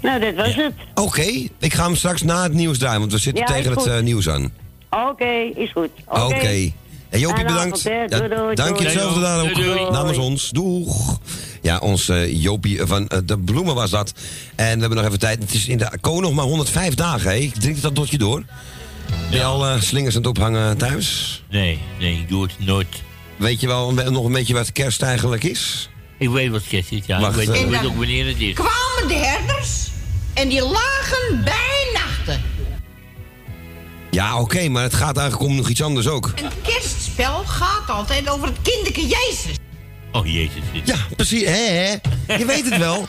Nou, 0.00 0.20
dat 0.20 0.34
was 0.34 0.54
het. 0.54 0.72
Oké, 0.94 1.48
ik 1.58 1.74
ga 1.74 1.84
hem 1.84 1.96
straks 1.96 2.22
na 2.22 2.42
het 2.42 2.52
nieuws 2.52 2.78
draaien, 2.78 3.00
want 3.00 3.12
we 3.12 3.18
zitten 3.18 3.44
Ja, 3.46 3.52
tegen 3.54 3.70
het 3.70 3.80
goed. 3.88 4.02
nieuws 4.02 4.28
aan. 4.28 4.52
Oké, 4.90 5.50
is 5.54 5.72
goed. 5.72 5.90
Oké. 6.08 6.70
En 7.08 7.18
Jopie, 7.18 7.44
bedankt. 7.44 7.64
avond, 7.64 7.82
hè. 7.84 8.00
Ja, 8.00 8.06
Doei, 8.06 8.28
doei, 8.28 8.54
dank 8.54 8.78
je 8.78 8.84
hetzelfde 8.84 9.20
daar 9.20 9.40
ook. 9.42 9.90
Namens 9.90 10.18
ons. 10.18 10.50
Doeg. 10.50 11.18
Ja, 11.62 11.78
ons 11.78 12.08
eh, 12.08 12.42
Jopie 12.42 12.80
van 12.86 13.08
eh, 13.08 13.18
de 13.24 13.38
Bloemen 13.38 13.74
was 13.74 13.90
dat. 13.90 14.12
En 14.54 14.74
we 14.74 14.80
hebben 14.80 14.96
nog 14.98 15.06
even 15.06 15.18
tijd. 15.18 15.38
Het 15.42 15.54
is 15.54 15.66
in 15.66 15.78
de 15.78 15.90
Ko 16.00 16.20
nog 16.20 16.32
maar 16.32 16.44
105 16.44 16.94
dagen, 16.94 17.30
hè? 17.30 17.36
Ik 17.36 17.54
drink 17.54 17.74
het 17.74 17.82
dat 17.84 17.94
dotje 17.96 18.18
door. 18.18 18.42
Ben 19.30 19.38
je 19.38 19.44
al 19.44 19.66
eh, 19.66 19.80
slingers 19.80 20.16
aan 20.16 20.22
het 20.22 20.30
ophangen 20.30 20.76
thuis? 20.76 21.42
Nee, 21.50 21.78
nee, 21.98 22.12
ik 22.18 22.28
doe 22.28 22.42
het 22.42 22.52
nooit. 22.58 22.86
Weet 23.36 23.60
je 23.60 23.66
wel 23.66 23.98
een- 23.98 24.12
nog 24.12 24.24
een 24.24 24.32
beetje 24.32 24.54
wat 24.54 24.72
kerst 24.72 25.02
eigenlijk 25.02 25.44
is? 25.44 25.88
Ik 26.18 26.28
weet 26.28 26.50
wat 26.50 26.62
kerst 26.68 26.92
is, 26.92 27.00
ja. 27.06 27.20
Wacht, 27.20 27.38
ik 27.40 27.48
weet, 27.48 27.60
ik 27.60 27.66
weet 27.66 27.84
ook 27.86 27.96
wanneer 27.96 28.26
het 28.26 28.40
is. 28.40 28.54
kwamen 28.54 29.08
de 29.08 29.14
herders 29.14 29.86
en 30.34 30.48
die 30.48 30.62
lagen 30.62 31.44
bij 31.44 31.90
nachten. 31.94 32.42
Ja, 34.10 34.40
oké, 34.40 34.68
maar 34.68 34.82
het 34.82 34.94
gaat 34.94 35.16
eigenlijk 35.16 35.50
om 35.50 35.56
nog 35.56 35.68
iets 35.68 35.82
anders 35.82 36.06
ook. 36.06 36.26
Een 36.36 36.72
kerstspel 36.72 37.42
gaat 37.44 37.88
altijd 37.88 38.28
over 38.28 38.46
het 38.46 38.56
kinderke 38.62 39.00
Jezus. 39.00 39.56
Oh, 40.12 40.26
jezus. 40.26 40.62
Ja, 40.84 40.96
precies. 41.16 41.44
Hè, 41.44 41.52
hè? 41.52 41.94
Je 42.36 42.44
weet 42.46 42.64
het 42.70 42.78
wel. 42.78 43.08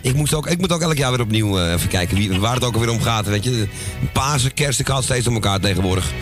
Ik, 0.00 0.14
moest 0.14 0.34
ook, 0.34 0.46
ik 0.46 0.58
moet 0.58 0.72
ook 0.72 0.80
elk 0.80 0.96
jaar 0.96 1.10
weer 1.10 1.20
opnieuw 1.20 1.58
eh, 1.58 1.72
even 1.72 1.88
kijken 1.88 2.16
wie, 2.16 2.40
waar 2.40 2.54
het 2.54 2.64
ook 2.64 2.74
alweer 2.74 2.90
om 2.90 3.00
gaat. 3.00 3.26
Weet 3.26 3.44
je, 3.44 3.68
Pasen, 4.12 4.54
kerst, 4.54 4.80
ik 4.80 4.88
haal 4.88 5.02
steeds 5.02 5.26
om 5.26 5.34
elkaar 5.34 5.60
tegenwoordig. 5.60 6.12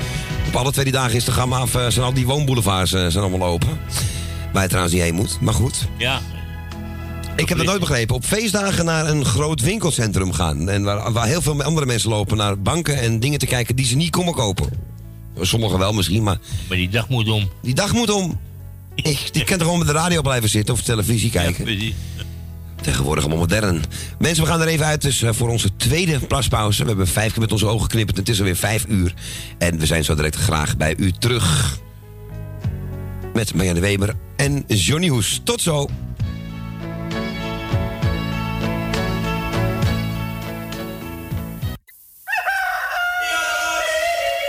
Op 0.46 0.56
alle 0.56 0.72
twee 0.72 0.84
die 0.84 0.92
dagen 0.92 1.14
is 1.16 1.24
de 1.24 1.32
gamma 1.32 1.59
af, 1.59 1.74
eh, 1.74 1.86
zijn 1.88 2.05
al 2.05 2.12
die 2.12 2.26
woonboulevards 2.26 2.92
eh, 2.92 3.06
zijn 3.06 3.24
allemaal 3.24 3.48
open. 3.48 3.78
Waar 4.52 4.62
je 4.62 4.68
trouwens 4.68 4.94
niet 4.94 5.05
heen 5.05 5.14
moet, 5.14 5.40
maar 5.40 5.55
goed. 5.55 5.88
Ja. 5.96 6.20
Ik 7.36 7.48
heb 7.48 7.59
dat 7.59 7.66
nooit 7.66 7.80
begrepen. 7.80 8.14
Op 8.14 8.24
feestdagen 8.24 8.84
naar 8.84 9.09
een 9.09 9.24
groot 9.24 9.60
winkelcentrum 9.60 10.32
gaan. 10.32 10.68
En 10.68 10.82
waar, 10.82 11.12
waar 11.12 11.26
heel 11.26 11.42
veel 11.42 11.62
andere 11.62 11.86
mensen 11.86 12.10
lopen 12.10 12.36
naar 12.36 12.60
banken 12.60 12.98
en 12.98 13.20
dingen 13.20 13.38
te 13.38 13.46
kijken 13.46 13.76
die 13.76 13.86
ze 13.86 13.96
niet 13.96 14.10
komen 14.10 14.34
kopen. 14.34 14.68
Sommigen 15.40 15.78
wel 15.78 15.92
misschien, 15.92 16.22
maar... 16.22 16.38
Maar 16.68 16.76
die 16.76 16.88
dag 16.88 17.09
moet 17.09 17.28
om. 17.28 17.50
Die 17.62 17.74
dag 17.74 17.92
moet 17.92 18.10
om. 18.10 18.38
Ik, 19.02 19.28
die 19.32 19.44
kan 19.44 19.56
toch 19.56 19.66
gewoon 19.66 19.78
met 19.78 19.88
de 19.88 19.92
radio 19.94 20.22
blijven 20.22 20.48
zitten 20.48 20.74
of 20.74 20.82
televisie 20.82 21.30
kijken. 21.30 21.94
Tegenwoordig 22.80 23.24
allemaal 23.24 23.42
modern. 23.42 23.84
Mensen, 24.18 24.44
we 24.44 24.50
gaan 24.50 24.60
er 24.60 24.66
even 24.66 24.86
uit 24.86 25.02
dus, 25.02 25.22
eh, 25.22 25.32
voor 25.32 25.48
onze 25.48 25.76
tweede 25.76 26.18
plaspauze. 26.18 26.82
We 26.82 26.88
hebben 26.88 27.06
vijf 27.06 27.32
keer 27.32 27.40
met 27.40 27.52
onze 27.52 27.66
ogen 27.66 27.82
geknipperd. 27.82 28.16
Het 28.16 28.28
is 28.28 28.38
alweer 28.38 28.56
vijf 28.56 28.84
uur. 28.88 29.14
En 29.58 29.78
we 29.78 29.86
zijn 29.86 30.04
zo 30.04 30.14
direct 30.14 30.36
graag 30.36 30.76
bij 30.76 30.94
u 30.96 31.12
terug. 31.12 31.78
Met 33.34 33.54
Marianne 33.54 33.80
Weber 33.80 34.14
en 34.36 34.64
Johnny 34.66 35.08
Hoes. 35.08 35.40
Tot 35.44 35.60
zo. 35.60 35.88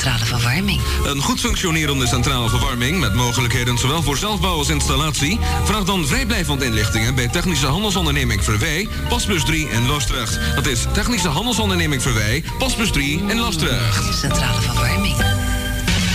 Centrale 0.00 0.26
verwarming. 0.26 0.80
Een 1.04 1.20
goed 1.20 1.40
functionerende 1.40 2.06
centrale 2.06 2.48
verwarming 2.48 3.00
met 3.00 3.14
mogelijkheden 3.14 3.78
zowel 3.78 4.02
voor 4.02 4.16
zelfbouw 4.16 4.56
als 4.56 4.68
installatie. 4.68 5.38
Vraag 5.64 5.84
dan 5.84 6.06
vrijblijvend 6.06 6.62
inlichtingen 6.62 7.14
bij 7.14 7.28
Technische 7.28 7.66
Handelsonderneming 7.66 8.44
Verwij, 8.44 8.88
Pasbus 9.08 9.44
3 9.44 9.68
in 9.68 9.86
Loosdrecht. 9.86 10.38
Dat 10.54 10.66
is 10.66 10.86
Technische 10.92 11.28
Handelsonderneming 11.28 12.02
Verwij, 12.02 12.44
Pasbus 12.58 12.90
3 12.90 13.22
in 13.26 13.38
Loosdrecht. 13.38 14.18
Centrale 14.18 14.60
verwarming. 14.60 15.16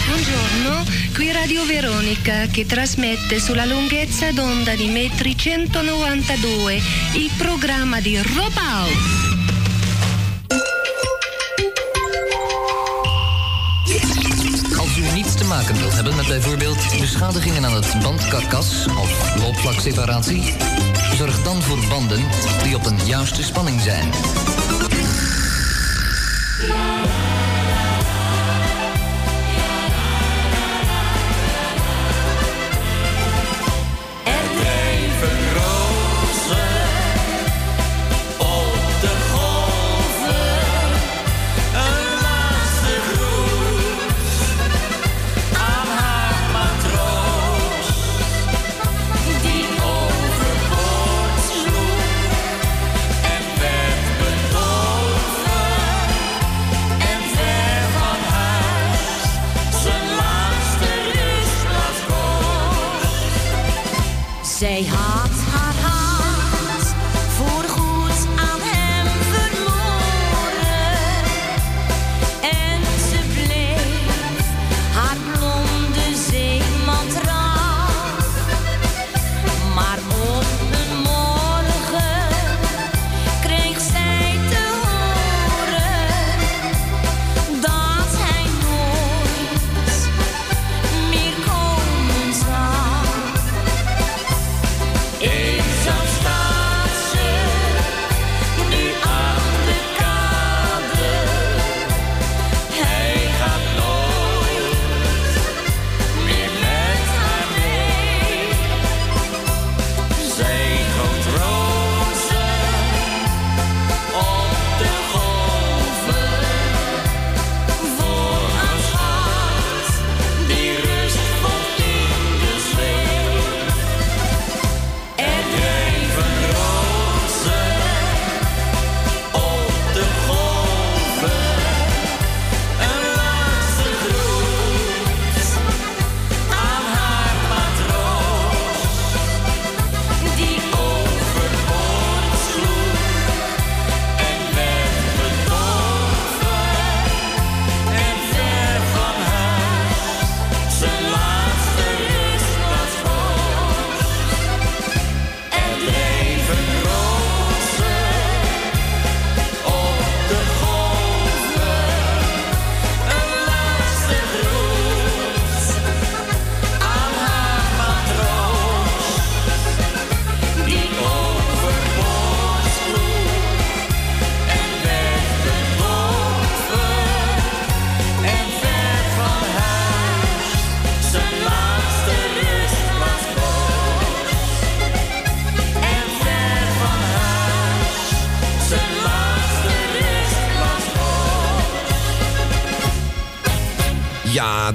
Buongiorno, 0.07 0.83
qui 1.13 1.31
Radio 1.31 1.63
Veronica 1.63 2.47
che 2.51 2.65
trasmette 2.65 3.39
sulla 3.39 3.65
lunghezza 3.65 4.31
d'onda 4.31 4.75
di 4.75 4.87
metri 4.87 5.37
192 5.37 6.81
il 7.13 7.29
programma 7.37 7.99
di 7.99 8.17
Rob 8.17 9.24
te 15.45 15.95
hebben 15.95 16.15
met 16.15 16.27
bijvoorbeeld 16.27 16.99
beschadigingen 16.99 17.65
aan 17.65 17.73
het 17.73 17.95
bandkarkas 18.01 18.87
of 18.87 19.35
loopvlakseparatie, 19.39 20.53
zorg 21.15 21.43
dan 21.43 21.61
voor 21.61 21.87
banden 21.89 22.23
die 22.63 22.75
op 22.75 22.85
een 22.85 23.05
juiste 23.05 23.43
spanning 23.43 23.81
zijn. 23.81 24.09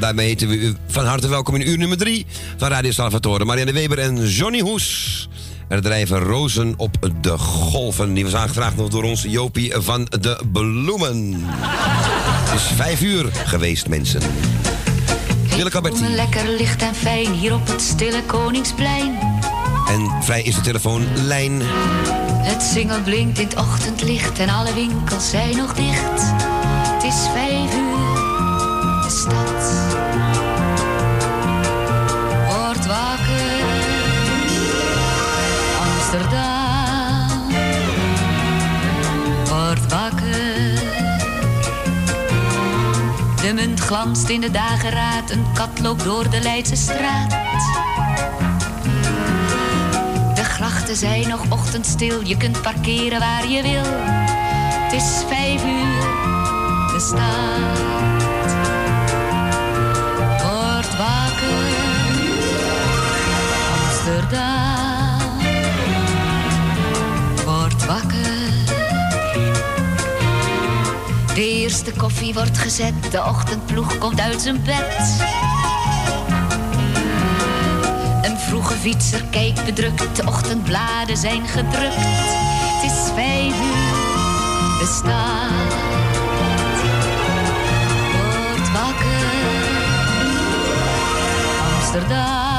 Daarmee 0.01 0.27
heten 0.27 0.49
we 0.49 0.57
u 0.57 0.77
van 0.87 1.05
harte 1.05 1.29
welkom 1.29 1.55
in 1.55 1.69
uur 1.69 1.79
nummer 1.79 1.99
3 1.99 2.27
van 2.57 2.69
Radio 2.69 2.91
Salvatore. 2.91 3.45
Marianne 3.45 3.73
Weber 3.73 3.99
en 3.99 4.27
Johnny 4.27 4.61
Hoes. 4.61 5.29
Er 5.69 5.83
drijven 5.83 6.19
rozen 6.19 6.75
op 6.77 6.97
de 7.21 7.39
golven. 7.39 8.15
Die 8.15 8.25
was 8.25 8.35
aangevraagd 8.35 8.77
nog 8.77 8.89
door 8.89 9.03
ons 9.03 9.23
Jopie 9.23 9.73
van 9.77 10.07
de 10.21 10.41
Bloemen. 10.53 11.45
Het 12.51 12.61
is 12.61 12.67
vijf 12.77 13.03
uur 13.03 13.27
geweest, 13.45 13.89
mensen. 13.89 14.21
Willeke 15.57 15.77
Alberti. 15.77 16.09
Lekker 16.09 16.49
licht 16.49 16.83
en 16.83 16.95
fijn 16.95 17.33
hier 17.33 17.55
op 17.55 17.67
het 17.67 17.81
stille 17.81 18.23
Koningsplein. 18.27 19.19
En 19.89 20.23
vrij 20.23 20.43
is 20.43 20.55
de 20.55 20.61
telefoonlijn. 20.61 21.61
Het 22.43 22.63
singel 22.63 23.03
blinkt 23.03 23.39
in 23.39 23.45
het 23.45 23.57
ochtendlicht 23.57 24.39
en 24.39 24.49
alle 24.49 24.75
winkels 24.75 25.31
zijn 25.31 25.57
nog 25.57 25.75
dicht. 25.75 26.23
Het 26.93 27.03
is 27.03 27.27
vijf 27.33 27.75
uur, 27.75 28.15
de 29.03 29.09
stad 29.09 29.80
De 43.51 43.57
munt 43.57 43.81
glanst 43.81 44.29
in 44.29 44.41
de 44.41 44.51
dageraad, 44.51 45.31
een 45.31 45.45
kat 45.55 45.81
loopt 45.81 46.05
door 46.05 46.31
de 46.31 46.41
Leidse 46.41 46.77
straat. 46.77 47.31
De 50.35 50.45
grachten 50.45 50.97
zijn 50.97 51.29
nog 51.29 51.41
ochtendstil, 51.49 52.21
je 52.25 52.37
kunt 52.37 52.63
parkeren 52.63 53.19
waar 53.19 53.49
je 53.49 53.63
wil. 53.63 53.85
Het 53.85 54.93
is 54.93 55.25
vijf 55.29 55.65
uur, 55.65 56.01
de 56.93 57.01
stad 57.01 57.79
wordt 60.43 60.97
wakker. 60.97 61.79
Amsterdam 63.85 64.60
De 71.35 71.49
eerste 71.49 71.93
koffie 71.93 72.35
wordt 72.35 72.59
gezet, 72.59 72.95
de 73.11 73.25
ochtendploeg 73.25 73.99
komt 73.99 74.21
uit 74.21 74.41
zijn 74.41 74.63
bed. 74.63 75.25
Een 78.23 78.39
vroege 78.39 78.75
fietser 78.75 79.25
kijkt 79.31 79.65
bedrukt, 79.65 80.17
de 80.17 80.23
ochtendbladen 80.27 81.17
zijn 81.17 81.47
gedrukt. 81.47 81.95
Het 81.95 82.91
is 82.91 83.13
vijf 83.15 83.55
uur, 83.55 84.79
de 84.79 84.87
stad 84.99 85.51
wordt 88.47 88.73
wakker. 88.73 89.09
Amsterdam. 91.77 92.51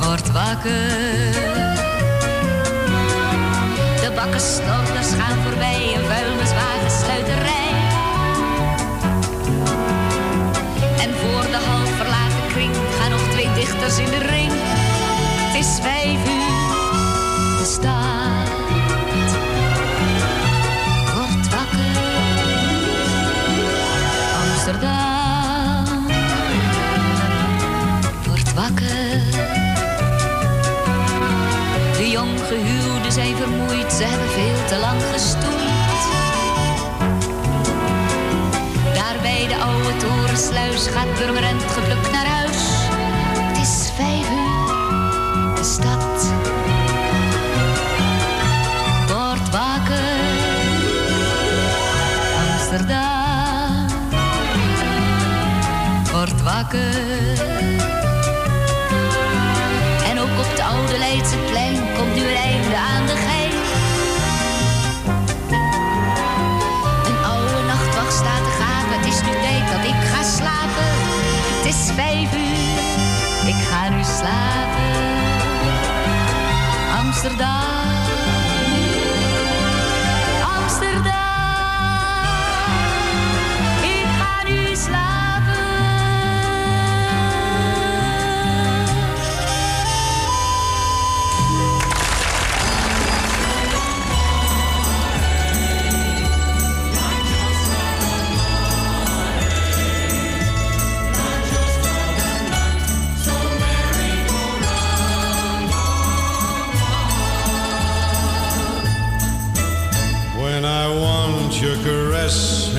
Word 0.00 0.32
wakker. 0.32 1.51
Bakkenstorders 4.22 5.12
gaan 5.18 5.42
voorbij, 5.42 5.94
een 5.94 6.04
vuilniswagen 6.04 6.90
sluit 6.90 7.26
de 7.26 7.34
rij. 7.34 7.72
En 11.04 11.10
voor 11.14 11.50
de 11.50 11.60
half 11.66 11.88
verlaten 11.96 12.46
kring 12.48 12.74
gaan 12.98 13.10
nog 13.10 13.20
twee 13.30 13.52
dichters 13.54 13.98
in 13.98 14.10
de 14.10 14.18
ring. 14.18 14.52
Het 14.52 15.64
is 15.64 15.78
vijf 15.80 16.18
uur, 16.28 17.58
de 17.58 17.64
ze 34.02 34.08
hebben 34.08 34.28
veel 34.28 34.64
te 34.66 34.78
lang 34.78 35.02
gestoeid. 35.12 36.02
Daar 38.94 39.16
bij 39.22 39.46
de 39.48 39.56
oude 39.56 39.96
torensluis 39.96 40.86
gaat 40.86 41.14
Purmerend 41.14 41.62
geplukt 41.62 42.12
naar 42.12 42.26
huis. 42.26 42.56
Het 43.36 43.58
is 43.58 43.90
vijf 43.96 44.30
uur, 44.30 45.54
de 45.54 45.64
stad 45.64 46.32
wordt 49.08 49.50
wakker. 49.50 50.20
Amsterdam 52.50 53.86
wordt 56.12 56.42
wakker. 56.42 57.38
En 60.10 60.20
ook 60.20 60.38
op 60.38 60.48
het 60.50 60.60
oude 60.60 60.98
Leidseplein 60.98 61.78
komt 61.96 62.14
nu 62.14 62.20
een 62.20 62.36
einde 62.36 62.76
aan 62.76 63.06
de 63.06 63.16
gein. 63.16 63.41
Amsterdam. 77.24 77.81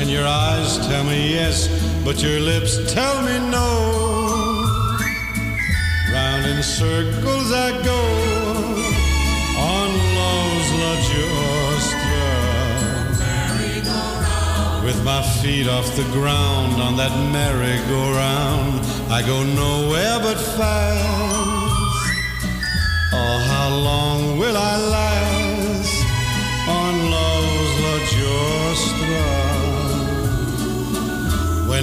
And 0.04 0.12
your 0.12 0.28
eyes 0.28 0.86
tell 0.86 1.06
me 1.06 1.32
yes, 1.32 1.70
but 2.04 2.22
your 2.22 2.38
lips 2.38 2.78
tell 2.94 3.22
me 3.22 3.40
no. 3.50 3.68
Round 6.12 6.46
in 6.46 6.62
circles 6.62 7.50
I 7.54 7.72
go 7.92 8.02
on 9.72 9.90
love's 10.20 10.70
La 10.82 10.94
Giostra. 11.08 12.32
With 14.84 15.00
my 15.06 15.22
feet 15.42 15.68
off 15.70 15.96
the 15.96 16.08
ground 16.12 16.82
on 16.82 16.98
that 16.98 17.16
merry-go-round, 17.32 18.82
I 19.10 19.22
go 19.26 19.42
nowhere 19.42 20.20
but 20.20 20.38
fast. 20.58 21.00
Oh, 23.14 23.38
how 23.52 23.70
long 23.70 24.38
will 24.38 24.58
I 24.58 24.78
last 24.96 25.13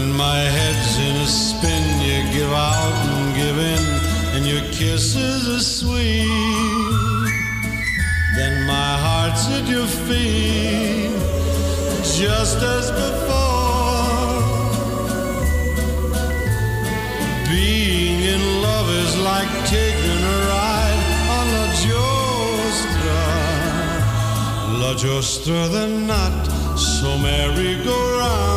When 0.00 0.12
my 0.16 0.40
head's 0.56 0.96
in 0.98 1.16
a 1.16 1.26
spin, 1.26 2.00
you 2.00 2.32
give 2.32 2.50
out 2.50 2.94
and 3.12 3.34
give 3.36 3.58
in, 3.58 3.84
and 4.34 4.46
your 4.46 4.62
kisses 4.72 5.46
are 5.46 5.60
sweet. 5.60 6.24
Then 8.34 8.64
my 8.66 8.92
heart's 9.04 9.46
at 9.56 9.68
your 9.68 9.86
feet, 9.86 11.12
just 12.16 12.62
as 12.76 12.90
before. 13.02 14.40
Being 17.50 18.20
in 18.34 18.42
love 18.62 18.88
is 19.04 19.12
like 19.18 19.52
taking 19.68 20.20
a 20.34 20.38
ride 20.54 21.02
on 21.36 21.46
La 21.56 21.66
Giostra. 21.82 23.24
La 24.80 24.92
Giostra, 24.94 25.68
the 25.70 25.86
not 25.86 26.46
so 26.78 27.18
merry-go-round 27.18 28.49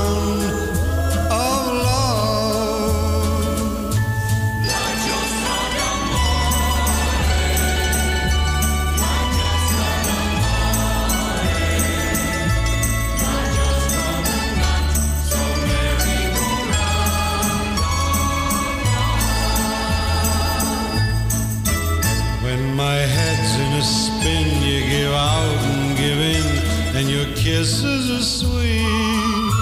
kisses 27.63 28.11
are 28.11 28.21
sweet. 28.21 29.53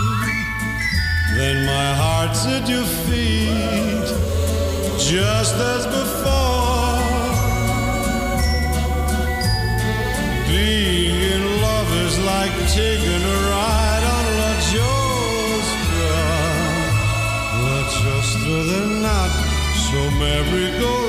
Then 1.38 1.58
my 1.68 1.90
heart's 2.02 2.44
at 2.48 2.68
your 2.68 2.88
feet, 3.06 4.08
just 5.12 5.56
as 5.74 5.84
before. 5.86 6.98
Being 10.50 11.18
in 11.34 11.44
love 11.68 11.90
is 12.06 12.16
like 12.32 12.54
taking 12.80 13.24
a 13.36 13.40
ride 13.52 14.06
on 14.16 14.26
La 14.42 14.54
Giostra. 14.70 16.22
La 17.66 17.80
Giostra, 17.96 18.60
the 18.72 18.82
not 19.06 19.32
so 19.86 20.00
merry-go-round 20.22 21.01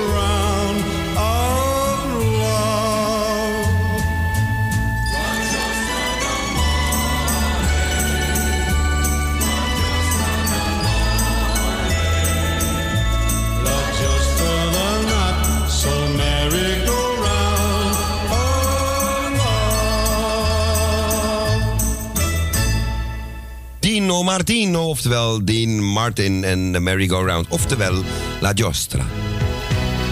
Dino 24.13 24.25
Martino, 24.25 24.89
oftewel 24.89 25.45
Dean 25.45 25.85
Martin 25.85 26.45
en 26.45 26.73
de 26.73 26.81
Merry-Go-Round, 26.81 27.47
oftewel 27.49 28.03
La 28.41 28.53
Giostra. 28.55 29.05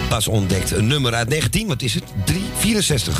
Pas 0.09 0.27
ontdekt 0.27 0.71
een 0.71 0.87
nummer 0.87 1.13
uit 1.13 1.29
19, 1.29 1.67
wat 1.67 1.81
is 1.81 1.93
het? 1.93 2.03
364. 2.25 3.19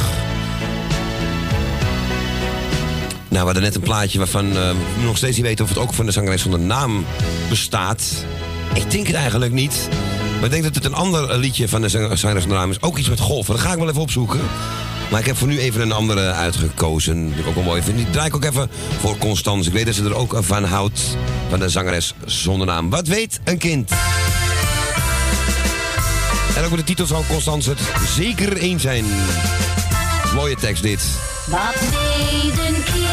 Nou, 3.27 3.29
we 3.29 3.37
hadden 3.39 3.61
net 3.63 3.75
een 3.75 3.81
plaatje 3.81 4.17
waarvan 4.17 4.45
eh, 4.47 4.69
we 4.69 5.03
nog 5.03 5.17
steeds 5.17 5.37
niet 5.37 5.45
weten 5.45 5.63
of 5.65 5.69
het 5.71 5.79
ook 5.79 5.93
van 5.93 6.05
de 6.05 6.11
zangeres 6.11 6.41
zonder 6.41 6.59
naam 6.59 7.05
bestaat. 7.49 8.25
Ik 8.73 8.91
denk 8.91 9.07
het 9.07 9.15
eigenlijk 9.15 9.51
niet. 9.51 9.89
Maar 10.35 10.43
ik 10.45 10.51
denk 10.51 10.63
dat 10.63 10.75
het 10.75 10.85
een 10.85 10.93
ander 10.93 11.37
liedje 11.37 11.67
van 11.67 11.81
de 11.81 11.89
zang- 11.89 12.17
zangeres 12.17 12.41
zonder 12.43 12.59
naam 12.59 12.69
is. 12.69 12.81
Ook 12.81 12.97
iets 12.97 13.09
met 13.09 13.19
golven. 13.19 13.53
Dat 13.53 13.63
ga 13.63 13.71
ik 13.71 13.77
wel 13.79 13.89
even 13.89 14.01
opzoeken. 14.01 14.39
Maar 15.11 15.19
ik 15.19 15.25
heb 15.25 15.37
voor 15.37 15.47
nu 15.47 15.59
even 15.59 15.81
een 15.81 15.91
andere 15.91 16.31
uitgekozen. 16.31 17.29
Die 17.29 17.39
ik 17.39 17.47
ook 17.47 17.55
wel 17.55 17.63
mooi 17.63 17.81
vind. 17.81 17.97
Die 17.97 18.09
draai 18.09 18.27
ik 18.27 18.35
ook 18.35 18.43
even 18.43 18.69
voor 18.99 19.17
Constance. 19.17 19.69
Ik 19.69 19.75
weet 19.75 19.85
dat 19.85 19.95
ze 19.95 20.03
er 20.03 20.15
ook 20.15 20.37
van 20.39 20.63
houdt. 20.63 21.01
Van 21.49 21.59
de 21.59 21.69
zangeres 21.69 22.13
zonder 22.25 22.67
naam. 22.67 22.89
Wat 22.89 23.07
weet 23.07 23.39
een 23.43 23.57
kind? 23.57 23.91
En 26.55 26.65
ook 26.65 26.75
de 26.75 26.83
titel 26.83 27.05
zal 27.05 27.23
Constance 27.29 27.69
het 27.69 27.79
zeker 28.15 28.57
eens 28.57 28.81
zijn. 28.81 29.05
Mooie 30.35 30.55
tekst 30.55 30.83
dit. 30.83 31.01
Wat 31.45 31.75
deed 31.79 32.67
een 32.67 32.83
kind 32.83 33.10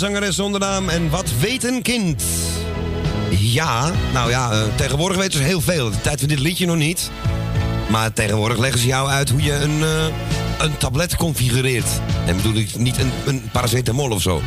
zangeres 0.00 0.36
zonder 0.36 0.60
naam 0.60 0.88
en 0.88 1.10
wat 1.10 1.32
weet 1.40 1.64
een 1.64 1.82
kind? 1.82 2.22
Ja, 3.30 3.92
nou 4.12 4.30
ja, 4.30 4.52
eh, 4.52 4.62
tegenwoordig 4.74 5.18
weten 5.18 5.38
ze 5.38 5.44
heel 5.44 5.60
veel. 5.60 5.90
De 5.90 6.00
tijd 6.00 6.18
van 6.20 6.28
dit 6.28 6.38
liedje 6.38 6.66
nog 6.66 6.76
niet. 6.76 7.10
Maar 7.90 8.12
tegenwoordig 8.12 8.58
leggen 8.58 8.80
ze 8.80 8.86
jou 8.86 9.08
uit 9.08 9.30
hoe 9.30 9.42
je 9.42 9.52
een, 9.54 9.82
eh, 9.82 10.06
een 10.58 10.76
tablet 10.76 11.16
configureert. 11.16 11.86
En 12.26 12.36
bedoel 12.36 12.54
ik 12.54 12.76
niet 12.76 12.98
een, 12.98 13.10
een 13.26 13.42
paracetamol 13.52 14.10
of 14.10 14.22
zo. 14.22 14.42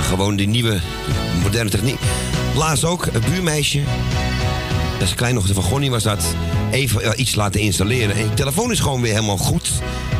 Gewoon 0.00 0.36
die 0.36 0.48
nieuwe, 0.48 0.80
moderne 1.42 1.70
techniek. 1.70 2.00
Laatst 2.56 2.84
ook, 2.84 3.06
een 3.06 3.22
buurmeisje. 3.30 3.80
Dat 4.98 5.08
is 5.08 5.14
klein 5.14 5.34
nog, 5.34 5.46
de 5.46 5.54
van 5.54 5.62
Gonnie 5.62 5.90
was 5.90 6.02
dat. 6.02 6.24
Even 6.70 7.20
iets 7.20 7.34
laten 7.34 7.60
installeren. 7.60 8.16
En 8.16 8.24
je 8.24 8.34
telefoon 8.34 8.70
is 8.70 8.80
gewoon 8.80 9.00
weer 9.00 9.14
helemaal 9.14 9.36
goed. 9.36 9.70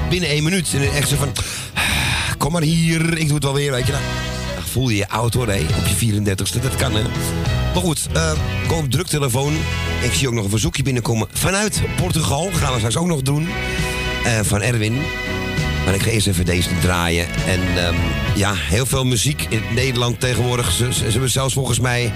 Binnen 0.09 0.29
één 0.29 0.43
minuut. 0.43 0.75
En 0.75 0.93
echt 0.93 1.09
zo 1.09 1.17
van... 1.17 1.33
Kom 2.39 2.53
maar 2.53 2.63
hier, 2.63 3.19
ik 3.19 3.27
doe 3.27 3.35
het 3.35 3.45
wel 3.45 3.55
weer, 3.55 3.71
weet 3.71 3.87
je. 3.87 3.93
Nou, 3.93 4.05
voel 4.73 4.89
je 4.89 4.97
je 4.97 5.09
oud 5.09 5.37
op 5.37 5.47
je 5.99 6.13
34ste. 6.13 6.61
Dat 6.63 6.77
kan, 6.77 6.95
hè. 6.95 7.03
Maar 7.73 7.83
goed, 7.83 8.09
eh 8.13 8.33
kom 8.67 8.79
op 8.79 8.91
druktelefoon. 8.91 9.55
Ik 10.03 10.13
zie 10.13 10.29
ook 10.29 10.35
nog 10.35 10.45
een 10.45 10.51
verzoekje 10.51 10.83
binnenkomen 10.83 11.29
vanuit 11.33 11.83
Portugal. 11.97 12.51
Gaan 12.53 12.71
we 12.71 12.77
straks 12.77 12.97
ook 12.97 13.07
nog 13.07 13.23
doen. 13.23 13.49
Eh, 14.25 14.41
van 14.43 14.63
Erwin. 14.63 15.01
Maar 15.85 15.95
ik 15.95 16.03
ga 16.03 16.11
eerst 16.11 16.27
even 16.27 16.45
deze 16.45 16.69
draaien. 16.81 17.27
En 17.47 17.61
ehm, 17.77 17.95
ja, 18.35 18.55
heel 18.55 18.87
veel 18.87 19.05
muziek 19.05 19.47
in 19.49 19.63
Nederland 19.75 20.21
tegenwoordig. 20.21 20.71
Ze, 20.71 20.89
hebben 21.03 21.31
zelfs 21.31 21.55
volgens 21.55 21.81
mij 21.81 22.13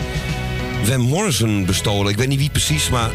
Van 0.83 1.01
Morrison 1.01 1.65
bestolen. 1.65 2.12
Ik 2.12 2.19
weet 2.19 2.28
niet 2.28 2.39
wie 2.39 2.51
precies, 2.51 2.89
maar 2.91 3.11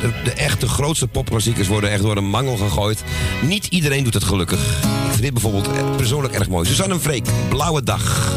de, 0.00 0.12
de, 0.24 0.32
echte 0.32 0.68
grootste 0.68 1.06
popklassiekers 1.06 1.68
worden 1.68 1.90
echt 1.90 2.02
door 2.02 2.16
een 2.16 2.30
mangel 2.30 2.56
gegooid. 2.56 3.02
Niet 3.42 3.66
iedereen 3.66 4.04
doet 4.04 4.14
het 4.14 4.24
gelukkig. 4.24 4.60
Ik 4.82 5.10
vind 5.10 5.22
dit 5.22 5.32
bijvoorbeeld 5.32 5.66
eh, 5.66 5.96
persoonlijk 5.96 6.34
erg 6.34 6.48
mooi. 6.48 6.66
Suzanne 6.66 6.94
en 6.94 7.00
Freek, 7.00 7.26
Blauwe 7.48 7.82
Dag. 7.82 8.32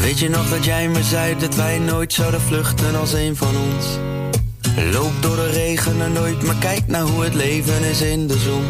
Weet 0.00 0.18
je 0.18 0.28
nog 0.28 0.48
dat 0.48 0.64
jij 0.64 0.88
me 0.88 1.02
zei 1.02 1.38
dat 1.38 1.54
wij 1.54 1.78
nooit 1.78 2.12
zouden 2.12 2.40
vluchten 2.40 2.94
als 2.94 3.12
een 3.12 3.36
van 3.36 3.56
ons? 3.56 3.86
Loop 4.92 5.12
door 5.20 5.36
de 5.36 5.50
regen 5.50 6.00
en 6.00 6.12
nooit, 6.12 6.42
maar 6.42 6.56
kijk 6.58 6.86
naar 6.86 7.02
hoe 7.02 7.24
het 7.24 7.34
leven 7.34 7.84
is 7.84 8.00
in 8.00 8.26
de 8.26 8.38
zon. 8.38 8.62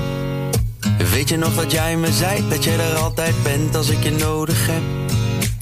Weet 1.10 1.28
je 1.28 1.36
nog 1.36 1.55
dat 1.55 1.72
jij 1.72 1.96
me 1.96 2.12
zei 2.12 2.48
dat 2.48 2.64
je 2.64 2.70
er 2.70 2.94
altijd 2.94 3.34
bent 3.42 3.76
als 3.76 3.88
ik 3.88 4.02
je 4.02 4.10
nodig 4.10 4.66
heb? 4.66 4.82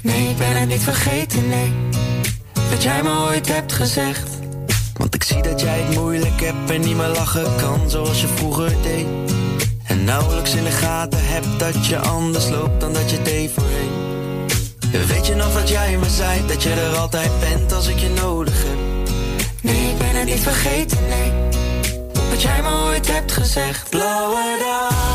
Nee, 0.02 0.28
ik 0.28 0.36
ben 0.36 0.60
het 0.60 0.68
niet 0.68 0.82
vergeten, 0.82 1.48
nee. 1.48 1.72
Dat 2.70 2.82
jij 2.82 3.02
me 3.02 3.10
ooit 3.10 3.48
hebt 3.48 3.72
gezegd. 3.72 4.30
Want 4.96 5.14
ik 5.14 5.22
zie 5.22 5.42
dat 5.42 5.60
jij 5.60 5.80
het 5.80 5.94
moeilijk 5.94 6.40
hebt 6.40 6.70
en 6.70 6.80
niet 6.80 6.96
meer 6.96 7.08
lachen 7.08 7.56
kan 7.56 7.90
zoals 7.90 8.20
je 8.20 8.26
vroeger 8.26 8.72
deed. 8.82 9.06
En 9.84 10.04
nauwelijks 10.04 10.54
in 10.54 10.64
de 10.64 10.70
gaten 10.70 11.20
hebt 11.22 11.58
dat 11.58 11.86
je 11.86 11.98
anders 11.98 12.48
loopt 12.48 12.80
dan 12.80 12.92
dat 12.92 13.10
je 13.10 13.22
deed 13.22 13.50
voorheen. 13.50 14.01
Weet 14.92 15.26
je 15.26 15.34
nog 15.34 15.52
dat 15.52 15.68
jij 15.68 15.96
me 15.96 16.08
zei 16.08 16.46
dat 16.46 16.62
je 16.62 16.70
er 16.70 16.96
altijd 16.96 17.30
bent 17.40 17.72
als 17.72 17.86
ik 17.88 17.98
je 17.98 18.08
nodig 18.08 18.62
heb? 18.62 18.76
Nee, 19.60 19.90
ik 19.90 19.98
ben 19.98 20.14
het 20.14 20.24
niet 20.24 20.40
vergeten, 20.40 20.98
nee. 21.08 21.32
Wat 22.30 22.42
jij 22.42 22.62
me 22.62 22.68
ooit 22.84 23.12
hebt 23.12 23.32
gezegd. 23.32 23.90
Blauwe 23.90 24.56
dag, 24.60 25.11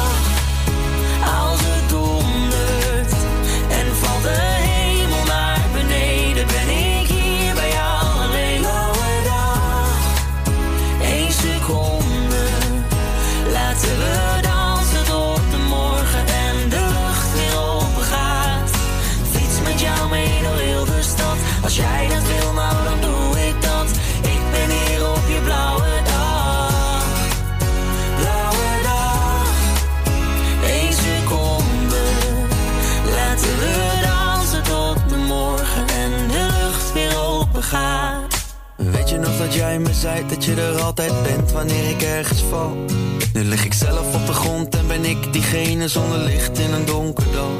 jij 39.57 39.79
me 39.79 39.93
zei 39.93 40.27
dat 40.27 40.45
je 40.45 40.53
er 40.53 40.81
altijd 40.81 41.23
bent 41.23 41.51
wanneer 41.51 41.89
ik 41.89 42.01
ergens 42.01 42.43
val? 42.49 42.85
Nu 43.33 43.43
lig 43.43 43.65
ik 43.65 43.73
zelf 43.73 44.15
op 44.15 44.25
de 44.25 44.33
grond 44.33 44.75
en 44.75 44.87
ben 44.87 45.05
ik 45.05 45.33
diegene 45.33 45.87
zonder 45.87 46.17
licht 46.17 46.59
in 46.59 46.73
een 46.73 46.85
donker 46.85 47.31
dal. 47.31 47.51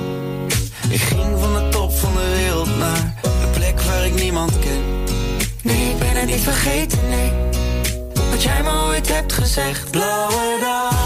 Ik 0.90 1.00
ging 1.00 1.40
van 1.40 1.54
de 1.54 1.70
top 1.70 1.92
van 1.92 2.14
de 2.14 2.34
wereld 2.36 2.78
naar 2.78 3.14
een 3.24 3.52
plek 3.54 3.82
waar 3.82 4.06
ik 4.06 4.14
niemand 4.14 4.60
ken. 4.60 4.84
Nee, 5.62 5.90
ik 5.90 5.98
ben 6.00 6.16
het 6.16 6.26
niet 6.26 6.40
vergeten, 6.40 7.00
nee. 7.10 7.32
Wat 8.30 8.44
jij 8.44 8.64
me 8.64 8.72
ooit 8.88 9.14
hebt 9.14 9.34
gezegd. 9.34 9.92
Blauwe 9.92 10.58
dag, 10.62 10.97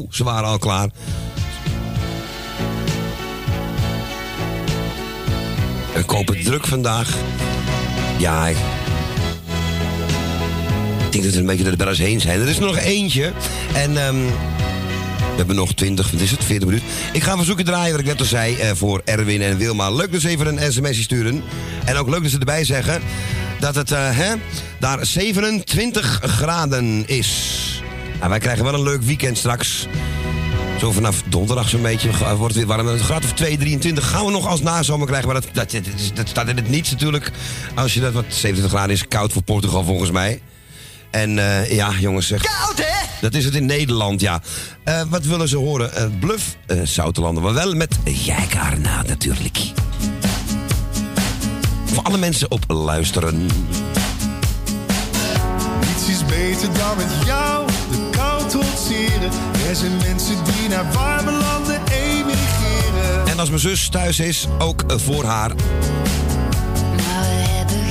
Oh, 0.00 0.12
ze 0.12 0.24
waren 0.24 0.48
al 0.48 0.58
klaar. 0.58 0.88
Koop 6.06 6.28
het 6.28 6.44
druk 6.44 6.66
vandaag. 6.66 7.16
Ja, 8.18 8.46
ik... 8.48 8.56
denk 11.10 11.24
dat 11.24 11.32
we 11.32 11.38
een 11.38 11.46
beetje 11.46 11.76
door 11.76 11.94
de 11.94 12.02
heen 12.02 12.20
zijn. 12.20 12.40
Er 12.40 12.48
is 12.48 12.56
er 12.56 12.64
nog 12.64 12.78
eentje. 12.78 13.32
En 13.74 13.96
ehm, 13.96 14.14
we 15.16 15.36
hebben 15.36 15.56
nog 15.56 15.74
20, 15.74 16.10
wat 16.10 16.20
is 16.20 16.30
het, 16.30 16.44
40 16.44 16.68
minuten. 16.68 16.88
Ik 17.12 17.22
ga 17.22 17.36
verzoeken 17.36 17.64
draaien, 17.64 17.90
wat 17.90 18.00
ik 18.00 18.06
net 18.06 18.20
al 18.20 18.26
zei, 18.26 18.56
eh, 18.56 18.70
voor 18.74 19.02
Erwin 19.04 19.42
en 19.42 19.56
Wilma. 19.56 19.90
Leuk 19.90 20.20
ze 20.20 20.28
even 20.28 20.46
een 20.46 20.72
sms'je 20.72 21.02
sturen. 21.02 21.42
En 21.84 21.96
ook 21.96 22.08
leuk 22.08 22.22
dat 22.22 22.30
ze 22.30 22.38
erbij 22.38 22.64
zeggen 22.64 23.02
dat 23.58 23.74
het 23.74 23.90
eh, 23.90 24.16
hè, 24.16 24.34
daar 24.78 25.06
27 25.06 26.20
graden 26.22 27.06
is. 27.06 27.69
Nou, 28.20 28.32
wij 28.32 28.40
krijgen 28.40 28.64
wel 28.64 28.74
een 28.74 28.82
leuk 28.82 29.02
weekend 29.02 29.38
straks. 29.38 29.86
Zo 30.78 30.92
vanaf 30.92 31.22
donderdag 31.26 31.68
zo'n 31.68 31.82
beetje 31.82 32.10
wordt 32.36 32.54
het 32.54 32.66
weer 32.66 32.76
warm. 32.76 32.86
Een 32.86 32.98
graad 32.98 33.24
of 33.24 33.32
2, 33.32 33.58
23 33.58 34.10
gaan 34.10 34.24
we 34.24 34.30
nog 34.30 34.46
als 34.46 34.60
nazomer 34.60 35.06
krijgen. 35.06 35.28
Maar 35.28 35.40
dat, 35.40 35.70
dat, 35.72 35.82
dat, 36.14 36.28
staat 36.28 36.48
in 36.48 36.56
het 36.56 36.68
niets 36.68 36.90
natuurlijk. 36.90 37.30
Als 37.74 37.94
je 37.94 38.00
dat, 38.00 38.12
wat 38.12 38.24
27 38.28 38.70
graden 38.72 38.94
is 38.94 39.08
koud 39.08 39.32
voor 39.32 39.42
Portugal 39.42 39.84
volgens 39.84 40.10
mij. 40.10 40.40
En 41.10 41.38
eh, 41.38 41.72
ja, 41.72 41.92
jongens, 41.98 42.26
zeg. 42.26 42.42
Koud, 42.42 42.78
hè? 42.78 43.06
Dat 43.20 43.34
is 43.34 43.44
het 43.44 43.54
in 43.54 43.66
Nederland, 43.66 44.20
ja. 44.20 44.42
Eh, 44.84 45.02
wat 45.08 45.24
willen 45.24 45.48
ze 45.48 45.56
horen? 45.56 45.94
Eh, 45.94 46.04
bluff, 46.20 46.56
eh 46.66 46.80
Zoutelanden. 46.82 47.42
Maar 47.42 47.54
wel 47.54 47.74
met 47.74 47.98
Jijkaarna 48.04 49.02
natuurlijk. 49.02 49.58
Voor 51.84 52.02
alle 52.02 52.18
mensen 52.18 52.50
op 52.50 52.64
luisteren. 52.68 53.48
Is 56.10 56.24
beter 56.24 56.72
dan 56.72 56.96
met 56.96 57.26
jou 57.26 57.66
de 57.66 58.08
kou 58.10 58.48
trotseren. 58.48 59.30
Er 59.68 59.76
zijn 59.76 59.96
mensen 59.96 60.44
die 60.44 60.68
naar 60.68 60.92
warme 60.92 61.30
landen 61.30 61.80
emigreren. 61.92 63.26
En 63.26 63.38
als 63.38 63.48
mijn 63.48 63.60
zus 63.60 63.88
thuis 63.88 64.20
is, 64.20 64.46
ook 64.58 64.84
voor 64.86 65.24
haar. 65.24 65.48
Maar 66.96 67.20
we 67.20 67.48
hebben 67.56 67.90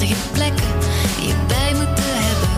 mistroostige 0.00 0.30
plekken 0.32 0.66
je 1.20 1.34
bij 1.46 1.74
moeten 1.74 2.04
hebben. 2.04 2.48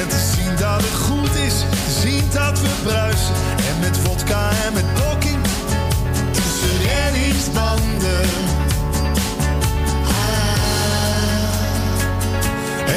En 0.00 0.08
te 0.08 0.32
zien 0.34 0.56
dat 0.56 0.82
het 0.82 0.94
goed 0.94 1.34
is, 1.34 1.54
te 1.70 2.00
zien 2.00 2.24
dat 2.32 2.60
we 2.60 2.68
bruisen. 2.82 3.34
En 3.68 3.78
met 3.80 3.98
vodka 3.98 4.50
en 4.66 4.72
met 4.72 4.94
blokking 4.94 5.38
tussen 6.30 6.78
reddingsbanden. 6.86 8.28
Ah. 10.06 10.56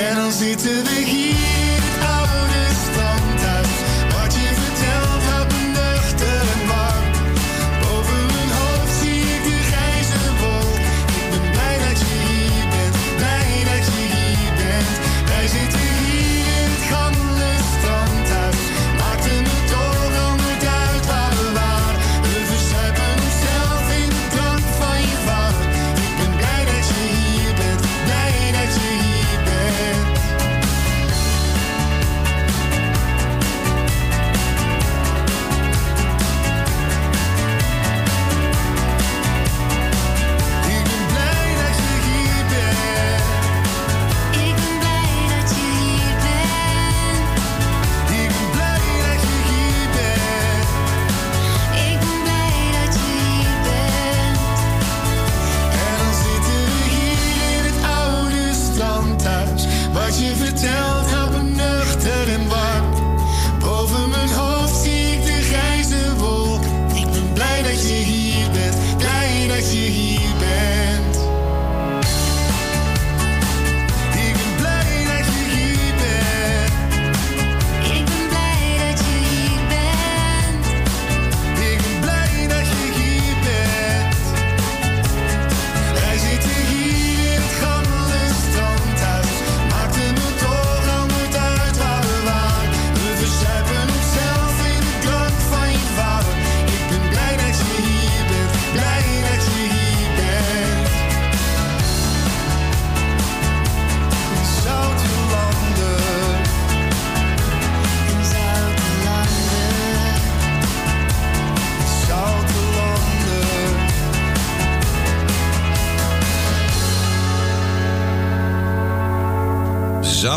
En 0.09 0.15
dan 0.15 0.31
zitten 0.31 0.83
we 0.83 1.03
hier 1.05 1.56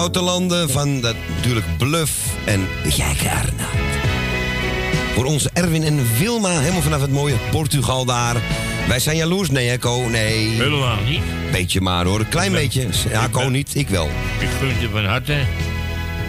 Zoutelanden 0.01 0.71
van 0.71 1.01
dat 1.01 1.15
natuurlijk 1.37 1.67
Bluff 1.79 2.35
en 2.45 2.69
Jijkaarna. 2.97 3.69
Voor 5.15 5.25
onze 5.25 5.51
Erwin 5.53 5.83
en 5.83 6.07
Wilma, 6.19 6.59
helemaal 6.59 6.83
vanaf 6.83 7.01
het 7.01 7.11
mooie 7.11 7.35
Portugal 7.51 8.05
daar. 8.05 8.37
Wij 8.89 8.99
zijn 8.99 9.17
jaloers. 9.17 9.51
Nee, 9.51 9.69
hè? 9.69 10.09
Nee. 10.09 10.49
Helemaal 10.49 11.03
niet. 11.05 11.21
Beetje 11.53 11.81
maar 11.81 12.05
hoor, 12.05 12.21
een 12.21 12.29
klein 12.29 12.53
beetje. 12.53 12.87
Ja, 13.11 13.29
Co 13.29 13.49
niet, 13.49 13.75
ik 13.75 13.89
wel. 13.89 14.09
Ik 14.39 14.49
gun 14.59 14.81
je 14.81 14.89
van 14.89 15.05
harte. 15.05 15.33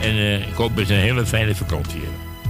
En 0.01 0.17
eh, 0.17 0.47
ik 0.47 0.55
hoop 0.55 0.75
dat 0.75 0.87
je 0.87 0.93
een 0.93 0.99
hele 0.99 1.25
fijne 1.25 1.55
vakantie 1.55 1.99
hebt. 1.99 2.47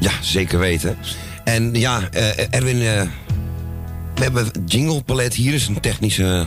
Ja, 0.00 0.12
zeker 0.20 0.58
weten. 0.58 0.98
En 1.44 1.74
ja, 1.74 2.08
eh, 2.10 2.54
Erwin, 2.54 2.80
eh, 2.80 3.02
we 4.14 4.22
hebben 4.22 4.50
jingle 4.66 5.02
palet. 5.02 5.34
Hier 5.34 5.54
is 5.54 5.68
een 5.68 5.80
technische 5.80 6.46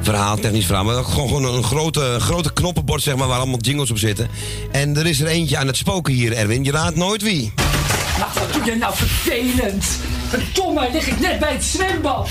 verhaal, 0.00 0.36
technisch 0.36 0.66
verhaal. 0.66 0.84
Maar 0.84 1.04
gewoon, 1.04 1.28
gewoon 1.28 1.44
een 1.44 1.62
grote, 1.62 2.16
grote 2.20 2.52
knoppenbord 2.52 3.02
zeg 3.02 3.16
maar, 3.16 3.28
waar 3.28 3.38
allemaal 3.38 3.58
jingles 3.58 3.90
op 3.90 3.98
zitten. 3.98 4.28
En 4.72 4.96
er 4.96 5.06
is 5.06 5.20
er 5.20 5.26
eentje 5.26 5.56
aan 5.56 5.66
het 5.66 5.76
spoken 5.76 6.14
hier, 6.14 6.32
Erwin. 6.32 6.64
Je 6.64 6.70
raadt 6.70 6.96
nooit 6.96 7.22
wie. 7.22 7.52
wat 8.34 8.52
doe 8.52 8.64
je 8.64 8.76
nou 8.76 8.94
vervelend? 8.96 9.84
Verdomme, 10.28 10.88
lig 10.92 11.06
ik 11.06 11.20
net 11.20 11.38
bij 11.38 11.52
het 11.52 11.64
zwembad. 11.64 12.28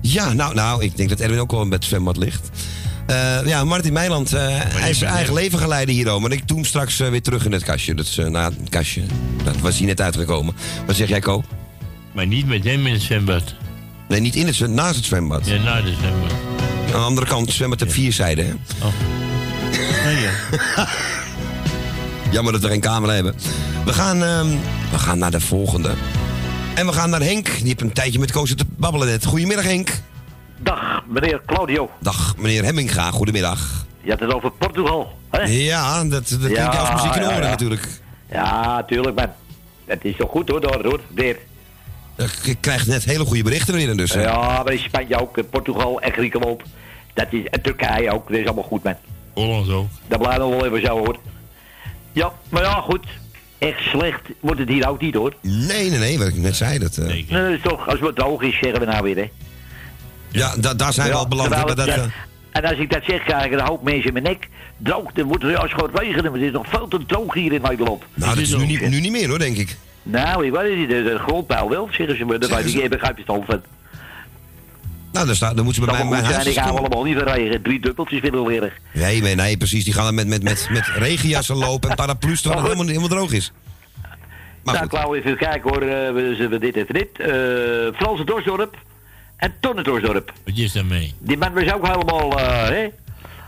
Ja, 0.00 0.32
nou, 0.32 0.54
nou, 0.54 0.82
ik 0.84 0.96
denk 0.96 1.08
dat 1.08 1.20
Erwin 1.20 1.38
ook 1.38 1.50
wel 1.50 1.68
bij 1.68 1.76
het 1.76 1.84
zwembad 1.84 2.16
ligt. 2.16 2.50
Eh, 3.06 3.46
ja, 3.46 3.64
Martin 3.64 3.92
Meiland, 3.92 4.32
eh, 4.32 4.46
hij 4.50 4.90
is 4.90 4.98
zijn 4.98 5.10
eigen 5.10 5.34
leven 5.34 5.58
geleiden 5.58 5.94
hierom. 5.94 6.22
Maar 6.22 6.32
ik 6.32 6.48
doe 6.48 6.56
hem 6.56 6.66
straks 6.66 7.00
eh, 7.00 7.08
weer 7.08 7.22
terug 7.22 7.44
in 7.44 7.52
het 7.52 7.64
kastje. 7.64 7.94
Dat 7.94 8.06
is, 8.06 8.16
na 8.16 8.44
het 8.44 8.68
kastje. 8.68 9.02
Dat 9.44 9.58
was 9.58 9.78
hier 9.78 9.86
net 9.86 10.00
uitgekomen. 10.00 10.54
Wat 10.86 10.96
zeg 10.96 11.08
jij, 11.08 11.20
Ko? 11.20 11.44
Maar 12.12 12.26
niet 12.26 12.46
met 12.46 12.64
hem 12.64 12.86
in 12.86 12.92
het 12.92 13.02
zwembad. 13.02 13.54
Nee, 14.08 14.20
niet 14.20 14.36
in 14.36 14.46
het 14.46 14.54
zwembad, 14.54 14.84
naast 14.84 14.96
het 14.96 15.04
zwembad. 15.04 15.46
Ja, 15.46 15.62
na 15.62 15.82
het 15.82 15.94
zwembad. 15.98 16.45
Aan 16.96 17.02
de 17.02 17.08
andere 17.08 17.26
kant, 17.26 17.52
zwembad 17.52 17.80
heeft 17.80 17.92
vier 17.92 18.12
zijden, 18.12 18.46
hè? 18.46 18.52
Oh. 18.86 18.92
ja. 20.22 20.86
Jammer 22.34 22.52
dat 22.52 22.62
we 22.62 22.68
geen 22.68 22.80
camera 22.80 23.12
hebben. 23.12 23.34
We 23.84 23.92
gaan, 23.92 24.22
ehm, 24.22 24.46
we 24.90 24.98
gaan 24.98 25.18
naar 25.18 25.30
de 25.30 25.40
volgende. 25.40 25.90
En 26.74 26.86
we 26.86 26.92
gaan 26.92 27.10
naar 27.10 27.20
Henk. 27.20 27.46
Die 27.46 27.66
heeft 27.66 27.80
een 27.80 27.92
tijdje 27.92 28.18
met 28.18 28.32
Koos 28.32 28.54
te 28.54 28.64
babbelen 28.76 29.08
net. 29.08 29.24
Goedemiddag, 29.24 29.64
Henk. 29.64 29.90
Dag, 30.58 31.02
meneer 31.06 31.40
Claudio. 31.46 31.90
Dag, 32.00 32.34
meneer 32.36 32.64
Hemminga. 32.64 33.10
Goedemiddag. 33.10 33.86
Je 34.00 34.10
had 34.10 34.20
het 34.20 34.34
over 34.34 34.50
Portugal. 34.50 35.18
Hè? 35.30 35.42
Ja, 35.42 36.04
dat, 36.04 36.28
dat 36.28 36.38
klinkt 36.38 36.78
als 36.78 36.90
muziek 36.90 37.14
in 37.14 37.20
de 37.20 37.26
ja, 37.26 37.32
oren 37.32 37.42
ja. 37.42 37.50
natuurlijk. 37.50 37.88
Ja, 38.30 38.84
tuurlijk, 38.84 39.16
man. 39.16 39.32
Het 39.84 40.04
is 40.04 40.16
toch 40.16 40.30
goed 40.30 40.48
hoor, 40.48 40.60
daar 40.60 40.82
hoor. 40.82 41.00
Weer. 41.14 41.36
Ik 42.44 42.56
krijg 42.60 42.86
net 42.86 43.04
hele 43.04 43.24
goede 43.24 43.42
berichten 43.42 43.74
weer 43.74 43.96
dus. 43.96 44.12
hè? 44.14 44.22
Ja, 44.22 44.62
maar 44.62 44.72
in 44.72 44.78
Spanje 44.78 45.20
ook, 45.20 45.38
eh, 45.38 45.44
Portugal 45.50 46.00
en 46.00 46.12
Griekenland. 46.12 46.62
Dat 47.16 47.26
is, 47.30 47.44
en 47.50 47.60
Turkije 47.62 48.10
ook, 48.12 48.28
dat 48.28 48.38
is 48.38 48.44
allemaal 48.44 48.64
goed, 48.64 48.82
man. 48.82 48.94
Holland 49.32 49.70
ook. 49.70 49.86
Dat 50.08 50.18
blijft 50.18 50.38
nog 50.38 50.50
wel 50.50 50.66
even 50.66 50.80
zo 50.86 50.98
hoor. 50.98 51.16
Ja, 52.12 52.32
maar 52.48 52.62
ja, 52.62 52.72
goed. 52.80 53.06
Echt 53.58 53.80
slecht 53.80 54.20
wordt 54.40 54.60
het 54.60 54.68
hier 54.68 54.88
ook 54.88 55.00
niet 55.00 55.14
hoor. 55.14 55.34
Nee, 55.42 55.90
nee, 55.90 55.98
nee, 55.98 56.18
wat 56.18 56.28
ik 56.28 56.36
net 56.36 56.56
zei. 56.56 56.78
Dat, 56.78 56.96
eh, 56.96 57.06
Nee, 57.06 57.26
dat 57.28 57.50
is 57.50 57.60
toch, 57.62 57.88
als 57.88 58.00
het 58.00 58.16
droog 58.16 58.42
is, 58.42 58.58
zeggen 58.60 58.80
we 58.80 58.86
nou 58.86 59.02
weer, 59.02 59.16
hè. 59.16 59.30
ja, 60.30 60.56
da- 60.56 60.74
daar 60.74 60.92
zijn 60.92 61.08
we 61.08 61.14
al 61.14 61.28
beland. 61.28 61.54
het- 61.54 61.76
dat, 61.76 61.86
eh, 61.86 62.02
En 62.52 62.64
als 62.64 62.78
ik 62.78 62.90
dat 62.92 63.02
zeg, 63.06 63.24
krijg 63.24 63.44
ik 63.44 63.52
een 63.52 63.66
hoop 63.66 63.82
mensen 63.82 64.06
in 64.06 64.12
mijn 64.12 64.24
nek. 64.24 64.48
Droog, 64.76 65.12
dan 65.12 65.26
moet 65.26 65.42
er 65.42 65.50
juist 65.50 65.74
gewoon 65.74 65.90
regenen. 65.94 66.22
Maar 66.24 66.32
het 66.32 66.42
is 66.42 66.50
nog 66.52 66.66
veel 66.68 66.88
te 66.88 67.06
droog 67.06 67.34
hier 67.34 67.52
in 67.52 67.60
Nederland. 67.62 68.02
nou, 68.14 68.34
dat 68.34 68.42
is 68.42 68.56
nu 68.56 68.66
niet, 68.66 68.88
nu 68.88 69.00
niet 69.00 69.12
meer 69.12 69.28
hoor, 69.28 69.38
denk 69.38 69.56
ik. 69.56 69.76
Nou, 70.02 70.46
ik 70.46 70.52
weet 70.52 70.68
het 70.68 70.78
niet. 70.78 70.88
De, 70.88 71.18
grondpeil 71.26 71.68
wel, 71.68 71.88
zeggen 71.90 72.16
ze 72.16 72.24
me. 72.24 72.38
Dat 72.38 72.48
Zeggen 72.48 72.64
weet 72.64 72.74
ik, 72.74 72.78
ze? 72.78 72.84
ik 72.84 72.90
begrijp 72.90 73.16
het 73.16 73.28
al 73.28 73.44
van. 73.46 73.62
Nou, 75.16 75.26
dan, 75.26 75.36
staat, 75.36 75.56
dan 75.56 75.64
moeten 75.64 75.82
ze 75.84 75.90
bij 75.90 75.98
mij 75.98 76.10
mijn 76.10 76.24
huis 76.24 76.46
ik 76.46 76.56
hou 76.56 76.68
stoppen. 76.68 76.96
allemaal 76.96 77.12
niet 77.14 77.22
regen. 77.22 77.62
Drie 77.62 77.80
dubbeltjes 77.80 78.20
we 78.20 78.42
weer. 78.42 78.72
Nee, 78.92 79.20
nee, 79.22 79.34
nee, 79.34 79.56
precies. 79.56 79.84
Die 79.84 79.92
gaan 79.92 80.04
dan 80.04 80.14
met, 80.14 80.26
met, 80.26 80.42
met, 80.42 80.68
met 80.70 80.86
regenjassen 80.86 81.56
lopen 81.56 81.90
en 81.90 81.96
paraplu's 81.96 82.40
terwijl 82.40 82.62
het 82.62 82.72
helemaal, 82.72 82.94
helemaal 82.94 83.16
droog 83.18 83.32
is. 83.32 83.52
Maar 84.62 84.74
nou. 84.74 84.86
Klauw, 84.86 85.14
even 85.14 85.36
kijken 85.36 85.70
hoor. 85.70 85.82
eh, 85.82 86.12
we 86.12 86.34
zullen 86.38 86.60
dit 86.60 86.76
even 86.76 86.94
dit. 86.94 87.20
Eh 87.20 87.28
Franse 88.00 88.24
Dorsdorp 88.24 88.76
en 89.36 89.54
Tonnendorsdorp. 89.60 90.32
Wat 90.44 90.56
is 90.56 90.72
daarmee? 90.72 91.14
Die 91.18 91.36
man 91.36 91.52
was 91.52 91.72
ook 91.72 91.86
helemaal, 91.86 92.38
eh, 92.40 92.68
hè? 92.68 92.86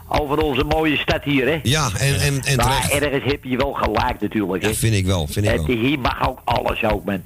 Over 0.09 0.39
onze 0.39 0.65
mooie 0.65 0.97
stad 0.97 1.25
hier, 1.25 1.47
hè? 1.47 1.61
Ja, 1.63 1.91
en, 1.99 2.21
en, 2.21 2.43
en 2.45 2.57
maar 2.57 2.81
terecht. 2.87 3.03
ergens 3.03 3.33
heb 3.33 3.45
je 3.45 3.57
wel 3.57 3.73
gelijk 3.73 4.21
natuurlijk, 4.21 4.63
hè? 4.63 4.69
Ja, 4.69 4.75
vind 4.75 4.95
ik 4.95 5.07
wel, 5.07 5.27
vind 5.27 5.47
ik 5.47 5.53
Het, 5.53 5.67
wel. 5.67 5.77
hier 5.77 5.99
mag 5.99 6.29
ook 6.29 6.41
alles 6.45 6.85
ook, 6.85 7.05
man. 7.05 7.23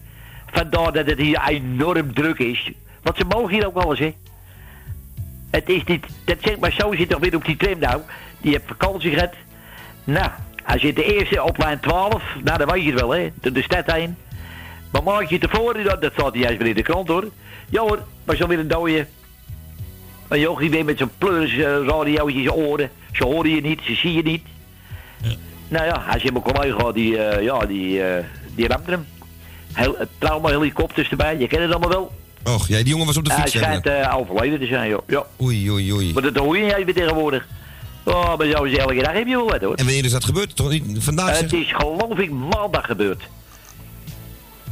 Vandaar 0.52 0.92
dat 0.92 1.06
het 1.06 1.18
hier 1.18 1.42
enorm 1.48 2.14
druk 2.14 2.38
is. 2.38 2.70
Want 3.02 3.16
ze 3.16 3.24
mogen 3.28 3.48
hier 3.54 3.66
ook 3.66 3.76
alles, 3.76 3.98
hè? 3.98 4.14
Het 5.52 5.68
is 5.68 5.84
niet... 5.84 6.06
Dat 6.24 6.36
zeg 6.40 6.58
maar 6.58 6.72
zo, 6.72 6.92
zit 6.94 7.08
toch 7.08 7.20
weer 7.20 7.36
op 7.36 7.44
die 7.44 7.56
tram 7.56 7.78
nou. 7.78 8.00
Die 8.40 8.52
heeft 8.52 8.64
vakantie 8.66 9.10
gehad. 9.10 9.34
Nou, 10.04 10.30
als 10.64 10.82
je 10.82 10.92
de 10.92 11.14
eerste 11.14 11.42
op 11.42 11.58
lijn 11.58 11.80
12... 11.80 12.22
Nou, 12.44 12.58
dan 12.58 12.68
weet 12.68 12.84
je 12.84 12.90
het 12.90 13.00
wel, 13.00 13.10
hè? 13.10 13.30
Door 13.34 13.52
de 13.52 13.62
stad 13.62 13.92
heen. 13.92 14.16
Maar 14.90 15.02
maak 15.02 15.28
je 15.28 15.38
tevoren... 15.38 15.84
Dat, 15.84 16.02
dat 16.02 16.12
staat 16.12 16.34
niet 16.34 16.44
eens 16.44 16.58
weer 16.58 16.68
in 16.68 16.74
de 16.74 16.82
krant, 16.82 17.08
hoor. 17.08 17.24
Ja, 17.68 17.80
hoor. 17.80 18.02
Maar 18.24 18.36
zo 18.36 18.46
weer 18.46 18.58
een 18.58 18.68
dode... 18.68 19.06
Een 20.28 20.40
jochie 20.40 20.70
weer 20.70 20.84
met 20.84 20.98
zijn 20.98 21.10
pleurs 21.18 21.52
uh, 21.52 21.64
radiootje 21.64 22.38
in 22.38 22.44
zijn 22.44 22.54
oren. 22.54 22.90
Ze 23.12 23.24
horen 23.24 23.50
je 23.50 23.60
niet, 23.60 23.80
ze 23.82 23.94
zien 23.94 24.12
je 24.12 24.22
niet. 24.22 24.42
Nou 25.68 25.84
ja, 25.84 26.04
als 26.12 26.22
je 26.22 26.32
mijn 26.32 26.44
collega, 26.44 26.92
die, 26.92 27.18
eh, 27.18 27.42
ja, 27.42 27.66
die, 27.66 28.02
eh 28.02 28.24
die 28.54 28.68
ramde 28.68 28.90
hem. 28.90 29.06
Heel, 29.72 29.96
trauma 30.18 30.48
helikopters 30.48 31.10
erbij, 31.10 31.38
je 31.38 31.46
kent 31.46 31.62
het 31.62 31.70
allemaal 31.70 31.88
wel. 31.88 32.12
Och, 32.44 32.68
jij, 32.68 32.82
die 32.82 32.88
jongen 32.92 33.06
was 33.06 33.16
op 33.16 33.24
de 33.24 33.32
Hij 33.32 33.40
fiets. 33.42 33.52
hè? 33.54 33.60
schijnt 33.60 33.86
eh, 33.86 34.16
overleden 34.18 34.58
te 34.58 34.66
zijn, 34.66 34.88
joh. 34.88 35.02
Ja. 35.08 35.24
Oei, 35.42 35.70
oei, 35.70 35.92
oei. 35.92 36.12
Maar 36.12 36.22
dat 36.22 36.36
hoor 36.36 36.56
je 36.58 36.64
niet 36.64 36.74
even 36.74 36.94
tegenwoordig. 36.94 37.46
Oh, 38.04 38.36
maar 38.38 38.46
zo 38.46 38.62
is 38.62 38.76
elke 38.76 38.94
dag 39.02 39.12
heb 39.12 39.26
je 39.26 39.36
wel 39.36 39.48
wat, 39.50 39.60
hoor. 39.60 39.74
En 39.74 39.84
wanneer 39.84 40.04
is 40.04 40.10
dat 40.10 40.24
gebeurd? 40.24 40.56
Toch 40.56 40.70
niet 40.70 40.84
vandaag? 40.98 41.28
zeg? 41.36 41.40
Het 41.40 41.52
is 41.52 41.72
geloof 41.72 42.18
ik 42.18 42.30
maandag 42.30 42.86
gebeurd. 42.86 43.22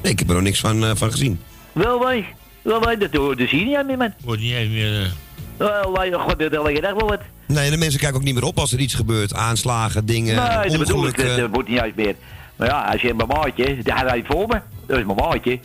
Nee, 0.02 0.12
ik 0.12 0.18
heb 0.18 0.28
er 0.28 0.34
nog 0.34 0.42
niks 0.42 0.60
van, 0.60 0.84
eh, 0.84 0.90
van 0.94 1.10
gezien. 1.10 1.40
Wel 1.72 2.00
wij, 2.00 2.26
wel 2.62 2.80
wij, 2.80 2.96
dat 2.96 3.14
hoor 3.14 3.36
dus 3.36 3.50
hier 3.50 3.64
niet 3.64 3.76
aan 3.76 3.86
meer, 3.86 3.96
man. 3.96 4.14
Wordt 4.24 4.40
niet 4.40 4.52
eens 4.52 4.70
meer... 4.70 5.00
eh, 5.02 5.08
Wel 5.56 5.92
wij, 5.92 6.12
god, 6.12 6.38
dat 6.38 6.52
elke 6.52 6.80
dag 6.80 6.94
wel 6.94 7.08
wat. 7.08 7.20
Nee, 7.46 7.70
de 7.70 7.76
mensen 7.76 8.00
kijken 8.00 8.18
ook 8.18 8.24
niet 8.24 8.34
meer 8.34 8.44
op 8.44 8.58
als 8.58 8.72
er 8.72 8.78
iets 8.78 8.94
gebeurt. 8.94 9.34
Aanslagen, 9.34 10.06
dingen, 10.06 10.34
nee, 10.36 10.68
dat 10.68 10.78
bedoel 10.78 11.06
ik, 11.06 11.36
dat, 11.36 11.48
wordt 11.50 11.68
niet 11.68 11.78
juist 11.78 11.96
meer. 11.96 12.14
Maar 12.56 12.68
ja, 12.68 12.82
als 12.92 13.00
je 13.00 13.14
mijn 13.14 13.28
maatje, 13.28 13.76
had 13.84 14.08
hij 14.10 14.22
voor 14.26 14.46
me, 14.48 14.60
dat 14.86 14.98
is 14.98 15.04
mijn 15.04 15.18
maatje. 15.18 15.58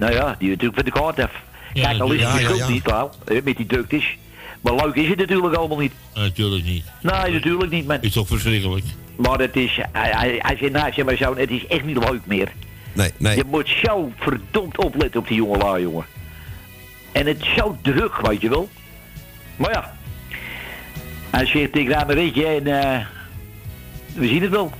Nou 0.00 0.12
ja, 0.12 0.36
die 0.38 0.48
natuurlijk 0.48 0.74
van 0.74 0.84
de 0.84 0.90
kaart 0.90 1.18
af. 1.18 1.32
Ja, 1.72 1.88
Kijk, 1.88 2.00
al 2.00 2.12
is 2.12 2.22
het 2.22 2.32
ja, 2.32 2.38
schuld 2.38 2.68
niet, 2.68 2.90
hè, 3.24 3.40
met 3.44 3.56
die 3.56 3.66
druktes. 3.66 4.16
Maar 4.60 4.74
leuk 4.74 4.94
is 4.94 5.08
het 5.08 5.18
natuurlijk 5.18 5.54
allemaal 5.54 5.78
niet. 5.78 5.92
Natuurlijk 6.14 6.64
niet. 6.64 6.84
Nee, 7.02 7.32
natuurlijk 7.32 7.70
niet, 7.70 7.86
man. 7.86 7.98
Is 8.00 8.12
toch 8.12 8.26
verschrikkelijk? 8.28 8.84
Maar 9.16 9.38
het 9.38 9.56
is, 9.56 9.80
als 10.40 10.58
je 10.58 10.70
naast 10.70 10.96
je 10.96 11.04
maar 11.04 11.16
zo, 11.16 11.36
het 11.36 11.50
is 11.50 11.66
echt 11.66 11.84
niet 11.84 11.98
leuk 11.98 12.26
meer. 12.26 12.52
Nee, 12.92 13.10
nee. 13.16 13.36
Je 13.36 13.44
moet 13.46 13.68
zo 13.82 14.12
verdomd 14.16 14.78
opletten 14.78 15.20
op 15.20 15.28
die 15.28 15.36
jongelui, 15.36 15.82
jongen. 15.82 16.04
En 17.12 17.26
het 17.26 17.40
is 17.40 17.54
zo 17.56 17.76
druk, 17.82 18.16
weet 18.26 18.40
je 18.40 18.48
wel. 18.48 18.68
Maar 19.56 19.72
ja, 19.72 19.96
als 21.30 21.52
je 21.52 21.70
tegen 21.70 22.00
een 22.00 22.14
ritje 22.14 22.46
en 22.46 22.66
eh, 22.66 23.06
we 24.14 24.26
zien 24.26 24.42
het 24.42 24.50
wel. 24.50 24.72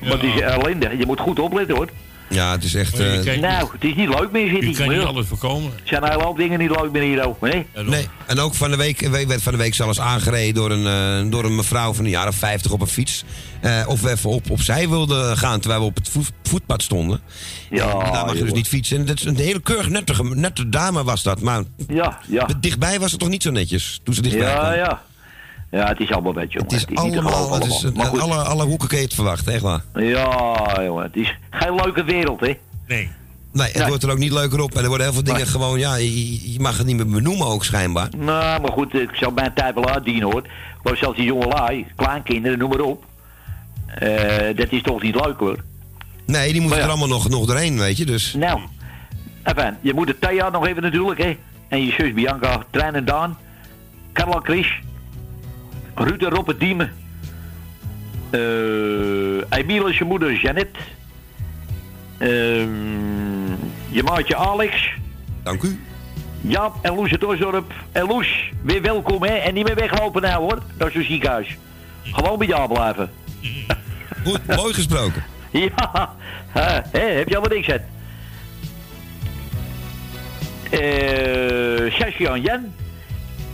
Maar 0.00 0.10
het 0.10 0.22
is 0.22 0.40
ellende, 0.40 0.96
je 0.98 1.06
moet 1.06 1.20
goed 1.20 1.38
opletten 1.38 1.76
hoor. 1.76 1.88
Ja, 2.32 2.50
het 2.52 2.64
is 2.64 2.74
echt... 2.74 2.98
Eh, 3.00 3.20
kijkt- 3.22 3.40
Nou, 3.40 3.68
het 3.72 3.84
is 3.84 3.94
niet 3.94 4.08
leuk 4.08 4.30
meer, 4.32 4.48
zit 4.48 4.60
Je 4.60 4.64
hij. 4.66 4.74
kan 4.86 4.88
niet 4.96 5.06
alles 5.06 5.26
voorkomen. 5.26 5.70
Het 5.76 5.88
zijn 5.88 6.12
een 6.12 6.20
hoop 6.20 6.36
dingen 6.36 6.58
niet 6.58 6.70
leuk 6.70 6.92
meer 6.92 7.02
hier 7.02 7.26
ook, 7.26 7.46
hè? 7.46 7.62
Nee, 7.82 8.08
en 8.26 8.38
ook 8.38 8.54
van 8.54 8.70
de 8.70 8.76
week, 8.76 9.00
we- 9.00 9.26
werd 9.26 9.42
van 9.42 9.52
de 9.52 9.58
week 9.58 9.74
zelfs 9.74 10.00
aangereden 10.00 10.54
door 10.54 10.70
een, 10.70 10.86
eh, 11.24 11.30
door 11.30 11.44
een 11.44 11.56
mevrouw 11.56 11.92
van 11.92 12.04
een 12.04 12.10
jaar 12.10 12.28
of 12.28 12.34
50 12.36 12.72
op 12.72 12.80
een 12.80 12.86
fiets. 12.86 13.24
Eh, 13.60 13.84
of 13.86 14.00
we 14.00 14.10
even 14.10 14.30
op, 14.30 14.50
opzij 14.50 14.88
wilden 14.88 15.36
gaan 15.36 15.60
terwijl 15.60 15.80
we 15.80 15.86
op 15.86 15.94
het 15.96 16.08
voet- 16.08 16.32
voetpad 16.42 16.82
stonden. 16.82 17.20
Ja, 17.70 17.90
En 17.90 18.12
daar 18.12 18.26
mag 18.26 18.36
je 18.36 18.42
dus 18.44 18.52
niet 18.52 18.68
fietsen. 18.68 18.96
En 18.98 19.04
dat 19.06 19.16
is 19.18 19.24
een 19.24 19.36
hele 19.36 19.60
keurig 19.60 19.88
nette, 19.88 20.24
nette 20.34 20.68
dame 20.68 21.04
was 21.04 21.22
dat. 21.22 21.40
Maar 21.40 21.62
Ja, 21.88 22.18
ja. 22.28 22.48
dichtbij 22.60 23.00
was 23.00 23.10
het 23.10 23.20
toch 23.20 23.28
niet 23.28 23.42
zo 23.42 23.50
netjes 23.50 24.00
toen 24.04 24.14
ze 24.14 24.22
dichtbij 24.22 24.46
Ja, 24.48 24.58
kwam. 24.58 24.70
ja. 24.72 24.76
Ja, 24.76 25.02
het 25.80 26.00
is 26.00 26.10
allemaal 26.12 26.34
wat, 26.34 26.52
jongen. 26.52 26.68
Het 26.68 26.76
is 26.76 26.86
niet 26.86 26.96
te 26.96 27.02
allemaal, 27.02 27.32
geloven 27.32 27.54
het 27.54 27.66
is, 27.66 27.84
allemaal. 27.84 28.06
Goed. 28.06 28.20
alle, 28.20 28.36
alle 28.36 28.64
hoeken 28.64 28.88
kun 28.88 28.98
je 28.98 29.04
het 29.04 29.14
verwachten, 29.14 29.52
echt 29.52 29.62
waar. 29.62 29.82
Ja, 29.94 30.82
jongen, 30.84 31.02
het 31.02 31.16
is 31.16 31.34
geen 31.50 31.74
leuke 31.74 32.04
wereld, 32.04 32.40
hè? 32.40 32.58
Nee. 32.86 33.10
Nee, 33.52 33.66
het 33.66 33.76
Nee. 33.78 33.86
wordt 33.88 34.02
er 34.02 34.10
ook 34.10 34.18
niet 34.18 34.32
leuker 34.32 34.60
op. 34.60 34.74
En 34.74 34.82
er 34.82 34.88
worden 34.88 35.06
heel 35.06 35.14
veel 35.14 35.24
dingen 35.24 35.40
Nee. 35.40 35.50
gewoon, 35.50 35.78
ja, 35.78 35.94
je, 35.94 36.52
je 36.52 36.60
mag 36.60 36.76
het 36.78 36.86
niet 36.86 36.96
meer 36.96 37.08
benoemen 37.08 37.46
ook 37.46 37.64
schijnbaar. 37.64 38.08
Nou, 38.16 38.60
maar 38.60 38.72
goed, 38.72 38.94
ik 38.94 39.10
zou 39.12 39.32
mijn 39.34 39.52
tijd 39.54 39.74
wel 39.74 39.88
uitdienen 39.88 40.30
hoor. 40.30 40.42
Maar 40.82 40.96
zelfs 40.96 41.16
die 41.16 41.26
jongelui, 41.26 41.86
kleinkinderen, 41.96 42.58
noem 42.58 42.68
maar 42.70 42.80
op. 42.80 43.04
Eh, 43.86 44.56
dat 44.56 44.70
is 44.72 44.82
toch 44.82 45.02
niet 45.02 45.14
leuk 45.14 45.38
hoor. 45.38 45.56
Nee, 46.26 46.52
die 46.52 46.60
moeten 46.60 46.78
ja. 46.78 46.84
er 46.84 46.90
allemaal 46.90 47.08
nog, 47.08 47.28
nog 47.28 47.46
doorheen, 47.46 47.78
weet 47.78 47.96
je. 47.96 48.04
Dus 48.06 48.34
Nou, 48.34 48.60
enfin, 49.42 49.76
je 49.80 49.94
moet 49.94 50.06
de 50.06 50.18
Thea 50.18 50.48
nog 50.50 50.66
even 50.66 50.82
natuurlijk, 50.82 51.22
hè. 51.22 51.36
En 51.68 51.84
je 51.86 51.92
zus 51.92 52.12
Bianca, 52.12 52.62
Trein 52.70 52.94
en 52.94 53.04
Daan. 53.04 53.38
Carla 54.12 54.40
Chris. 54.42 54.80
Ruud 55.94 56.22
en 56.22 56.30
Robert 56.30 56.60
Diemen. 56.60 56.92
Eh 58.30 59.58
Emiel 59.58 59.86
is 59.86 59.98
je 59.98 60.04
moeder 60.04 60.40
Janet. 60.40 60.76
Ehm, 62.18 63.50
je 63.88 64.02
maatje 64.04 64.36
Alex. 64.36 64.92
dank 65.42 65.62
u. 65.62 65.80
Jaap 66.40 66.74
en 66.84 66.94
Loes 66.94 67.10
uit 67.10 67.24
Osdorp. 67.24 67.72
En 67.92 68.06
Loes, 68.06 68.50
weer 68.62 68.82
welkom 68.82 69.22
hè. 69.22 69.32
En 69.34 69.54
niet 69.54 69.64
meer 69.64 69.74
weglopen 69.74 70.22
nou 70.22 70.42
hoor. 70.42 70.62
Dat 70.76 70.88
is 70.88 70.94
een 70.94 71.04
ziekenhuis. 71.04 71.56
Gewoon 72.02 72.38
bij 72.38 72.46
jou 72.46 72.72
blijven. 72.72 73.10
Goed, 74.24 74.46
mooi 74.46 74.74
gesproken. 74.74 75.24
Ja, 75.52 76.14
hè, 76.48 77.00
heb 77.00 77.28
je 77.28 77.36
allemaal 77.36 77.56
niks 77.56 77.70
aan. 77.70 77.80
Eh, 80.70 81.92
Saskia 81.92 82.34
en 82.34 82.40
Jan. 82.40 82.72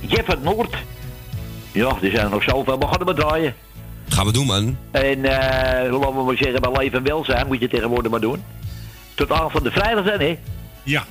Jeff 0.00 0.28
uit 0.28 0.42
Noord. 0.42 0.76
Ja, 1.78 1.88
er 2.02 2.10
zijn 2.10 2.24
er 2.24 2.30
nog 2.30 2.42
zoveel. 2.42 2.78
We 2.78 2.86
gaan 2.86 2.98
er 2.98 3.04
maar 3.04 3.14
draaien. 3.14 3.54
Gaan 4.08 4.26
we 4.26 4.32
doen, 4.32 4.46
man. 4.46 4.76
En 4.90 5.24
eh, 5.24 5.92
laten 5.92 6.16
we 6.16 6.22
maar 6.24 6.36
zeggen, 6.36 6.60
bij 6.60 6.72
leven 6.76 6.98
en 6.98 7.04
welzijn 7.04 7.46
moet 7.46 7.60
je 7.60 7.68
tegenwoordig 7.68 8.10
maar 8.10 8.20
doen. 8.20 8.44
Tot 9.14 9.32
aan 9.32 9.50
van 9.50 9.62
de 9.62 9.70
vrijdag 9.70 10.04
zijn, 10.04 10.20
hè? 10.20 10.38
Ja. 10.82 11.04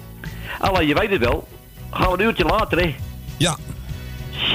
Alleen, 0.59 0.87
je 0.87 0.93
weet 0.93 1.09
het 1.09 1.19
wel. 1.19 1.47
Gaan 1.91 2.11
we 2.11 2.17
een 2.17 2.25
uurtje 2.25 2.45
later, 2.45 2.79
hè? 2.79 2.95
Ja. 3.37 3.57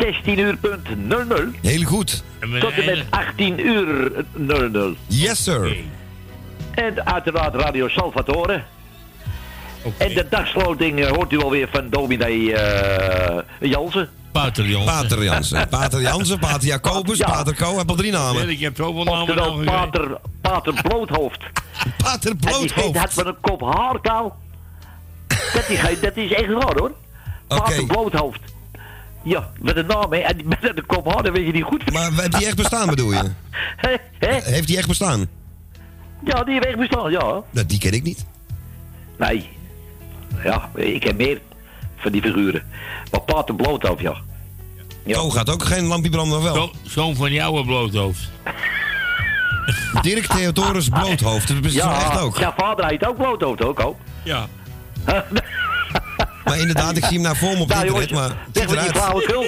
16 0.01 0.39
uur 0.39 0.57
punt 0.57 0.89
00. 1.07 1.49
Heel 1.63 1.83
goed. 1.83 2.25
Tot 2.61 2.73
en 2.73 2.85
met 2.85 3.05
18 3.11 3.67
uur 3.67 4.25
00. 4.33 4.95
Yes, 5.07 5.45
sir. 5.45 5.77
En 6.75 7.07
uiteraard 7.07 7.55
Radio 7.55 7.89
Salvatore. 7.89 8.63
En 9.97 10.15
de 10.15 10.27
dagsloting 10.31 11.01
eh, 11.01 11.11
hoort 11.11 11.33
u 11.33 11.39
alweer 11.43 11.69
van 11.73 11.89
dominee 11.91 12.55
eh 12.55 13.43
Jansen. 13.61 14.09
Pater 14.33 14.67
Jansen. 14.67 14.85
Pater 14.95 15.23
Jansen. 15.25 15.69
Pater 15.69 16.01
Jansen, 16.01 16.39
Pater 16.39 16.67
Jacobus, 16.69 17.19
Pater 17.19 17.55
Co. 17.55 17.79
Heb 17.79 17.89
al 17.89 17.97
drie 17.97 18.13
namen. 18.13 18.49
Ik 18.49 18.61
heb 18.61 18.77
zoveel 18.77 19.05
namen 19.05 19.37
nog 19.37 19.65
pater, 19.65 20.19
pater 20.41 20.83
Bloothoofd. 20.83 21.39
Pater 21.97 22.31
En 22.31 22.37
die 22.37 22.49
Bloothoofd. 22.49 22.73
vent 22.73 22.97
had 22.97 23.15
met 23.15 23.27
een 23.27 23.41
kop 23.41 23.61
haarkaal. 23.61 24.37
Dat 25.27 26.01
dat 26.01 26.17
is 26.17 26.33
echt 26.33 26.53
waar 26.53 26.77
hoor. 26.79 26.93
Pater 27.47 27.87
Bloothoofd. 27.87 28.41
Ja, 29.23 29.51
met 29.61 29.77
een 29.77 29.87
naam 29.87 30.13
hè. 30.13 30.19
En 30.19 30.37
met 30.49 30.59
een 30.63 30.87
kop 30.87 31.13
haar, 31.13 31.23
dan 31.23 31.33
weet 31.33 31.47
je 31.47 31.53
niet 31.53 31.65
goed. 31.65 31.93
Maar 31.93 32.11
heeft 32.13 32.39
die 32.39 32.47
echt 32.47 32.57
bestaan 32.57 32.89
bedoel 32.89 33.13
je? 33.13 33.31
Heeft 34.45 34.67
die 34.67 34.77
echt 34.77 34.89
bestaan? 34.89 35.27
Ja, 36.25 36.45
die 36.45 36.55
heeft 36.55 36.67
echt 36.67 36.79
bestaan, 36.79 37.11
ja. 37.11 37.43
Nou, 37.51 37.67
die 37.67 37.79
ken 37.79 37.93
ik 37.93 38.03
niet. 38.03 38.25
Nee. 39.19 39.49
Ja, 40.45 40.71
ik 40.75 41.03
heb 41.03 41.17
meer 41.17 41.41
van 42.03 42.13
die 42.13 42.23
figuren. 42.23 42.63
Maar 43.11 43.21
Pater 43.21 43.55
Bloothoofd, 43.55 44.01
ja. 44.01 44.15
Ja. 45.05 45.21
Oh, 45.21 45.33
gaat 45.33 45.51
ook 45.51 45.65
geen 45.65 45.85
lampje 45.85 46.11
branden, 46.11 46.39
of 46.39 46.45
wel? 46.45 46.55
Zo- 46.55 46.71
Zoon 46.83 47.17
van 47.17 47.33
jouw 47.33 47.63
bloothoofd. 47.63 48.31
Dirk 50.03 50.27
Theodorus 50.27 50.89
Bloothoofd. 50.89 51.49
Dat 51.49 51.65
is 51.65 51.73
ja, 51.75 51.95
echt 51.95 52.21
ook. 52.21 52.39
Ja, 52.39 52.55
vader 52.57 52.87
heet 52.87 53.07
ook 53.07 53.17
Bloothoofd 53.17 53.65
ook 53.65 53.81
al. 53.81 53.99
Ja. 54.23 54.47
Maar 56.45 56.59
inderdaad, 56.59 56.97
ik 56.97 57.05
zie 57.05 57.13
hem 57.15 57.23
naar 57.23 57.37
voor 57.37 57.53
me 57.57 57.61
op 57.61 57.69
het 57.69 57.77
Nou, 57.77 57.87
internet, 57.87 58.11
jongens, 58.11 58.35
maar 58.35 58.47
Zeg 58.53 58.67
maar 58.75 58.83
die 58.85 58.93
flauwekul. 58.93 59.43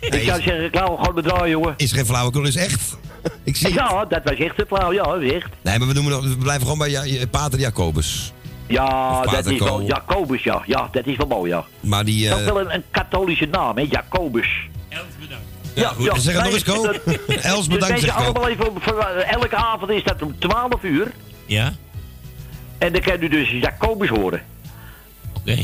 ik 0.00 0.22
zou 0.26 0.42
zeggen, 0.42 0.70
klauw 0.70 0.96
gewoon 0.96 1.14
bedraaien, 1.14 1.50
jongen. 1.50 1.74
Is 1.76 1.92
geen 1.92 2.06
flauwekul, 2.06 2.42
is 2.46 2.56
echt. 2.56 2.96
Ik 3.44 3.56
zie 3.56 3.66
het. 3.66 3.74
Ja, 3.74 4.04
dat 4.04 4.20
was 4.24 4.34
echt 4.34 4.60
een 4.60 4.66
flauw, 4.68 4.92
ja, 4.92 5.14
echt. 5.34 5.48
Nee, 5.62 5.78
maar 5.78 5.88
we, 5.88 5.94
noemen 5.94 6.12
nog, 6.12 6.22
we 6.24 6.36
blijven 6.36 6.62
gewoon 6.62 6.78
bij 6.78 6.90
ja, 6.90 7.26
Pater 7.30 7.58
Jacobus. 7.58 8.32
Ja, 8.66 9.22
dat 9.22 9.46
is 9.46 9.58
wel. 9.58 9.82
Jacobus, 9.82 10.42
ja. 10.42 10.62
Ja, 10.66 10.88
dat 10.92 11.06
is 11.06 11.16
wel 11.16 11.26
mooi, 11.26 11.50
ja. 11.50 11.64
Maar 11.80 12.04
die... 12.04 12.28
Dat 12.28 12.38
is 12.38 12.46
eh 12.46 12.52
wel 12.52 12.60
een, 12.60 12.74
een 12.74 12.84
katholieke 12.90 13.46
naam, 13.46 13.76
hè, 13.76 13.86
Jacobus. 13.90 14.48
ja, 15.74 15.88
goed, 15.88 16.10
zeg 16.14 16.34
het 16.34 16.44
nog 16.44 16.52
eens, 16.52 16.64
Ko. 16.64 16.92
Els, 17.52 17.66
bedankt, 17.66 17.94
Dus 17.94 18.04
zeg 18.04 18.16
allemaal 18.16 18.48
even, 18.48 18.66
voor, 18.80 18.98
eh, 18.98 19.32
elke 19.32 19.56
avond 19.56 19.90
is 19.90 20.04
dat 20.04 20.22
om 20.22 20.38
12 20.38 20.82
uur. 20.82 21.12
Ja? 21.46 21.72
En 22.78 22.92
dan 22.92 23.00
kan 23.00 23.22
u 23.22 23.28
dus 23.28 23.50
Jacobus 23.50 24.08
horen. 24.08 24.42
Oké. 25.36 25.58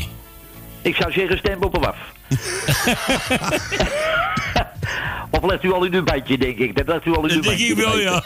Ik 0.81 0.95
zou 0.95 1.11
zeggen, 1.11 1.37
stem 1.37 1.63
op 1.63 1.73
hem 1.73 1.83
af. 1.83 1.97
Of 5.31 5.43
legt 5.49 5.63
u 5.63 5.71
al 5.73 5.83
in 5.85 5.93
uw 5.93 6.03
bandje, 6.03 6.37
denk 6.37 6.57
ik. 6.57 6.85
Dat 6.85 7.05
u 7.05 7.15
al 7.15 7.25
in 7.27 7.35
uw 7.35 7.41
Dat 7.41 7.43
denk 7.43 7.43
bandje. 7.43 7.65
ik 7.65 7.75
wel, 7.75 7.99
ja. 7.99 8.23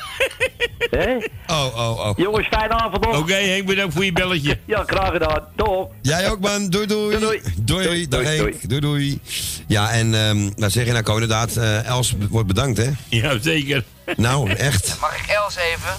Hè? 0.90 1.16
Oh, 1.48 1.66
oh, 1.76 2.00
oh. 2.00 2.18
Jongens, 2.18 2.48
fijne 2.48 2.74
avond 2.74 3.06
nog. 3.06 3.18
Oké, 3.18 3.34
Henk, 3.34 3.66
bedankt 3.66 3.94
voor 3.94 4.06
je 4.06 4.12
belletje. 4.12 4.60
Ja, 4.66 4.84
graag 4.88 5.12
gedaan. 5.12 5.44
Toch. 5.56 5.88
Jij 6.02 6.32
ook, 6.32 6.40
man. 6.40 6.70
Doei, 6.70 6.88
doei. 6.88 7.18
Doei, 7.56 8.08
doei. 8.08 8.26
Henk. 8.26 8.70
Doei, 8.70 8.82
doei. 8.82 9.20
Ja, 9.68 9.92
en 9.92 10.14
ehm 10.14 10.50
nou 10.56 10.72
zeg 10.72 10.86
je 10.86 10.92
nou, 10.92 11.12
inderdaad, 11.14 11.58
eh, 11.58 11.86
Els 11.86 12.14
wordt 12.30 12.48
bedankt, 12.48 12.78
hè? 12.78 12.90
Ja, 13.10 13.38
zeker. 13.42 13.84
Nou, 14.16 14.50
echt. 14.50 14.98
Mag 15.02 15.18
ik 15.24 15.28
Els 15.28 15.56
even? 15.56 15.94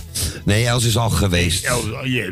Nee, 0.45 0.67
Els 0.67 0.85
is 0.85 0.97
al 0.97 1.11
geweest. 1.11 1.65
Els, 1.65 1.85
oh, 1.85 2.31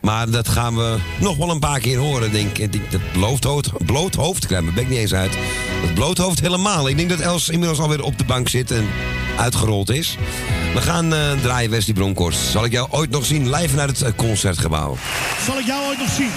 Maar 0.00 0.30
dat 0.30 0.48
gaan 0.48 0.76
we 0.76 0.96
nog 1.20 1.36
wel 1.36 1.50
een 1.50 1.58
paar 1.58 1.80
keer 1.80 1.98
horen, 1.98 2.32
denk 2.32 2.58
ik. 2.58 2.74
Ik 2.74 2.90
Dat 2.90 3.00
bloothoofd, 3.12 3.84
bloothoofd, 3.86 4.42
ik 4.42 4.48
krijg 4.48 4.64
niet 4.88 4.98
eens 4.98 5.14
uit. 5.14 5.32
Dat 5.82 5.94
bloothoofd 5.94 6.40
helemaal. 6.40 6.88
Ik 6.88 6.96
denk 6.96 7.08
dat 7.08 7.20
Els 7.20 7.48
inmiddels 7.48 7.78
alweer 7.78 8.02
op 8.02 8.18
de 8.18 8.24
bank 8.24 8.48
zit 8.48 8.70
en 8.70 8.88
uitgerold 9.38 9.90
is. 9.90 10.16
We 10.74 10.80
gaan 10.80 11.14
eh, 11.14 11.32
draaien 11.42 11.70
Wesley 11.70 11.94
Bronkhorst. 11.94 12.38
Zal 12.38 12.64
ik 12.64 12.72
jou 12.72 12.88
ooit 12.90 13.10
nog 13.10 13.24
zien 13.24 13.54
live 13.54 13.76
naar 13.76 13.88
het 13.88 14.02
eh, 14.02 14.12
concertgebouw? 14.16 14.96
Zal 15.46 15.58
ik 15.58 15.66
jou 15.66 15.86
ooit 15.86 15.98
nog 15.98 16.10
zien? 16.10 16.30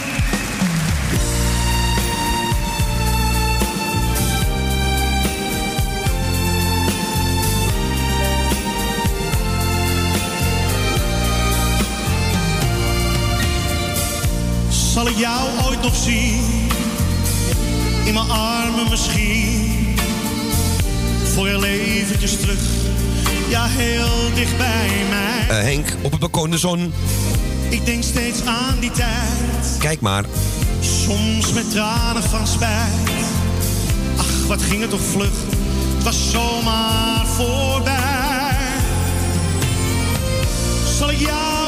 Zal 14.93 15.07
ik 15.07 15.17
jou 15.17 15.49
ooit 15.65 15.81
nog 15.81 15.95
zien? 15.95 16.58
In 18.09 18.15
mijn 18.15 18.29
armen 18.29 18.89
misschien. 18.89 19.95
Voor 21.33 21.47
heel 21.47 21.63
eventjes 21.63 22.39
terug. 22.39 22.59
Ja, 23.49 23.65
heel 23.67 24.33
dicht 24.35 24.57
bij 24.57 24.89
mij. 25.09 25.57
Eh, 25.57 25.63
Henk, 25.63 25.95
op 26.01 26.11
het 26.11 26.19
balkon 26.19 26.49
de 26.49 26.57
zon. 26.57 26.93
Ik 27.69 27.85
denk 27.85 28.03
steeds 28.03 28.45
aan 28.45 28.79
die 28.79 28.91
tijd. 28.91 29.77
Kijk 29.79 30.01
maar. 30.01 30.25
Soms 30.79 31.53
met 31.53 31.71
tranen 31.71 32.23
van 32.23 32.47
spijt. 32.47 33.25
Ach, 34.17 34.47
wat 34.47 34.61
ging 34.61 34.81
het 34.81 34.89
toch 34.89 35.01
vlug. 35.11 35.33
Het 35.95 36.03
was 36.03 36.31
zomaar 36.31 37.25
voorbij. 37.25 38.57
Zal 40.97 41.11
ik 41.11 41.19
jou 41.19 41.58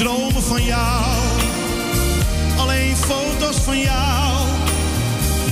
dromen 0.00 0.42
van 0.42 0.64
jou. 0.64 1.04
Alleen 2.58 2.96
foto's 2.96 3.56
van 3.56 3.78
jou 3.78 4.46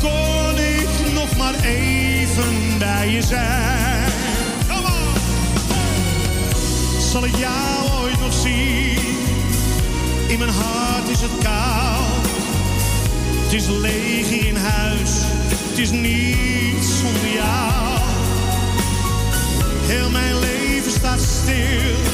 kon 0.01 0.59
ik 0.59 1.13
nog 1.13 1.37
maar 1.37 1.55
even 1.65 2.79
bij 2.79 3.11
je 3.11 3.23
zijn. 3.23 4.13
Zal 7.13 7.25
ik 7.25 7.37
jou 7.37 8.03
ooit 8.03 8.21
nog 8.21 8.33
zien? 8.33 9.17
In 10.29 10.39
mijn 10.39 10.51
hart 10.51 11.09
is 11.09 11.21
het 11.21 11.31
koud. 11.43 12.27
Het 13.43 13.53
is 13.53 13.67
leeg 13.67 14.31
in 14.31 14.57
huis. 14.57 15.11
Het 15.69 15.79
is 15.79 15.91
niet 15.91 16.85
zonder 16.85 17.33
jou. 17.35 17.99
Heel 19.87 20.11
mijn 20.11 20.39
leven 20.39 20.91
staat 20.91 21.21
stil. 21.21 22.09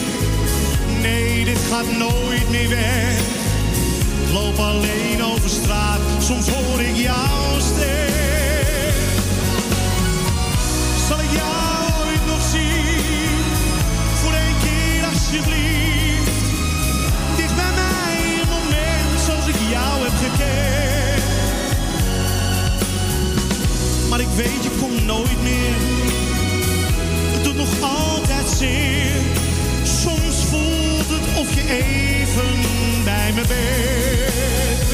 Nee, 1.04 1.44
dit 1.44 1.58
gaat 1.70 1.90
nooit 1.98 2.50
meer 2.50 2.68
weg. 2.68 3.18
Ik 4.26 4.32
loop 4.32 4.58
alleen 4.58 5.24
over 5.24 5.50
straat, 5.50 6.00
soms 6.18 6.48
hoor 6.48 6.80
ik 6.80 6.96
jouw 6.96 7.58
stem. 7.58 8.94
Zal 11.08 11.20
ik 11.20 11.30
jou 11.30 12.06
ooit 12.06 12.26
nog 12.26 12.42
zien? 12.52 13.38
Voor 14.14 14.32
één 14.32 14.56
keer 14.64 15.04
alsjeblieft. 15.12 16.40
Dicht 17.36 17.54
bij 17.54 17.72
mij 17.82 18.40
een 18.42 18.48
moment 18.48 19.20
zoals 19.26 19.46
ik 19.46 19.56
jou 19.70 20.02
heb 20.06 20.16
gekend. 20.24 21.22
Maar 24.08 24.20
ik 24.20 24.32
weet, 24.36 24.62
je 24.62 24.70
komt 24.80 25.04
nooit 25.04 25.42
meer. 25.42 25.76
Het 27.32 27.44
doet 27.44 27.56
nog 27.56 27.80
altijd 27.80 28.48
zeer. 28.58 29.43
Of 31.36 31.54
je 31.54 31.62
even 31.68 33.04
bij 33.04 33.32
me 33.34 33.42
bent. 33.46 34.93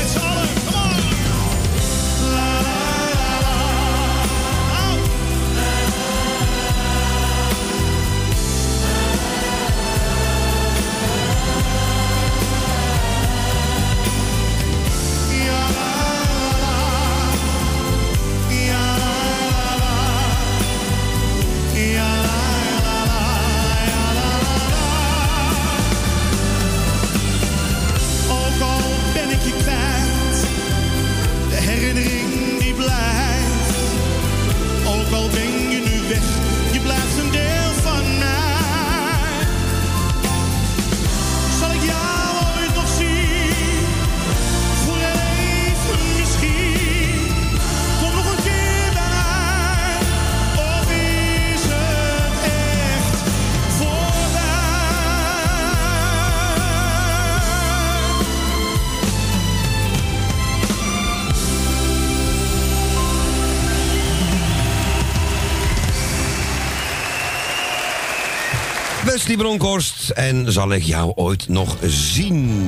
Bronkhorst. 69.40 70.08
En 70.10 70.52
zal 70.52 70.72
ik 70.72 70.82
jou 70.82 71.12
ooit 71.14 71.48
nog 71.48 71.76
zien? 71.86 72.62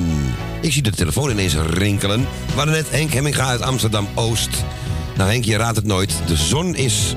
Ik 0.61 0.73
zie 0.73 0.81
de 0.81 0.91
telefoon 0.91 1.29
ineens 1.29 1.55
rinkelen. 1.69 2.27
Hadden 2.55 2.73
net 2.73 2.89
Henk 2.89 3.13
Hemminga 3.13 3.45
uit 3.45 3.61
Amsterdam-Oost. 3.61 4.49
Nou 5.15 5.29
Henk, 5.29 5.43
je 5.45 5.57
raadt 5.57 5.75
het 5.75 5.85
nooit. 5.85 6.13
De 6.27 6.35
zon 6.35 6.75
is 6.75 7.15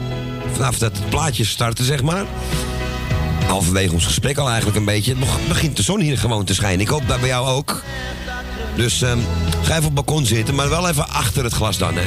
vanaf 0.52 0.78
dat 0.78 0.92
plaatje 1.08 1.44
startte, 1.44 1.84
zeg 1.84 2.02
maar... 2.02 2.24
Halverwege 3.46 3.92
ons 3.92 4.04
gesprek 4.04 4.38
al 4.38 4.46
eigenlijk 4.48 4.76
een 4.76 4.84
beetje. 4.84 5.10
Het 5.10 5.20
beg- 5.20 5.48
begint 5.48 5.76
de 5.76 5.82
zon 5.82 6.00
hier 6.00 6.18
gewoon 6.18 6.44
te 6.44 6.54
schijnen. 6.54 6.80
Ik 6.80 6.88
hoop 6.88 7.08
dat 7.08 7.20
bij 7.20 7.28
jou 7.28 7.46
ook. 7.48 7.82
Dus 8.76 9.02
ehm, 9.02 9.18
ga 9.62 9.70
even 9.70 9.76
op 9.76 9.82
het 9.82 9.94
balkon 9.94 10.26
zitten, 10.26 10.54
maar 10.54 10.68
wel 10.68 10.88
even 10.88 11.08
achter 11.08 11.44
het 11.44 11.52
glas 11.52 11.78
dan, 11.78 11.94
hè. 11.94 12.04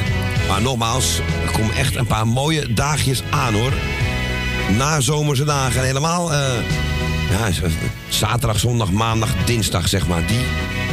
Maar 0.48 0.62
nogmaals, 0.62 1.18
er 1.44 1.50
komen 1.50 1.74
echt 1.74 1.96
een 1.96 2.06
paar 2.06 2.26
mooie 2.26 2.72
dagjes 2.72 3.22
aan, 3.30 3.54
hoor. 3.54 3.72
Na 4.76 5.00
zomerse 5.00 5.44
dagen 5.44 5.80
en 5.80 5.86
helemaal... 5.86 6.32
eh, 6.32 6.38
ja, 7.30 7.68
zaterdag, 8.08 8.58
zondag, 8.58 8.92
maandag, 8.92 9.44
dinsdag, 9.44 9.88
zeg 9.88 10.06
maar. 10.06 10.26
Die 10.26 10.44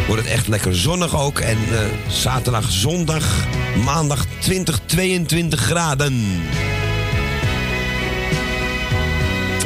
wordt 0.08 0.22
het 0.22 0.32
echt 0.32 0.48
lekker 0.48 0.76
zonnig 0.76 1.20
ook. 1.20 1.40
En 1.40 1.58
eh, 1.72 1.80
zaterdag, 2.08 2.72
zondag, 2.72 3.46
maandag 3.84 4.26
20, 4.40 4.80
22 4.86 5.60
graden. 5.60 6.42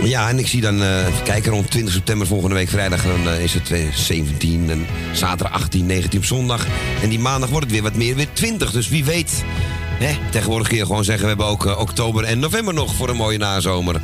Ja, 0.04 0.30
en 0.30 0.40
ik 0.40 0.48
zie 0.48 0.62
dan, 0.62 0.82
eh, 0.84 1.36
even 1.36 1.52
rond 1.52 1.72
20 1.72 1.94
september 1.94 2.28
volgende 2.28 2.56
week 2.56 2.70
vrijdag... 2.70 3.04
dan 3.04 3.30
eh, 3.30 3.44
is 3.44 3.54
het 3.54 3.70
weer 3.70 3.94
17 3.94 4.70
en 4.70 4.86
zaterdag 5.12 5.54
18, 5.54 5.86
19 5.86 6.20
op 6.20 6.26
zondag. 6.26 6.66
En 7.02 7.10
die 7.10 7.20
maandag 7.20 7.50
wordt 7.50 7.66
het 7.66 7.74
weer 7.74 7.84
wat 7.84 7.96
meer, 7.96 8.16
weer 8.16 8.34
20. 8.34 8.72
Dus 8.72 8.90
wie 8.90 9.06
weet... 9.06 9.44
Hè, 10.00 10.18
tegenwoordig 10.32 10.68
kun 10.68 10.78
je 10.78 10.86
gewoon 10.86 11.04
zeggen, 11.04 11.24
we 11.24 11.30
hebben 11.30 11.46
ook 11.46 11.80
oktober 11.80 12.24
en 12.24 12.40
november 12.40 12.74
nog 12.74 12.96
voor 12.96 13.10
een 13.10 13.16
mooie 13.16 13.38
nazomer. 13.38 14.02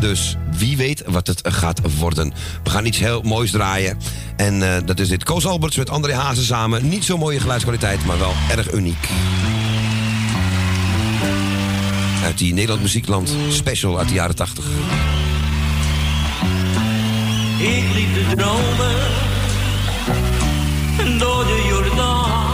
Dus 0.00 0.36
wie 0.56 0.76
weet 0.76 1.02
wat 1.06 1.26
het 1.26 1.40
gaat 1.42 1.80
worden. 1.98 2.32
We 2.64 2.70
gaan 2.70 2.86
iets 2.86 2.98
heel 2.98 3.22
moois 3.22 3.50
draaien. 3.50 3.98
En 4.36 4.74
eh, 4.74 4.82
dat 4.84 5.00
is 5.00 5.08
dit 5.08 5.24
Koos 5.24 5.46
Alberts 5.46 5.76
met 5.76 5.90
André 5.90 6.14
Hazen 6.14 6.44
samen. 6.44 6.88
Niet 6.88 7.04
zo 7.04 7.18
mooie 7.18 7.40
geluidskwaliteit, 7.40 8.04
maar 8.04 8.18
wel 8.18 8.32
erg 8.50 8.72
uniek. 8.72 9.08
Uit 12.24 12.38
die 12.38 12.52
Nederland 12.52 12.82
Muziekland 12.82 13.34
special 13.48 13.98
uit 13.98 14.08
de 14.08 14.14
jaren 14.14 14.36
80. 14.36 14.64
Ik 17.58 17.84
liep 17.94 18.14
te 18.14 18.36
dromen 18.36 18.94
door 21.18 21.44
de 21.44 21.64
Jordaan. 21.68 22.53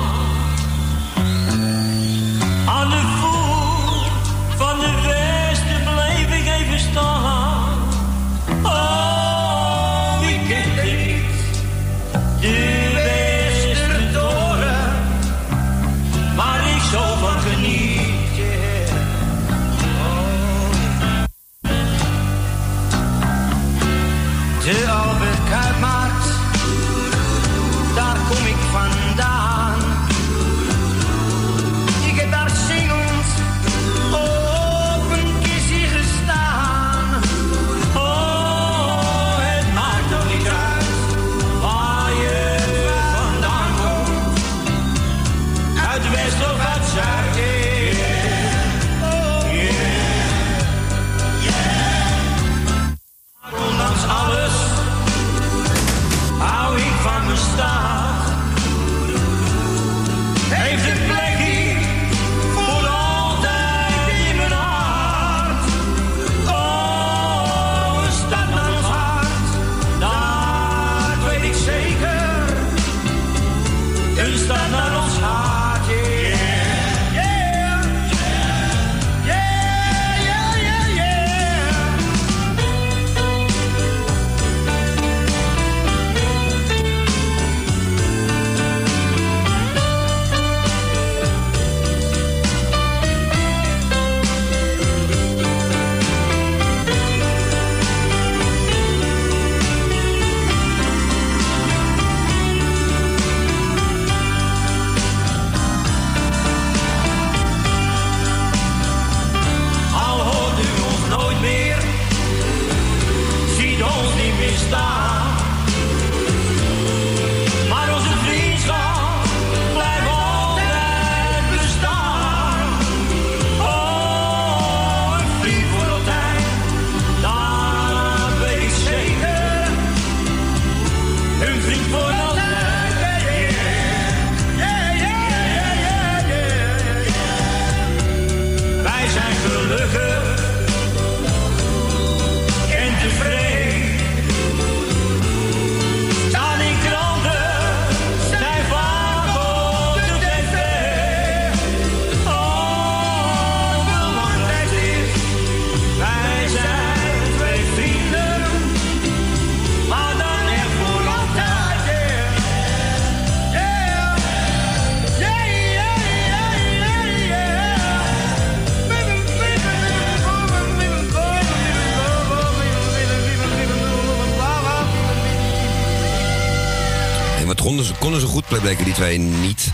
Twee 179.01 179.19
niet. 179.19 179.71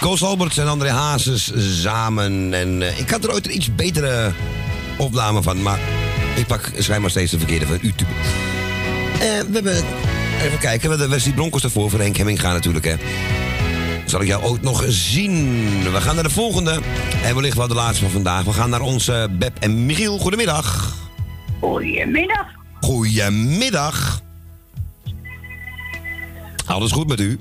Koos 0.00 0.22
Alberts 0.22 0.58
en 0.58 0.66
André 0.66 0.90
Hazes 0.90 1.52
samen. 1.82 2.54
En 2.54 2.82
eh, 2.82 2.98
ik 2.98 3.10
had 3.10 3.24
er 3.24 3.32
ooit 3.32 3.46
een 3.46 3.56
iets 3.56 3.74
betere 3.74 4.32
opname 4.98 5.42
van, 5.42 5.62
maar 5.62 5.78
ik 6.36 6.46
pak 6.46 6.70
schijnbaar 6.78 7.10
steeds 7.10 7.30
de 7.30 7.38
verkeerde 7.38 7.66
van 7.66 7.78
YouTube. 7.80 8.10
Eh, 9.12 9.18
we 9.18 9.50
hebben, 9.52 9.84
even 10.42 10.58
kijken, 10.58 10.82
we 10.82 10.96
hebben 10.96 11.10
Wesley 11.10 11.34
Bronkers 11.34 11.64
ervoor, 11.64 11.90
voor 11.90 12.00
Henk 12.00 12.16
Hemming 12.16 12.40
gaan 12.40 12.52
natuurlijk, 12.52 12.84
hè. 12.84 12.94
Zal 14.04 14.20
ik 14.20 14.26
jou 14.26 14.44
ook 14.44 14.60
nog 14.60 14.84
zien? 14.88 15.92
We 15.92 16.00
gaan 16.00 16.14
naar 16.14 16.24
de 16.24 16.30
volgende. 16.30 16.80
En 17.24 17.34
wellicht 17.34 17.56
wel 17.56 17.68
de 17.68 17.74
laatste 17.74 18.02
van 18.02 18.12
vandaag. 18.12 18.44
We 18.44 18.52
gaan 18.52 18.70
naar 18.70 18.80
onze 18.80 19.28
Beb 19.38 19.56
en 19.58 19.86
Michiel. 19.86 20.18
Goedemiddag. 20.18 20.94
Goedemiddag. 21.60 22.46
Goedemiddag. 22.80 24.20
Alles 26.66 26.92
goed 26.92 27.08
met 27.08 27.20
u? 27.20 27.38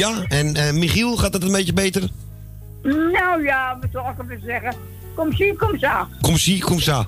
Ja, 0.00 0.24
en 0.28 0.54
eh, 0.56 0.72
Michiel, 0.72 1.16
gaat 1.16 1.32
het 1.32 1.42
een 1.42 1.52
beetje 1.52 1.72
beter? 1.72 2.08
Nou 2.82 3.42
ja, 3.42 3.78
wat 3.80 3.90
zal 3.92 4.10
ik 4.10 4.30
even 4.30 4.42
zeggen? 4.44 4.74
Kom 5.14 5.32
zie, 5.32 5.56
kom 5.56 5.78
zo. 5.78 6.06
Kom 6.20 6.36
zie, 6.36 6.60
kom 6.60 6.80
zo. 6.80 7.04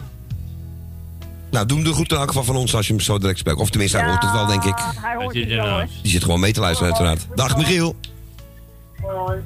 Nou, 1.50 1.66
doe 1.66 1.76
hem 1.76 1.86
de 1.86 1.92
groeten 1.92 2.16
in 2.16 2.22
elk 2.22 2.30
geval 2.30 2.44
van 2.44 2.56
ons 2.56 2.74
als 2.74 2.86
je 2.86 2.92
hem 2.92 3.02
zo 3.02 3.18
direct 3.18 3.38
spreekt. 3.38 3.58
Of 3.58 3.70
tenminste, 3.70 3.98
hij 3.98 4.08
hoort 4.08 4.22
het 4.22 4.32
wel, 4.32 4.46
denk 4.46 4.64
ik. 4.64 4.74
Hij 4.78 5.14
hoort 5.16 5.34
het 5.34 5.48
wel. 5.48 5.84
Die 6.02 6.10
zit 6.10 6.24
gewoon 6.24 6.40
mee 6.40 6.52
te 6.52 6.60
luisteren, 6.60 6.92
uiteraard. 6.92 7.26
Dag, 7.34 7.56
Michiel. 7.56 7.96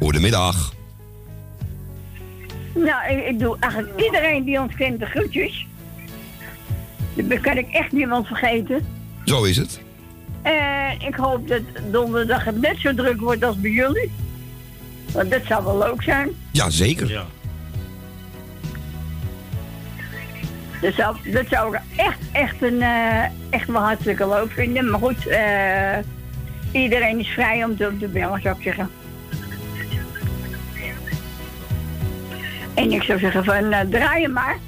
Goedemiddag. 0.00 0.72
Nou, 2.74 3.10
ik, 3.10 3.26
ik 3.26 3.38
doe 3.38 3.56
eigenlijk 3.60 4.00
iedereen 4.00 4.44
die 4.44 4.60
ons 4.60 4.74
kent 4.74 4.98
de 4.98 5.06
groetjes. 5.06 5.66
Dat 7.14 7.40
kan 7.40 7.56
ik 7.56 7.68
echt 7.70 7.92
niemand 7.92 8.26
vergeten. 8.26 8.86
Zo 9.24 9.44
is 9.44 9.56
het. 9.56 9.84
En 10.46 11.00
ik 11.00 11.14
hoop 11.14 11.48
dat 11.48 11.62
donderdag 11.90 12.44
het 12.44 12.60
net 12.60 12.78
zo 12.78 12.94
druk 12.94 13.20
wordt 13.20 13.44
als 13.44 13.56
bij 13.60 13.70
jullie. 13.70 14.10
Want 15.12 15.30
dat 15.30 15.40
zou 15.46 15.64
wel 15.64 15.78
leuk 15.78 16.02
zijn. 16.02 16.30
Ja, 16.52 16.70
zeker. 16.70 17.10
Ja. 17.10 17.24
Dat 20.80 20.94
zou, 20.94 21.16
dat 21.32 21.44
zou 21.48 21.74
ik 21.74 21.80
echt, 21.96 22.18
echt, 22.32 22.62
een, 22.62 22.82
eh, 22.82 23.24
echt 23.50 23.68
wel 23.68 23.82
hartstikke 23.82 24.28
leuk 24.28 24.50
vinden. 24.50 24.90
Maar 24.90 25.00
goed, 25.00 25.26
eh, 25.26 25.98
iedereen 26.82 27.18
is 27.18 27.28
vrij 27.28 27.64
om 27.64 27.76
te, 27.76 27.92
te 28.00 28.08
bellen, 28.08 28.40
zou 28.40 28.56
ik 28.56 28.62
zeggen. 28.62 28.90
En 32.74 32.92
ik 32.92 33.02
zou 33.02 33.18
zeggen 33.18 33.44
van, 33.44 33.72
eh, 33.72 33.80
draai 33.90 34.22
hem 34.22 34.32
maar. 34.32 34.58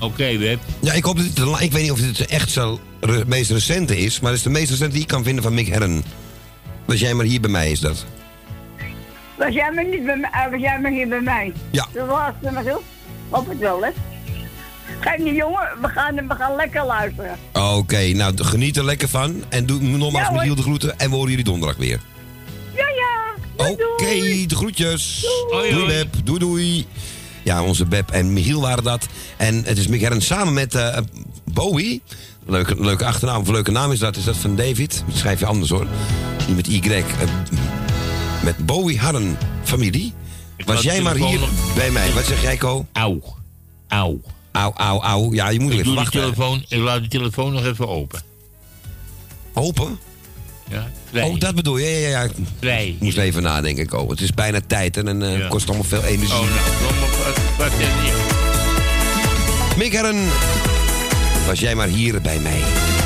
Oké, 0.00 0.38
Web. 0.38 0.58
Ja, 0.80 0.92
ik 0.92 1.04
hoop 1.04 1.16
dat 1.16 1.26
het, 1.26 1.60
ik 1.60 1.72
weet 1.72 1.82
niet 1.82 1.92
of 1.92 2.00
dit 2.00 2.26
echt 2.26 2.50
zo 2.50 2.80
re- 3.00 3.24
meest 3.26 3.50
recente 3.50 3.98
is, 3.98 4.20
maar 4.20 4.30
het 4.30 4.38
is 4.38 4.44
de 4.44 4.50
meest 4.50 4.70
recente 4.70 4.92
die 4.92 5.02
ik 5.02 5.08
kan 5.08 5.24
vinden 5.24 5.42
van 5.42 5.54
Mick 5.54 5.66
Herren. 5.68 6.04
Was 6.84 7.00
jij 7.00 7.14
maar 7.14 7.24
hier 7.26 7.40
bij 7.40 7.50
mij, 7.50 7.70
is 7.70 7.80
dat? 7.80 8.04
Was 9.36 9.54
jij 9.54 9.72
maar 9.72 9.84
niet 9.88 10.04
bij 10.04 10.16
mij, 10.16 10.30
eh, 10.32 10.50
was 10.50 10.60
jij 10.60 10.80
maar 10.80 10.90
hier 10.90 11.08
bij 11.08 11.20
mij? 11.20 11.52
Ja. 11.70 11.86
De 11.92 12.02
laatste 12.04 12.50
maar 12.50 12.62
zo? 12.64 12.82
Hoop 13.30 13.48
het 13.48 13.58
wel, 13.58 13.82
hè? 13.84 13.90
Kijk 15.00 15.18
niet, 15.18 15.34
jongen, 15.36 15.68
we 15.80 15.88
gaan, 15.88 16.14
we 16.28 16.34
gaan 16.34 16.56
lekker 16.56 16.84
luisteren. 16.86 17.36
Oké, 17.52 18.08
nou 18.12 18.44
geniet 18.44 18.76
er 18.76 18.84
lekker 18.84 19.08
van. 19.08 19.44
En 19.48 19.66
doe 19.66 19.80
nogmaals 19.80 20.26
Ja. 20.28 20.32
Michiel 20.32 20.54
de 20.54 20.62
groeten 20.62 20.98
en 20.98 21.08
we 21.10 21.14
horen 21.14 21.30
jullie 21.30 21.44
donderdag 21.44 21.76
weer. 21.78 22.00
Ja, 22.74 22.84
ja. 22.88 23.66
Oké, 23.70 24.46
de 24.46 24.54
groetjes. 24.54 25.26
Doei 25.50 25.72
hoi. 25.74 25.86
Beb, 25.86 26.14
doei 26.24 26.38
doei. 26.38 26.86
Ja, 27.42 27.62
onze 27.62 27.86
Beb 27.86 28.10
en 28.10 28.32
Michiel 28.32 28.60
waren 28.60 28.84
dat. 28.84 29.06
En 29.36 29.64
het 29.64 29.78
is 29.78 29.86
Mick 29.86 30.00
Herren 30.00 30.22
samen 30.22 30.54
met 30.54 30.74
eh, 30.74 30.98
Bowie. 31.44 32.02
Leuke, 32.48 32.74
leuke 32.78 33.04
achternaam, 33.04 33.40
of 33.40 33.48
leuke 33.48 33.70
naam 33.70 33.92
is 33.92 33.98
dat. 33.98 34.16
Is 34.16 34.24
dat 34.24 34.36
van 34.36 34.56
David? 34.56 35.02
Dat 35.06 35.16
schrijf 35.16 35.38
je 35.40 35.46
anders 35.46 35.70
hoor. 35.70 35.86
Niet 36.46 36.56
met 36.56 36.66
Y. 36.66 36.80
eh, 36.90 37.02
met 38.42 38.66
Bowie 38.66 38.98
Harren 38.98 39.38
familie. 39.64 40.12
Was 40.64 40.82
jij 40.82 41.00
maar 41.02 41.14
hier 41.14 41.38
nog- 41.40 41.74
bij 41.74 41.90
mij? 41.90 42.12
Wat 42.12 42.24
zeg 42.24 42.42
jij, 42.42 42.56
Ko? 42.56 42.86
Auw. 42.92 43.20
Auw. 43.88 44.20
Auw, 44.52 44.72
auw, 44.76 45.00
auw. 45.02 45.32
Ja, 45.34 45.48
je 45.48 45.60
moet 45.60 45.72
Ik 45.72 45.78
even 45.78 45.94
wachten. 45.94 46.20
telefoon, 46.20 46.64
ik 46.68 46.78
laat 46.78 47.02
de 47.02 47.08
telefoon 47.08 47.52
nog 47.52 47.64
even 47.64 47.88
open. 47.88 48.20
Open? 49.52 49.98
Ja, 50.70 50.90
vrij. 51.10 51.22
Oh, 51.22 51.38
dat 51.40 51.54
bedoel 51.54 51.76
je? 51.76 51.86
Ja, 51.86 51.98
ja, 51.98 52.08
ja. 52.08 52.22
Ik 52.22 52.32
Vrij. 52.60 52.96
moest 53.00 53.16
even 53.16 53.42
nadenken, 53.42 53.86
Ko. 53.86 54.10
Het 54.10 54.20
is 54.20 54.34
bijna 54.34 54.60
tijd 54.66 54.96
en 54.96 55.22
eh, 55.22 55.38
Ja. 55.38 55.48
kost 55.48 55.66
allemaal 55.68 55.84
veel 55.86 56.02
energie. 56.02 56.34
Oh, 56.34 56.40
nou, 56.40 56.50
dan 56.88 57.00
nog 57.00 57.24
wat, 57.24 57.38
wat? 57.58 57.72
Mick 59.76 59.92
Herren, 59.92 60.28
was 61.48 61.60
jij 61.60 61.74
maar 61.74 61.88
hier 61.88 62.20
bij 62.20 62.38
mij. 62.38 62.97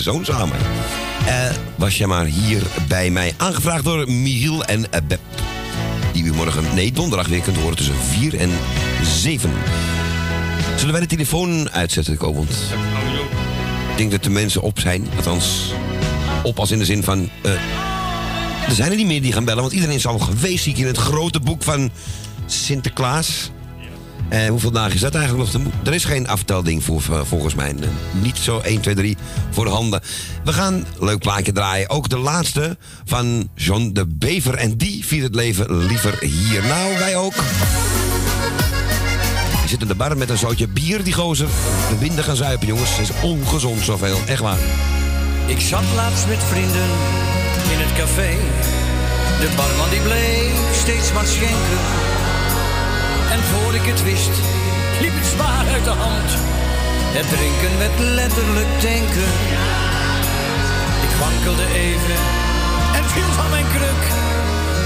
Zijn 0.00 0.14
zoon 0.14 0.24
samen. 0.36 0.56
Eh, 1.26 1.50
was 1.74 1.98
jij 1.98 2.06
maar 2.06 2.24
hier 2.24 2.62
bij 2.88 3.10
mij. 3.10 3.34
Aangevraagd 3.36 3.84
door 3.84 4.10
Michiel 4.10 4.64
en 4.64 4.92
eh, 4.92 5.00
Beb. 5.08 5.20
Die 6.12 6.24
u 6.24 6.32
morgen, 6.34 6.64
nee, 6.74 6.92
donderdag 6.92 7.28
weer 7.28 7.40
kunt 7.40 7.56
horen 7.56 7.76
tussen 7.76 7.94
4 7.96 8.36
en 8.38 8.50
7. 9.02 9.50
Zullen 10.76 10.92
wij 10.92 11.00
de 11.00 11.06
telefoon 11.06 11.70
uitzetten, 11.70 12.16
Ko? 12.16 12.34
Want 12.34 12.50
ik 13.90 13.96
denk 13.96 14.10
dat 14.10 14.22
de 14.22 14.30
mensen 14.30 14.62
op 14.62 14.80
zijn. 14.80 15.06
Althans, 15.16 15.72
op 16.42 16.58
als 16.58 16.70
in 16.70 16.78
de 16.78 16.84
zin 16.84 17.02
van... 17.02 17.28
eh, 17.42 17.50
Er 18.68 18.74
zijn 18.74 18.90
er 18.90 18.96
niet 18.96 19.06
meer 19.06 19.22
die 19.22 19.32
gaan 19.32 19.44
bellen, 19.44 19.60
want 19.62 19.72
iedereen 19.74 19.94
is 19.96 20.06
al 20.06 20.18
geweest 20.18 20.62
zie 20.62 20.72
ik 20.72 20.78
in 20.78 20.86
het 20.86 20.96
grote 20.98 21.40
boek 21.40 21.62
van 21.62 21.90
Sinterklaas. 22.46 23.50
En 24.28 24.48
hoeveel 24.48 24.70
dagen 24.70 24.94
is 24.94 25.00
dat 25.00 25.14
eigenlijk 25.14 25.52
nog 25.52 25.62
te 25.62 25.70
Er 25.84 25.94
is 25.94 26.04
geen 26.04 26.28
aftelding 26.28 26.84
voor, 26.84 27.02
eh, 27.10 27.20
volgens 27.24 27.54
mij. 27.54 27.74
Eh, 27.80 27.88
Niet 28.22 28.36
zo 28.36 28.60
1, 28.64 28.80
2, 28.80 28.94
3 28.94 29.16
voor 29.50 29.64
de 29.64 29.70
handen. 29.70 30.00
We 30.44 30.52
gaan 30.52 30.74
een 30.74 30.86
leuk 31.00 31.18
plaatje 31.18 31.52
draaien. 31.52 31.90
Ook 31.90 32.08
de 32.08 32.18
laatste 32.18 32.76
van 33.04 33.48
John 33.54 33.90
de 33.92 34.06
Bever. 34.06 34.54
En 34.54 34.76
die 34.76 35.06
viert 35.06 35.22
het 35.22 35.34
leven 35.34 35.86
liever 35.86 36.18
hier. 36.20 36.62
Nou, 36.62 36.98
wij 36.98 37.16
ook. 37.16 37.34
Die 39.60 39.68
zit 39.68 39.80
in 39.82 39.88
de 39.88 39.94
bar 39.94 40.16
met 40.16 40.30
een 40.30 40.38
zootje 40.38 40.68
bier, 40.68 41.04
die 41.04 41.12
gozer. 41.12 41.48
De 41.88 41.98
winden 41.98 42.24
gaan 42.24 42.36
zuipen, 42.36 42.66
jongens. 42.66 42.96
Het 42.96 43.08
is 43.08 43.20
ongezond 43.22 43.84
zoveel. 43.84 44.18
Echt 44.26 44.40
waar. 44.40 44.58
Ik 45.46 45.60
zat 45.60 45.84
laatst 45.94 46.26
met 46.26 46.38
vrienden 46.38 46.88
in 47.72 47.78
het 47.78 47.92
café. 47.98 48.36
De 49.40 49.48
barman 49.56 49.90
die 49.90 50.00
bleef 50.00 50.76
steeds 50.82 51.12
maar 51.12 51.26
schenken. 51.26 52.05
En 53.36 53.42
voor 53.42 53.74
ik 53.74 53.86
het 53.92 54.02
wist, 54.02 54.34
liep 55.00 55.14
het 55.14 55.26
zwaar 55.26 55.66
uit 55.74 55.84
de 55.84 55.90
hand. 55.90 56.30
Het 57.18 57.28
drinken 57.28 57.78
werd 57.78 57.98
letterlijk 57.98 58.72
tanken. 58.80 59.30
Ik 61.06 61.14
wankelde 61.24 61.66
even 61.74 62.18
en 62.98 63.04
viel 63.14 63.30
van 63.38 63.50
mijn 63.50 63.68
kruk. 63.74 64.02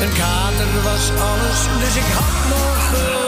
Een 0.03 0.15
kater 0.23 0.71
was 0.83 1.05
alles, 1.31 1.61
dus 1.83 1.95
ik 2.03 2.09
had 2.19 2.37
nog 2.55 2.89
geluk. 2.89 3.20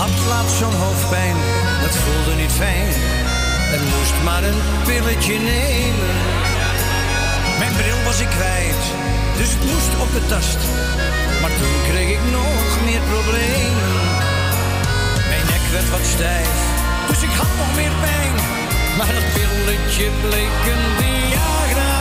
Had 0.00 0.14
laatst 0.28 0.56
zo'n 0.56 0.78
hoofdpijn, 0.84 1.36
dat 1.82 1.96
voelde 2.04 2.34
niet 2.42 2.54
fijn. 2.62 2.90
En 3.74 3.82
moest 3.94 4.16
maar 4.24 4.44
een 4.50 4.60
pilletje 4.88 5.36
nemen. 5.38 6.14
Mijn 7.58 7.74
bril 7.80 8.00
was 8.04 8.20
ik 8.20 8.30
kwijt, 8.38 8.82
dus 9.38 9.50
het 9.54 9.64
moest 9.70 9.92
op 10.04 10.10
de 10.16 10.24
tast. 10.32 10.60
Maar 11.40 11.54
toen 11.60 11.76
kreeg 11.88 12.08
ik 12.16 12.24
nog 12.38 12.70
meer 12.86 13.02
problemen. 13.12 13.92
Mijn 15.30 15.46
nek 15.52 15.64
werd 15.74 15.90
wat 15.90 16.06
stijf, 16.14 16.56
dus 17.08 17.20
ik 17.28 17.34
had 17.40 17.52
nog 17.60 17.70
meer 17.80 17.94
pijn. 18.06 18.34
Maar 18.96 19.12
dat 19.18 19.26
pilletje 19.36 20.06
bleek 20.24 20.58
een 20.72 20.84
Viagra 20.98 21.93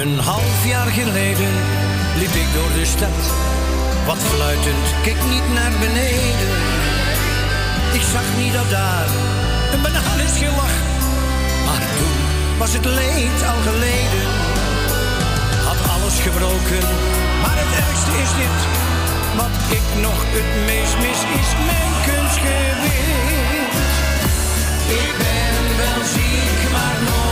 Een 0.00 0.18
half 0.18 0.66
jaar 0.66 0.86
geleden 0.86 1.52
liep 2.16 2.34
ik 2.34 2.52
door 2.54 2.72
de 2.78 2.84
stad. 2.84 3.20
Wat 4.06 4.18
fluitend, 4.18 4.86
keek 5.02 5.24
niet 5.28 5.52
naar 5.54 5.72
beneden. 5.80 6.52
Ik 7.92 8.02
zag 8.12 8.26
niet 8.38 8.52
dat 8.52 8.70
daar 8.70 9.08
een 9.72 9.82
banaan 9.82 10.20
is 10.20 10.36
gelach. 10.38 10.76
Maar 11.66 11.82
toen 11.98 12.16
was 12.58 12.72
het 12.72 12.84
leed 12.84 13.42
al 13.50 13.60
geleden. 13.72 14.29
Maar 16.40 17.58
het 17.64 17.72
ergste 17.86 18.10
is 18.24 18.32
dit. 18.42 18.60
Wat 19.36 19.54
ik 19.78 19.86
nog 20.02 20.18
het 20.36 20.50
meest 20.66 20.96
mis 21.04 21.20
is 21.40 21.50
mijn 21.68 21.92
kunstgewicht. 22.08 23.94
Ik 25.02 25.12
ben 25.22 25.76
wel 25.80 26.02
ziek, 26.14 26.70
maar 26.72 26.98
nog 27.10 27.29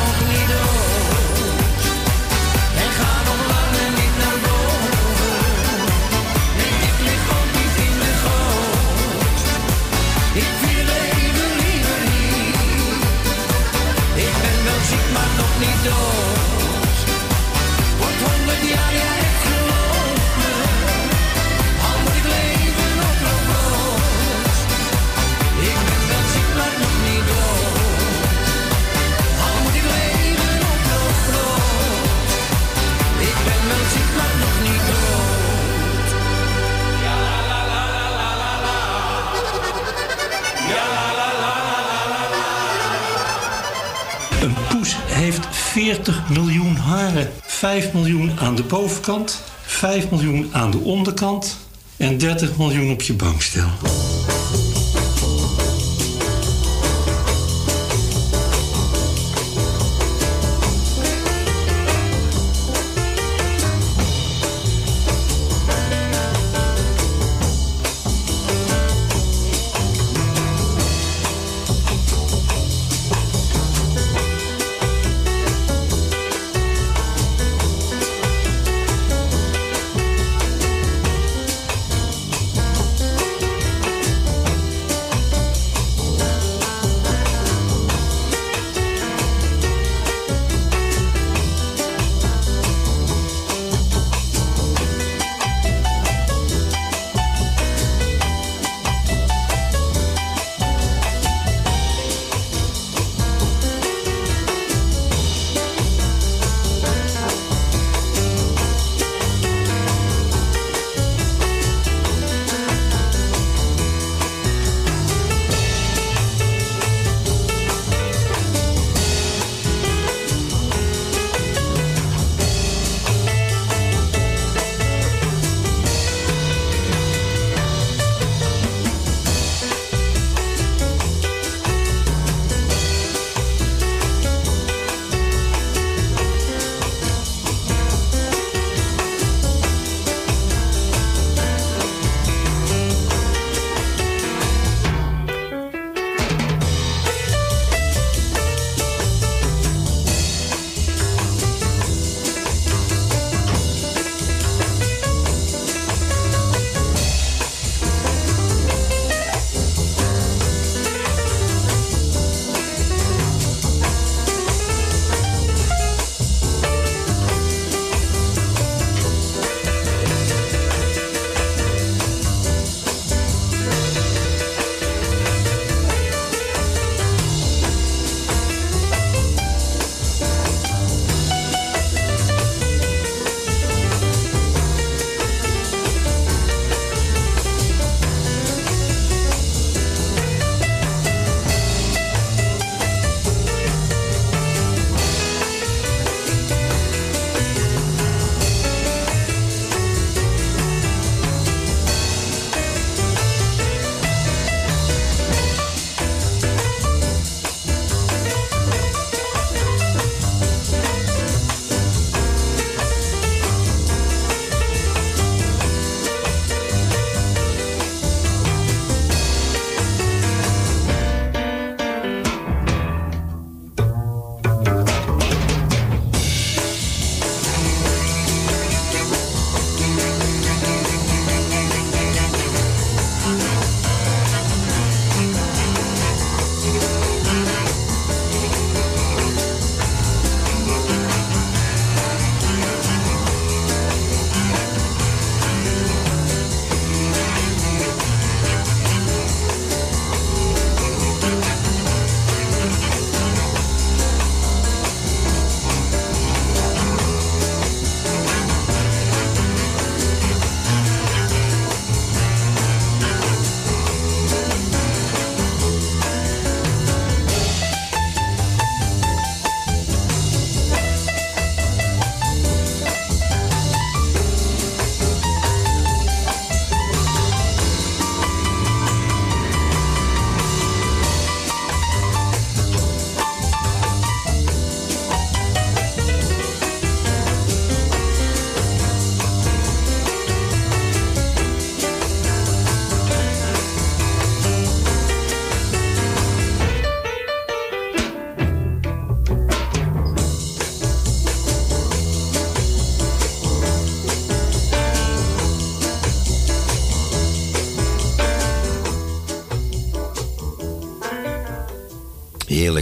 5 47.78 47.92
miljoen 47.92 48.32
aan 48.38 48.54
de 48.54 48.62
bovenkant, 48.62 49.42
5 49.62 50.10
miljoen 50.10 50.48
aan 50.52 50.70
de 50.70 50.78
onderkant 50.78 51.56
en 51.96 52.18
30 52.18 52.56
miljoen 52.56 52.90
op 52.90 53.02
je 53.02 53.12
bankstel. 53.12 53.68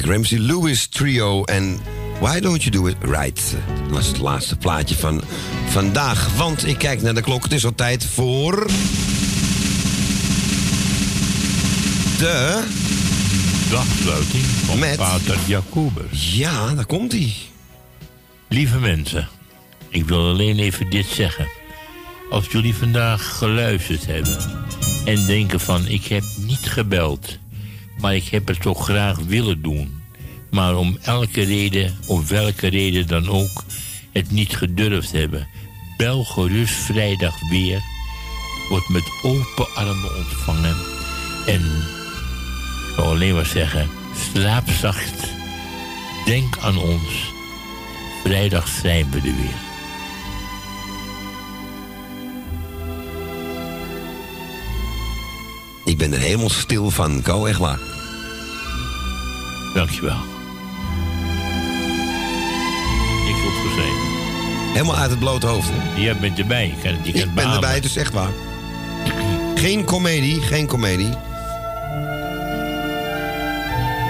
Ramsey 0.06 0.38
Lewis 0.38 0.86
Trio 0.86 1.44
en 1.44 1.80
Why 2.20 2.40
Don't 2.40 2.62
You 2.62 2.70
Do 2.70 2.86
It 2.86 2.96
Right. 3.00 3.54
Dat 3.66 3.90
was 3.90 4.06
het 4.06 4.18
laatste 4.18 4.56
plaatje 4.56 4.94
van 4.94 5.22
vandaag. 5.68 6.36
Want 6.36 6.66
ik 6.66 6.78
kijk 6.78 7.02
naar 7.02 7.14
de 7.14 7.20
klok. 7.20 7.42
Het 7.42 7.52
is 7.52 7.64
al 7.64 7.74
tijd 7.74 8.04
voor... 8.04 8.66
De... 12.18 12.64
Dagsluiting 13.70 14.42
van 14.44 14.78
Met- 14.78 14.96
Pater 14.96 15.38
Jacobus. 15.46 16.34
Ja, 16.34 16.74
daar 16.74 16.86
komt 16.86 17.12
hij. 17.12 17.32
Lieve 18.48 18.78
mensen, 18.78 19.28
ik 19.88 20.04
wil 20.04 20.28
alleen 20.28 20.58
even 20.58 20.90
dit 20.90 21.06
zeggen. 21.06 21.46
Als 22.30 22.46
jullie 22.46 22.74
vandaag 22.74 23.36
geluisterd 23.38 24.06
hebben 24.06 24.38
en 25.04 25.26
denken 25.26 25.60
van 25.60 25.88
ik 25.88 26.04
heb 26.06 26.22
niet 26.36 26.66
gebeld, 26.70 27.38
maar 28.00 28.14
ik 28.14 28.24
heb 28.24 28.48
het 28.48 28.60
toch 28.60 28.84
graag 28.84 29.18
willen 29.18 29.62
doen, 29.62 29.95
maar 30.56 30.76
om 30.76 30.98
elke 31.02 31.42
reden, 31.42 31.98
om 32.06 32.26
welke 32.26 32.68
reden 32.68 33.06
dan 33.06 33.28
ook, 33.28 33.64
het 34.12 34.30
niet 34.30 34.56
gedurfd 34.56 35.12
hebben, 35.12 35.48
bel 35.96 36.24
gerust 36.24 36.74
vrijdag 36.74 37.34
weer, 37.50 37.82
wordt 38.68 38.88
met 38.88 39.10
open 39.22 39.74
armen 39.74 40.16
ontvangen 40.16 40.76
en 41.46 41.60
ik 42.90 42.96
wil 42.96 43.04
alleen 43.04 43.34
maar 43.34 43.46
zeggen, 43.46 43.88
slaap 44.32 44.68
zacht, 44.68 45.28
denk 46.24 46.58
aan 46.58 46.78
ons. 46.78 47.32
Vrijdag 48.24 48.68
zijn 48.68 49.10
we 49.10 49.16
er 49.16 49.22
weer. 49.22 49.60
Ik 55.84 55.98
ben 55.98 56.12
er 56.12 56.18
helemaal 56.18 56.50
stil 56.50 56.90
van, 56.90 57.22
Ko, 57.22 57.46
echt 57.46 57.58
waar. 57.58 57.80
Dankjewel. 59.74 60.35
Helemaal 64.72 64.96
uit 64.96 65.10
het 65.10 65.18
blote 65.18 65.46
hoofd, 65.46 65.68
hè? 65.72 66.00
Jij 66.02 66.16
bent 66.16 66.38
erbij. 66.38 66.66
Je 66.66 66.74
kan 66.82 66.92
je 67.02 67.12
kan 67.12 67.22
Ik 67.22 67.34
ben 67.34 67.52
erbij, 67.52 67.78
is 67.78 67.96
echt 67.96 68.12
waar. 68.12 68.30
Geen 69.54 69.84
komedie, 69.84 70.40
geen 70.40 70.66
komedie. 70.66 71.14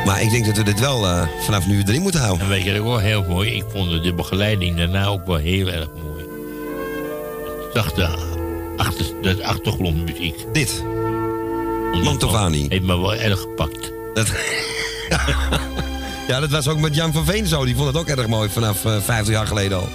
Maar 0.05 0.23
ik 0.23 0.31
denk 0.31 0.45
dat 0.47 0.57
we 0.57 0.63
dit 0.63 0.81
wel 0.81 1.07
eh, 1.07 1.23
vanaf 1.41 1.67
nu 1.67 1.83
erin 1.87 2.03
moeten 2.03 2.21
houden. 2.21 2.45
En 2.45 2.49
weet 2.49 2.65
je 2.65 2.81
ook 2.81 2.87
wel 2.87 2.99
heel 2.99 3.25
mooi? 3.29 3.51
Ik 3.51 3.65
vond 3.73 4.03
de 4.03 4.15
begeleiding 4.15 4.77
daarna 4.77 5.07
ook 5.07 5.27
wel 5.27 5.37
heel 5.37 5.69
erg 5.69 5.89
mooi. 6.05 6.25
De, 7.73 7.81
achter, 8.77 9.05
de 9.23 9.45
achtergrondmuziek. 9.45 10.45
Dit? 10.53 10.85
Mantovani. 12.03 12.67
Heeft 12.69 12.83
me 12.83 13.01
wel 13.01 13.15
erg 13.15 13.41
gepakt. 13.41 13.93
Dat... 14.15 14.33
ja, 16.27 16.41
dat 16.41 16.51
was 16.51 16.69
ook 16.69 16.79
met 16.79 16.95
Jan 16.95 17.13
van 17.13 17.25
Veen 17.25 17.47
zo. 17.47 17.65
Die 17.65 17.75
vond 17.77 17.87
het 17.87 17.97
ook 17.97 18.09
erg 18.09 18.27
mooi 18.27 18.49
vanaf 18.49 18.85
eh 18.85 18.97
50 19.01 19.35
jaar 19.35 19.47
geleden 19.47 19.79
al. 19.79 19.89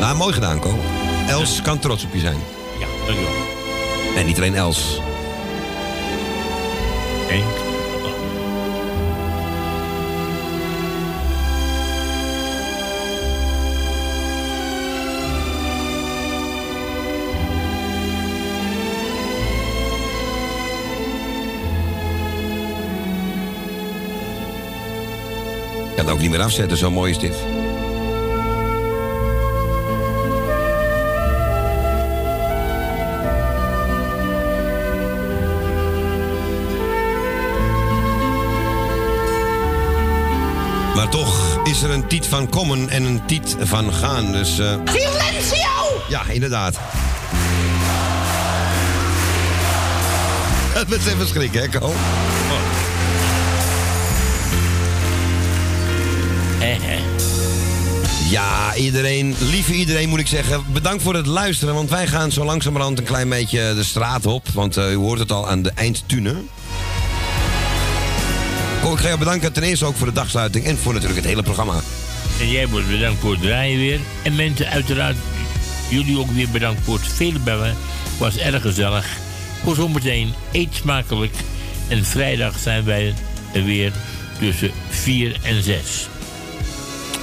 Nou, 0.00 0.16
mooi 0.16 0.32
gedaan, 0.32 0.60
Ko. 0.60 0.78
Els 1.28 1.62
kan 1.62 1.78
trots 1.78 2.04
op 2.04 2.14
je 2.14 2.20
zijn. 2.20 2.38
Ja, 2.78 2.86
dankjewel. 3.06 3.34
En 4.16 4.26
niet 4.26 4.36
alleen 4.36 4.54
Els. 4.54 5.00
Het 26.08 26.16
ook 26.16 26.22
niet 26.22 26.32
meer 26.36 26.46
afzetten, 26.46 26.76
zo 26.76 26.90
mooi 26.90 27.10
is 27.10 27.18
dit. 27.18 27.34
Maar 40.94 41.08
toch 41.08 41.60
is 41.64 41.82
er 41.82 41.90
een 41.90 42.06
tiet 42.06 42.26
van 42.26 42.48
komen 42.48 42.88
en 42.88 43.02
een 43.02 43.26
tiet 43.26 43.56
van 43.60 43.92
gaan. 43.92 44.32
Dus 44.32 44.58
eh, 44.58 44.74
Silencio! 44.84 46.02
ja, 46.08 46.22
inderdaad. 46.28 46.78
Het 50.78 50.90
is 50.90 51.06
even 51.06 51.26
schrikken, 51.26 51.60
hè, 51.60 51.78
Ko? 51.78 51.92
Ja, 58.30 58.74
iedereen, 58.74 59.34
lieve 59.38 59.74
iedereen 59.74 60.08
moet 60.08 60.18
ik 60.18 60.26
zeggen, 60.26 60.64
bedankt 60.72 61.02
voor 61.02 61.14
het 61.14 61.26
luisteren. 61.26 61.74
Want 61.74 61.90
wij 61.90 62.06
gaan 62.06 62.32
zo 62.32 62.44
langzamerhand 62.44 62.98
een 62.98 63.04
klein 63.04 63.28
beetje 63.28 63.74
de 63.74 63.84
straat 63.84 64.26
op. 64.26 64.48
Want 64.48 64.76
eh, 64.76 64.92
u 64.92 64.94
hoort 64.94 65.18
het 65.18 65.32
al 65.32 65.48
aan 65.48 65.62
de 65.62 65.70
eindtunen. 65.70 66.48
Kom, 68.82 68.92
ik 68.92 68.98
ga 68.98 69.06
jou 69.06 69.18
bedanken 69.18 69.52
ten 69.52 69.62
eerste 69.62 69.84
ook 69.84 69.96
voor 69.96 70.06
de 70.06 70.12
dagsluiting 70.12 70.64
en 70.64 70.78
voor 70.78 70.92
natuurlijk 70.92 71.20
het 71.20 71.28
hele 71.28 71.42
programma. 71.42 71.80
En 72.40 72.50
jij 72.50 72.68
wordt 72.68 72.88
bedankt 72.88 73.20
voor 73.20 73.30
het 73.30 73.42
draaien 73.42 73.78
weer. 73.78 74.00
En 74.22 74.34
mensen, 74.34 74.68
uiteraard, 74.68 75.16
jullie 75.88 76.18
ook 76.18 76.30
weer 76.30 76.48
bedankt 76.48 76.80
voor 76.84 76.98
het 76.98 77.12
vele 77.12 77.38
bellen. 77.38 77.76
Was 78.18 78.36
erg 78.36 78.62
gezellig. 78.62 79.06
Voor 79.64 79.74
zometeen, 79.74 80.32
eet 80.52 80.74
smakelijk. 80.74 81.34
En 81.88 82.04
vrijdag 82.04 82.58
zijn 82.58 82.84
wij 82.84 83.14
er 83.52 83.64
weer 83.64 83.92
tussen 84.38 84.70
4 84.88 85.36
en 85.42 85.62
6. 85.62 86.08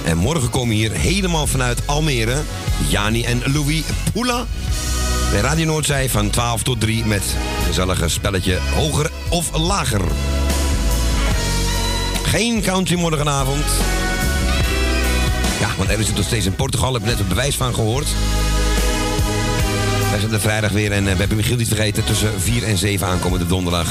En 0.06 0.16
morgen 0.16 0.50
komen 0.50 0.74
hier 0.74 0.92
helemaal 0.92 1.46
vanuit 1.46 1.86
Almere 1.86 2.42
Jani 2.88 3.24
en 3.24 3.42
Louis 3.52 3.82
Poula. 4.12 4.44
Bij 5.30 5.40
Radio 5.40 5.64
Noordzij 5.64 6.08
van 6.08 6.30
12 6.30 6.62
tot 6.62 6.80
3 6.80 7.04
met 7.04 7.22
gezellige 7.66 8.08
spelletje 8.08 8.58
hoger 8.74 9.10
of 9.28 9.56
lager. 9.56 10.00
Geen 12.22 12.62
country 12.62 12.98
morgenavond. 12.98 13.64
Ja, 15.60 15.68
want 15.76 15.90
er 15.90 15.98
is 15.98 16.06
het 16.06 16.16
nog 16.16 16.24
steeds 16.24 16.46
in 16.46 16.54
Portugal. 16.54 16.92
Heb 16.92 17.02
ik 17.02 17.08
net 17.08 17.18
het 17.18 17.28
bewijs 17.28 17.56
van 17.56 17.74
gehoord. 17.74 18.06
Wij 20.10 20.20
zijn 20.20 20.32
er 20.32 20.40
vrijdag 20.40 20.70
weer 20.70 20.92
en 20.92 21.06
eh, 21.06 21.12
we 21.12 21.18
hebben 21.18 21.36
Michiel 21.36 21.56
niet 21.56 21.68
vergeten. 21.68 22.04
Tussen 22.04 22.40
4 22.40 22.64
en 22.64 22.78
7 22.78 23.06
aankomende 23.06 23.46
donderdag. 23.46 23.88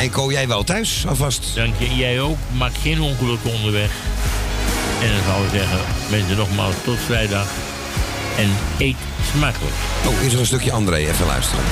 En 0.00 0.10
ko 0.10 0.32
jij 0.32 0.48
wel 0.48 0.64
thuis 0.64 1.04
alvast? 1.08 1.50
Dank 1.54 1.74
je. 1.78 1.94
Jij 1.96 2.20
ook. 2.20 2.36
Maak 2.56 2.72
geen 2.82 3.00
ongelukken 3.00 3.52
onderweg. 3.52 3.90
En 5.02 5.08
dan 5.12 5.24
zou 5.26 5.44
ik 5.44 5.50
zeggen, 5.50 5.78
mensen 6.10 6.36
nogmaals 6.36 6.74
tot 6.84 6.98
vrijdag. 6.98 7.46
En 8.38 8.50
eet 8.78 8.96
smakelijk. 9.36 9.74
Oh, 10.06 10.22
is 10.22 10.32
er 10.32 10.38
een 10.38 10.46
stukje 10.46 10.72
André? 10.72 10.96
Even 10.96 11.26
luisteren. 11.26 11.64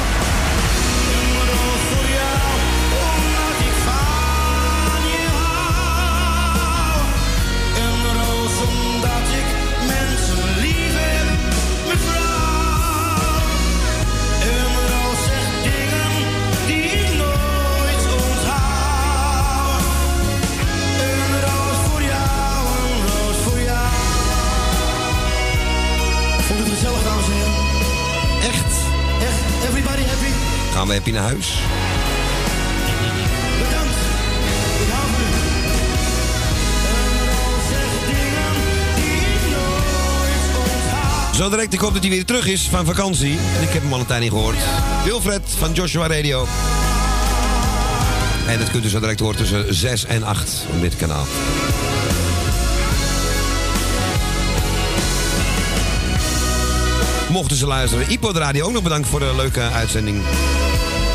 Gaan 30.85 30.93
we 30.93 30.99
happy 30.99 31.15
naar 31.15 31.23
huis? 31.23 31.59
Zo 41.35 41.49
direct, 41.51 41.73
ik 41.73 41.81
hoop 41.81 41.93
dat 41.93 42.03
hij 42.03 42.11
weer 42.11 42.25
terug 42.25 42.47
is 42.47 42.63
van 42.63 42.85
vakantie. 42.85 43.33
Ik 43.61 43.69
heb 43.69 43.83
hem 43.83 43.93
al 43.93 44.01
een 44.01 44.07
tijd 44.07 44.21
niet 44.21 44.31
gehoord. 44.31 44.57
Wilfred 45.05 45.43
van 45.59 45.73
Joshua 45.73 46.07
Radio. 46.07 46.47
En 48.47 48.59
dat 48.59 48.71
kunt 48.71 48.85
u 48.85 48.89
zo 48.89 49.01
direct 49.01 49.21
horen 49.21 49.37
tussen 49.37 49.75
6 49.75 50.05
en 50.05 50.23
8 50.23 50.67
op 50.75 50.81
dit 50.81 50.97
kanaal. 50.97 51.25
Mochten 57.31 57.57
ze 57.57 57.67
luisteren. 57.67 58.11
Ipo 58.11 58.33
de 58.33 58.39
Radio 58.39 58.65
ook 58.65 58.73
nog 58.73 58.83
bedankt 58.83 59.09
voor 59.09 59.21
de 59.21 59.33
leuke 59.37 59.61
uitzending. 59.61 60.23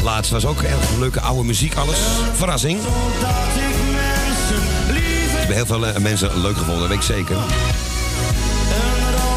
Laatst 0.03 0.31
was 0.31 0.45
ook 0.45 0.61
erg 0.61 0.89
leuke 0.99 1.21
oude 1.21 1.43
muziek, 1.43 1.75
alles. 1.75 1.97
Verrassing. 2.33 2.79
Ik 2.79 2.85
heb 5.45 5.53
heel 5.53 5.65
veel 5.65 5.85
eh, 5.87 5.97
mensen 6.01 6.41
leuk 6.41 6.57
gevonden, 6.57 6.79
dat 6.79 6.89
weet 6.89 6.97
ik 6.97 7.15
zeker. 7.15 7.35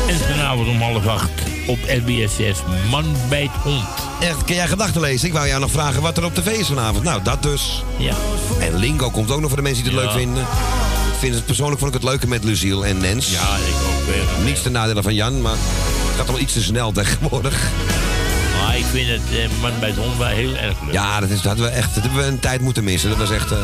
En 0.09 0.19
vanavond 0.19 0.69
om 0.69 0.81
half 0.81 1.07
acht 1.07 1.31
op 1.67 1.79
SBS 1.87 2.37
6 2.37 2.59
Man 2.91 3.05
bij 3.29 3.43
het 3.43 3.63
hond. 3.63 3.85
Echt, 4.21 4.45
kun 4.45 4.55
jij 4.55 4.69
gedachten 4.69 5.01
lezen? 5.01 5.27
Ik 5.29 5.33
wou 5.35 5.47
jou 5.47 5.61
nog 5.61 5.71
vragen 5.71 6.03
wat 6.03 6.17
er 6.17 6.25
op 6.25 6.35
tv 6.35 6.47
is 6.47 6.67
vanavond. 6.67 7.05
Nou, 7.05 7.23
dat 7.23 7.43
dus. 7.43 7.83
Ja. 7.99 8.15
En 8.61 8.75
Lingo 8.77 9.11
komt 9.11 9.31
ook 9.31 9.41
nog 9.41 9.49
voor 9.49 9.57
de 9.57 9.63
mensen 9.63 9.85
die 9.85 9.93
het 9.93 10.03
Ja. 10.03 10.09
leuk 10.09 10.19
vinden. 10.19 10.47
Vind 11.19 11.35
het, 11.35 11.47
persoonlijk 11.47 11.79
vond 11.81 11.95
ik 11.95 12.01
het 12.01 12.11
leuker 12.11 12.29
met 12.29 12.45
Luciel 12.45 12.87
en 12.87 12.99
Nens. 12.99 13.31
Ja, 13.31 13.41
ik 13.57 13.75
ook 13.87 14.07
weer. 14.07 14.45
Niets 14.45 14.63
ten 14.63 14.73
nadele 14.73 15.03
van 15.03 15.15
Jan, 15.15 15.41
maar 15.43 15.53
het 15.53 15.61
gaat 16.17 16.21
allemaal 16.21 16.41
iets 16.41 16.53
te 16.53 16.63
snel 16.63 16.93
tegenwoordig. 16.93 17.57
Vind 18.93 19.09
het 19.09 19.39
eh, 19.39 19.61
Man 19.61 19.73
bij 19.81 19.89
het 19.89 19.99
hond 19.99 20.17
wel 20.17 20.27
heel 20.27 20.57
erg 20.57 20.81
leuk. 20.85 20.93
Ja, 20.93 21.21
dat, 21.21 21.31
is, 21.31 21.43
dat, 21.43 21.59
we 21.59 21.67
echt, 21.67 21.95
dat 21.95 22.03
hebben 22.03 22.21
we 22.21 22.27
een 22.27 22.41
tijd 22.41 22.61
moeten 22.61 22.85
missen. 22.85 23.09
Dat 23.11 23.19
was 23.19 23.31
echt 23.31 23.51
eh, 23.51 23.59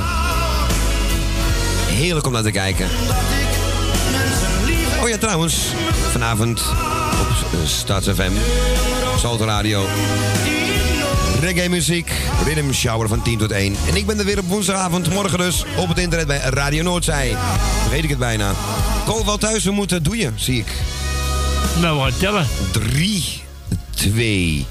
heerlijk 1.86 2.26
om 2.26 2.32
naar 2.32 2.42
te 2.42 2.50
kijken. 2.50 2.88
Oh 5.02 5.08
ja, 5.08 5.16
trouwens, 5.18 5.56
vanavond 6.10 6.60
op 7.20 7.28
eh, 7.28 7.66
Stads 7.66 8.08
FM, 8.08 8.32
Salto 9.18 9.44
Radio. 9.44 9.86
Reggae 11.40 11.68
muziek, 11.68 12.12
Rhythm 12.44 12.72
Shower 12.72 13.08
van 13.08 13.22
10 13.22 13.38
tot 13.38 13.50
1. 13.50 13.76
En 13.88 13.96
ik 13.96 14.06
ben 14.06 14.18
er 14.18 14.24
weer 14.24 14.38
op 14.38 14.48
woensdagavond, 14.48 15.10
morgen 15.10 15.38
dus, 15.38 15.64
op 15.76 15.88
het 15.88 15.98
internet 15.98 16.26
bij 16.26 16.38
Radio 16.38 16.82
Noordzij. 16.82 17.36
Vergeet 17.82 18.04
ik 18.04 18.10
het 18.10 18.18
bijna. 18.18 18.52
Kool 19.04 19.24
wel 19.24 19.38
thuis, 19.38 19.64
we 19.64 19.70
moeten 19.70 20.02
doeien, 20.02 20.32
zie 20.36 20.58
ik. 20.58 20.72
Nou, 21.80 21.96
we 21.96 22.02
gaan 22.02 22.18
tellen. 22.18 22.46
3, 22.72 23.42
2, 23.90 24.66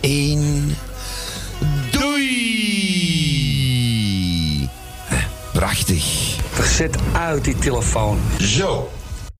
1. 0.00 0.76
Doei! 1.90 2.30
Prachtig. 5.52 6.36
Zet 6.62 6.96
uit 7.12 7.44
die 7.44 7.58
telefoon. 7.58 8.18
Zo. 8.38 8.90